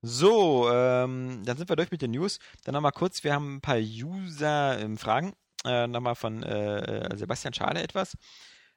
So, 0.00 0.70
ähm, 0.70 1.42
dann 1.44 1.56
sind 1.56 1.68
wir 1.68 1.76
durch 1.76 1.90
mit 1.90 2.02
den 2.02 2.12
News. 2.12 2.38
Dann 2.64 2.74
nochmal 2.74 2.92
kurz, 2.92 3.24
wir 3.24 3.34
haben 3.34 3.56
ein 3.56 3.60
paar 3.60 3.78
User-Fragen. 3.78 5.34
Äh, 5.64 5.86
nochmal 5.88 6.14
von 6.14 6.42
äh, 6.42 7.16
Sebastian 7.16 7.54
Schade 7.54 7.82
etwas. 7.82 8.16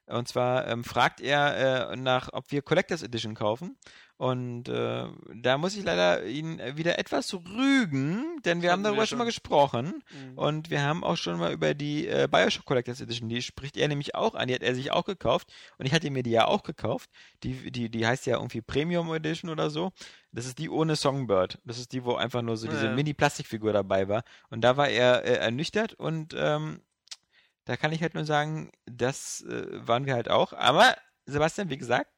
Und 0.07 0.27
zwar 0.27 0.67
ähm, 0.67 0.83
fragt 0.83 1.19
er 1.21 1.91
äh, 1.91 1.95
nach, 1.97 2.29
ob 2.31 2.51
wir 2.51 2.61
Collectors 2.61 3.03
Edition 3.03 3.35
kaufen. 3.35 3.77
Und 4.17 4.67
äh, 4.67 5.05
da 5.35 5.59
muss 5.59 5.75
ich 5.77 5.83
leider 5.83 6.25
ihn 6.25 6.59
wieder 6.75 6.97
etwas 6.97 7.31
rügen, 7.35 8.41
denn 8.45 8.63
wir 8.63 8.71
haben 8.71 8.81
darüber 8.81 9.03
wir 9.03 9.05
schon 9.05 9.19
mal 9.19 9.25
schon. 9.25 9.27
gesprochen. 9.29 10.03
Mhm. 10.09 10.37
Und 10.37 10.69
wir 10.71 10.81
haben 10.81 11.03
auch 11.03 11.17
schon 11.17 11.37
mal 11.37 11.53
über 11.53 11.75
die 11.75 12.07
äh, 12.07 12.27
Bioshock 12.31 12.65
Collectors 12.65 12.99
Edition, 12.99 13.29
die 13.29 13.43
spricht 13.43 13.77
er 13.77 13.87
nämlich 13.87 14.15
auch 14.15 14.33
an, 14.33 14.47
die 14.47 14.55
hat 14.55 14.63
er 14.63 14.73
sich 14.73 14.91
auch 14.91 15.05
gekauft 15.05 15.53
und 15.77 15.85
ich 15.85 15.93
hatte 15.93 16.09
mir 16.09 16.23
die 16.23 16.31
ja 16.31 16.47
auch 16.47 16.63
gekauft. 16.63 17.11
Die, 17.43 17.69
die, 17.71 17.91
die 17.91 18.07
heißt 18.07 18.25
ja 18.25 18.37
irgendwie 18.37 18.61
Premium 18.61 19.13
Edition 19.13 19.51
oder 19.51 19.69
so. 19.69 19.91
Das 20.31 20.47
ist 20.47 20.57
die 20.57 20.69
ohne 20.69 20.95
Songbird. 20.95 21.59
Das 21.63 21.77
ist 21.77 21.91
die, 21.93 22.03
wo 22.03 22.15
einfach 22.15 22.41
nur 22.41 22.57
so 22.57 22.67
diese 22.67 22.85
Ja. 22.87 22.93
Mini-Plastikfigur 22.95 23.71
dabei 23.71 24.07
war. 24.07 24.23
Und 24.49 24.61
da 24.61 24.77
war 24.77 24.89
er 24.89 25.25
äh, 25.25 25.35
ernüchtert 25.35 25.93
und 25.93 26.33
ähm, 26.35 26.81
da 27.67 27.77
kann 27.77 27.91
ich 27.91 28.01
halt 28.01 28.13
nur 28.13 28.23
sagen, 28.23 28.71
das 28.85 29.41
äh, 29.41 29.85
waren 29.85 30.05
wir 30.05 30.13
halt 30.13 30.29
auch. 30.29 30.53
Aber 30.53 30.95
Sebastian, 31.25 31.69
wie 31.69 31.77
gesagt, 31.77 32.09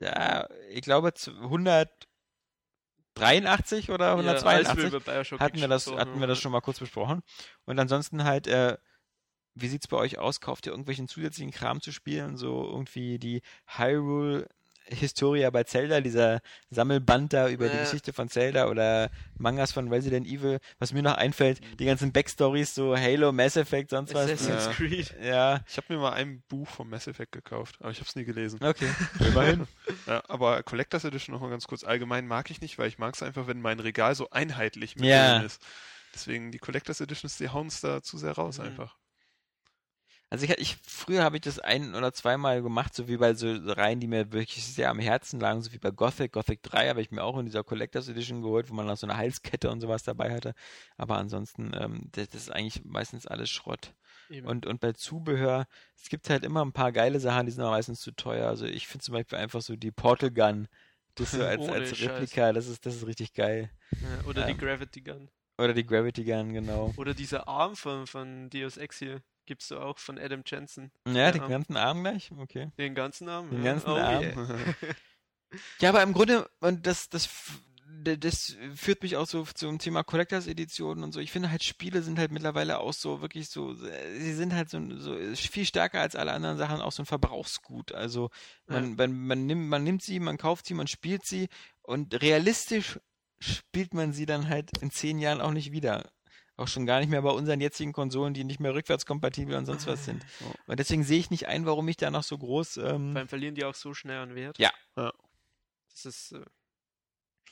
ja, 0.00 0.48
ich 0.70 0.80
glaube 0.80 1.12
zu 1.12 1.32
183 1.32 3.90
oder 3.90 4.06
Ja, 4.06 4.14
als 4.14 4.44
wir 4.44 4.50
182 4.50 4.86
über 4.86 5.00
Bioshock 5.00 5.40
hatten 5.40 5.60
wir 5.60 5.68
das, 5.68 5.88
hatten 5.88 6.20
wir 6.20 6.26
das 6.26 6.40
schon 6.40 6.52
mal 6.52 6.62
kurz 6.62 6.78
besprochen. 6.78 7.22
Und 7.66 7.78
ansonsten 7.78 8.24
halt, 8.24 8.46
äh, 8.46 8.78
wie 9.54 9.68
sieht's 9.68 9.88
bei 9.88 9.98
euch 9.98 10.18
aus? 10.18 10.40
Kauft 10.40 10.64
ihr 10.64 10.72
irgendwelchen 10.72 11.06
zusätzlichen 11.06 11.52
Kram 11.52 11.82
zu 11.82 11.92
spielen? 11.92 12.38
So 12.38 12.64
irgendwie 12.64 13.18
die 13.18 13.42
Hyrule 13.66 14.48
Historia 14.94 15.50
bei 15.50 15.64
Zelda, 15.64 16.00
dieser 16.00 16.40
Sammelband 16.70 17.32
da 17.32 17.48
über 17.48 17.68
die 17.68 17.76
Äh. 17.76 17.80
Geschichte 17.80 18.12
von 18.12 18.28
Zelda 18.28 18.68
oder 18.68 19.10
Mangas 19.38 19.72
von 19.72 19.88
Resident 19.88 20.26
Evil. 20.26 20.58
Was 20.78 20.92
mir 20.92 21.02
noch 21.02 21.16
einfällt, 21.16 21.60
die 21.78 21.84
ganzen 21.84 22.12
Backstories, 22.12 22.74
so 22.74 22.96
Halo, 22.96 23.32
Mass 23.32 23.56
Effect, 23.56 23.90
sonst 23.90 24.14
was. 24.14 24.30
Assassin's 24.30 24.64
Ja. 24.66 24.72
Creed. 24.72 25.14
Ja, 25.22 25.60
Ich 25.68 25.76
habe 25.76 25.92
mir 25.94 25.98
mal 26.00 26.12
ein 26.12 26.42
Buch 26.48 26.68
vom 26.68 26.90
Mass 26.90 27.06
Effect 27.06 27.32
gekauft, 27.32 27.76
aber 27.80 27.90
ich 27.90 27.98
habe 27.98 28.08
es 28.08 28.16
nie 28.16 28.24
gelesen. 28.24 28.58
okay. 28.62 28.88
Immerhin. 29.20 29.66
Ja, 30.06 30.22
aber 30.28 30.62
Collectors 30.62 31.04
Edition 31.04 31.32
nochmal 31.34 31.50
ganz 31.50 31.66
kurz 31.66 31.84
allgemein 31.84 32.26
mag 32.26 32.50
ich 32.50 32.60
nicht, 32.60 32.78
weil 32.78 32.88
ich 32.88 32.98
mag 32.98 33.14
es 33.14 33.22
einfach, 33.22 33.46
wenn 33.46 33.60
mein 33.60 33.78
Regal 33.80 34.14
so 34.14 34.30
einheitlich 34.30 34.96
mit 34.96 35.04
Ja. 35.04 35.36
drin 35.38 35.46
ist. 35.46 35.62
Deswegen 36.14 36.50
die 36.52 36.58
Collectors 36.58 37.00
Editions, 37.00 37.36
die 37.38 37.48
hauen 37.48 37.68
es 37.68 37.80
da 37.80 38.02
zu 38.02 38.18
sehr 38.18 38.32
raus 38.32 38.58
Mhm. 38.58 38.64
einfach. 38.66 38.96
Also 40.32 40.46
ich, 40.46 40.58
ich 40.58 40.78
früher 40.82 41.24
habe 41.24 41.36
ich 41.36 41.42
das 41.42 41.58
ein 41.58 41.94
oder 41.94 42.14
zweimal 42.14 42.62
gemacht, 42.62 42.94
so 42.94 43.06
wie 43.06 43.18
bei 43.18 43.34
so 43.34 43.52
Reihen, 43.52 44.00
die 44.00 44.06
mir 44.06 44.32
wirklich 44.32 44.64
sehr 44.64 44.88
am 44.88 44.98
Herzen 44.98 45.38
lagen, 45.38 45.60
so 45.60 45.72
wie 45.72 45.78
bei 45.78 45.90
Gothic. 45.90 46.32
Gothic 46.32 46.62
3 46.62 46.88
habe 46.88 47.02
ich 47.02 47.10
mir 47.10 47.22
auch 47.22 47.36
in 47.36 47.44
dieser 47.44 47.62
Collectors 47.62 48.08
Edition 48.08 48.40
geholt, 48.40 48.70
wo 48.70 48.74
man 48.74 48.86
noch 48.86 48.96
so 48.96 49.06
eine 49.06 49.18
Halskette 49.18 49.70
und 49.70 49.82
sowas 49.82 50.04
dabei 50.04 50.32
hatte. 50.32 50.54
Aber 50.96 51.18
ansonsten, 51.18 51.72
ähm, 51.78 52.08
das, 52.12 52.30
das 52.30 52.44
ist 52.44 52.50
eigentlich 52.50 52.82
meistens 52.82 53.26
alles 53.26 53.50
Schrott. 53.50 53.92
Eben. 54.30 54.46
Und, 54.46 54.64
und 54.64 54.80
bei 54.80 54.92
Zubehör, 54.92 55.66
es 56.02 56.08
gibt 56.08 56.30
halt 56.30 56.44
immer 56.44 56.64
ein 56.64 56.72
paar 56.72 56.92
geile 56.92 57.20
Sachen, 57.20 57.44
die 57.44 57.52
sind 57.52 57.60
aber 57.60 57.72
meistens 57.72 58.00
zu 58.00 58.12
teuer. 58.12 58.48
Also 58.48 58.64
ich 58.64 58.86
finde 58.86 59.04
zum 59.04 59.12
Beispiel 59.12 59.36
einfach 59.36 59.60
so 59.60 59.76
die 59.76 59.92
Portal 59.92 60.30
Gun, 60.30 60.66
das 61.14 61.32
so 61.32 61.42
als, 61.44 61.60
Ohne 61.60 61.72
als 61.72 61.94
Scheiß. 61.94 62.08
Replika, 62.08 62.54
das 62.54 62.68
ist, 62.68 62.86
das 62.86 62.96
ist 62.96 63.06
richtig 63.06 63.34
geil. 63.34 63.70
ja, 64.00 64.26
oder 64.26 64.48
ähm, 64.48 64.56
die 64.56 64.64
Gravity 64.64 65.02
Gun. 65.02 65.28
Oder 65.58 65.74
die 65.74 65.84
Gravity 65.84 66.24
Gun, 66.24 66.54
genau. 66.54 66.94
Oder 66.96 67.12
dieser 67.12 67.46
Arm 67.46 67.76
von, 67.76 68.06
von 68.06 68.48
Deus 68.48 68.78
Ex 68.78 68.98
hier. 68.98 69.22
Gibt's 69.52 69.68
du 69.68 69.78
auch 69.78 69.98
von 69.98 70.18
Adam 70.18 70.44
Jensen. 70.46 70.90
Ja, 71.06 71.30
den 71.30 71.42
Arm. 71.42 71.50
ganzen 71.50 71.76
Arm 71.76 72.02
gleich, 72.02 72.32
okay. 72.38 72.72
Den 72.78 72.94
ganzen 72.94 73.28
Arm. 73.28 73.50
Den 73.50 73.62
ja. 73.62 73.72
ganzen 73.72 73.90
oh, 73.90 73.96
Arm. 73.96 74.22
Yeah. 74.22 74.58
Ja, 75.82 75.90
aber 75.90 76.02
im 76.02 76.14
Grunde, 76.14 76.48
und 76.60 76.86
das, 76.86 77.10
das, 77.10 77.28
das 78.02 78.56
führt 78.74 79.02
mich 79.02 79.18
auch 79.18 79.26
so 79.26 79.44
zum 79.44 79.78
Thema 79.78 80.02
Collectors 80.02 80.46
Editionen 80.46 81.04
und 81.04 81.12
so. 81.12 81.20
Ich 81.20 81.30
finde 81.30 81.50
halt, 81.50 81.62
Spiele 81.62 82.00
sind 82.00 82.18
halt 82.18 82.32
mittlerweile 82.32 82.78
auch 82.78 82.94
so 82.94 83.20
wirklich 83.20 83.50
so, 83.50 83.74
sie 83.74 84.32
sind 84.32 84.54
halt 84.54 84.70
so, 84.70 84.80
so 84.96 85.14
viel 85.34 85.66
stärker 85.66 86.00
als 86.00 86.16
alle 86.16 86.32
anderen 86.32 86.56
Sachen 86.56 86.80
auch 86.80 86.92
so 86.92 87.02
ein 87.02 87.06
Verbrauchsgut. 87.06 87.92
Also 87.92 88.30
man, 88.66 88.96
man, 88.96 89.12
man, 89.12 89.44
nimmt, 89.44 89.68
man 89.68 89.84
nimmt 89.84 90.02
sie, 90.02 90.18
man 90.20 90.38
kauft 90.38 90.64
sie, 90.64 90.72
man 90.72 90.86
spielt 90.86 91.26
sie 91.26 91.50
und 91.82 92.22
realistisch 92.22 92.98
spielt 93.40 93.92
man 93.92 94.14
sie 94.14 94.24
dann 94.24 94.48
halt 94.48 94.78
in 94.78 94.90
zehn 94.90 95.18
Jahren 95.18 95.42
auch 95.42 95.52
nicht 95.52 95.72
wieder. 95.72 96.10
Auch 96.62 96.68
schon 96.68 96.86
gar 96.86 97.00
nicht 97.00 97.08
mehr 97.10 97.22
bei 97.22 97.30
unseren 97.30 97.60
jetzigen 97.60 97.92
Konsolen, 97.92 98.34
die 98.34 98.44
nicht 98.44 98.60
mehr 98.60 98.72
rückwärtskompatibel 98.74 99.56
und 99.56 99.66
sonst 99.66 99.86
was 99.86 100.04
sind. 100.04 100.24
Ja. 100.40 100.46
Und 100.66 100.78
deswegen 100.78 101.02
sehe 101.02 101.18
ich 101.18 101.30
nicht 101.30 101.48
ein, 101.48 101.66
warum 101.66 101.88
ich 101.88 101.96
da 101.96 102.10
noch 102.10 102.22
so 102.22 102.38
groß. 102.38 102.76
Ähm, 102.76 103.14
Beim 103.14 103.26
verlieren 103.28 103.54
die 103.54 103.64
auch 103.64 103.74
so 103.74 103.94
schnell 103.94 104.18
an 104.18 104.34
Wert. 104.34 104.58
Ja. 104.58 104.70
Ja. 104.96 105.12
Das 105.90 106.04
ist, 106.06 106.32
äh, 106.32 106.44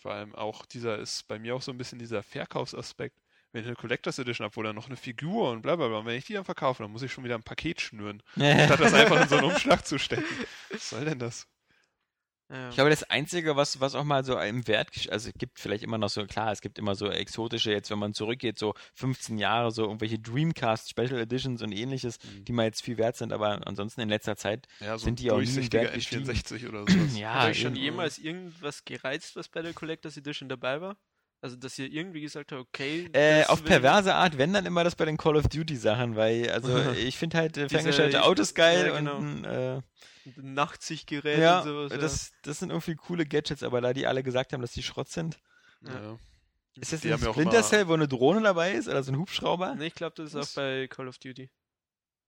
Vor 0.00 0.12
allem 0.12 0.34
auch 0.34 0.64
dieser 0.64 0.98
ist 0.98 1.26
bei 1.28 1.38
mir 1.38 1.56
auch 1.56 1.62
so 1.62 1.72
ein 1.72 1.78
bisschen 1.78 1.98
dieser 1.98 2.22
Verkaufsaspekt. 2.22 3.16
wenn 3.52 3.62
ich 3.62 3.66
eine 3.66 3.74
Collectors 3.76 4.18
Edition 4.20 4.44
habe, 4.44 4.54
wo 4.54 4.62
dann 4.62 4.76
noch 4.76 4.86
eine 4.86 4.96
Figur 4.96 5.50
und 5.50 5.62
bla 5.62 5.74
bla 5.74 5.88
bla, 5.88 5.98
und 5.98 6.06
wenn 6.06 6.16
ich 6.16 6.24
die 6.26 6.34
dann 6.34 6.44
verkaufe, 6.44 6.84
dann 6.84 6.92
muss 6.92 7.02
ich 7.02 7.12
schon 7.12 7.24
wieder 7.24 7.34
ein 7.34 7.42
Paket 7.42 7.80
schnüren, 7.80 8.22
statt 8.36 8.78
das 8.78 8.94
einfach 8.94 9.20
in 9.20 9.28
so 9.28 9.38
einen 9.38 9.50
Umschlag 9.50 9.84
zu 9.84 9.98
stecken. 9.98 10.22
Was 10.70 10.90
soll 10.90 11.04
denn 11.04 11.18
das? 11.18 11.48
Ich 12.70 12.74
glaube, 12.74 12.90
das 12.90 13.04
Einzige, 13.04 13.54
was, 13.54 13.80
was 13.80 13.94
auch 13.94 14.02
mal 14.04 14.24
so 14.24 14.36
im 14.38 14.66
Wert, 14.66 14.88
also 15.10 15.28
es 15.28 15.34
gibt 15.38 15.60
vielleicht 15.60 15.84
immer 15.84 15.98
noch 15.98 16.08
so, 16.08 16.24
klar, 16.26 16.50
es 16.50 16.60
gibt 16.60 16.78
immer 16.78 16.94
so 16.96 17.08
exotische, 17.08 17.70
jetzt 17.70 17.90
wenn 17.90 17.98
man 18.00 18.12
zurückgeht, 18.12 18.58
so 18.58 18.74
15 18.94 19.38
Jahre, 19.38 19.70
so 19.70 19.84
irgendwelche 19.84 20.18
Dreamcast 20.18 20.90
Special 20.90 21.18
Editions 21.20 21.62
und 21.62 21.70
ähnliches, 21.72 22.18
Mhm. 22.24 22.44
die 22.46 22.52
mal 22.52 22.64
jetzt 22.64 22.82
viel 22.82 22.96
wert 22.96 23.16
sind, 23.16 23.32
aber 23.32 23.64
ansonsten 23.66 24.00
in 24.00 24.08
letzter 24.08 24.36
Zeit, 24.36 24.66
Ja, 24.80 24.98
so 24.98 25.04
Sind 25.04 25.20
die 25.20 25.30
auch 25.30 25.38
nie 25.40 25.44
im 25.48 25.72
Wert 25.72 25.94
gestiegen? 25.94 26.28
N64 26.28 26.68
oder 26.68 26.80
sowas. 26.80 27.16
ja, 27.18 27.34
Hat 27.34 27.50
euch 27.50 27.60
schon 27.60 27.76
jemals 27.76 28.18
irgendwas 28.18 28.84
gereizt, 28.84 29.36
was 29.36 29.48
bei 29.48 29.62
der 29.62 29.72
Collectors 29.72 30.16
Edition 30.16 30.48
dabei 30.48 30.80
war? 30.80 30.96
Also, 31.42 31.56
dass 31.56 31.78
ihr 31.78 31.90
irgendwie 31.90 32.20
gesagt 32.20 32.52
habt, 32.52 32.60
okay. 32.60 33.08
Äh, 33.14 33.44
auf 33.46 33.64
perverse 33.64 34.14
Art, 34.14 34.36
wenn 34.36 34.52
dann 34.52 34.66
immer 34.66 34.84
das 34.84 34.94
bei 34.94 35.06
den 35.06 35.16
Call 35.16 35.36
of 35.36 35.48
Duty 35.48 35.76
Sachen, 35.76 36.14
weil, 36.14 36.50
also 36.50 36.68
ich 36.92 37.16
finde 37.16 37.38
halt 37.38 37.56
äh, 37.56 37.62
Diese- 37.62 37.76
ferngesteuerte 37.76 38.22
Autos 38.24 38.54
geil 38.54 38.86
ja, 38.88 38.96
genau. 38.98 39.16
und 39.16 39.44
äh, 39.44 39.80
Nachtsichtgerät 40.36 41.38
ja, 41.38 41.60
und 41.60 41.64
sowas. 41.64 41.92
das, 41.98 42.32
das 42.42 42.58
sind 42.58 42.70
irgendwie 42.70 42.94
coole 42.94 43.24
Gadgets, 43.24 43.62
aber 43.62 43.80
da 43.80 43.92
die 43.92 44.06
alle 44.06 44.22
gesagt 44.22 44.52
haben, 44.52 44.60
dass 44.60 44.72
die 44.72 44.82
Schrott 44.82 45.08
sind. 45.08 45.38
Ja. 45.82 45.92
Ja. 45.92 46.18
Ist 46.76 46.92
das 46.92 47.00
Die 47.00 47.12
ein 47.12 47.20
ja 47.20 47.32
Splinter 47.32 47.62
Cell, 47.62 47.88
wo 47.88 47.94
eine 47.94 48.06
Drohne 48.06 48.42
dabei 48.42 48.72
ist 48.72 48.88
oder 48.88 49.02
so 49.02 49.10
ein 49.12 49.18
Hubschrauber? 49.18 49.68
Ja. 49.68 49.74
Nee, 49.74 49.86
ich 49.86 49.94
glaube, 49.94 50.14
das 50.16 50.34
ist 50.34 50.36
auch 50.36 50.54
bei 50.54 50.86
Call 50.88 51.08
of 51.08 51.18
Duty, 51.18 51.50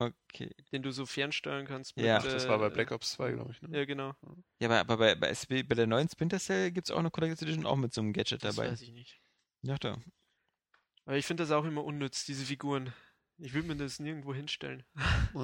Okay. 0.07 0.51
den 0.73 0.83
du 0.83 0.91
so 0.91 1.07
fernsteuern 1.07 1.67
kannst. 1.67 1.97
Mit, 1.97 2.07
Ja. 2.07 2.19
Ach, 2.19 2.25
das 2.25 2.49
war 2.49 2.59
bei 2.59 2.67
äh, 2.67 2.71
Black 2.71 2.91
Ops 2.91 3.13
2, 3.13 3.33
glaube 3.33 3.53
ich. 3.53 3.63
Ne? 3.63 3.79
Ja, 3.79 3.85
genau. 3.85 4.15
Ja, 4.61 4.69
aber, 4.69 4.81
aber 4.81 4.97
bei, 4.97 5.15
bei, 5.15 5.29
SB, 5.29 5.63
bei 5.63 5.75
der 5.75 5.87
neuen 5.87 6.09
Splinter 6.09 6.39
Cell 6.39 6.71
gibt 6.71 6.89
es 6.89 6.91
auch 6.91 6.99
eine 6.99 7.11
Collector's 7.11 7.43
Edition 7.43 7.67
auch 7.67 7.77
mit 7.77 7.93
so 7.93 8.01
einem 8.01 8.13
Gadget 8.13 8.43
Das 8.43 8.57
dabei. 8.57 8.71
weiß 8.71 8.81
ich 8.83 8.93
nicht. 8.93 9.21
Ja, 9.63 9.77
da. 9.79 9.99
Aber 11.05 11.17
ich 11.17 11.27
finde 11.27 11.43
das 11.43 11.51
auch 11.51 11.65
immer 11.65 11.85
unnütz, 11.85 12.25
diese 12.25 12.45
Figuren. 12.45 12.93
Ich 13.39 13.55
will 13.55 13.63
mir 13.63 13.77
das 13.77 13.99
nirgendwo 13.99 14.35
hinstellen. 14.35 14.85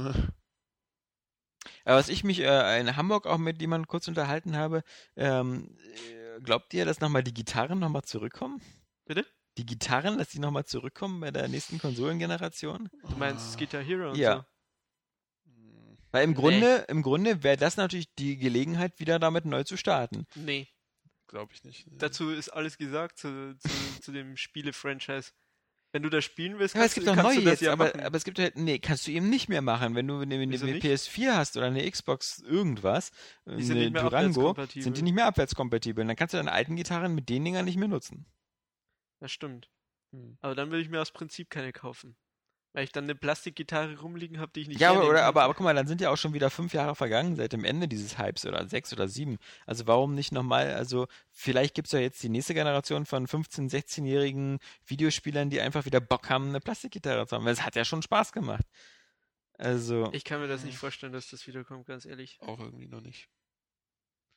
Aber 1.84 1.96
was 1.96 2.08
ich 2.08 2.24
mich 2.24 2.40
äh, 2.40 2.80
in 2.80 2.96
Hamburg 2.96 3.26
auch 3.26 3.38
mit 3.38 3.60
jemandem 3.60 3.88
kurz 3.88 4.08
unterhalten 4.08 4.56
habe, 4.56 4.82
ähm, 5.16 5.76
äh, 6.10 6.40
glaubt 6.40 6.72
ihr, 6.74 6.84
dass 6.84 7.00
nochmal 7.00 7.22
die 7.22 7.34
Gitarren 7.34 7.78
nochmal 7.78 8.04
zurückkommen? 8.04 8.60
Bitte? 9.06 9.26
Die 9.58 9.66
Gitarren, 9.66 10.18
dass 10.18 10.28
die 10.28 10.38
nochmal 10.38 10.64
zurückkommen 10.64 11.20
bei 11.20 11.30
der 11.32 11.48
nächsten 11.48 11.78
Konsolengeneration? 11.78 12.88
Du 13.10 13.16
meinst 13.16 13.58
Guitar 13.58 13.82
Hero 13.82 14.10
und 14.10 14.16
Ja. 14.16 14.46
Weil 16.10 16.24
im 16.24 16.34
Grunde, 16.34 16.86
im 16.88 17.02
Grunde 17.02 17.42
wäre 17.42 17.56
das 17.58 17.76
natürlich 17.76 18.14
die 18.14 18.38
Gelegenheit, 18.38 18.98
wieder 18.98 19.18
damit 19.18 19.44
neu 19.44 19.64
zu 19.64 19.76
starten. 19.76 20.26
so? 20.34 20.40
Nee. 20.40 20.68
Glaube 21.26 21.52
ich 21.52 21.62
nicht. 21.64 21.86
Nee. 21.86 21.98
Dazu 21.98 22.30
ist 22.30 22.48
alles 22.48 22.78
gesagt 22.78 23.18
zu, 23.18 23.54
zu, 23.58 23.68
zu 24.00 24.12
dem 24.12 24.38
Spiele-Franchise. 24.38 25.32
Wenn 25.92 26.02
du 26.02 26.08
das 26.08 26.24
spielen 26.24 26.58
willst, 26.58 26.74
Ja, 26.74 26.80
aber 26.80 26.86
es 26.86 26.94
kannst, 26.94 26.94
gibt 26.94 27.06
du- 27.06 27.10
kannst 27.22 27.24
neue 27.24 27.34
du 27.36 27.42
das 27.44 27.50
jetzt, 27.52 27.60
ja 27.62 27.72
aber, 27.72 27.84
machen. 27.86 28.00
aber 28.00 28.16
es 28.16 28.24
gibt 28.24 28.38
halt, 28.38 28.56
nee, 28.56 28.78
kannst 28.78 29.06
du 29.06 29.10
eben 29.10 29.28
nicht 29.28 29.48
mehr 29.50 29.60
machen, 29.62 29.94
wenn 29.94 30.06
du 30.06 30.20
eine, 30.20 30.34
eine, 30.36 30.50
Wieso 30.50 30.64
eine 30.66 30.74
nicht? 30.76 30.86
PS4 30.86 31.34
hast 31.36 31.56
oder 31.58 31.66
eine 31.66 31.90
Xbox 31.90 32.38
irgendwas, 32.40 33.10
Die 33.46 33.62
sind 33.62 33.76
eine 33.76 33.84
nicht 33.86 33.92
mehr 33.94 34.02
Durango, 34.02 34.50
abwärtskompatibel. 34.50 34.82
sind 34.84 34.96
die 34.98 35.02
nicht 35.02 35.14
mehr 35.14 35.26
abwärtskompatibel. 35.26 36.06
Dann 36.06 36.16
kannst 36.16 36.32
du 36.34 36.38
deine 36.38 36.52
alten 36.52 36.76
Gitarren 36.76 37.14
mit 37.14 37.28
den 37.28 37.44
Dingern 37.44 37.64
nicht 37.66 37.76
mehr 37.76 37.88
nutzen. 37.88 38.24
Das 39.20 39.32
stimmt. 39.32 39.70
Hm. 40.12 40.38
Aber 40.40 40.54
dann 40.54 40.70
will 40.70 40.80
ich 40.80 40.88
mir 40.88 41.00
aus 41.00 41.10
Prinzip 41.10 41.50
keine 41.50 41.72
kaufen. 41.72 42.16
Weil 42.74 42.84
ich 42.84 42.92
dann 42.92 43.04
eine 43.04 43.14
Plastikgitarre 43.14 43.98
rumliegen 43.98 44.40
habe, 44.40 44.52
die 44.54 44.60
ich 44.60 44.68
nicht 44.68 44.80
Ja, 44.80 44.90
aber, 44.90 45.08
oder, 45.08 45.24
aber, 45.24 45.42
aber 45.42 45.54
guck 45.54 45.64
mal, 45.64 45.74
dann 45.74 45.86
sind 45.86 46.02
ja 46.02 46.10
auch 46.10 46.18
schon 46.18 46.34
wieder 46.34 46.50
fünf 46.50 46.74
Jahre 46.74 46.94
vergangen 46.94 47.34
seit 47.34 47.52
dem 47.54 47.64
Ende 47.64 47.88
dieses 47.88 48.18
Hypes 48.18 48.44
oder 48.44 48.68
sechs 48.68 48.92
oder 48.92 49.08
sieben. 49.08 49.38
Also 49.66 49.86
warum 49.86 50.14
nicht 50.14 50.32
nochmal, 50.32 50.74
also 50.74 51.06
vielleicht 51.30 51.74
gibt 51.74 51.88
es 51.88 51.92
ja 51.92 51.98
jetzt 51.98 52.22
die 52.22 52.28
nächste 52.28 52.52
Generation 52.52 53.06
von 53.06 53.26
15-, 53.26 53.70
16-jährigen 53.70 54.58
Videospielern, 54.86 55.48
die 55.48 55.62
einfach 55.62 55.86
wieder 55.86 56.00
Bock 56.00 56.28
haben, 56.28 56.50
eine 56.50 56.60
Plastikgitarre 56.60 57.26
zu 57.26 57.36
haben. 57.36 57.44
Weil 57.46 57.54
es 57.54 57.64
hat 57.64 57.74
ja 57.74 57.86
schon 57.86 58.02
Spaß 58.02 58.32
gemacht. 58.32 58.64
Also, 59.54 60.10
Ich 60.12 60.24
kann 60.24 60.40
mir 60.40 60.46
das 60.46 60.62
nicht 60.62 60.78
vorstellen, 60.78 61.12
dass 61.12 61.30
das 61.30 61.46
wiederkommt, 61.46 61.86
ganz 61.86 62.04
ehrlich. 62.04 62.38
Auch 62.42 62.60
irgendwie 62.60 62.86
noch 62.86 63.00
nicht. 63.00 63.28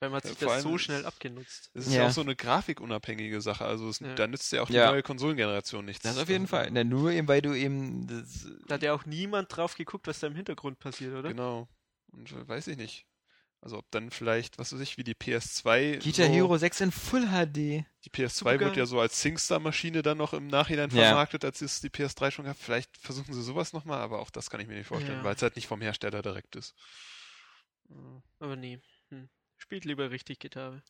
Weil 0.02 0.10
man 0.10 0.18
hat 0.18 0.24
Ja, 0.26 0.30
sich 0.32 0.40
vor 0.40 0.54
das 0.56 0.64
so 0.64 0.78
schnell 0.80 1.06
abgenutzt. 1.06 1.70
Es 1.76 1.86
ist 1.88 1.94
Ja. 1.94 2.02
ja. 2.02 2.08
auch 2.08 2.12
so 2.12 2.22
eine 2.22 2.36
grafikunabhängige 2.36 3.40
Sache. 3.40 3.66
Also 3.66 3.88
es, 3.88 4.00
Ja. 4.00 4.16
da 4.16 4.26
nützt 4.26 4.52
ja 4.52 4.64
auch 4.64 4.68
die 4.68 4.74
Ja. 4.74 4.90
neue 4.92 5.04
Konsolengeneration 5.04 5.86
nichts. 5.86 6.02
das 6.04 6.18
auf 6.18 6.28
jeden 6.28 6.48
Fall. 6.48 6.70
Na, 6.72 6.84
nur 6.84 7.12
eben, 7.12 7.28
weil 7.28 7.44
du 7.44 7.54
eben 7.54 8.08
das, 8.08 8.48
Da 8.68 8.74
hat 8.76 8.84
ja 8.84 8.94
auch 8.94 9.06
niemand 9.06 9.56
drauf 9.56 9.76
geguckt, 9.76 10.08
was 10.08 10.20
da 10.20 10.28
im 10.28 10.36
Hintergrund 10.36 10.80
passiert, 10.80 11.14
oder? 11.14 11.30
Genau. 11.30 11.70
Und 12.12 12.48
weiß 12.48 12.68
ich 12.68 12.78
nicht. 12.78 13.06
Also 13.64 13.78
ob 13.78 13.92
dann 13.92 14.10
vielleicht, 14.10 14.58
was 14.58 14.74
weiß 14.74 14.80
ich, 14.80 14.98
wie 14.98 15.04
die 15.04 15.14
PS2. 15.14 16.00
Guitar 16.04 16.26
so, 16.26 16.34
Hero 16.34 16.58
6 16.58 16.82
in 16.82 16.92
Full 16.92 17.28
HD. 17.28 17.86
Die 18.04 18.10
PS2 18.10 18.30
Supergeil. 18.40 18.60
wird 18.70 18.78
ja 18.78 18.86
so 18.88 19.00
als 19.00 19.22
SingStar-Maschine 19.22 20.02
dann 20.02 20.18
noch 20.18 20.34
im 20.34 20.48
Nachhinein 20.48 20.90
Ja. 20.90 21.04
vermarktet, 21.10 21.46
als 21.46 21.62
es 21.62 21.80
die 21.80 21.90
PS3 21.92 22.32
schon 22.32 22.46
gab. 22.46 22.58
Vielleicht 22.58 22.98
versuchen 22.98 23.36
sie 23.36 23.44
sowas 23.44 23.72
nochmal, 23.72 24.00
aber 24.00 24.18
auch 24.20 24.32
das 24.32 24.50
kann 24.50 24.60
ich 24.62 24.68
mir 24.68 24.74
nicht 24.80 24.88
vorstellen, 24.88 25.20
Ja. 25.20 25.24
weil 25.24 25.36
es 25.36 25.44
halt 25.44 25.56
nicht 25.58 25.68
vom 25.68 25.80
Hersteller 25.80 26.24
direkt 26.24 26.56
ist. 26.56 26.74
Aber 28.40 28.56
nee. 28.56 28.80
Hm. 29.10 29.30
Spielt 29.72 29.86
lieber 29.86 30.12
richtig 30.12 30.40
Gitarre. 30.40 30.84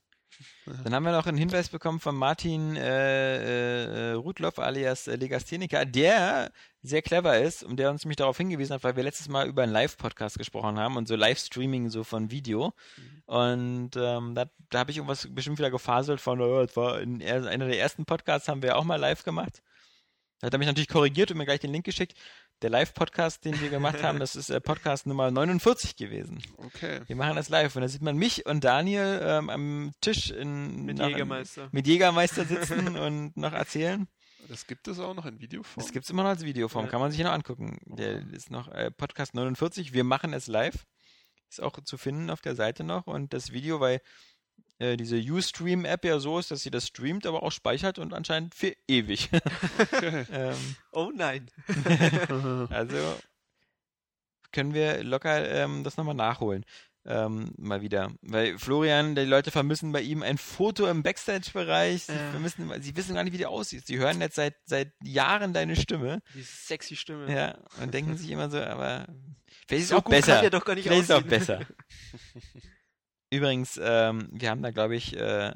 Dann 0.84 0.96
haben 0.96 1.04
wir 1.04 1.12
noch 1.12 1.28
einen 1.28 1.38
Hinweis 1.38 1.70
bekommen 1.70 2.00
von 2.00 2.16
Martin 2.16 2.76
äh, 2.76 4.10
äh, 4.10 4.14
Rudloff 4.14 4.58
alias 4.58 5.06
äh, 5.06 5.18
Legastheniker, 5.18 5.86
der 5.86 6.52
sehr 6.82 7.04
clever 7.04 7.40
ist 7.40 7.64
und 7.64 7.78
der 7.78 7.92
uns 7.92 8.04
nämlich 8.04 8.16
darauf 8.16 8.38
hingewiesen 8.38 8.74
hat, 8.74 8.84
weil 8.84 8.96
wir 8.96 9.04
letztes 9.04 9.30
Mal 9.30 9.48
über 9.48 9.62
einen 9.62 9.72
Live-Podcast 9.72 10.40
gesprochen 10.40 10.80
haben 10.80 10.98
und 10.98 11.08
so 11.08 11.16
Livestreaming 11.16 11.92
so 11.92 12.04
von 12.04 12.32
Video. 12.32 12.74
Und 13.28 13.92
ähm, 13.98 14.34
da, 14.34 14.50
da 14.72 14.80
habe 14.80 14.90
ich 14.90 14.98
irgendwas 14.98 15.28
bestimmt 15.30 15.60
wieder 15.60 15.70
gefaselt 15.70 16.20
von, 16.20 16.42
oh, 16.42 16.66
das 16.66 16.76
war 16.76 17.02
in 17.02 17.22
er, 17.22 17.46
einer 17.46 17.68
der 17.68 17.78
ersten 17.78 18.06
Podcasts, 18.06 18.48
haben 18.48 18.64
wir 18.64 18.78
auch 18.78 18.84
mal 18.84 18.96
live 18.96 19.24
gemacht. 19.24 19.62
Da 20.40 20.48
hat 20.48 20.54
er 20.56 20.58
mich 20.58 20.68
natürlich 20.68 20.90
korrigiert 20.90 21.30
und 21.30 21.38
mir 21.38 21.46
gleich 21.46 21.60
den 21.60 21.72
Link 21.72 21.86
geschickt. 21.86 22.18
Der 22.62 22.70
Live-Podcast, 22.70 23.44
den 23.44 23.60
wir 23.60 23.70
gemacht 23.70 24.04
haben, 24.04 24.20
das 24.20 24.36
ist 24.36 24.52
äh, 24.52 24.62
Podcast 24.62 25.08
Nummer 25.08 25.32
49 25.32 25.96
gewesen. 25.96 26.42
Okay. 26.58 27.02
Wir 27.08 27.16
machen 27.16 27.36
das 27.36 27.50
live 27.50 27.76
und 27.76 27.82
da 27.82 27.88
sieht 27.88 28.04
man 28.04 28.16
mich 28.18 28.46
und 28.46 28.64
Daniel 28.64 29.20
ähm, 29.24 29.50
am 29.50 29.92
Tisch 30.00 30.30
in, 30.30 30.86
Mit 30.86 31.00
Jägermeister. 31.00 31.70
mit 31.72 31.88
Jägermeister 31.88 32.46
sitzen 32.46 32.98
und 32.98 33.36
noch 33.36 33.54
erzählen. 33.54 34.08
Das 34.48 34.68
gibt 34.68 34.88
es 34.88 35.00
auch 35.00 35.16
noch 35.16 35.26
in 35.26 35.40
Videoform. 35.40 35.82
Das 35.84 35.92
gibt 35.92 36.06
es 36.06 36.12
immer 36.12 36.22
noch 36.24 36.30
als 36.30 36.44
Videoform, 36.44 36.86
Ja. 36.86 36.92
kann 36.92 37.00
man 37.02 37.10
sich 37.12 37.22
noch 37.24 37.32
angucken. 37.32 37.80
Der 37.86 38.20
ist 38.32 38.52
noch 38.52 38.68
äh, 38.68 38.92
Podcast 38.92 39.34
49. 39.34 39.94
Wir 39.94 40.04
machen 40.04 40.34
es 40.34 40.46
live. 40.48 40.86
Ist 41.50 41.62
auch 41.64 41.80
zu 41.84 41.98
finden 41.98 42.30
auf 42.30 42.42
der 42.42 42.56
Seite 42.56 42.84
noch. 42.84 43.08
Und 43.08 43.34
das 43.34 43.52
Video, 43.52 43.80
weil 43.80 44.02
äh, 44.82 44.98
diese 44.98 45.18
Ustream-App 45.18 46.04
ja 46.06 46.20
so 46.20 46.40
ist, 46.40 46.52
dass 46.52 46.64
sie 46.64 46.72
das 46.72 46.88
streamt, 46.88 47.26
aber 47.26 47.44
auch 47.44 47.52
speichert 47.52 48.00
und 48.00 48.14
anscheinend 48.14 48.56
für 48.56 48.74
ewig. 48.88 49.30
Ähm, 50.32 50.56
Oh 50.92 51.12
nein. 51.16 51.48
also 52.70 52.98
können 54.52 54.74
wir 54.74 55.04
locker 55.04 55.50
ähm, 55.50 55.84
das 55.84 55.98
nochmal 55.98 56.16
nachholen. 56.16 56.66
Ähm, 57.04 57.52
mal 57.58 57.82
wieder. 57.82 58.12
Weil 58.22 58.60
Florian, 58.60 59.16
die 59.16 59.22
Leute 59.24 59.50
vermissen 59.50 59.92
bei 59.92 60.02
ihm 60.02 60.22
ein 60.22 60.38
Foto 60.38 60.86
im 60.88 61.02
Backstage-Bereich. 61.02 62.04
Sie, 62.04 62.14
vermissen, 62.32 62.70
sie 62.82 62.96
wissen 62.96 63.16
gar 63.16 63.24
nicht, 63.24 63.34
wie 63.34 63.40
du 63.40 63.50
aussiehst. 63.50 63.88
Sie 63.88 63.98
hören 63.98 64.22
jetzt 64.22 64.36
seit, 64.36 64.56
seit 64.66 64.92
Jahren 65.04 65.52
deine 65.54 65.76
Stimme. 65.76 66.22
Diese 66.36 66.46
sexy 66.52 66.96
Stimme. 66.96 67.34
Ja, 67.34 67.58
und 67.82 67.94
denken 67.94 68.18
sich 68.18 68.30
immer 68.30 68.52
so, 68.52 68.60
aber 68.62 69.08
vielleicht 69.68 69.84
ist 69.84 69.90
So 69.90 69.96
es 69.96 70.00
auch 70.02 70.04
gut 70.04 70.12
besser. 70.12 70.34
kann 70.34 70.42
der 70.42 70.50
doch 70.52 70.66
gar 70.66 70.76
nicht 70.76 70.84
vielleicht 70.84 71.02
ist 71.04 71.10
es 71.10 71.16
auch 71.16 71.26
aussehen. 71.26 71.30
besser. 71.30 71.60
Übrigens, 73.32 73.80
ähm, 73.82 74.28
wir 74.32 74.50
haben 74.50 74.62
da, 74.62 74.72
glaube 74.72 74.96
ich, 74.96 75.16
äh, 75.16 75.54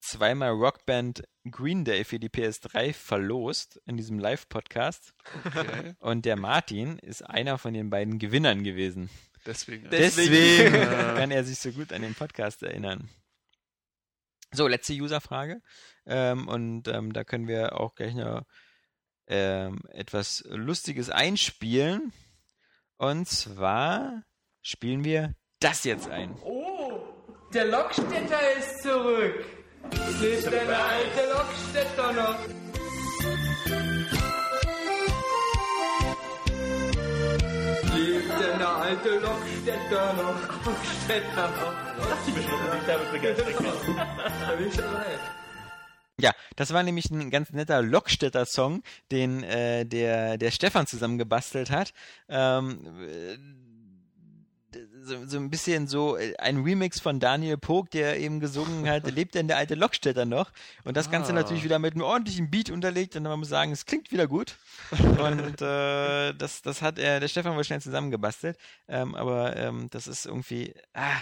zweimal 0.00 0.50
Rockband 0.50 1.24
Green 1.50 1.84
Day 1.84 2.04
für 2.04 2.20
die 2.20 2.28
PS3 2.28 2.92
verlost 2.92 3.80
in 3.86 3.96
diesem 3.96 4.18
Live-Podcast. 4.18 5.12
okay. 5.44 5.94
Und 6.00 6.24
der 6.24 6.36
Martin 6.36 6.98
ist 7.00 7.22
einer 7.22 7.58
von 7.58 7.74
den 7.74 7.90
beiden 7.90 8.18
Gewinnern 8.18 8.62
gewesen. 8.62 9.10
Deswegen. 9.44 9.90
Deswegen. 9.90 10.32
Deswegen 10.32 11.16
kann 11.16 11.30
er 11.32 11.44
sich 11.44 11.58
so 11.58 11.72
gut 11.72 11.92
an 11.92 12.02
den 12.02 12.14
Podcast 12.14 12.62
erinnern. 12.62 13.08
So, 14.52 14.68
letzte 14.68 14.94
Userfrage. 14.94 15.60
Ähm, 16.06 16.46
und 16.46 16.88
ähm, 16.88 17.12
da 17.12 17.24
können 17.24 17.48
wir 17.48 17.80
auch 17.80 17.94
gleich 17.96 18.14
noch 18.14 18.44
ähm, 19.26 19.80
etwas 19.88 20.44
Lustiges 20.48 21.10
einspielen. 21.10 22.12
Und 22.96 23.28
zwar 23.28 24.22
spielen 24.62 25.04
wir 25.04 25.34
das 25.60 25.84
jetzt 25.84 26.08
ein. 26.08 26.34
Oh, 26.42 26.55
der 27.52 27.64
Lokstädter 27.66 28.40
ist 28.58 28.82
zurück. 28.82 29.44
Denn 30.20 30.50
der 30.50 30.84
alte 30.84 31.22
Lokstädter 31.32 32.12
noch? 32.12 32.38
Lebt 37.94 38.40
denn 38.40 38.58
der 38.58 38.76
alte 38.76 39.18
Lokstädter 39.18 40.12
noch? 40.14 40.40
Lokstädter 40.68 41.48
noch. 41.48 41.86
Da 44.46 44.52
bin 44.56 44.68
ich 44.68 44.76
dabei. 44.76 45.18
Ja, 46.18 46.32
das 46.56 46.72
war 46.72 46.82
nämlich 46.82 47.10
ein 47.10 47.30
ganz 47.30 47.50
netter 47.50 47.82
Lockstädter 47.82 48.46
Song, 48.46 48.82
den 49.12 49.42
äh, 49.42 49.84
der, 49.84 50.38
der 50.38 50.50
Stefan 50.50 50.86
zusammen 50.86 51.18
gebastelt 51.18 51.70
hat. 51.70 51.92
Ähm, 52.28 52.80
äh, 53.06 53.36
so, 55.02 55.26
so 55.26 55.38
ein 55.38 55.50
bisschen 55.50 55.86
so 55.86 56.16
äh, 56.16 56.36
ein 56.38 56.62
Remix 56.62 57.00
von 57.00 57.20
Daniel 57.20 57.56
Pog, 57.56 57.90
der 57.90 58.18
eben 58.18 58.40
gesungen 58.40 58.88
hat, 58.88 59.10
lebt 59.10 59.34
denn 59.34 59.48
der 59.48 59.56
alte 59.56 59.74
Lockstädter 59.74 60.24
noch? 60.24 60.52
Und 60.84 60.96
das 60.96 61.10
Ganze 61.10 61.30
Ah. 61.32 61.34
natürlich 61.34 61.64
wieder 61.64 61.78
mit 61.78 61.94
einem 61.94 62.02
ordentlichen 62.02 62.50
Beat 62.50 62.70
unterlegt 62.70 63.16
und 63.16 63.22
man 63.22 63.38
muss 63.38 63.48
sagen, 63.48 63.72
es 63.72 63.86
klingt 63.86 64.10
wieder 64.12 64.26
gut. 64.26 64.56
Und 64.90 65.62
äh, 65.62 66.32
das, 66.38 66.62
das 66.62 66.82
hat 66.82 66.98
er, 66.98 67.20
der 67.20 67.28
Stefan 67.28 67.56
wohl 67.56 67.64
schnell 67.64 67.80
zusammengebastelt. 67.80 68.56
Ähm, 68.88 69.14
aber 69.14 69.56
ähm, 69.56 69.88
das 69.90 70.06
ist 70.06 70.26
irgendwie, 70.26 70.74
ah, 70.94 71.20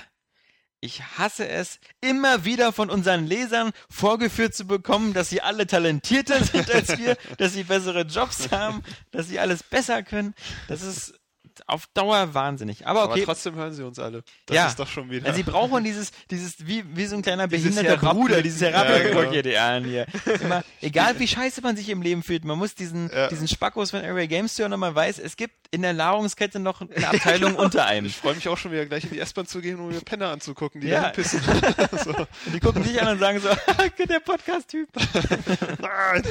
ich 0.80 1.02
hasse 1.18 1.48
es, 1.48 1.78
immer 2.02 2.44
wieder 2.44 2.70
von 2.72 2.90
unseren 2.90 3.26
Lesern 3.26 3.72
vorgeführt 3.88 4.54
zu 4.54 4.66
bekommen, 4.66 5.14
dass 5.14 5.30
sie 5.30 5.40
alle 5.40 5.66
talentierter 5.66 6.44
sind 6.44 6.70
als 6.70 6.98
wir, 6.98 7.16
dass 7.38 7.54
sie 7.54 7.64
bessere 7.64 8.02
Jobs 8.02 8.50
haben, 8.50 8.82
dass 9.10 9.28
sie 9.28 9.38
alles 9.38 9.62
besser 9.62 10.02
können. 10.02 10.34
Das 10.68 10.82
ist 10.82 11.14
auf 11.66 11.86
Dauer 11.94 12.34
wahnsinnig. 12.34 12.86
Aber 12.86 13.02
Aber 13.02 13.12
okay, 13.12 13.22
trotzdem 13.24 13.54
hören 13.54 13.72
sie 13.72 13.82
uns 13.84 13.98
alle. 13.98 14.22
Das 14.46 14.56
Ja. 14.56 14.66
ist 14.66 14.78
doch 14.78 14.88
schon 14.88 15.10
wieder. 15.10 15.26
ja, 15.28 15.34
sie 15.34 15.42
brauchen 15.42 15.84
dieses, 15.84 16.10
dieses, 16.30 16.66
wie, 16.66 16.84
wie 16.96 17.06
so 17.06 17.16
ein 17.16 17.22
kleiner 17.22 17.46
Dieses 17.48 17.74
behinderter 17.74 18.00
Herabblicken. 18.02 18.20
Bruder, 18.28 18.42
dieses 18.42 18.60
Ja, 18.60 18.68
Herabblicken 18.68 19.16
genau. 19.30 19.42
die 19.42 19.56
an 19.56 19.84
hier. 19.84 20.06
Immer, 20.42 20.64
egal 20.80 21.18
wie 21.18 21.28
scheiße 21.28 21.60
man 21.62 21.76
sich 21.76 21.88
im 21.88 22.02
Leben 22.02 22.22
fühlt, 22.22 22.44
man 22.44 22.58
muss 22.58 22.74
diesen, 22.74 23.10
Ja. 23.10 23.28
diesen 23.28 23.48
Spackos 23.48 23.90
von 23.90 24.00
Airway 24.00 24.26
Games 24.26 24.58
hören 24.58 24.72
und 24.72 24.80
man 24.80 24.94
weiß, 24.94 25.18
es 25.18 25.36
gibt 25.36 25.54
in 25.70 25.82
der 25.82 25.92
Nahrungskette 25.92 26.58
noch 26.58 26.80
eine 26.80 27.08
Abteilung 27.08 27.54
unter 27.56 27.86
einem. 27.86 28.06
ich 28.06 28.16
freue 28.16 28.34
mich 28.34 28.48
auch 28.48 28.58
schon 28.58 28.72
wieder 28.72 28.86
gleich 28.86 29.04
in 29.04 29.10
die 29.10 29.18
S-Bahn 29.20 29.46
zu 29.46 29.60
gehen, 29.60 29.78
um 29.80 29.88
mir 29.88 30.00
Penner 30.00 30.30
anzugucken, 30.30 30.80
die 30.80 30.88
Ja. 30.88 31.10
pissen. 31.10 31.40
so. 32.04 32.10
Und 32.14 32.26
die 32.54 32.60
gucken 32.60 32.82
dich 32.82 33.00
an 33.00 33.08
und 33.08 33.18
sagen 33.18 33.40
so, 33.40 33.48
der 34.04 34.20
Podcast-Typ. 34.20 34.88
Nein. 35.80 36.22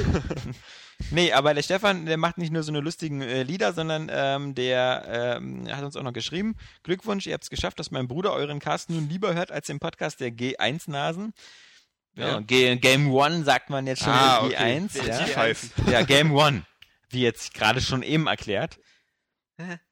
Nee, 1.10 1.32
aber 1.32 1.54
der 1.54 1.62
Stefan, 1.62 2.06
der 2.06 2.16
macht 2.16 2.38
nicht 2.38 2.52
nur 2.52 2.62
so 2.62 2.70
eine 2.72 2.80
lustigen 2.80 3.20
äh, 3.20 3.42
Lieder, 3.42 3.72
sondern 3.72 4.10
ähm, 4.12 4.54
der 4.54 5.36
ähm, 5.38 5.68
hat 5.70 5.82
uns 5.84 5.96
auch 5.96 6.02
noch 6.02 6.12
geschrieben. 6.12 6.56
Glückwunsch, 6.82 7.26
ihr 7.26 7.34
habt 7.34 7.44
es 7.44 7.50
geschafft, 7.50 7.78
dass 7.78 7.90
mein 7.90 8.08
Bruder 8.08 8.32
euren 8.32 8.60
Cast 8.60 8.90
nun 8.90 9.08
lieber 9.08 9.34
hört 9.34 9.50
als 9.52 9.66
den 9.66 9.80
Podcast 9.80 10.20
der 10.20 10.30
G1-Nasen. 10.30 11.32
Ja, 12.16 12.40
Ja. 12.40 12.40
Game 12.40 13.12
One 13.12 13.44
sagt 13.44 13.70
man 13.70 13.86
jetzt 13.86 14.02
schon 14.04 14.12
Ah, 14.12 14.42
mit 14.42 14.52
okay. 14.54 14.78
G1. 14.78 15.02
Der 15.02 15.86
Ja. 15.86 15.90
Ja, 15.90 16.02
Game 16.02 16.32
One. 16.32 16.62
Wie 17.10 17.22
jetzt 17.22 17.54
gerade 17.54 17.80
schon 17.80 18.02
eben 18.02 18.26
erklärt. 18.26 18.78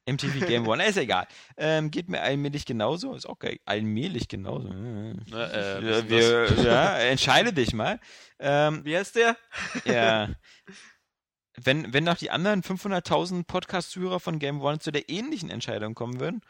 MTV 0.07 0.47
Game 0.47 0.66
One, 0.66 0.85
ist 0.85 0.97
egal. 0.97 1.29
Ähm, 1.57 1.93
geht 1.93 2.09
mir 2.09 2.20
allmählich 2.20 2.65
genauso. 2.66 3.15
Ist 3.15 3.27
auch 3.29 3.39
geil. 3.39 3.59
Allmählich 3.65 4.27
genauso. 4.27 4.69
Na, 4.69 5.47
äh, 5.47 5.85
Ja, 5.85 6.09
wir, 6.09 6.53
ja, 6.65 6.99
entscheide 6.99 7.53
dich 7.53 7.73
mal. 7.73 8.01
Ähm, 8.41 8.85
Wie 8.85 8.97
heißt 8.97 9.15
der? 9.15 9.37
ja. 9.85 10.31
Wenn, 11.55 11.93
wenn 11.93 12.05
noch 12.05 12.16
die 12.16 12.31
anderen 12.31 12.62
500.000 12.62 13.45
Podcast-Zuhörer 13.45 14.20
von 14.20 14.39
Game 14.39 14.62
One 14.62 14.79
zu 14.79 14.91
der 14.91 15.09
ähnlichen 15.09 15.51
Entscheidung 15.51 15.95
kommen 15.95 16.19
würden. 16.19 16.43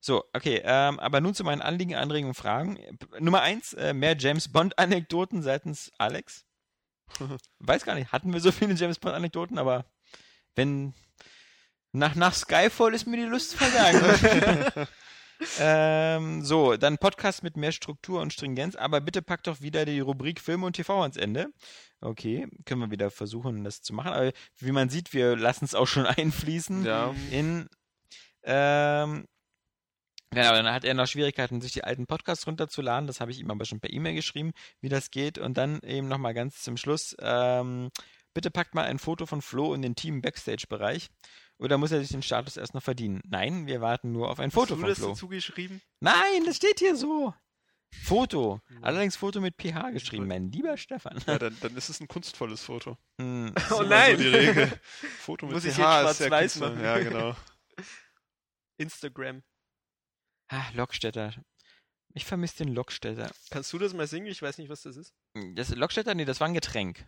So, 0.00 0.24
okay, 0.32 0.62
ähm, 0.64 0.98
aber 0.98 1.20
nun 1.20 1.34
zu 1.34 1.44
meinen 1.44 1.62
Anliegen, 1.62 1.94
Anregungen, 1.94 2.34
Fragen. 2.34 2.78
Nummer 3.18 3.42
eins, 3.42 3.74
äh, 3.74 3.92
mehr 3.92 4.16
James 4.18 4.48
Bond-Anekdoten 4.48 5.42
seitens 5.42 5.92
Alex. 5.98 6.44
Weiß 7.58 7.84
gar 7.84 7.94
nicht, 7.94 8.12
hatten 8.12 8.32
wir 8.32 8.40
so 8.40 8.52
viele 8.52 8.74
James 8.74 8.98
Bond-Anekdoten, 8.98 9.58
aber 9.58 9.84
wenn 10.54 10.94
nach, 11.92 12.14
nach 12.14 12.34
Skyfall 12.34 12.94
ist 12.94 13.06
mir 13.06 13.16
die 13.16 13.24
Lust 13.24 13.54
vergangen. 13.54 14.88
ähm, 15.58 16.44
so, 16.44 16.76
dann 16.76 16.98
Podcast 16.98 17.42
mit 17.42 17.56
mehr 17.56 17.72
Struktur 17.72 18.20
und 18.20 18.32
Stringenz, 18.32 18.76
aber 18.76 19.00
bitte 19.00 19.22
packt 19.22 19.48
doch 19.48 19.60
wieder 19.60 19.84
die 19.84 20.00
Rubrik 20.00 20.40
Film 20.40 20.62
und 20.62 20.76
TV 20.76 21.02
ans 21.02 21.16
Ende. 21.16 21.52
Okay, 22.02 22.48
können 22.64 22.80
wir 22.80 22.90
wieder 22.90 23.10
versuchen, 23.10 23.62
das 23.64 23.82
zu 23.82 23.92
machen. 23.94 24.12
Aber 24.12 24.32
wie 24.58 24.72
man 24.72 24.88
sieht, 24.88 25.12
wir 25.12 25.36
lassen 25.36 25.64
es 25.66 25.74
auch 25.74 25.86
schon 25.86 26.06
einfließen 26.06 26.84
Ja. 26.84 27.14
in. 27.30 27.68
Ähm, 28.42 29.26
genau, 30.30 30.52
dann 30.52 30.72
hat 30.72 30.84
er 30.84 30.94
noch 30.94 31.06
Schwierigkeiten, 31.06 31.60
sich 31.60 31.72
die 31.72 31.84
alten 31.84 32.06
Podcasts 32.06 32.46
runterzuladen. 32.46 33.06
Das 33.06 33.20
habe 33.20 33.30
ich 33.30 33.38
ihm 33.38 33.50
aber 33.50 33.64
schon 33.66 33.80
per 33.80 33.92
E-Mail 33.92 34.14
geschrieben, 34.14 34.52
wie 34.80 34.88
das 34.88 35.10
geht. 35.10 35.38
Und 35.38 35.58
dann 35.58 35.80
eben 35.80 36.08
nochmal 36.08 36.32
ganz 36.34 36.62
zum 36.62 36.76
Schluss. 36.78 37.14
Ähm, 37.20 37.90
bitte 38.32 38.50
packt 38.50 38.74
mal 38.74 38.84
ein 38.86 38.98
Foto 38.98 39.26
von 39.26 39.42
Flo 39.42 39.74
in 39.74 39.82
den 39.82 39.94
Team-Backstage-Bereich. 39.94 41.08
Oder 41.58 41.76
muss 41.76 41.92
er 41.92 42.00
sich 42.00 42.08
den 42.08 42.22
Status 42.22 42.56
erst 42.56 42.72
noch 42.72 42.82
verdienen? 42.82 43.20
Nein, 43.28 43.66
wir 43.66 43.82
warten 43.82 44.12
nur 44.12 44.30
auf 44.30 44.40
ein 44.40 44.50
Foto 44.50 44.62
Hast 44.62 44.70
du 44.70 44.76
von 44.80 44.88
das 44.88 44.98
Flo. 44.98 45.08
dazu 45.08 45.28
geschrieben? 45.28 45.82
Nein, 46.00 46.44
das 46.46 46.56
steht 46.56 46.78
hier 46.78 46.96
so. 46.96 47.34
Foto. 47.92 48.60
Hm. 48.68 48.84
Allerdings 48.84 49.16
Foto 49.16 49.40
mit 49.40 49.56
PH 49.60 49.90
geschrieben, 49.90 50.26
mein 50.26 50.50
lieber 50.50 50.76
Stefan. 50.76 51.18
Ja, 51.26 51.38
dann, 51.38 51.56
dann 51.60 51.76
ist 51.76 51.88
es 51.88 52.00
ein 52.00 52.08
kunstvolles 52.08 52.62
Foto. 52.62 52.96
Hm, 53.20 53.52
Oh 53.70 53.82
nein! 53.82 54.16
So 54.16 54.22
die 54.22 54.28
Regel. 54.28 54.80
Foto 55.18 55.46
mit 55.46 55.54
Muss 55.54 55.64
ich 55.64 55.74
PH 55.74 56.02
jetzt 56.02 56.10
ist 56.12 56.20
ja 56.20 56.26
schwarz-weiß 56.26 56.56
machen? 56.56 56.80
Ja, 56.82 56.98
genau. 56.98 57.36
Instagram. 58.78 59.42
ah, 60.48 60.64
Lockstädter. 60.74 61.34
Ich 62.14 62.24
vermisse 62.24 62.64
den 62.64 62.74
Lockstädter. 62.74 63.30
Kannst 63.50 63.72
du 63.72 63.78
das 63.78 63.94
mal 63.94 64.06
singen? 64.06 64.26
Ich 64.26 64.42
weiß 64.42 64.58
nicht, 64.58 64.68
was 64.68 64.82
das 64.82 64.96
ist. 64.96 65.14
Das 65.54 65.68
Lockstädter, 65.70 66.14
nee, 66.14 66.24
das 66.24 66.40
war 66.40 66.48
ein 66.48 66.54
Getränk. 66.54 67.06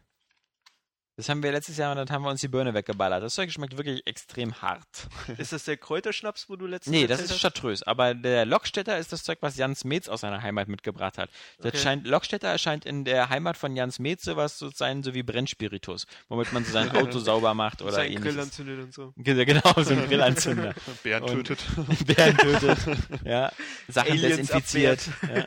Das 1.16 1.28
haben 1.28 1.42
wir 1.42 1.52
letztes 1.52 1.76
Jahr 1.76 1.90
und 1.92 1.98
dann 1.98 2.08
haben 2.10 2.22
wir 2.22 2.30
uns 2.30 2.40
die 2.40 2.48
Birne 2.48 2.72
weggeballert. 2.72 3.22
Das 3.22 3.34
Zeug 3.34 3.52
schmeckt 3.52 3.76
wirklich 3.76 4.06
extrem 4.06 4.54
hart. 4.62 4.86
Ist 5.38 5.52
das 5.52 5.64
der 5.64 5.76
Kräuterschnaps, 5.76 6.48
wo 6.48 6.56
du 6.56 6.66
letztens 6.66 6.90
Nee, 6.92 7.06
das 7.06 7.20
ist? 7.20 7.38
Chartreuse. 7.40 7.86
Aber 7.86 8.14
der 8.14 8.46
Lockstädter 8.46 8.96
ist 8.98 9.12
das 9.12 9.22
Zeug, 9.22 9.38
was 9.42 9.56
Jans 9.58 9.84
Metz 9.84 10.08
aus 10.08 10.22
seiner 10.22 10.40
Heimat 10.40 10.68
mitgebracht 10.68 11.18
hat. 11.18 11.28
Okay. 11.58 11.76
scheint, 11.76 12.06
Lockstädter 12.06 12.48
erscheint 12.48 12.86
in 12.86 13.04
der 13.04 13.28
Heimat 13.28 13.58
von 13.58 13.76
Jans 13.76 13.98
Metz 13.98 14.24
sowas 14.24 14.56
zu 14.56 14.70
sein, 14.70 15.02
so 15.02 15.12
wie 15.12 15.22
Brennspiritus, 15.22 16.06
womit 16.28 16.52
man 16.54 16.64
so 16.64 16.72
sein 16.72 16.90
Auto 16.96 17.18
sauber 17.18 17.52
macht 17.52 17.82
oder 17.82 17.98
Grill 18.06 18.12
ähnliches. 18.16 18.38
anzündet 18.38 18.80
und 18.80 18.94
so. 18.94 19.12
Ge- 19.18 19.44
Genau, 19.44 19.72
so 19.82 19.92
ein 19.92 20.06
Grillanzünder. 20.08 20.74
Bären 21.02 21.26
tötet. 21.26 21.58
Bären 22.06 22.36
tötet. 22.38 22.78
Ja, 23.24 23.52
Sachen 23.88 24.12
Aliens 24.12 24.36
desinfiziert. 24.48 25.00
Ja. 25.22 25.44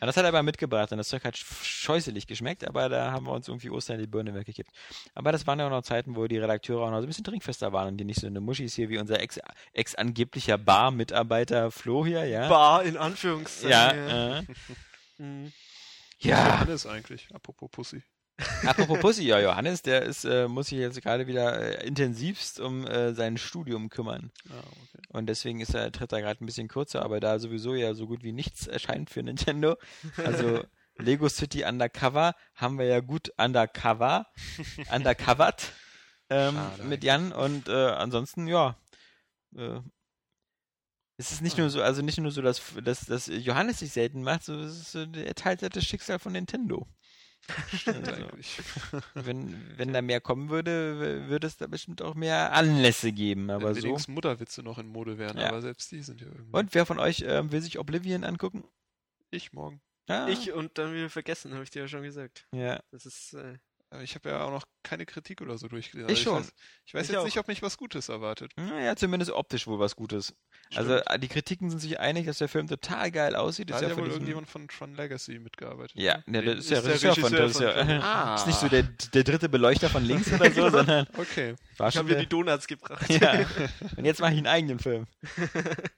Ja, 0.00 0.06
das 0.06 0.16
hat 0.16 0.24
er 0.24 0.28
aber 0.28 0.42
mitgebracht 0.42 0.92
und 0.92 0.98
das 0.98 1.08
Zeug 1.08 1.24
hat 1.24 1.34
sch- 1.34 1.64
scheußlich 1.64 2.26
geschmeckt, 2.26 2.66
aber 2.66 2.88
da 2.88 3.12
haben 3.12 3.26
wir 3.26 3.32
uns 3.32 3.48
irgendwie 3.48 3.70
Ostern 3.70 3.98
die 3.98 4.06
Birne 4.06 4.34
weggekippt. 4.34 4.70
Aber 5.14 5.32
das 5.32 5.46
waren 5.46 5.58
ja 5.58 5.66
auch 5.66 5.70
noch 5.70 5.82
Zeiten, 5.82 6.16
wo 6.16 6.26
die 6.26 6.38
Redakteure 6.38 6.82
auch 6.86 6.90
noch 6.90 6.98
so 6.98 7.04
ein 7.04 7.08
bisschen 7.08 7.24
trinkfester 7.24 7.72
waren 7.72 7.88
und 7.88 7.96
die 7.98 8.04
nicht 8.04 8.20
so 8.20 8.26
eine 8.26 8.40
Muschis 8.40 8.74
hier 8.74 8.88
wie 8.88 8.98
unser 8.98 9.20
ex- 9.20 9.40
ex-angeblicher 9.72 10.58
Bar-Mitarbeiter 10.58 11.70
Flo 11.70 12.04
hier, 12.04 12.24
ja. 12.26 12.48
Bar 12.48 12.82
in 12.84 12.96
Anführungszeichen. 12.96 13.70
ja, 13.70 14.38
äh, 14.38 14.42
Mhm. 15.18 15.52
ja. 16.20 16.46
Johannes 16.54 16.86
eigentlich, 16.86 17.28
apropos 17.34 17.70
Pussy. 17.70 18.02
Apropos 18.64 18.98
Pussy, 18.98 19.24
ja, 19.24 19.40
Johannes, 19.40 19.82
der 19.82 20.02
ist, 20.02 20.24
äh, 20.24 20.48
muss 20.48 20.68
sich 20.68 20.78
jetzt 20.78 21.00
gerade 21.02 21.26
wieder 21.26 21.80
äh, 21.80 21.86
intensivst 21.86 22.60
um 22.60 22.86
äh, 22.86 23.14
sein 23.14 23.36
Studium 23.38 23.88
kümmern. 23.88 24.30
Ah, 24.48 24.58
okay. 24.58 25.02
Und 25.08 25.26
deswegen 25.26 25.60
ist 25.60 25.74
er, 25.74 25.90
tritt 25.92 26.12
er 26.12 26.20
gerade 26.20 26.42
ein 26.42 26.46
bisschen 26.46 26.68
kürzer, 26.68 27.02
aber 27.02 27.20
da 27.20 27.38
sowieso 27.38 27.74
ja 27.74 27.94
so 27.94 28.06
gut 28.06 28.22
wie 28.22 28.32
nichts 28.32 28.66
erscheint 28.66 29.10
für 29.10 29.22
Nintendo. 29.22 29.76
Also 30.16 30.64
Lego 30.96 31.28
City 31.28 31.64
Undercover 31.64 32.34
haben 32.54 32.78
wir 32.78 32.86
ja 32.86 33.00
gut 33.00 33.32
undercover, 33.38 34.26
undercovered 34.94 35.72
ähm, 36.28 36.58
mit 36.84 37.02
Jan 37.04 37.32
und 37.32 37.68
äh, 37.68 37.72
ansonsten, 37.72 38.46
ja. 38.46 38.76
Äh, 39.56 39.80
es 41.16 41.32
ist 41.32 41.42
nicht 41.42 41.58
nur 41.58 41.68
so, 41.68 41.82
also 41.82 42.00
nicht 42.00 42.18
nur 42.18 42.30
so, 42.30 42.40
dass, 42.40 42.62
dass, 42.82 43.04
dass 43.04 43.26
Johannes 43.26 43.80
sich 43.80 43.92
selten 43.92 44.22
macht, 44.22 44.44
so, 44.44 44.58
es 44.58 44.80
ist 44.80 44.92
so, 44.92 45.00
er 45.00 45.34
teilt 45.34 45.76
das 45.76 45.84
Schicksal 45.84 46.18
von 46.18 46.32
Nintendo. 46.32 46.86
Stimmt 47.74 48.08
Also, 48.08 48.26
eigentlich. 48.26 48.58
wenn, 49.14 49.78
wenn 49.78 49.92
da 49.92 50.02
mehr 50.02 50.20
kommen 50.20 50.50
würde, 50.50 51.28
würde 51.28 51.46
es 51.46 51.56
da 51.56 51.66
bestimmt 51.66 52.00
auch 52.02 52.14
mehr 52.14 52.52
Anlässe 52.52 53.12
geben, 53.12 53.50
aber 53.50 53.74
Wenn 53.74 53.82
so. 53.82 53.88
wenigstens 53.88 54.14
Mutterwitze 54.14 54.62
noch 54.62 54.78
in 54.78 54.86
Mode 54.88 55.18
wären, 55.18 55.38
Ja. 55.38 55.48
aber 55.48 55.60
selbst 55.62 55.90
die 55.90 56.02
sind 56.02 56.20
ja 56.20 56.28
irgendwie. 56.28 56.56
Und 56.56 56.74
wer 56.74 56.86
von 56.86 56.98
euch 56.98 57.24
ähm, 57.26 57.50
will 57.52 57.60
sich 57.60 57.78
Oblivion 57.78 58.24
angucken? 58.24 58.64
Ich 59.30 59.52
morgen. 59.52 59.80
Ah, 60.08 60.28
Ich 60.28 60.52
und 60.52 60.76
dann 60.78 60.92
wieder 60.94 61.08
vergessen, 61.10 61.52
habe 61.54 61.62
ich 61.64 61.70
dir 61.70 61.82
ja 61.82 61.88
schon 61.88 62.02
gesagt. 62.02 62.46
Ja. 62.54 62.80
Das 62.90 63.06
ist. 63.06 63.34
Äh, 63.34 63.58
ich 64.02 64.14
habe 64.14 64.28
ja 64.28 64.44
auch 64.44 64.50
noch 64.50 64.64
keine 64.82 65.04
Kritik 65.04 65.40
oder 65.40 65.58
so 65.58 65.66
durchgelesen. 65.68 66.08
Ich 66.10 66.18
Also 66.20 66.30
schon. 66.30 66.40
weiß, 66.44 66.52
ich 66.86 66.94
weiß 66.94 67.02
Ich 67.02 67.08
jetzt 67.10 67.18
auch. 67.18 67.24
nicht, 67.24 67.38
ob 67.38 67.48
mich 67.48 67.60
was 67.62 67.76
Gutes 67.76 68.08
erwartet. 68.08 68.52
Naja, 68.56 68.94
zumindest 68.96 69.32
optisch 69.32 69.66
wohl 69.66 69.78
was 69.78 69.96
Gutes. 69.96 70.34
Also 70.74 70.92
Stimmt. 70.96 71.10
äh, 71.10 71.18
die 71.18 71.28
Kritiken 71.28 71.70
sind 71.70 71.80
sich 71.80 71.98
einig, 71.98 72.26
dass 72.26 72.38
der 72.38 72.48
Film 72.48 72.68
total 72.68 73.10
geil 73.10 73.34
aussieht. 73.34 73.70
Da 73.70 73.74
Ist 73.74 73.78
hat 73.78 73.82
ja 73.82 73.88
ja 73.88 73.94
von 73.94 74.02
wohl 74.04 74.08
diesem, 74.10 74.20
irgendjemand 74.22 74.48
von 74.48 74.68
Tron 74.68 74.94
Legacy 74.94 75.38
mitgearbeitet. 75.40 75.96
ja, 75.96 76.22
ne? 76.26 76.38
ja, 76.44 76.54
das 76.54 76.64
ist 76.64 76.70
ja 76.70 76.78
ist 76.78 76.86
der 76.86 76.92
Regisseur 76.94 77.14
von, 77.16 77.32
das 77.32 77.50
ist, 77.52 77.60
ja. 77.60 78.00
Ah. 78.00 78.34
ist 78.36 78.46
nicht 78.46 78.60
so 78.60 78.68
der, 78.68 78.84
der 78.84 79.24
dritte 79.24 79.48
Beleuchter 79.48 79.90
von 79.90 80.04
links 80.04 80.32
oder 80.32 80.50
so, 80.52 80.70
sondern 80.70 81.06
Okay. 81.18 81.56
war 81.76 81.88
ich 81.88 81.94
schon 81.94 81.98
habe 82.00 82.08
mir 82.10 82.14
der, 82.14 82.22
die 82.22 82.28
Donuts 82.28 82.66
gebracht. 82.68 83.08
ja. 83.10 83.44
Und 83.96 84.04
jetzt 84.04 84.20
mache 84.20 84.32
ich 84.32 84.38
einen 84.38 84.46
eigenen 84.46 84.78
Film. 84.78 85.06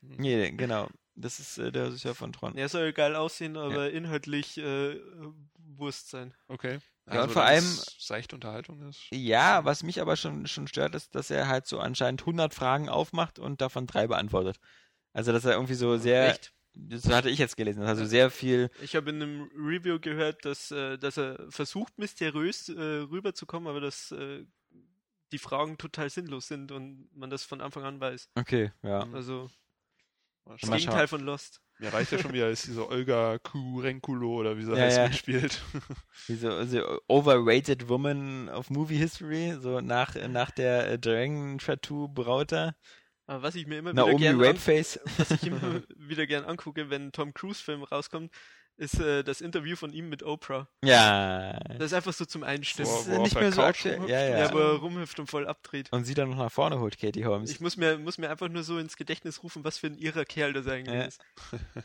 nee, 0.00 0.50
genau. 0.52 0.88
Das 1.14 1.38
ist 1.38 1.58
äh, 1.58 1.70
der 1.70 1.86
Regisseur 1.88 2.14
von 2.14 2.32
Tron. 2.32 2.56
Er 2.56 2.68
soll 2.70 2.92
geil 2.94 3.14
aussehen, 3.16 3.56
aber 3.58 3.90
inhaltlich 3.90 4.56
äh, 4.56 4.98
Wurst 5.76 6.08
sein. 6.08 6.32
Okay. 6.48 6.78
Ja, 7.10 7.24
und 7.24 7.32
vor 7.32 7.44
allem- 7.44 7.78
seichte 7.98 8.36
Unterhaltung 8.36 8.88
ist. 8.88 9.00
Ja, 9.10 9.64
was 9.64 9.82
mich 9.82 10.00
aber 10.00 10.16
schon, 10.16 10.46
schon 10.46 10.68
stört, 10.68 10.94
ist, 10.94 11.14
dass 11.14 11.30
er 11.30 11.48
halt 11.48 11.66
so 11.66 11.80
anscheinend 11.80 12.24
100 12.24 12.54
Fragen 12.54 12.88
aufmacht 12.88 13.38
und 13.38 13.60
davon 13.60 13.86
drei 13.86 14.06
beantwortet. 14.06 14.58
Also, 15.12 15.32
dass 15.32 15.44
er 15.44 15.52
irgendwie 15.52 15.74
so 15.74 15.96
sehr, 15.98 16.30
Echt? 16.30 16.52
das 16.74 17.06
hatte 17.08 17.28
ich 17.28 17.38
jetzt 17.38 17.56
gelesen, 17.56 17.82
also 17.82 18.04
sehr 18.06 18.30
viel, 18.30 18.70
Ich 18.80 18.94
habe 18.96 19.10
in 19.10 19.20
einem 19.22 19.50
Review 19.56 19.98
gehört, 19.98 20.44
dass, 20.44 20.70
äh, 20.70 20.96
dass 20.96 21.16
er 21.16 21.50
versucht, 21.50 21.98
mysteriös 21.98 22.68
äh, 22.68 22.80
rüberzukommen, 22.80 23.68
aber 23.68 23.80
dass 23.80 24.12
äh, 24.12 24.44
die 25.32 25.38
Fragen 25.38 25.78
total 25.78 26.08
sinnlos 26.10 26.46
sind 26.46 26.70
und 26.72 27.08
man 27.14 27.30
das 27.30 27.42
von 27.44 27.60
Anfang 27.60 27.84
an 27.84 28.00
weiß. 28.00 28.28
okay, 28.36 28.70
ja. 28.82 29.00
Also, 29.12 29.50
Das 30.44 30.60
Gegenteil 30.60 31.08
von 31.08 31.22
Lost. 31.22 31.61
Mir 31.82 31.92
reicht 31.92 32.12
ja 32.12 32.18
schon 32.18 32.32
wieder, 32.32 32.48
ist 32.48 32.66
diese 32.66 32.88
Olga 32.88 33.38
Kurenkulo 33.40 34.36
oder 34.36 34.56
wie 34.56 34.62
sie 34.64 34.72
Ja, 34.76 34.84
heißt, 34.84 34.96
ja. 34.98 35.08
mitspielt. 35.08 35.60
Diese, 36.28 36.62
diese 36.64 37.00
overrated 37.08 37.88
woman 37.88 38.48
of 38.48 38.70
movie 38.70 38.96
history, 38.96 39.56
so 39.60 39.80
nach, 39.80 40.14
nach 40.28 40.52
der 40.52 40.92
äh, 40.92 40.98
Dragon 40.98 41.58
Tattoo 41.58 42.06
Brauter. 42.06 42.76
Aber 43.26 43.42
was 43.42 43.56
ich 43.56 43.66
mir 43.66 43.78
immer 43.78 43.96
wieder 43.98 44.04
Naomi 44.06 44.18
gern 44.18 44.36
an, 44.36 44.46
Rapeface. 44.46 45.00
was 45.16 45.30
ich 45.32 45.46
immer 45.46 45.82
wieder 45.96 46.26
gern 46.28 46.44
angucke, 46.44 46.90
wenn 46.90 47.06
ein 47.08 47.12
Tom 47.12 47.34
Cruise 47.34 47.62
Film 47.62 47.82
rauskommt, 47.82 48.32
ist 48.78 48.98
äh, 49.00 49.22
das 49.22 49.40
Interview 49.40 49.76
von 49.76 49.92
ihm 49.92 50.08
mit 50.08 50.22
Oprah. 50.22 50.68
Ja. 50.84 51.52
Das 51.78 51.86
ist 51.86 51.92
einfach 51.92 52.12
so 52.12 52.24
zum 52.24 52.42
Einstimmen. 52.42 52.88
Wo- 52.88 52.96
Das 52.96 53.08
wo 53.08 53.22
nicht 53.22 53.34
mehr 53.34 53.52
so 53.52 53.62
aktuell. 53.62 53.94
rumhüpft 53.96 54.10
Ja, 54.12 54.20
ja. 54.28 54.38
Ja, 54.38 54.48
aber 54.48 54.74
rumhüpft 54.78 55.20
und 55.20 55.26
voll 55.28 55.46
abdreht. 55.46 55.92
Und 55.92 56.04
sie 56.04 56.14
dann 56.14 56.30
noch 56.30 56.36
nach 56.36 56.50
vorne 56.50 56.80
holt, 56.80 56.98
Katie 56.98 57.24
Holmes. 57.26 57.50
Ich 57.50 57.60
muss 57.60 57.76
mir, 57.76 57.98
muss 57.98 58.18
mir 58.18 58.30
einfach 58.30 58.48
nur 58.48 58.62
so 58.64 58.78
ins 58.78 58.96
Gedächtnis 58.96 59.42
rufen, 59.42 59.62
was 59.62 59.78
für 59.78 59.86
ein 59.88 59.98
irrer 59.98 60.24
Kerl 60.24 60.52
das 60.52 60.66
eigentlich 60.66 60.94
Ja. 60.96 61.02
ist. 61.04 61.20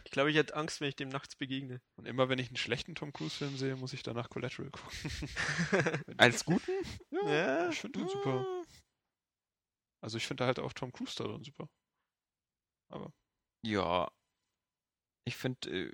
Ich 0.06 0.12
glaube, 0.12 0.32
ich 0.32 0.38
hätte 0.38 0.56
Angst, 0.56 0.82
wenn 0.82 0.90
ich 0.90 0.96
dem 0.96 1.10
nachts 1.10 1.36
begegne. 1.36 1.82
Und 1.98 2.08
immer 2.08 2.30
wenn 2.30 2.40
ich 2.40 2.48
einen 2.48 2.58
schlechten 2.58 2.96
Tom 2.96 3.14
Cruise-Film 3.14 3.58
sehe, 3.58 3.76
muss 3.76 3.94
ich 3.94 4.02
danach 4.04 4.30
Collateral 4.30 4.72
gucken. 4.72 5.00
Als 6.18 6.46
guten? 6.46 6.72
Ja. 7.26 7.70
Ich 7.70 7.80
finde 7.80 8.00
den 8.00 8.08
super. 8.08 8.46
Also 10.02 10.18
ich 10.18 10.26
finde 10.26 10.46
halt 10.46 10.60
auch 10.60 10.74
Tom 10.74 10.92
Cruise 10.92 11.16
da 11.18 11.26
drin 11.26 11.44
super. 11.44 11.68
Aber 12.90 13.12
Ja. 13.64 14.10
Ich 15.26 15.36
finde, 15.36 15.70
äh, 15.70 15.92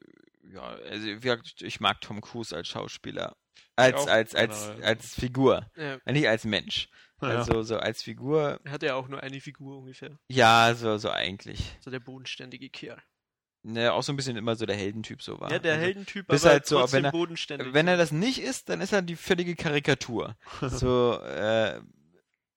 ja, 0.52 0.61
also 0.61 1.06
wie 1.07 1.20
gesagt, 1.20 1.61
ich 1.61 1.80
mag 1.80 2.02
Tom 2.02 2.22
Cruise 2.22 2.56
als 2.56 2.68
Schauspieler. 2.68 3.36
Als, 3.76 4.07
als, 4.07 4.36
als, 4.36 4.70
als 4.82 5.15
Figur. 5.15 5.65
Ja, 5.76 5.98
Äh, 6.06 6.11
Nicht 6.14 6.28
als 6.28 6.44
Mensch. 6.45 6.90
Ja. 7.22 7.30
Also 7.30 7.64
so 7.64 7.78
als 7.78 8.03
Figur, 8.03 8.60
er 8.64 8.72
hat 8.72 8.84
ja 8.84 8.95
auch 8.95 9.07
nur 9.07 9.24
eine 9.24 9.40
Figur 9.40 9.78
ungefähr. 9.78 10.20
ja, 10.28 10.74
so, 10.76 10.98
so 10.98 11.10
eigentlich. 11.10 11.78
So 11.80 11.90
der 11.90 11.99
bodenständige 12.02 12.70
Kerl. 12.70 13.02
Ne, 13.65 13.94
auch 13.94 14.03
so 14.03 14.11
ein 14.11 14.18
bisschen 14.18 14.36
immer 14.36 14.56
so 14.57 14.65
der 14.65 14.76
Heldentyp 14.76 15.22
so 15.22 15.40
war. 15.40 15.49
Ja, 15.49 15.57
der 15.57 15.74
also, 15.76 15.86
Heldentyp, 15.86 16.28
bis 16.28 16.44
aber 16.44 16.53
halt 16.56 16.65
so, 16.65 16.91
wenn 16.91 17.06
er- 17.06 17.11
bodenständig. 17.11 17.74
Wenn 17.74 17.88
er 17.88 17.95
das 17.95 18.11
nicht 18.11 18.40
ist, 18.40 18.68
dann 18.68 18.82
ist 18.82 18.91
er 18.91 19.02
die 19.02 19.15
völlige 19.15 19.56
Karikatur. 19.56 20.36
so, 20.61 21.18
äh, 21.22 21.80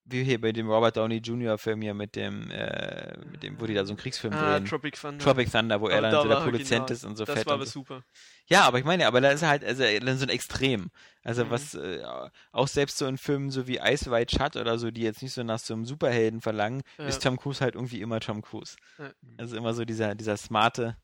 wie 0.09 0.23
hier 0.23 0.39
bei 0.39 0.51
dem 0.51 0.69
Robert 0.69 0.95
Downey 0.97 1.17
Jr. 1.17 1.57
Film 1.57 1.81
hier 1.81 1.93
mit 1.93 2.15
dem, 2.15 2.49
äh, 2.51 3.17
mit 3.31 3.43
dem, 3.43 3.59
wo 3.59 3.65
die 3.65 3.73
da 3.73 3.83
so 3.85 3.91
einen 3.91 3.97
Kriegsfilm 3.97 4.33
ah, 4.33 4.57
drehen. 4.57 4.65
Tropic 4.65 4.99
Thunder. 4.99 5.23
Tropic 5.23 5.51
Thunder, 5.51 5.81
wo 5.81 5.87
er 5.87 5.97
Aber 5.97 6.01
dann 6.03 6.11
da 6.11 6.21
so 6.21 6.27
der 6.27 6.37
war 6.37 6.45
er 6.45 6.49
Produzent 6.51 6.89
ist 6.91 7.03
und 7.03 7.15
so 7.17 7.25
Das 7.25 7.35
fett. 7.35 7.45
war 7.45 7.53
und 7.55 7.59
aber 7.61 7.65
so. 7.65 7.71
super. 7.71 8.03
Ja, 8.47 8.61
aber 8.63 8.79
ich 8.79 8.85
meine, 8.85 9.05
aber 9.07 9.19
da 9.21 9.31
ist 9.31 9.41
er 9.41 9.49
halt, 9.49 9.65
also 9.65 9.83
dann 9.83 10.17
so 10.17 10.25
ein 10.25 10.29
Extrem. 10.29 10.89
Also 11.23 11.43
Mhm. 11.45 11.49
was, 11.49 11.73
äh, 11.75 12.01
auch 12.53 12.67
selbst 12.67 12.97
so 12.97 13.05
in 13.05 13.17
Filmen 13.17 13.51
so 13.51 13.67
wie 13.67 13.77
Ice 13.83 14.09
White 14.09 14.35
Shut 14.37 14.55
oder 14.55 14.77
so, 14.77 14.91
die 14.91 15.01
jetzt 15.01 15.21
nicht 15.21 15.33
so 15.33 15.43
nach 15.43 15.59
so 15.59 15.73
einem 15.73 15.85
Superhelden 15.85 16.39
verlangen, 16.41 16.81
Ja. 16.97 17.05
ist 17.05 17.21
Tom 17.21 17.37
Cruise 17.37 17.59
halt 17.61 17.75
irgendwie 17.75 17.99
immer 18.01 18.19
Tom 18.21 18.41
Cruise. 18.41 18.77
Ja. 18.97 19.11
Also 19.37 19.57
immer 19.57 19.73
so 19.73 19.83
dieser, 19.83 20.15
dieser 20.15 20.37
smarte. 20.37 20.95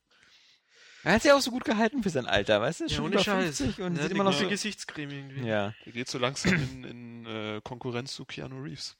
Er 1.04 1.12
hat 1.12 1.22
sich 1.22 1.32
auch 1.32 1.40
so 1.40 1.50
gut 1.50 1.64
gehalten 1.64 2.02
für 2.02 2.10
sein 2.10 2.26
Alter, 2.26 2.60
weißt 2.60 2.80
du? 2.80 2.84
Ja, 2.86 2.90
Schon 2.96 3.04
ohne 3.06 3.14
über 3.14 3.24
Scheiß. 3.24 3.58
50 3.58 3.82
und 3.82 3.96
ja, 3.96 4.02
sieht 4.02 4.12
immer 4.12 4.24
noch 4.24 4.32
so. 4.32 4.48
Gesichtscreme 4.48 5.10
irgendwie. 5.10 5.46
Ja, 5.46 5.74
der 5.84 5.92
geht 5.92 6.08
so 6.08 6.18
langsam 6.18 6.54
in, 6.54 6.84
in 6.84 7.26
äh, 7.26 7.60
Konkurrenz 7.62 8.14
zu 8.14 8.24
Keanu 8.24 8.62
Reeves. 8.62 8.96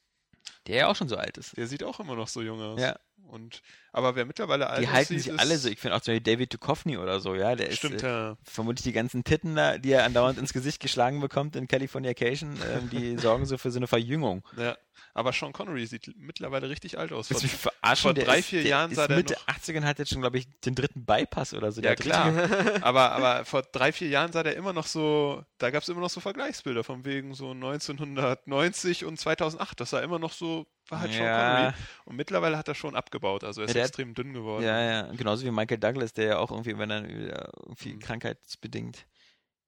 der 0.67 0.75
ja 0.77 0.87
auch 0.87 0.95
schon 0.95 1.09
so 1.09 1.17
alt 1.17 1.37
ist. 1.37 1.57
Der 1.57 1.67
sieht 1.67 1.83
auch 1.83 1.99
immer 1.99 2.15
noch 2.15 2.27
so 2.27 2.41
jung 2.41 2.61
aus. 2.61 2.79
Ja. 2.79 2.97
Und, 3.27 3.61
aber 3.91 4.15
wer 4.15 4.25
mittlerweile 4.25 4.67
alt 4.69 4.83
Die 4.83 4.89
halten 4.89 5.17
sich 5.19 5.37
alle 5.37 5.57
so. 5.57 5.67
Ich 5.67 5.79
finde 5.79 5.95
auch 5.95 6.01
zum 6.01 6.13
Beispiel 6.13 6.33
David 6.35 6.53
Duchovny 6.53 6.97
oder 6.97 7.19
so, 7.19 7.35
ja, 7.35 7.55
der 7.55 7.71
Stimmt, 7.71 7.95
ist 7.95 8.03
äh, 8.03 8.07
ja. 8.07 8.37
vermutlich 8.43 8.83
die 8.83 8.93
ganzen 8.93 9.23
Titten 9.23 9.55
da, 9.55 9.77
die 9.77 9.91
er 9.91 10.03
andauernd 10.05 10.37
ins 10.37 10.53
Gesicht 10.53 10.79
geschlagen 10.79 11.19
bekommt 11.19 11.55
in 11.55 11.67
Californication, 11.67 12.57
ähm, 12.71 12.89
die 12.91 13.17
sorgen 13.19 13.45
so 13.45 13.57
für 13.57 13.71
so 13.71 13.79
eine 13.79 13.87
Verjüngung. 13.87 14.43
ja. 14.57 14.77
Aber 15.13 15.31
Sean 15.31 15.53
Connery 15.53 15.85
sieht 15.85 16.13
mittlerweile 16.17 16.67
richtig 16.69 16.97
alt 16.97 17.13
aus. 17.13 17.29
Vor- 17.29 17.71
vor 17.95 18.13
drei, 18.13 18.39
ist, 18.39 18.47
vier 18.47 18.63
Jahren 18.63 18.91
ist 18.91 18.97
sah 18.97 19.07
der 19.07 19.15
Mitte 19.15 19.33
noch- 19.35 19.47
80 19.47 19.77
und 19.77 19.85
hat 19.85 19.97
jetzt 19.97 20.09
schon, 20.09 20.19
glaube 20.19 20.37
ich, 20.37 20.47
den 20.61 20.75
dritten 20.75 21.05
Bypass 21.05 21.53
oder 21.53 21.71
so. 21.71 21.81
Ja, 21.81 21.95
klar. 21.95 22.33
aber, 22.81 23.11
aber 23.13 23.45
vor 23.45 23.61
drei, 23.61 23.93
vier 23.93 24.09
Jahren 24.09 24.33
sah 24.33 24.43
der 24.43 24.57
immer 24.57 24.73
noch 24.73 24.87
so, 24.87 25.41
da 25.57 25.69
gab 25.69 25.83
es 25.83 25.89
immer 25.89 26.01
noch 26.01 26.09
so 26.09 26.19
Vergleichsbilder 26.19 26.83
von 26.83 27.05
wegen 27.05 27.33
so 27.33 27.51
1990 27.51 29.05
und 29.05 29.17
2008. 29.19 29.79
Das 29.79 29.91
sah 29.91 30.01
immer 30.01 30.19
noch 30.19 30.33
so, 30.33 30.67
war 30.89 30.99
halt 31.01 31.11
Sean 31.13 31.23
Ja. 31.23 31.55
Connery. 31.71 31.73
Und 32.05 32.15
mittlerweile 32.15 32.57
hat 32.57 32.67
er 32.67 32.75
schon 32.75 32.95
abgebaut, 32.95 33.43
also 33.43 33.61
er 33.61 33.65
ist 33.65 33.69
Ja, 33.71 33.73
der 33.75 33.83
hat- 33.83 33.89
extrem 33.89 34.13
dünn 34.13 34.33
geworden. 34.33 34.63
Ja, 34.63 34.79
ja, 34.81 35.01
genauso 35.13 35.45
wie 35.45 35.51
Michael 35.51 35.79
Douglas, 35.79 36.13
der 36.13 36.25
ja 36.25 36.37
auch 36.37 36.51
irgendwie, 36.51 36.77
wenn 36.77 36.89
er 36.91 37.03
irgendwie 37.03 37.93
Mhm. 37.93 37.99
krankheitsbedingt. 37.99 39.05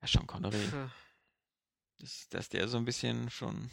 Ja, 0.02 0.08
Sean 0.08 0.28
Connery, 0.28 0.58
Ja. 0.72 0.92
dass, 2.00 2.28
dass 2.30 2.50
der 2.50 2.68
so 2.68 2.78
ein 2.78 2.86
bisschen 2.86 3.30
schon. 3.30 3.70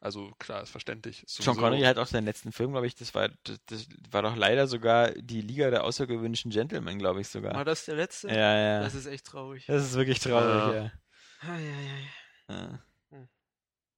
Also 0.00 0.32
klar, 0.38 0.62
ist 0.62 0.68
verständlich. 0.70 1.22
Ist 1.22 1.42
Sean 1.42 1.56
Connery 1.56 1.80
hat 1.80 1.96
auch 1.96 2.06
seinen 2.06 2.26
letzten 2.26 2.52
Film, 2.52 2.72
glaube 2.72 2.86
ich, 2.86 2.94
das 2.94 3.14
war, 3.14 3.30
das, 3.44 3.58
das 3.66 3.86
war 4.10 4.20
doch 4.20 4.36
leider 4.36 4.66
sogar 4.66 5.12
die 5.12 5.40
Liga 5.40 5.70
der 5.70 5.82
außergewöhnlichen 5.84 6.50
Gentlemen, 6.50 6.98
glaube 6.98 7.22
ich 7.22 7.28
sogar. 7.28 7.54
War 7.54 7.64
das 7.64 7.86
der 7.86 7.96
letzte? 7.96 8.28
Ja, 8.28 8.54
ja. 8.58 8.80
Das 8.80 8.94
ist 8.94 9.06
echt 9.06 9.24
traurig. 9.24 9.64
Das 9.66 9.82
ist 9.82 9.94
wirklich 9.94 10.18
traurig, 10.20 10.74
ja. 10.74 10.92
Ah, 11.40 11.58
ja, 11.58 11.70
ja, 11.70 11.80
ja. 12.50 12.54
ja. 12.54 12.78
Hm. 13.12 13.28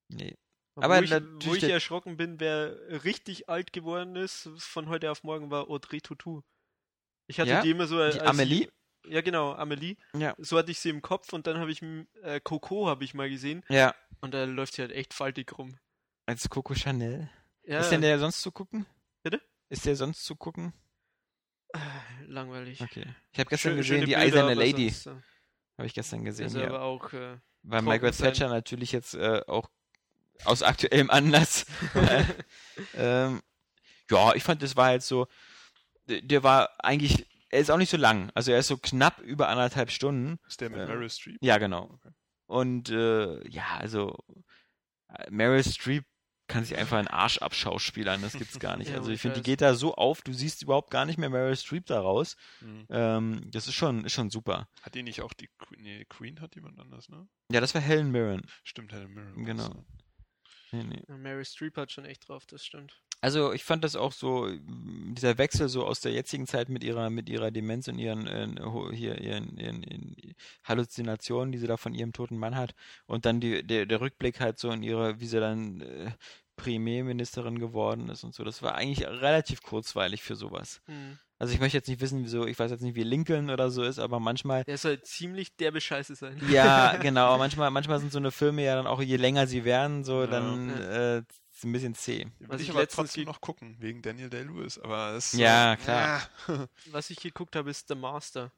Nee. 0.08 0.36
Aber 0.76 0.98
wo 0.98 1.02
ich, 1.02 1.10
wo 1.46 1.54
ich 1.54 1.62
erschrocken 1.64 2.16
bin, 2.16 2.38
wer 2.40 2.76
richtig 3.04 3.48
alt 3.48 3.72
geworden 3.72 4.14
ist, 4.16 4.48
von 4.58 4.88
heute 4.88 5.10
auf 5.10 5.22
morgen, 5.24 5.50
war 5.50 5.68
Audrey 5.70 6.00
Tautou. 6.00 6.42
Ich 7.28 7.40
hatte 7.40 7.50
Ja? 7.50 7.62
die 7.62 7.70
immer 7.70 7.86
so 7.86 7.98
als 7.98 8.14
Die 8.16 8.20
Amelie? 8.22 8.68
Ja, 9.08 9.20
genau, 9.20 9.52
Amelie. 9.54 9.96
Ja. 10.14 10.34
So 10.38 10.58
hatte 10.58 10.70
ich 10.70 10.78
sie 10.80 10.90
im 10.90 11.00
Kopf 11.02 11.32
und 11.32 11.46
dann 11.46 11.58
habe 11.58 11.70
ich 11.70 11.80
äh, 12.22 12.40
Coco 12.42 12.88
habe 12.88 13.04
ich 13.04 13.14
mal 13.14 13.30
gesehen 13.30 13.64
Ja. 13.68 13.94
und 14.20 14.34
da 14.34 14.44
läuft 14.44 14.74
sie 14.74 14.82
halt 14.82 14.92
echt 14.92 15.14
faltig 15.14 15.56
rum. 15.58 15.76
Als 16.26 16.48
Coco 16.48 16.74
Chanel. 16.74 17.30
Ja, 17.62 17.80
Ist 17.80 17.90
denn 17.90 18.00
der 18.00 18.18
sonst 18.18 18.42
zu 18.42 18.50
gucken? 18.52 18.84
Bitte? 19.22 19.40
Ist 19.68 19.86
der 19.86 19.96
sonst 19.96 20.24
zu 20.24 20.36
gucken? 20.36 20.72
äh, 21.72 21.78
langweilig. 22.26 22.80
Okay. 22.80 23.04
Ich 23.32 23.38
habe 23.38 23.48
gestern 23.50 23.72
Schö- 23.74 23.76
gesehen, 23.76 24.00
die 24.00 24.06
Bilder, 24.06 24.18
eiserne 24.20 24.54
Lady. 24.54 24.88
äh, 24.88 25.10
Habe 25.78 25.86
ich 25.86 25.94
gestern 25.94 26.24
gesehen, 26.24 26.46
ist 26.46 26.56
ja. 26.56 26.66
aber 26.66 26.82
auch 26.82 27.12
äh, 27.12 27.38
Weil 27.62 27.82
Margaret 27.82 28.14
sein. 28.14 28.32
Thatcher 28.32 28.48
natürlich 28.48 28.92
jetzt 28.92 29.14
äh, 29.14 29.42
auch 29.46 29.68
aus 30.44 30.62
aktuellem 30.62 31.10
Anlass. 31.10 31.66
ähm, 32.94 33.42
ja, 34.10 34.34
ich 34.34 34.42
fand, 34.42 34.62
das 34.62 34.76
war 34.76 34.86
halt 34.86 35.02
so, 35.02 35.26
der, 36.06 36.42
war 36.42 36.70
eigentlich, 36.78 37.26
er 37.50 37.60
ist 37.60 37.70
auch 37.70 37.78
nicht 37.78 37.90
so 37.90 37.96
lang. 37.96 38.30
Also 38.34 38.52
er 38.52 38.58
ist 38.58 38.68
so 38.68 38.76
knapp 38.76 39.20
über 39.20 39.48
anderthalb 39.48 39.90
Stunden. 39.90 40.38
Ist 40.46 40.60
der 40.60 40.70
mit 40.70 40.78
Ja. 40.78 40.86
Meryl 40.86 41.10
Streep? 41.10 41.38
Ja, 41.40 41.58
genau. 41.58 41.90
Okay. 41.94 42.10
Und 42.46 42.90
äh, 42.90 43.48
ja, 43.48 43.76
also 43.78 44.16
äh, 45.08 45.30
Meryl 45.30 45.64
Streep 45.64 46.04
kann 46.48 46.64
sich 46.64 46.76
einfach 46.78 46.98
einen 46.98 47.08
Arsch 47.08 47.38
abschauspielern, 47.38 48.22
das 48.22 48.34
gibt's 48.34 48.60
gar 48.60 48.76
nicht. 48.76 48.90
Ja, 48.92 48.98
also 48.98 49.10
ich 49.10 49.20
finde, 49.20 49.40
die 49.40 49.42
geht 49.42 49.60
da 49.60 49.74
so 49.74 49.96
auf, 49.96 50.22
du 50.22 50.32
siehst 50.32 50.62
überhaupt 50.62 50.92
gar 50.92 51.04
nicht 51.04 51.18
mehr 51.18 51.28
Meryl 51.28 51.56
Streep 51.56 51.86
da 51.86 52.00
raus. 52.00 52.36
Hm. 52.60 52.86
Ähm, 52.88 53.50
das 53.50 53.66
ist 53.66 53.74
schon, 53.74 54.04
ist 54.04 54.12
schon 54.12 54.30
super. 54.30 54.68
Hat 54.82 54.94
die 54.94 55.02
nicht 55.02 55.22
auch 55.22 55.32
die 55.32 55.48
Queen? 55.58 55.82
Nee, 55.82 56.04
Queen 56.04 56.40
hat 56.40 56.54
jemand 56.54 56.78
anders, 56.78 57.08
ne? 57.08 57.26
Ja, 57.50 57.60
das 57.60 57.74
war 57.74 57.80
Helen 57.80 58.12
Mirren. 58.12 58.42
Stimmt, 58.62 58.92
Helen 58.92 59.12
Mirren. 59.12 59.44
Genau. 59.44 59.68
ne? 59.68 59.84
Nee, 60.72 60.84
nee. 60.84 61.02
Mary 61.16 61.44
Streep 61.44 61.76
hat 61.76 61.92
schon 61.92 62.04
echt 62.04 62.28
drauf, 62.28 62.46
das 62.46 62.64
stimmt. 62.64 63.00
Also 63.20 63.52
ich 63.52 63.64
fand 63.64 63.82
das 63.82 63.96
auch 63.96 64.12
so, 64.12 64.48
dieser 64.48 65.38
Wechsel 65.38 65.68
so 65.68 65.86
aus 65.86 66.00
der 66.00 66.12
jetzigen 66.12 66.46
Zeit 66.46 66.68
mit 66.68 66.84
ihrer, 66.84 67.08
mit 67.08 67.28
ihrer 67.28 67.50
Demenz 67.50 67.88
und 67.88 67.98
ihren, 67.98 68.26
äh, 68.26 68.94
hier, 68.94 69.20
ihren, 69.20 69.56
ihren, 69.56 69.82
ihren 69.82 70.34
Halluzinationen, 70.64 71.50
die 71.50 71.58
sie 71.58 71.66
da 71.66 71.76
von 71.76 71.94
ihrem 71.94 72.12
toten 72.12 72.36
Mann 72.36 72.56
hat, 72.56 72.74
und 73.06 73.24
dann 73.24 73.40
die, 73.40 73.66
der, 73.66 73.86
der 73.86 74.00
Rückblick 74.00 74.40
halt 74.40 74.58
so 74.58 74.70
in 74.70 74.82
ihre, 74.82 75.18
wie 75.18 75.26
sie 75.26 75.40
dann 75.40 75.80
äh, 75.80 76.10
Premierministerin 76.56 77.58
geworden 77.58 78.08
ist 78.08 78.24
und 78.24 78.34
so. 78.34 78.44
Das 78.44 78.62
war 78.62 78.74
eigentlich 78.74 79.06
relativ 79.06 79.62
kurzweilig 79.62 80.22
für 80.22 80.36
sowas. 80.36 80.80
Hm. 80.86 81.18
Also 81.38 81.52
ich 81.52 81.60
möchte 81.60 81.76
jetzt 81.76 81.88
nicht 81.88 82.00
wissen, 82.00 82.24
wieso, 82.24 82.46
ich 82.46 82.58
weiß 82.58 82.70
jetzt 82.70 82.80
nicht, 82.80 82.94
wie 82.94 83.02
Lincoln 83.02 83.50
oder 83.50 83.70
so 83.70 83.82
ist, 83.82 83.98
aber 83.98 84.20
manchmal 84.20 84.64
Der 84.64 84.78
soll 84.78 85.00
ziemlich 85.02 85.54
derbe 85.56 85.80
Scheiße 85.82 86.14
sein. 86.14 86.40
ja, 86.50 86.96
genau. 87.02 87.26
aber 87.26 87.38
Manchmal, 87.38 87.70
manchmal 87.70 87.98
sind 88.00 88.10
so 88.12 88.18
eine 88.18 88.30
Filme 88.30 88.64
ja 88.64 88.74
dann 88.74 88.86
auch, 88.86 89.02
je 89.02 89.16
länger 89.16 89.46
sie 89.46 89.64
werden, 89.64 90.02
so 90.04 90.22
Ja. 90.22 90.26
dann 90.28 90.68
Ja. 90.70 91.16
äh, 91.18 91.22
ist 91.52 91.64
ein 91.64 91.72
bisschen 91.72 91.94
zäh. 91.94 92.24
Will 92.38 92.48
Was 92.48 92.60
ich 92.60 92.68
ich 92.68 92.74
aber 92.74 92.86
trotzdem 92.88 93.24
noch 93.24 93.40
gucken, 93.40 93.76
wegen 93.80 94.02
Daniel 94.02 94.28
Day-Lewis. 94.30 94.78
Aber 94.78 95.10
es 95.12 95.32
Ja, 95.32 95.76
klar. 95.76 96.28
Ja. 96.48 96.68
Was 96.90 97.08
ich 97.10 97.18
geguckt 97.20 97.54
habe, 97.56 97.70
ist 97.70 97.88
The 97.88 97.94
Master. 97.94 98.52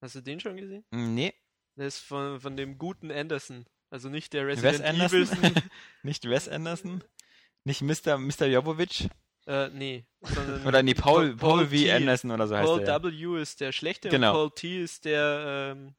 Hast 0.00 0.14
du 0.14 0.20
den 0.20 0.40
schon 0.40 0.56
gesehen? 0.56 0.84
Nee, 0.90 1.32
Der 1.76 1.86
ist 1.86 1.98
von, 2.00 2.40
von 2.40 2.56
dem 2.56 2.76
guten 2.78 3.10
Anderson. 3.10 3.66
Also 3.90 4.08
nicht 4.08 4.32
der 4.32 4.46
Wes 4.46 4.62
Resident 4.62 4.88
Anderson? 5.00 5.22
Evil. 5.44 5.52
nicht 6.02 6.24
Wes 6.28 6.48
Anderson, 6.48 7.04
nicht 7.64 7.82
Mr. 7.82 8.16
Mr. 8.18 8.46
Jovovic 8.46 9.08
äh, 9.46 9.68
nee. 9.70 10.04
Sondern 10.20 10.66
oder 10.66 10.82
nee, 10.82 10.94
Paul, 10.94 11.36
Paul, 11.36 11.66
V. 11.66 11.70
T. 11.72 11.92
Anderson 11.92 12.30
oder 12.30 12.46
so 12.48 12.56
heißt 12.56 12.66
Paul 12.66 12.84
der. 12.84 13.02
W. 13.02 13.40
ist 13.42 13.60
der 13.60 13.72
schlechte 13.72 14.08
Genau. 14.08 14.30
und 14.30 14.34
Paul 14.34 14.50
T. 14.54 14.82
ist 14.82 15.04
der, 15.04 15.74
ähm, 15.76 15.94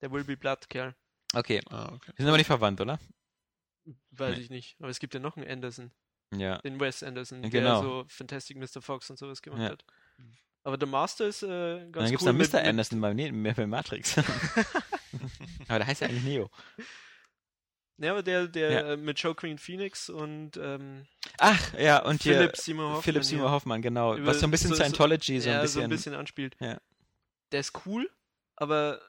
der 0.00 0.10
Will 0.12 0.24
Be 0.24 0.36
Blood 0.36 0.68
Kerl. 0.68 0.94
Okay, 1.34 1.60
Ah, 1.70 1.86
okay. 1.94 2.12
die 2.16 2.22
sind 2.22 2.28
aber 2.28 2.36
nicht 2.36 2.46
verwandt, 2.46 2.80
oder? 2.80 2.98
Weiß 4.10 4.36
Nee. 4.36 4.42
ich 4.42 4.50
nicht. 4.50 4.76
Aber 4.80 4.90
es 4.90 4.98
gibt 4.98 5.14
ja 5.14 5.20
noch 5.20 5.36
einen 5.36 5.48
Anderson. 5.48 5.90
Ja. 6.34 6.58
Den 6.58 6.78
Wes 6.80 7.02
Anderson, 7.02 7.42
Genau. 7.42 7.80
der 7.80 7.82
so 7.82 8.04
Fantastic 8.08 8.56
Mr. 8.58 8.80
Fox 8.82 9.08
und 9.10 9.18
sowas 9.18 9.40
gemacht 9.42 9.62
Ja. 9.62 9.70
hat. 9.70 9.84
Aber 10.64 10.76
The 10.78 10.86
Master 10.86 11.26
ist 11.26 11.42
äh, 11.42 11.46
Und 11.46 11.92
ganz 11.92 12.04
dann 12.04 12.10
gibt's 12.10 12.22
cool. 12.24 12.26
da 12.26 12.32
mit- 12.38 12.52
Mr. 12.52 12.58
mit- 12.58 12.66
Anderson 12.68 13.00
beim, 13.00 13.16
nee, 13.16 13.30
bei 13.52 13.66
Matrix. 13.66 14.16
aber 15.68 15.78
der 15.78 15.86
heißt 15.86 16.02
ja 16.02 16.08
eigentlich 16.08 16.24
Neo. 16.24 16.50
Ja, 17.98 18.12
aber 18.12 18.22
der, 18.22 18.48
der 18.48 18.70
Ja. 18.70 18.92
äh, 18.92 18.96
mit 18.96 19.18
Joaquin 19.20 19.58
Phoenix 19.58 20.08
und 20.08 20.56
ähm, 20.56 21.06
Ach, 21.38 21.74
ja, 21.78 22.02
und 22.04 22.22
hier 22.22 22.36
Philip 22.38 22.56
Seymour 22.56 22.84
Hoffman. 22.86 23.02
Philip 23.02 23.24
Seymour. 23.24 23.50
Hoffmann, 23.50 23.82
genau. 23.82 24.16
Über- 24.16 24.28
Was 24.28 24.40
so 24.40 24.46
ein 24.46 24.50
bisschen 24.50 24.70
so- 24.70 24.76
Scientology, 24.76 25.40
so, 25.40 25.50
ja, 25.50 25.56
ein 25.56 25.62
bisschen. 25.62 25.80
so 25.80 25.84
ein 25.84 25.90
bisschen 25.90 26.14
anspielt. 26.14 26.56
Ja. 26.60 26.80
Der 27.52 27.60
ist 27.60 27.86
cool, 27.86 28.10
aber 28.56 29.00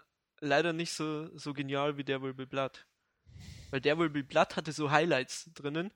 leider 0.41 0.73
nicht 0.73 0.91
so, 0.91 1.35
so 1.37 1.53
genial 1.53 1.97
wie 1.97 2.03
der 2.03 2.21
Will 2.21 2.33
Be 2.33 2.45
Blood. 2.45 2.85
Weil 3.71 3.81
der 3.81 3.97
Will 3.97 4.09
Be 4.09 4.23
Blood 4.23 4.55
hatte 4.57 4.71
so 4.73 4.91
Highlights 4.91 5.49
drinnen, 5.55 5.91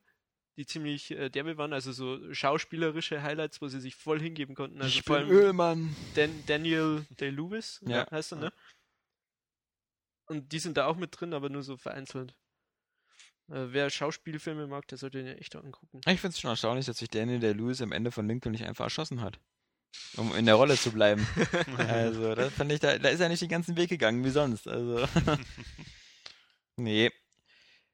die 0.55 0.65
ziemlich 0.65 1.11
äh, 1.11 1.29
derbe 1.29 1.57
waren, 1.57 1.73
also 1.73 1.91
so 1.91 2.33
schauspielerische 2.33 3.21
Highlights, 3.21 3.61
wo 3.61 3.67
sie 3.67 3.79
sich 3.81 3.95
voll 3.95 4.19
hingeben 4.19 4.55
konnten. 4.55 4.81
Also 4.81 4.97
ich 4.97 5.03
vor 5.03 5.17
bin 5.17 5.27
allem 5.27 5.37
Ölmann. 5.37 5.95
Dan 6.15 6.31
Daniel 6.47 7.05
Day-Lewis, 7.19 7.79
ja. 7.85 8.09
heißt 8.09 8.31
er, 8.31 8.37
ne? 8.39 8.53
Und 10.25 10.51
die 10.51 10.59
sind 10.59 10.77
da 10.77 10.87
auch 10.87 10.95
mit 10.97 11.19
drin, 11.19 11.33
aber 11.33 11.49
nur 11.49 11.61
so 11.63 11.77
vereinzelt. 11.77 12.35
Äh, 13.49 13.71
wer 13.71 13.89
Schauspielfilme 13.89 14.67
mag, 14.67 14.87
der 14.87 14.97
sollte 14.97 15.19
den 15.19 15.27
ja 15.27 15.33
echt 15.33 15.55
angucken. 15.55 16.01
Ich 16.05 16.19
finde 16.19 16.33
es 16.33 16.39
schon 16.39 16.49
erstaunlich, 16.49 16.85
dass 16.85 16.97
sich 16.97 17.09
Daniel 17.09 17.39
der 17.39 17.53
Lewis 17.53 17.81
am 17.81 17.91
Ende 17.91 18.11
von 18.11 18.27
Lincoln 18.27 18.51
nicht 18.51 18.65
einfach 18.65 18.85
erschossen 18.85 19.21
hat. 19.21 19.39
Um 20.17 20.35
in 20.35 20.45
der 20.45 20.55
Rolle 20.55 20.77
zu 20.77 20.91
bleiben. 20.91 21.25
also, 21.77 22.35
das 22.35 22.53
fand 22.53 22.71
ich, 22.71 22.79
da, 22.79 22.97
da 22.97 23.09
ist 23.09 23.19
er 23.19 23.29
nicht 23.29 23.41
den 23.41 23.49
ganzen 23.49 23.77
Weg 23.77 23.89
gegangen, 23.89 24.23
wie 24.23 24.29
sonst. 24.29 24.67
Also. 24.67 25.07
nee. 26.75 27.09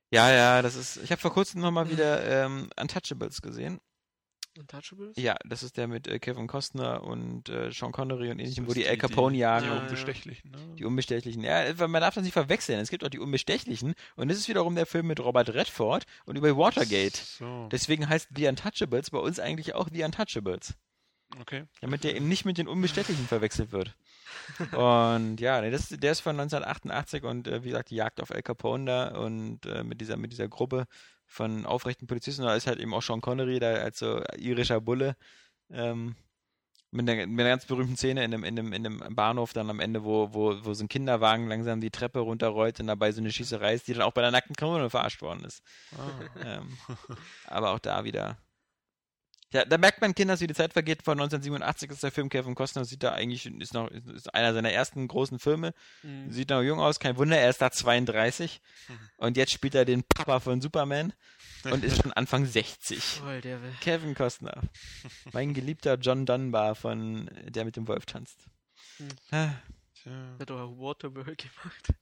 Ja, 0.09 0.31
ja, 0.31 0.61
das 0.61 0.75
ist. 0.75 0.97
Ich 0.97 1.11
habe 1.11 1.21
vor 1.21 1.33
kurzem 1.33 1.61
nochmal 1.61 1.89
wieder 1.89 2.45
ähm, 2.45 2.69
Untouchables 2.79 3.41
gesehen. 3.41 3.79
Untouchables? 4.57 5.15
Ja, 5.17 5.35
das 5.45 5.63
ist 5.63 5.77
der 5.77 5.87
mit 5.87 6.07
äh, 6.07 6.19
Kevin 6.19 6.47
Costner 6.47 7.03
und 7.03 7.49
äh, 7.49 7.71
Sean 7.71 7.91
Connery 7.91 8.31
und 8.31 8.39
ähnlichem, 8.39 8.67
wo 8.67 8.73
die 8.73 8.81
ist 8.81 8.87
Al 8.89 8.95
die- 8.95 8.99
Capone 8.99 9.33
die- 9.33 9.39
jagen. 9.39 9.65
Die 9.65 9.71
Ja. 9.73 9.81
Unbestechlichen, 9.81 10.51
ne? 10.51 10.57
Die 10.77 10.85
Unbestechlichen. 10.85 11.43
Ja, 11.43 11.77
weil 11.79 11.87
man 11.87 12.01
darf 12.01 12.15
das 12.15 12.23
nicht 12.23 12.33
verwechseln. 12.33 12.79
Es 12.79 12.89
gibt 12.89 13.03
auch 13.03 13.09
die 13.09 13.19
Unbestechlichen. 13.19 13.93
Und 14.15 14.27
das 14.29 14.37
ist 14.37 14.47
wiederum 14.47 14.75
der 14.75 14.85
Film 14.85 15.07
mit 15.07 15.19
Robert 15.19 15.49
Redford 15.53 16.05
und 16.25 16.35
über 16.37 16.55
Watergate. 16.57 17.17
So, 17.17 17.67
Deswegen 17.71 18.07
heißt 18.09 18.29
The 18.35 18.47
Untouchables 18.47 19.09
bei 19.11 19.19
uns 19.19 19.39
eigentlich 19.39 19.75
auch 19.75 19.87
The 19.91 20.03
Untouchables. 20.03 20.75
okay. 21.41 21.63
Damit 21.81 22.03
der 22.03 22.15
eben 22.15 22.27
nicht 22.27 22.45
mit 22.45 22.57
den 22.57 22.67
Unbestechlichen 22.67 23.25
verwechselt 23.27 23.71
wird. 23.71 23.95
Und 24.71 25.39
ja, 25.39 25.61
nee, 25.61 25.71
das, 25.71 25.89
der 25.89 26.11
ist 26.11 26.21
von 26.21 26.39
1988 26.39 27.23
und 27.23 27.47
äh, 27.47 27.63
wie 27.63 27.69
gesagt, 27.69 27.89
die 27.91 27.95
Jagd 27.95 28.21
auf 28.21 28.31
Al 28.31 28.41
Capone 28.43 28.85
da 28.85 29.07
und 29.17 29.65
äh, 29.65 29.83
mit 29.83 30.01
dieser, 30.01 30.17
mit 30.17 30.31
dieser 30.31 30.47
Gruppe 30.47 30.85
von 31.33 31.65
aufrechten 31.65 32.05
Polizisten. 32.05 32.43
Da 32.43 32.55
ist 32.55 32.67
halt 32.67 32.79
eben 32.79 32.93
auch 32.93 33.01
Sean 33.01 33.19
Connery 33.21 33.59
da 33.59 33.73
als 33.73 33.99
so 33.99 34.21
irischer 34.37 34.79
Bulle. 34.79 35.15
Ähm, 35.71 36.15
mit 36.91 37.09
einer, 37.09 37.25
mit 37.25 37.39
einer 37.39 37.49
ganz 37.49 37.65
berühmten 37.65 37.97
Szene 37.97 38.23
in 38.23 38.33
einem, 38.33 38.43
in, 38.43 38.59
einem, 38.59 38.71
in 38.71 38.85
einem 38.85 39.15
Bahnhof 39.15 39.51
dann 39.51 39.71
am 39.71 39.79
Ende, 39.79 40.03
wo, 40.03 40.31
wo, 40.31 40.63
wo 40.63 40.73
so 40.75 40.83
ein 40.83 40.89
Kinderwagen 40.89 41.47
langsam 41.47 41.81
die 41.81 41.89
Treppe 41.89 42.19
runterrollt 42.19 42.79
und 42.79 42.85
dabei 42.85 43.11
so 43.11 43.19
eine 43.19 43.31
Schießerei 43.31 43.73
ist, 43.73 43.87
die 43.87 43.93
dann 43.93 44.03
auch 44.03 44.11
bei 44.11 44.21
der 44.21 44.29
nackten 44.29 44.55
Kanone 44.55 44.91
verarscht 44.91 45.23
worden 45.23 45.43
ist. 45.43 45.63
Ah. 45.97 46.45
Ähm, 46.45 46.77
aber 47.47 47.71
auch 47.71 47.79
da 47.79 48.03
wieder. 48.03 48.37
Ja, 49.53 49.65
da 49.65 49.77
merkt 49.77 50.01
man, 50.01 50.15
Kinders, 50.15 50.41
wie 50.41 50.47
die 50.47 50.55
Zeit 50.55 50.73
vergeht. 50.73 51.03
Von 51.03 51.13
1987 51.13 51.91
ist 51.91 52.01
der 52.01 52.11
Film 52.11 52.27
Kevin 52.27 52.55
Costner, 52.55 52.85
sieht 52.85 53.03
da 53.03 53.13
eigentlich, 53.13 53.45
ist 53.45 53.73
noch, 53.75 53.87
ist 53.89 54.33
einer 54.33 54.51
seiner 54.51 54.71
ersten 54.71 55.07
großen 55.07 55.37
Filme. 55.37 55.75
Mhm. 56.01 56.31
Sieht 56.31 56.49
noch 56.49 56.63
jung 56.63 56.79
aus, 56.79 56.99
kein 56.99 57.17
Wunder, 57.17 57.37
er 57.37 57.51
ist 57.51 57.61
da 57.61 57.69
32. 57.69 58.61
Und 59.17 59.37
jetzt 59.37 59.51
spielt 59.51 59.75
er 59.75 59.85
den 59.85 60.03
Papa 60.03 60.39
von 60.39 60.59
Superman 60.59 61.13
und 61.65 61.83
ist 61.83 62.01
schon 62.01 62.11
Anfang 62.11 62.45
60. 62.45 63.21
Oh, 63.23 63.41
der 63.41 63.61
will. 63.61 63.73
Kevin 63.79 64.15
Costner. 64.15 64.59
Mein 65.31 65.53
geliebter 65.53 65.95
John 65.95 66.25
Dunbar 66.25 66.75
von 66.75 67.29
Der 67.47 67.63
mit 67.63 67.75
dem 67.75 67.87
Wolf 67.87 68.05
tanzt. 68.05 68.47
Hm. 68.97 69.07
Ah. 69.31 69.49
Der 70.05 70.39
hat 70.39 70.49
doch 70.49 70.59
auch 70.59 70.77
Waterworld 70.77 71.37
gemacht. 71.37 71.93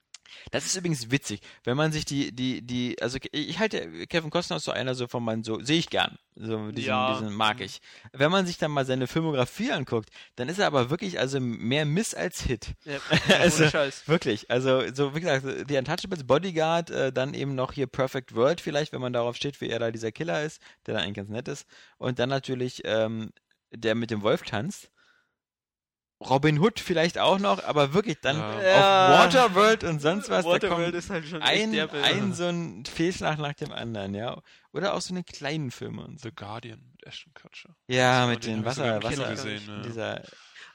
Das 0.51 0.65
ist 0.65 0.75
übrigens 0.75 1.11
witzig, 1.11 1.41
wenn 1.63 1.77
man 1.77 1.91
sich 1.91 2.05
die, 2.05 2.31
die, 2.35 2.61
die, 2.61 3.01
also 3.01 3.17
ich 3.31 3.59
halte 3.59 4.07
Kevin 4.07 4.29
Costner 4.29 4.57
ist 4.57 4.65
so 4.65 4.71
einer 4.71 4.95
so 4.95 5.07
von 5.07 5.23
meinen, 5.23 5.43
so, 5.43 5.59
sehe 5.61 5.77
ich 5.79 5.89
gern. 5.89 6.17
So, 6.35 6.71
diesen, 6.71 6.87
Ja. 6.87 7.13
diesen 7.13 7.33
mag 7.33 7.59
ich. 7.61 7.81
Wenn 8.13 8.31
man 8.31 8.45
sich 8.45 8.57
dann 8.57 8.71
mal 8.71 8.85
seine 8.85 9.07
Filmografie 9.07 9.71
anguckt, 9.71 10.09
dann 10.37 10.49
ist 10.49 10.59
er 10.59 10.67
aber 10.67 10.89
wirklich, 10.89 11.19
also 11.19 11.39
mehr 11.39 11.85
Miss 11.85 12.13
als 12.13 12.41
Hit. 12.41 12.73
Ja, 12.85 12.97
Also- 13.39 13.67
Scheiß. 13.67 14.07
Wirklich. 14.07 14.49
Also, 14.49 14.83
so, 14.93 15.13
wie 15.15 15.19
gesagt, 15.21 15.45
The 15.67 15.77
Untouchables, 15.77 16.23
Bodyguard, 16.25 16.89
äh, 16.89 17.11
dann 17.13 17.33
eben 17.33 17.55
noch 17.55 17.73
hier 17.73 17.87
Perfect 17.87 18.33
World 18.35 18.61
vielleicht, 18.61 18.93
wenn 18.93 19.01
man 19.01 19.13
darauf 19.13 19.35
steht, 19.35 19.59
wie 19.61 19.69
er 19.69 19.79
da 19.79 19.91
dieser 19.91 20.11
Killer 20.11 20.43
ist, 20.43 20.61
der 20.85 20.93
dann 20.95 21.03
eigentlich 21.03 21.15
ganz 21.17 21.29
nett 21.29 21.47
ist. 21.47 21.65
Und 21.97 22.17
dann 22.19 22.29
natürlich, 22.29 22.81
ähm, 22.85 23.31
der 23.73 23.95
mit 23.95 24.09
dem 24.11 24.21
Wolf 24.21 24.41
tanzt. 24.43 24.89
Robin 26.21 26.59
Hood 26.59 26.79
vielleicht 26.79 27.17
auch 27.17 27.39
noch, 27.39 27.63
aber 27.63 27.93
wirklich 27.93 28.19
dann 28.21 28.37
Ja. 28.37 29.23
auf 29.25 29.33
Waterworld 29.33 29.83
und 29.83 29.99
sonst 30.01 30.29
was, 30.29 30.45
da 30.45 30.51
Waterworld 30.51 30.85
kommt 30.91 30.95
ist 30.95 31.09
halt 31.09 31.25
schon 31.27 31.41
ein, 31.41 31.73
echt 31.73 31.93
ein 31.93 32.33
so 32.33 32.45
ein 32.45 32.85
Fehlschlag 32.85 33.39
nach 33.39 33.53
dem 33.53 33.71
anderen, 33.71 34.13
ja. 34.13 34.41
Oder 34.71 34.93
auch 34.93 35.01
so 35.01 35.13
eine 35.13 35.23
kleinen 35.23 35.71
Filme 35.71 36.03
und 36.05 36.19
so. 36.19 36.29
The 36.29 36.35
Guardian 36.35 36.79
mit 36.91 37.03
Ashton 37.05 37.33
Kutcher. 37.33 37.75
Ja, 37.87 38.27
mit 38.27 38.45
den 38.45 38.57
den 38.57 38.65
Wasser, 38.65 39.01
Wasser, 39.03 39.29
gesehen, 39.31 39.63
ja. 39.67 39.81
dieser, 39.81 40.23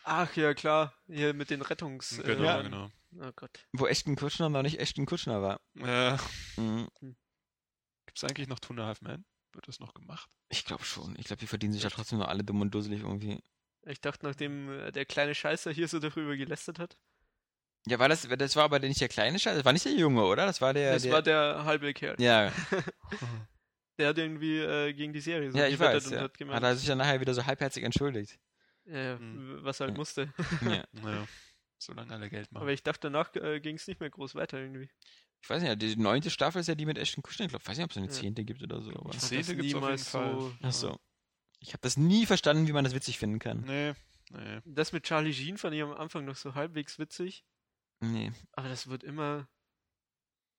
Ach 0.05 0.35
ja, 0.37 0.55
klar. 0.55 0.93
Hier 1.09 1.35
mit 1.35 1.51
den 1.51 1.63
Rettungs... 1.63 2.21
Genau, 2.25 2.61
äh, 2.61 2.63
genau. 2.63 2.91
Oh 3.19 3.31
Gott. 3.35 3.67
wo 3.73 3.87
Ashton 3.87 4.15
Kutcher 4.15 4.49
noch 4.49 4.63
nicht 4.63 4.79
Ashton 4.79 5.07
Kutcher 5.07 5.41
war. 5.43 5.61
Äh, 5.79 6.17
Mhm. 6.57 6.89
Gibt 7.01 8.19
es 8.19 8.25
eigentlich 8.25 8.49
noch 8.49 8.59
Two 8.59 8.73
and 8.73 8.81
a 8.81 8.87
Half 8.87 9.01
Men? 9.03 9.25
Wird 9.53 9.69
das 9.69 9.81
noch 9.81 9.95
gemacht? 9.95 10.29
Ich 10.49 10.65
glaube 10.65 10.85
schon. 10.85 11.17
Ich 11.19 11.25
glaube, 11.27 11.41
die 11.41 11.47
verdienen 11.47 11.73
sich 11.73 11.83
ja 11.83 11.91
trotzdem 11.91 12.19
noch 12.19 12.29
alle 12.29 12.45
dumm 12.45 12.61
und 12.61 12.75
dusselig 12.75 13.01
irgendwie. 13.03 13.43
Ich 13.87 14.01
dachte, 14.01 14.27
nachdem 14.27 14.69
äh, 14.71 14.93
der 14.93 15.05
kleine 15.05 15.35
Scheißer 15.35 15.71
hier 15.73 15.89
so 15.89 15.99
darüber 15.99 16.37
gelästert 16.37 16.79
hat. 16.79 16.97
Ja, 17.89 17.99
war 18.01 18.09
das, 18.09 18.23
das 18.29 18.57
war 18.57 18.65
aber 18.65 18.81
nicht 18.81 19.01
der 19.01 19.09
kleine 19.09 19.39
Scheiß, 19.39 19.55
das 19.57 19.65
war 19.65 19.73
nicht 19.73 19.85
der 19.85 19.93
Junge, 19.93 20.25
oder? 20.25 20.45
Das 20.47 20.61
war 20.61 20.75
der. 20.75 20.95
das 20.95 21.03
der, 21.05 21.13
war 21.13 21.23
der 21.23 21.65
halbe 21.65 21.95
Kerl. 21.95 22.17
ja, 22.21 22.53
Der 23.99 24.09
hat 24.09 24.19
irgendwie 24.19 24.59
äh, 24.59 24.93
gegen 24.93 25.13
die 25.13 25.21
Serie 25.21 25.51
so 25.51 25.57
ja, 25.57 25.69
ich 25.69 25.79
weiß. 25.79 26.07
und 26.09 26.13
Ja. 26.13 26.21
hat 26.23 26.39
Hat 26.39 26.63
er 26.63 26.77
sich 26.77 26.87
dann 26.87 26.99
nachher 26.99 27.19
wieder 27.21 27.33
so 27.33 27.47
halbherzig 27.47 27.83
entschuldigt. 27.85 28.39
ja, 28.85 28.99
ja, 28.99 29.19
Mhm. 29.19 29.59
was 29.63 29.81
halt 29.81 29.93
Ja. 29.93 29.97
musste. 29.97 30.33
ja. 30.63 30.85
Naja, 30.93 31.27
solange 31.79 32.13
alle 32.13 32.29
Geld 32.29 32.51
machen. 32.53 32.63
Aber 32.63 32.73
ich 32.73 32.83
dachte, 32.83 33.03
danach 33.11 33.35
äh, 33.37 33.61
ging 33.61 33.77
es 33.77 33.87
nicht 33.87 34.01
mehr 34.01 34.11
groß 34.11 34.35
weiter 34.35 34.59
irgendwie. 34.59 34.91
Ich 35.43 35.49
weiß 35.49 35.63
nicht, 35.63 35.81
die 35.81 35.97
neunte 35.97 36.29
Staffel 36.31 36.61
ist 36.61 36.67
ja 36.67 36.75
die 36.75 36.85
mit 36.87 36.99
Ashton 36.99 37.23
Kutcher. 37.23 37.45
Ich 37.45 37.51
glaube, 37.51 37.65
weiß 37.67 37.77
nicht, 37.79 37.85
ob 37.85 37.91
es 37.93 37.97
eine 37.97 38.07
Ja. 38.07 38.13
zehnte 38.13 38.45
gibt 38.45 38.63
oder 38.63 38.83
so. 38.83 38.91
Aber... 38.91 39.13
Szene 39.15 39.41
das 39.43 39.49
gibt's 39.51 39.75
auf 39.75 39.83
jeden 39.89 39.99
Fall. 39.99 40.39
so- 40.41 40.53
Ach 40.63 40.73
so. 40.73 40.99
Ich 41.59 41.73
habe 41.73 41.81
das 41.83 41.97
nie 41.97 42.27
verstanden, 42.27 42.67
wie 42.67 42.73
man 42.73 42.85
das 42.85 42.95
witzig 42.95 43.19
finden 43.19 43.39
kann. 43.39 43.63
Nee, 43.63 43.95
nee. 44.31 44.61
Das 44.65 44.93
mit 44.93 45.05
Charlie 45.05 45.33
Sheen 45.33 45.59
fand 45.59 45.75
ich 45.75 45.83
am 45.83 45.93
Anfang 45.93 46.25
noch 46.25 46.37
so 46.37 46.55
halbwegs 46.55 46.99
witzig, 46.99 47.45
Nee. 48.01 48.33
aber 48.53 48.69
das 48.69 48.89
wird 48.89 49.03
immer 49.05 49.49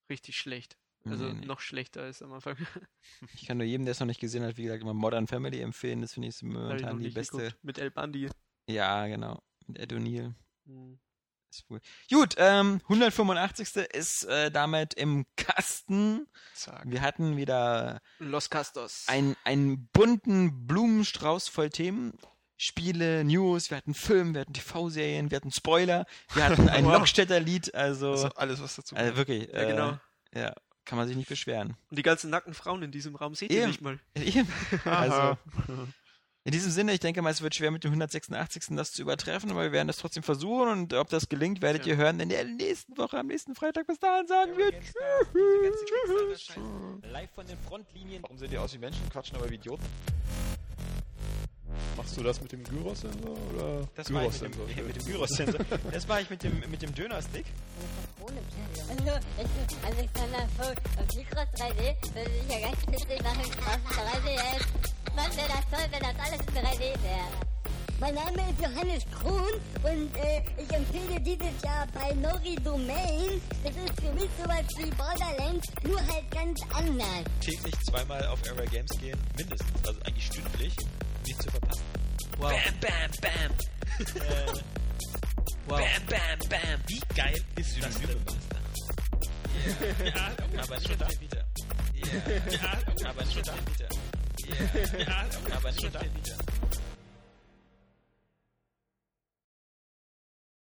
richtig 0.09 0.37
schlecht. 0.37 0.77
Also 1.05 1.25
nee, 1.27 1.33
nee. 1.41 1.45
noch 1.45 1.61
schlechter 1.61 2.01
als 2.01 2.21
am 2.21 2.33
Anfang. 2.33 2.57
Ich 3.33 3.45
kann 3.45 3.57
nur 3.57 3.65
jedem, 3.67 3.85
der 3.85 3.93
es 3.93 3.99
noch 3.99 4.07
nicht 4.07 4.19
gesehen 4.19 4.43
hat, 4.43 4.57
wie 4.57 4.63
gesagt, 4.63 4.81
immer 4.81 4.93
Modern 4.93 5.27
Family 5.27 5.61
empfehlen. 5.61 6.01
Das 6.01 6.13
finde 6.13 6.27
ich 6.27 6.41
momentan 6.41 6.99
die 6.99 7.09
beste. 7.09 7.37
geguckt. 7.37 7.63
Mit 7.63 7.77
El 7.77 7.91
Bandi. 7.91 8.29
Ja, 8.67 9.07
genau. 9.07 9.41
Mit 9.67 9.77
Ed 9.79 9.93
O'Neill. 9.93 10.33
Hm. 10.65 10.99
Cool. 11.69 11.79
Gut, 12.11 12.35
ähm, 12.37 12.79
185. 12.83 13.75
ist 13.93 14.23
äh, 14.25 14.51
damit 14.51 14.93
im 14.93 15.25
Kasten. 15.35 16.27
Zack. 16.53 16.83
Wir 16.85 17.01
hatten 17.01 17.37
wieder 17.37 18.01
Los 18.19 18.49
Castos. 18.49 19.05
ein, 19.07 19.35
einen 19.43 19.87
bunten 19.93 20.67
Blumenstrauß 20.67 21.47
voll 21.47 21.69
Themen. 21.69 22.13
Spiele, 22.59 23.23
News, 23.23 23.69
wir 23.69 23.77
hatten 23.77 23.93
Film, 23.93 24.33
wir 24.33 24.41
hatten 24.41 24.53
TV-Serien, 24.53 25.29
wir 25.29 25.35
hatten 25.35 25.51
Spoiler, 25.51 26.05
wir 26.33 26.43
hatten 26.43 26.67
ein 26.69 26.85
Wow. 26.85 26.93
Lockstädter 26.93 27.39
Lied, 27.39 27.73
also, 27.75 28.09
Also 28.11 28.29
alles, 28.29 28.59
was 28.61 28.75
dazu 28.75 28.95
also 28.95 29.15
wirklich, 29.15 29.47
ja, 29.53 29.59
äh, 29.61 29.67
genau. 29.67 29.99
ja, 30.33 30.55
kann 30.83 30.97
man 30.97 31.07
sich 31.07 31.15
nicht 31.15 31.29
beschweren. 31.29 31.77
Und 31.91 31.99
die 31.99 32.01
ganzen 32.01 32.31
nackten 32.31 32.55
Frauen 32.55 32.81
in 32.81 32.91
diesem 32.91 33.15
Raum 33.15 33.35
seht 33.35 33.51
ihr 33.51 33.59
Eben. 33.59 33.67
nicht 33.67 33.81
mal. 33.81 33.99
Eben. 34.15 34.51
also. 34.85 35.37
in 36.47 36.53
diesem 36.53 36.71
Sinne, 36.71 36.93
ich 36.93 37.01
denke 37.01 37.21
mal, 37.21 37.29
es 37.29 37.41
wird 37.41 37.55
schwer 37.55 37.71
mit 37.71 37.83
dem 37.83 37.91
186. 37.91 38.67
das 38.77 38.93
zu 38.93 39.01
übertreffen, 39.01 39.51
aber 39.51 39.63
wir 39.63 39.73
werden 39.73 39.89
es 39.89 39.97
trotzdem 39.97 40.23
versuchen 40.23 40.69
und 40.69 40.93
ob 40.93 41.09
das 41.09 41.27
gelingt, 41.27 41.61
werdet 41.61 41.85
Ja. 41.85 41.91
ihr 41.91 41.97
hören 41.97 42.21
in 42.21 42.29
der 42.29 42.45
nächsten 42.45 42.97
Woche, 42.97 43.17
am 43.19 43.27
nächsten 43.27 43.53
Freitag. 43.53 43.85
Bis 43.85 43.99
dahin 43.99 44.27
sagen 44.27 44.53
wir 44.55 44.71
Live 47.11 47.31
von 47.35 47.45
den 47.45 47.57
Frontlinien. 47.67 48.23
Warum 48.23 48.37
sehen 48.37 48.49
die 48.49 48.57
aus 48.57 48.73
wie 48.73 48.77
Menschen, 48.77 49.09
quatschen 49.09 49.35
aber 49.35 49.49
wie 49.49 49.55
Idioten? 49.55 49.83
Machst 51.95 52.17
du 52.17 52.23
das 52.23 52.41
mit 52.41 52.51
dem 52.51 52.63
Gyros-Sensor 52.63 53.37
oder? 53.53 53.87
Das 53.95 54.09
ich 54.09 54.41
mit 54.41 54.41
dem, 54.41 54.51
mit 54.87 54.95
dem 54.95 55.05
Gyros-Sensor. 55.05 55.59
Das 55.91 56.07
war 56.07 56.21
ich 56.21 56.29
mit 56.29 56.43
dem, 56.43 56.59
mit 56.69 56.81
dem 56.81 56.93
Dönerstick. 56.93 57.45
Also, 58.19 59.19
ich, 59.37 59.85
Alexander 59.85 60.47
Vogt 60.57 60.81
und 60.99 61.15
Mikros 61.15 61.47
3D 61.55 62.15
würde 62.15 62.31
ich 62.31 62.51
ja 62.51 62.69
ganz 62.69 62.87
witzig 62.87 63.23
machen. 63.23 63.41
Auf 63.65 63.97
3D 63.97 64.31
jetzt. 64.31 64.93
Was 65.15 65.35
wäre 65.35 65.47
das 65.47 65.65
toll, 65.71 65.87
wenn 65.91 65.99
das 65.99 66.15
alles 66.25 66.39
in 66.39 66.53
3D 66.53 67.03
wäre? 67.03 67.47
Mein 67.99 68.13
Name 68.13 68.37
ist 68.51 68.61
Johannes 68.61 69.03
Kron 69.11 69.41
und 69.81 70.15
äh, 70.17 70.43
ich 70.61 70.71
empfehle 70.71 71.19
dieses 71.19 71.63
Jahr 71.63 71.87
bei 71.95 72.13
Nori 72.13 72.55
Domain. 72.63 73.41
Das 73.63 73.75
ist 73.75 73.99
für 73.99 74.13
mich 74.13 74.29
sowas 74.39 74.65
wie 74.77 74.91
Borderlands, 74.91 75.67
nur 75.83 75.99
halt 75.99 76.29
ganz 76.29 76.59
anders. 76.75 77.23
Täglich 77.41 77.73
zweimal 77.89 78.23
auf 78.27 78.39
Area 78.47 78.65
Games 78.69 78.91
gehen, 78.99 79.19
mindestens. 79.35 79.87
Also 79.87 79.99
eigentlich 80.03 80.27
stündlich, 80.27 80.75
nicht 81.27 81.41
zu 81.41 81.49
verpassen. 81.51 81.83
Wow. 82.37 82.51
Bam, 82.51 82.79
bam, 82.81 83.11
bam. 83.21 84.21
äh, 84.21 84.45
wow. 85.67 85.79
Bam, 85.79 86.05
bam, 86.07 86.49
bam. 86.49 86.79
Wie 86.87 87.01
geil 87.15 87.41
ist 87.55 87.83
das 87.83 87.99
denn? 87.99 88.17
Ja, 90.05 90.31
aber 90.61 90.77
nicht 90.77 90.91
auf 90.91 90.97
der 90.97 91.19
Vita. 91.21 91.37
Ja, 92.51 93.09
aber 93.09 93.23
schon 93.25 93.43
Liter. 93.43 93.89
Ja, 94.99 95.25
aber 95.55 95.73
schon 95.73 95.91
Liter. 95.91 96.37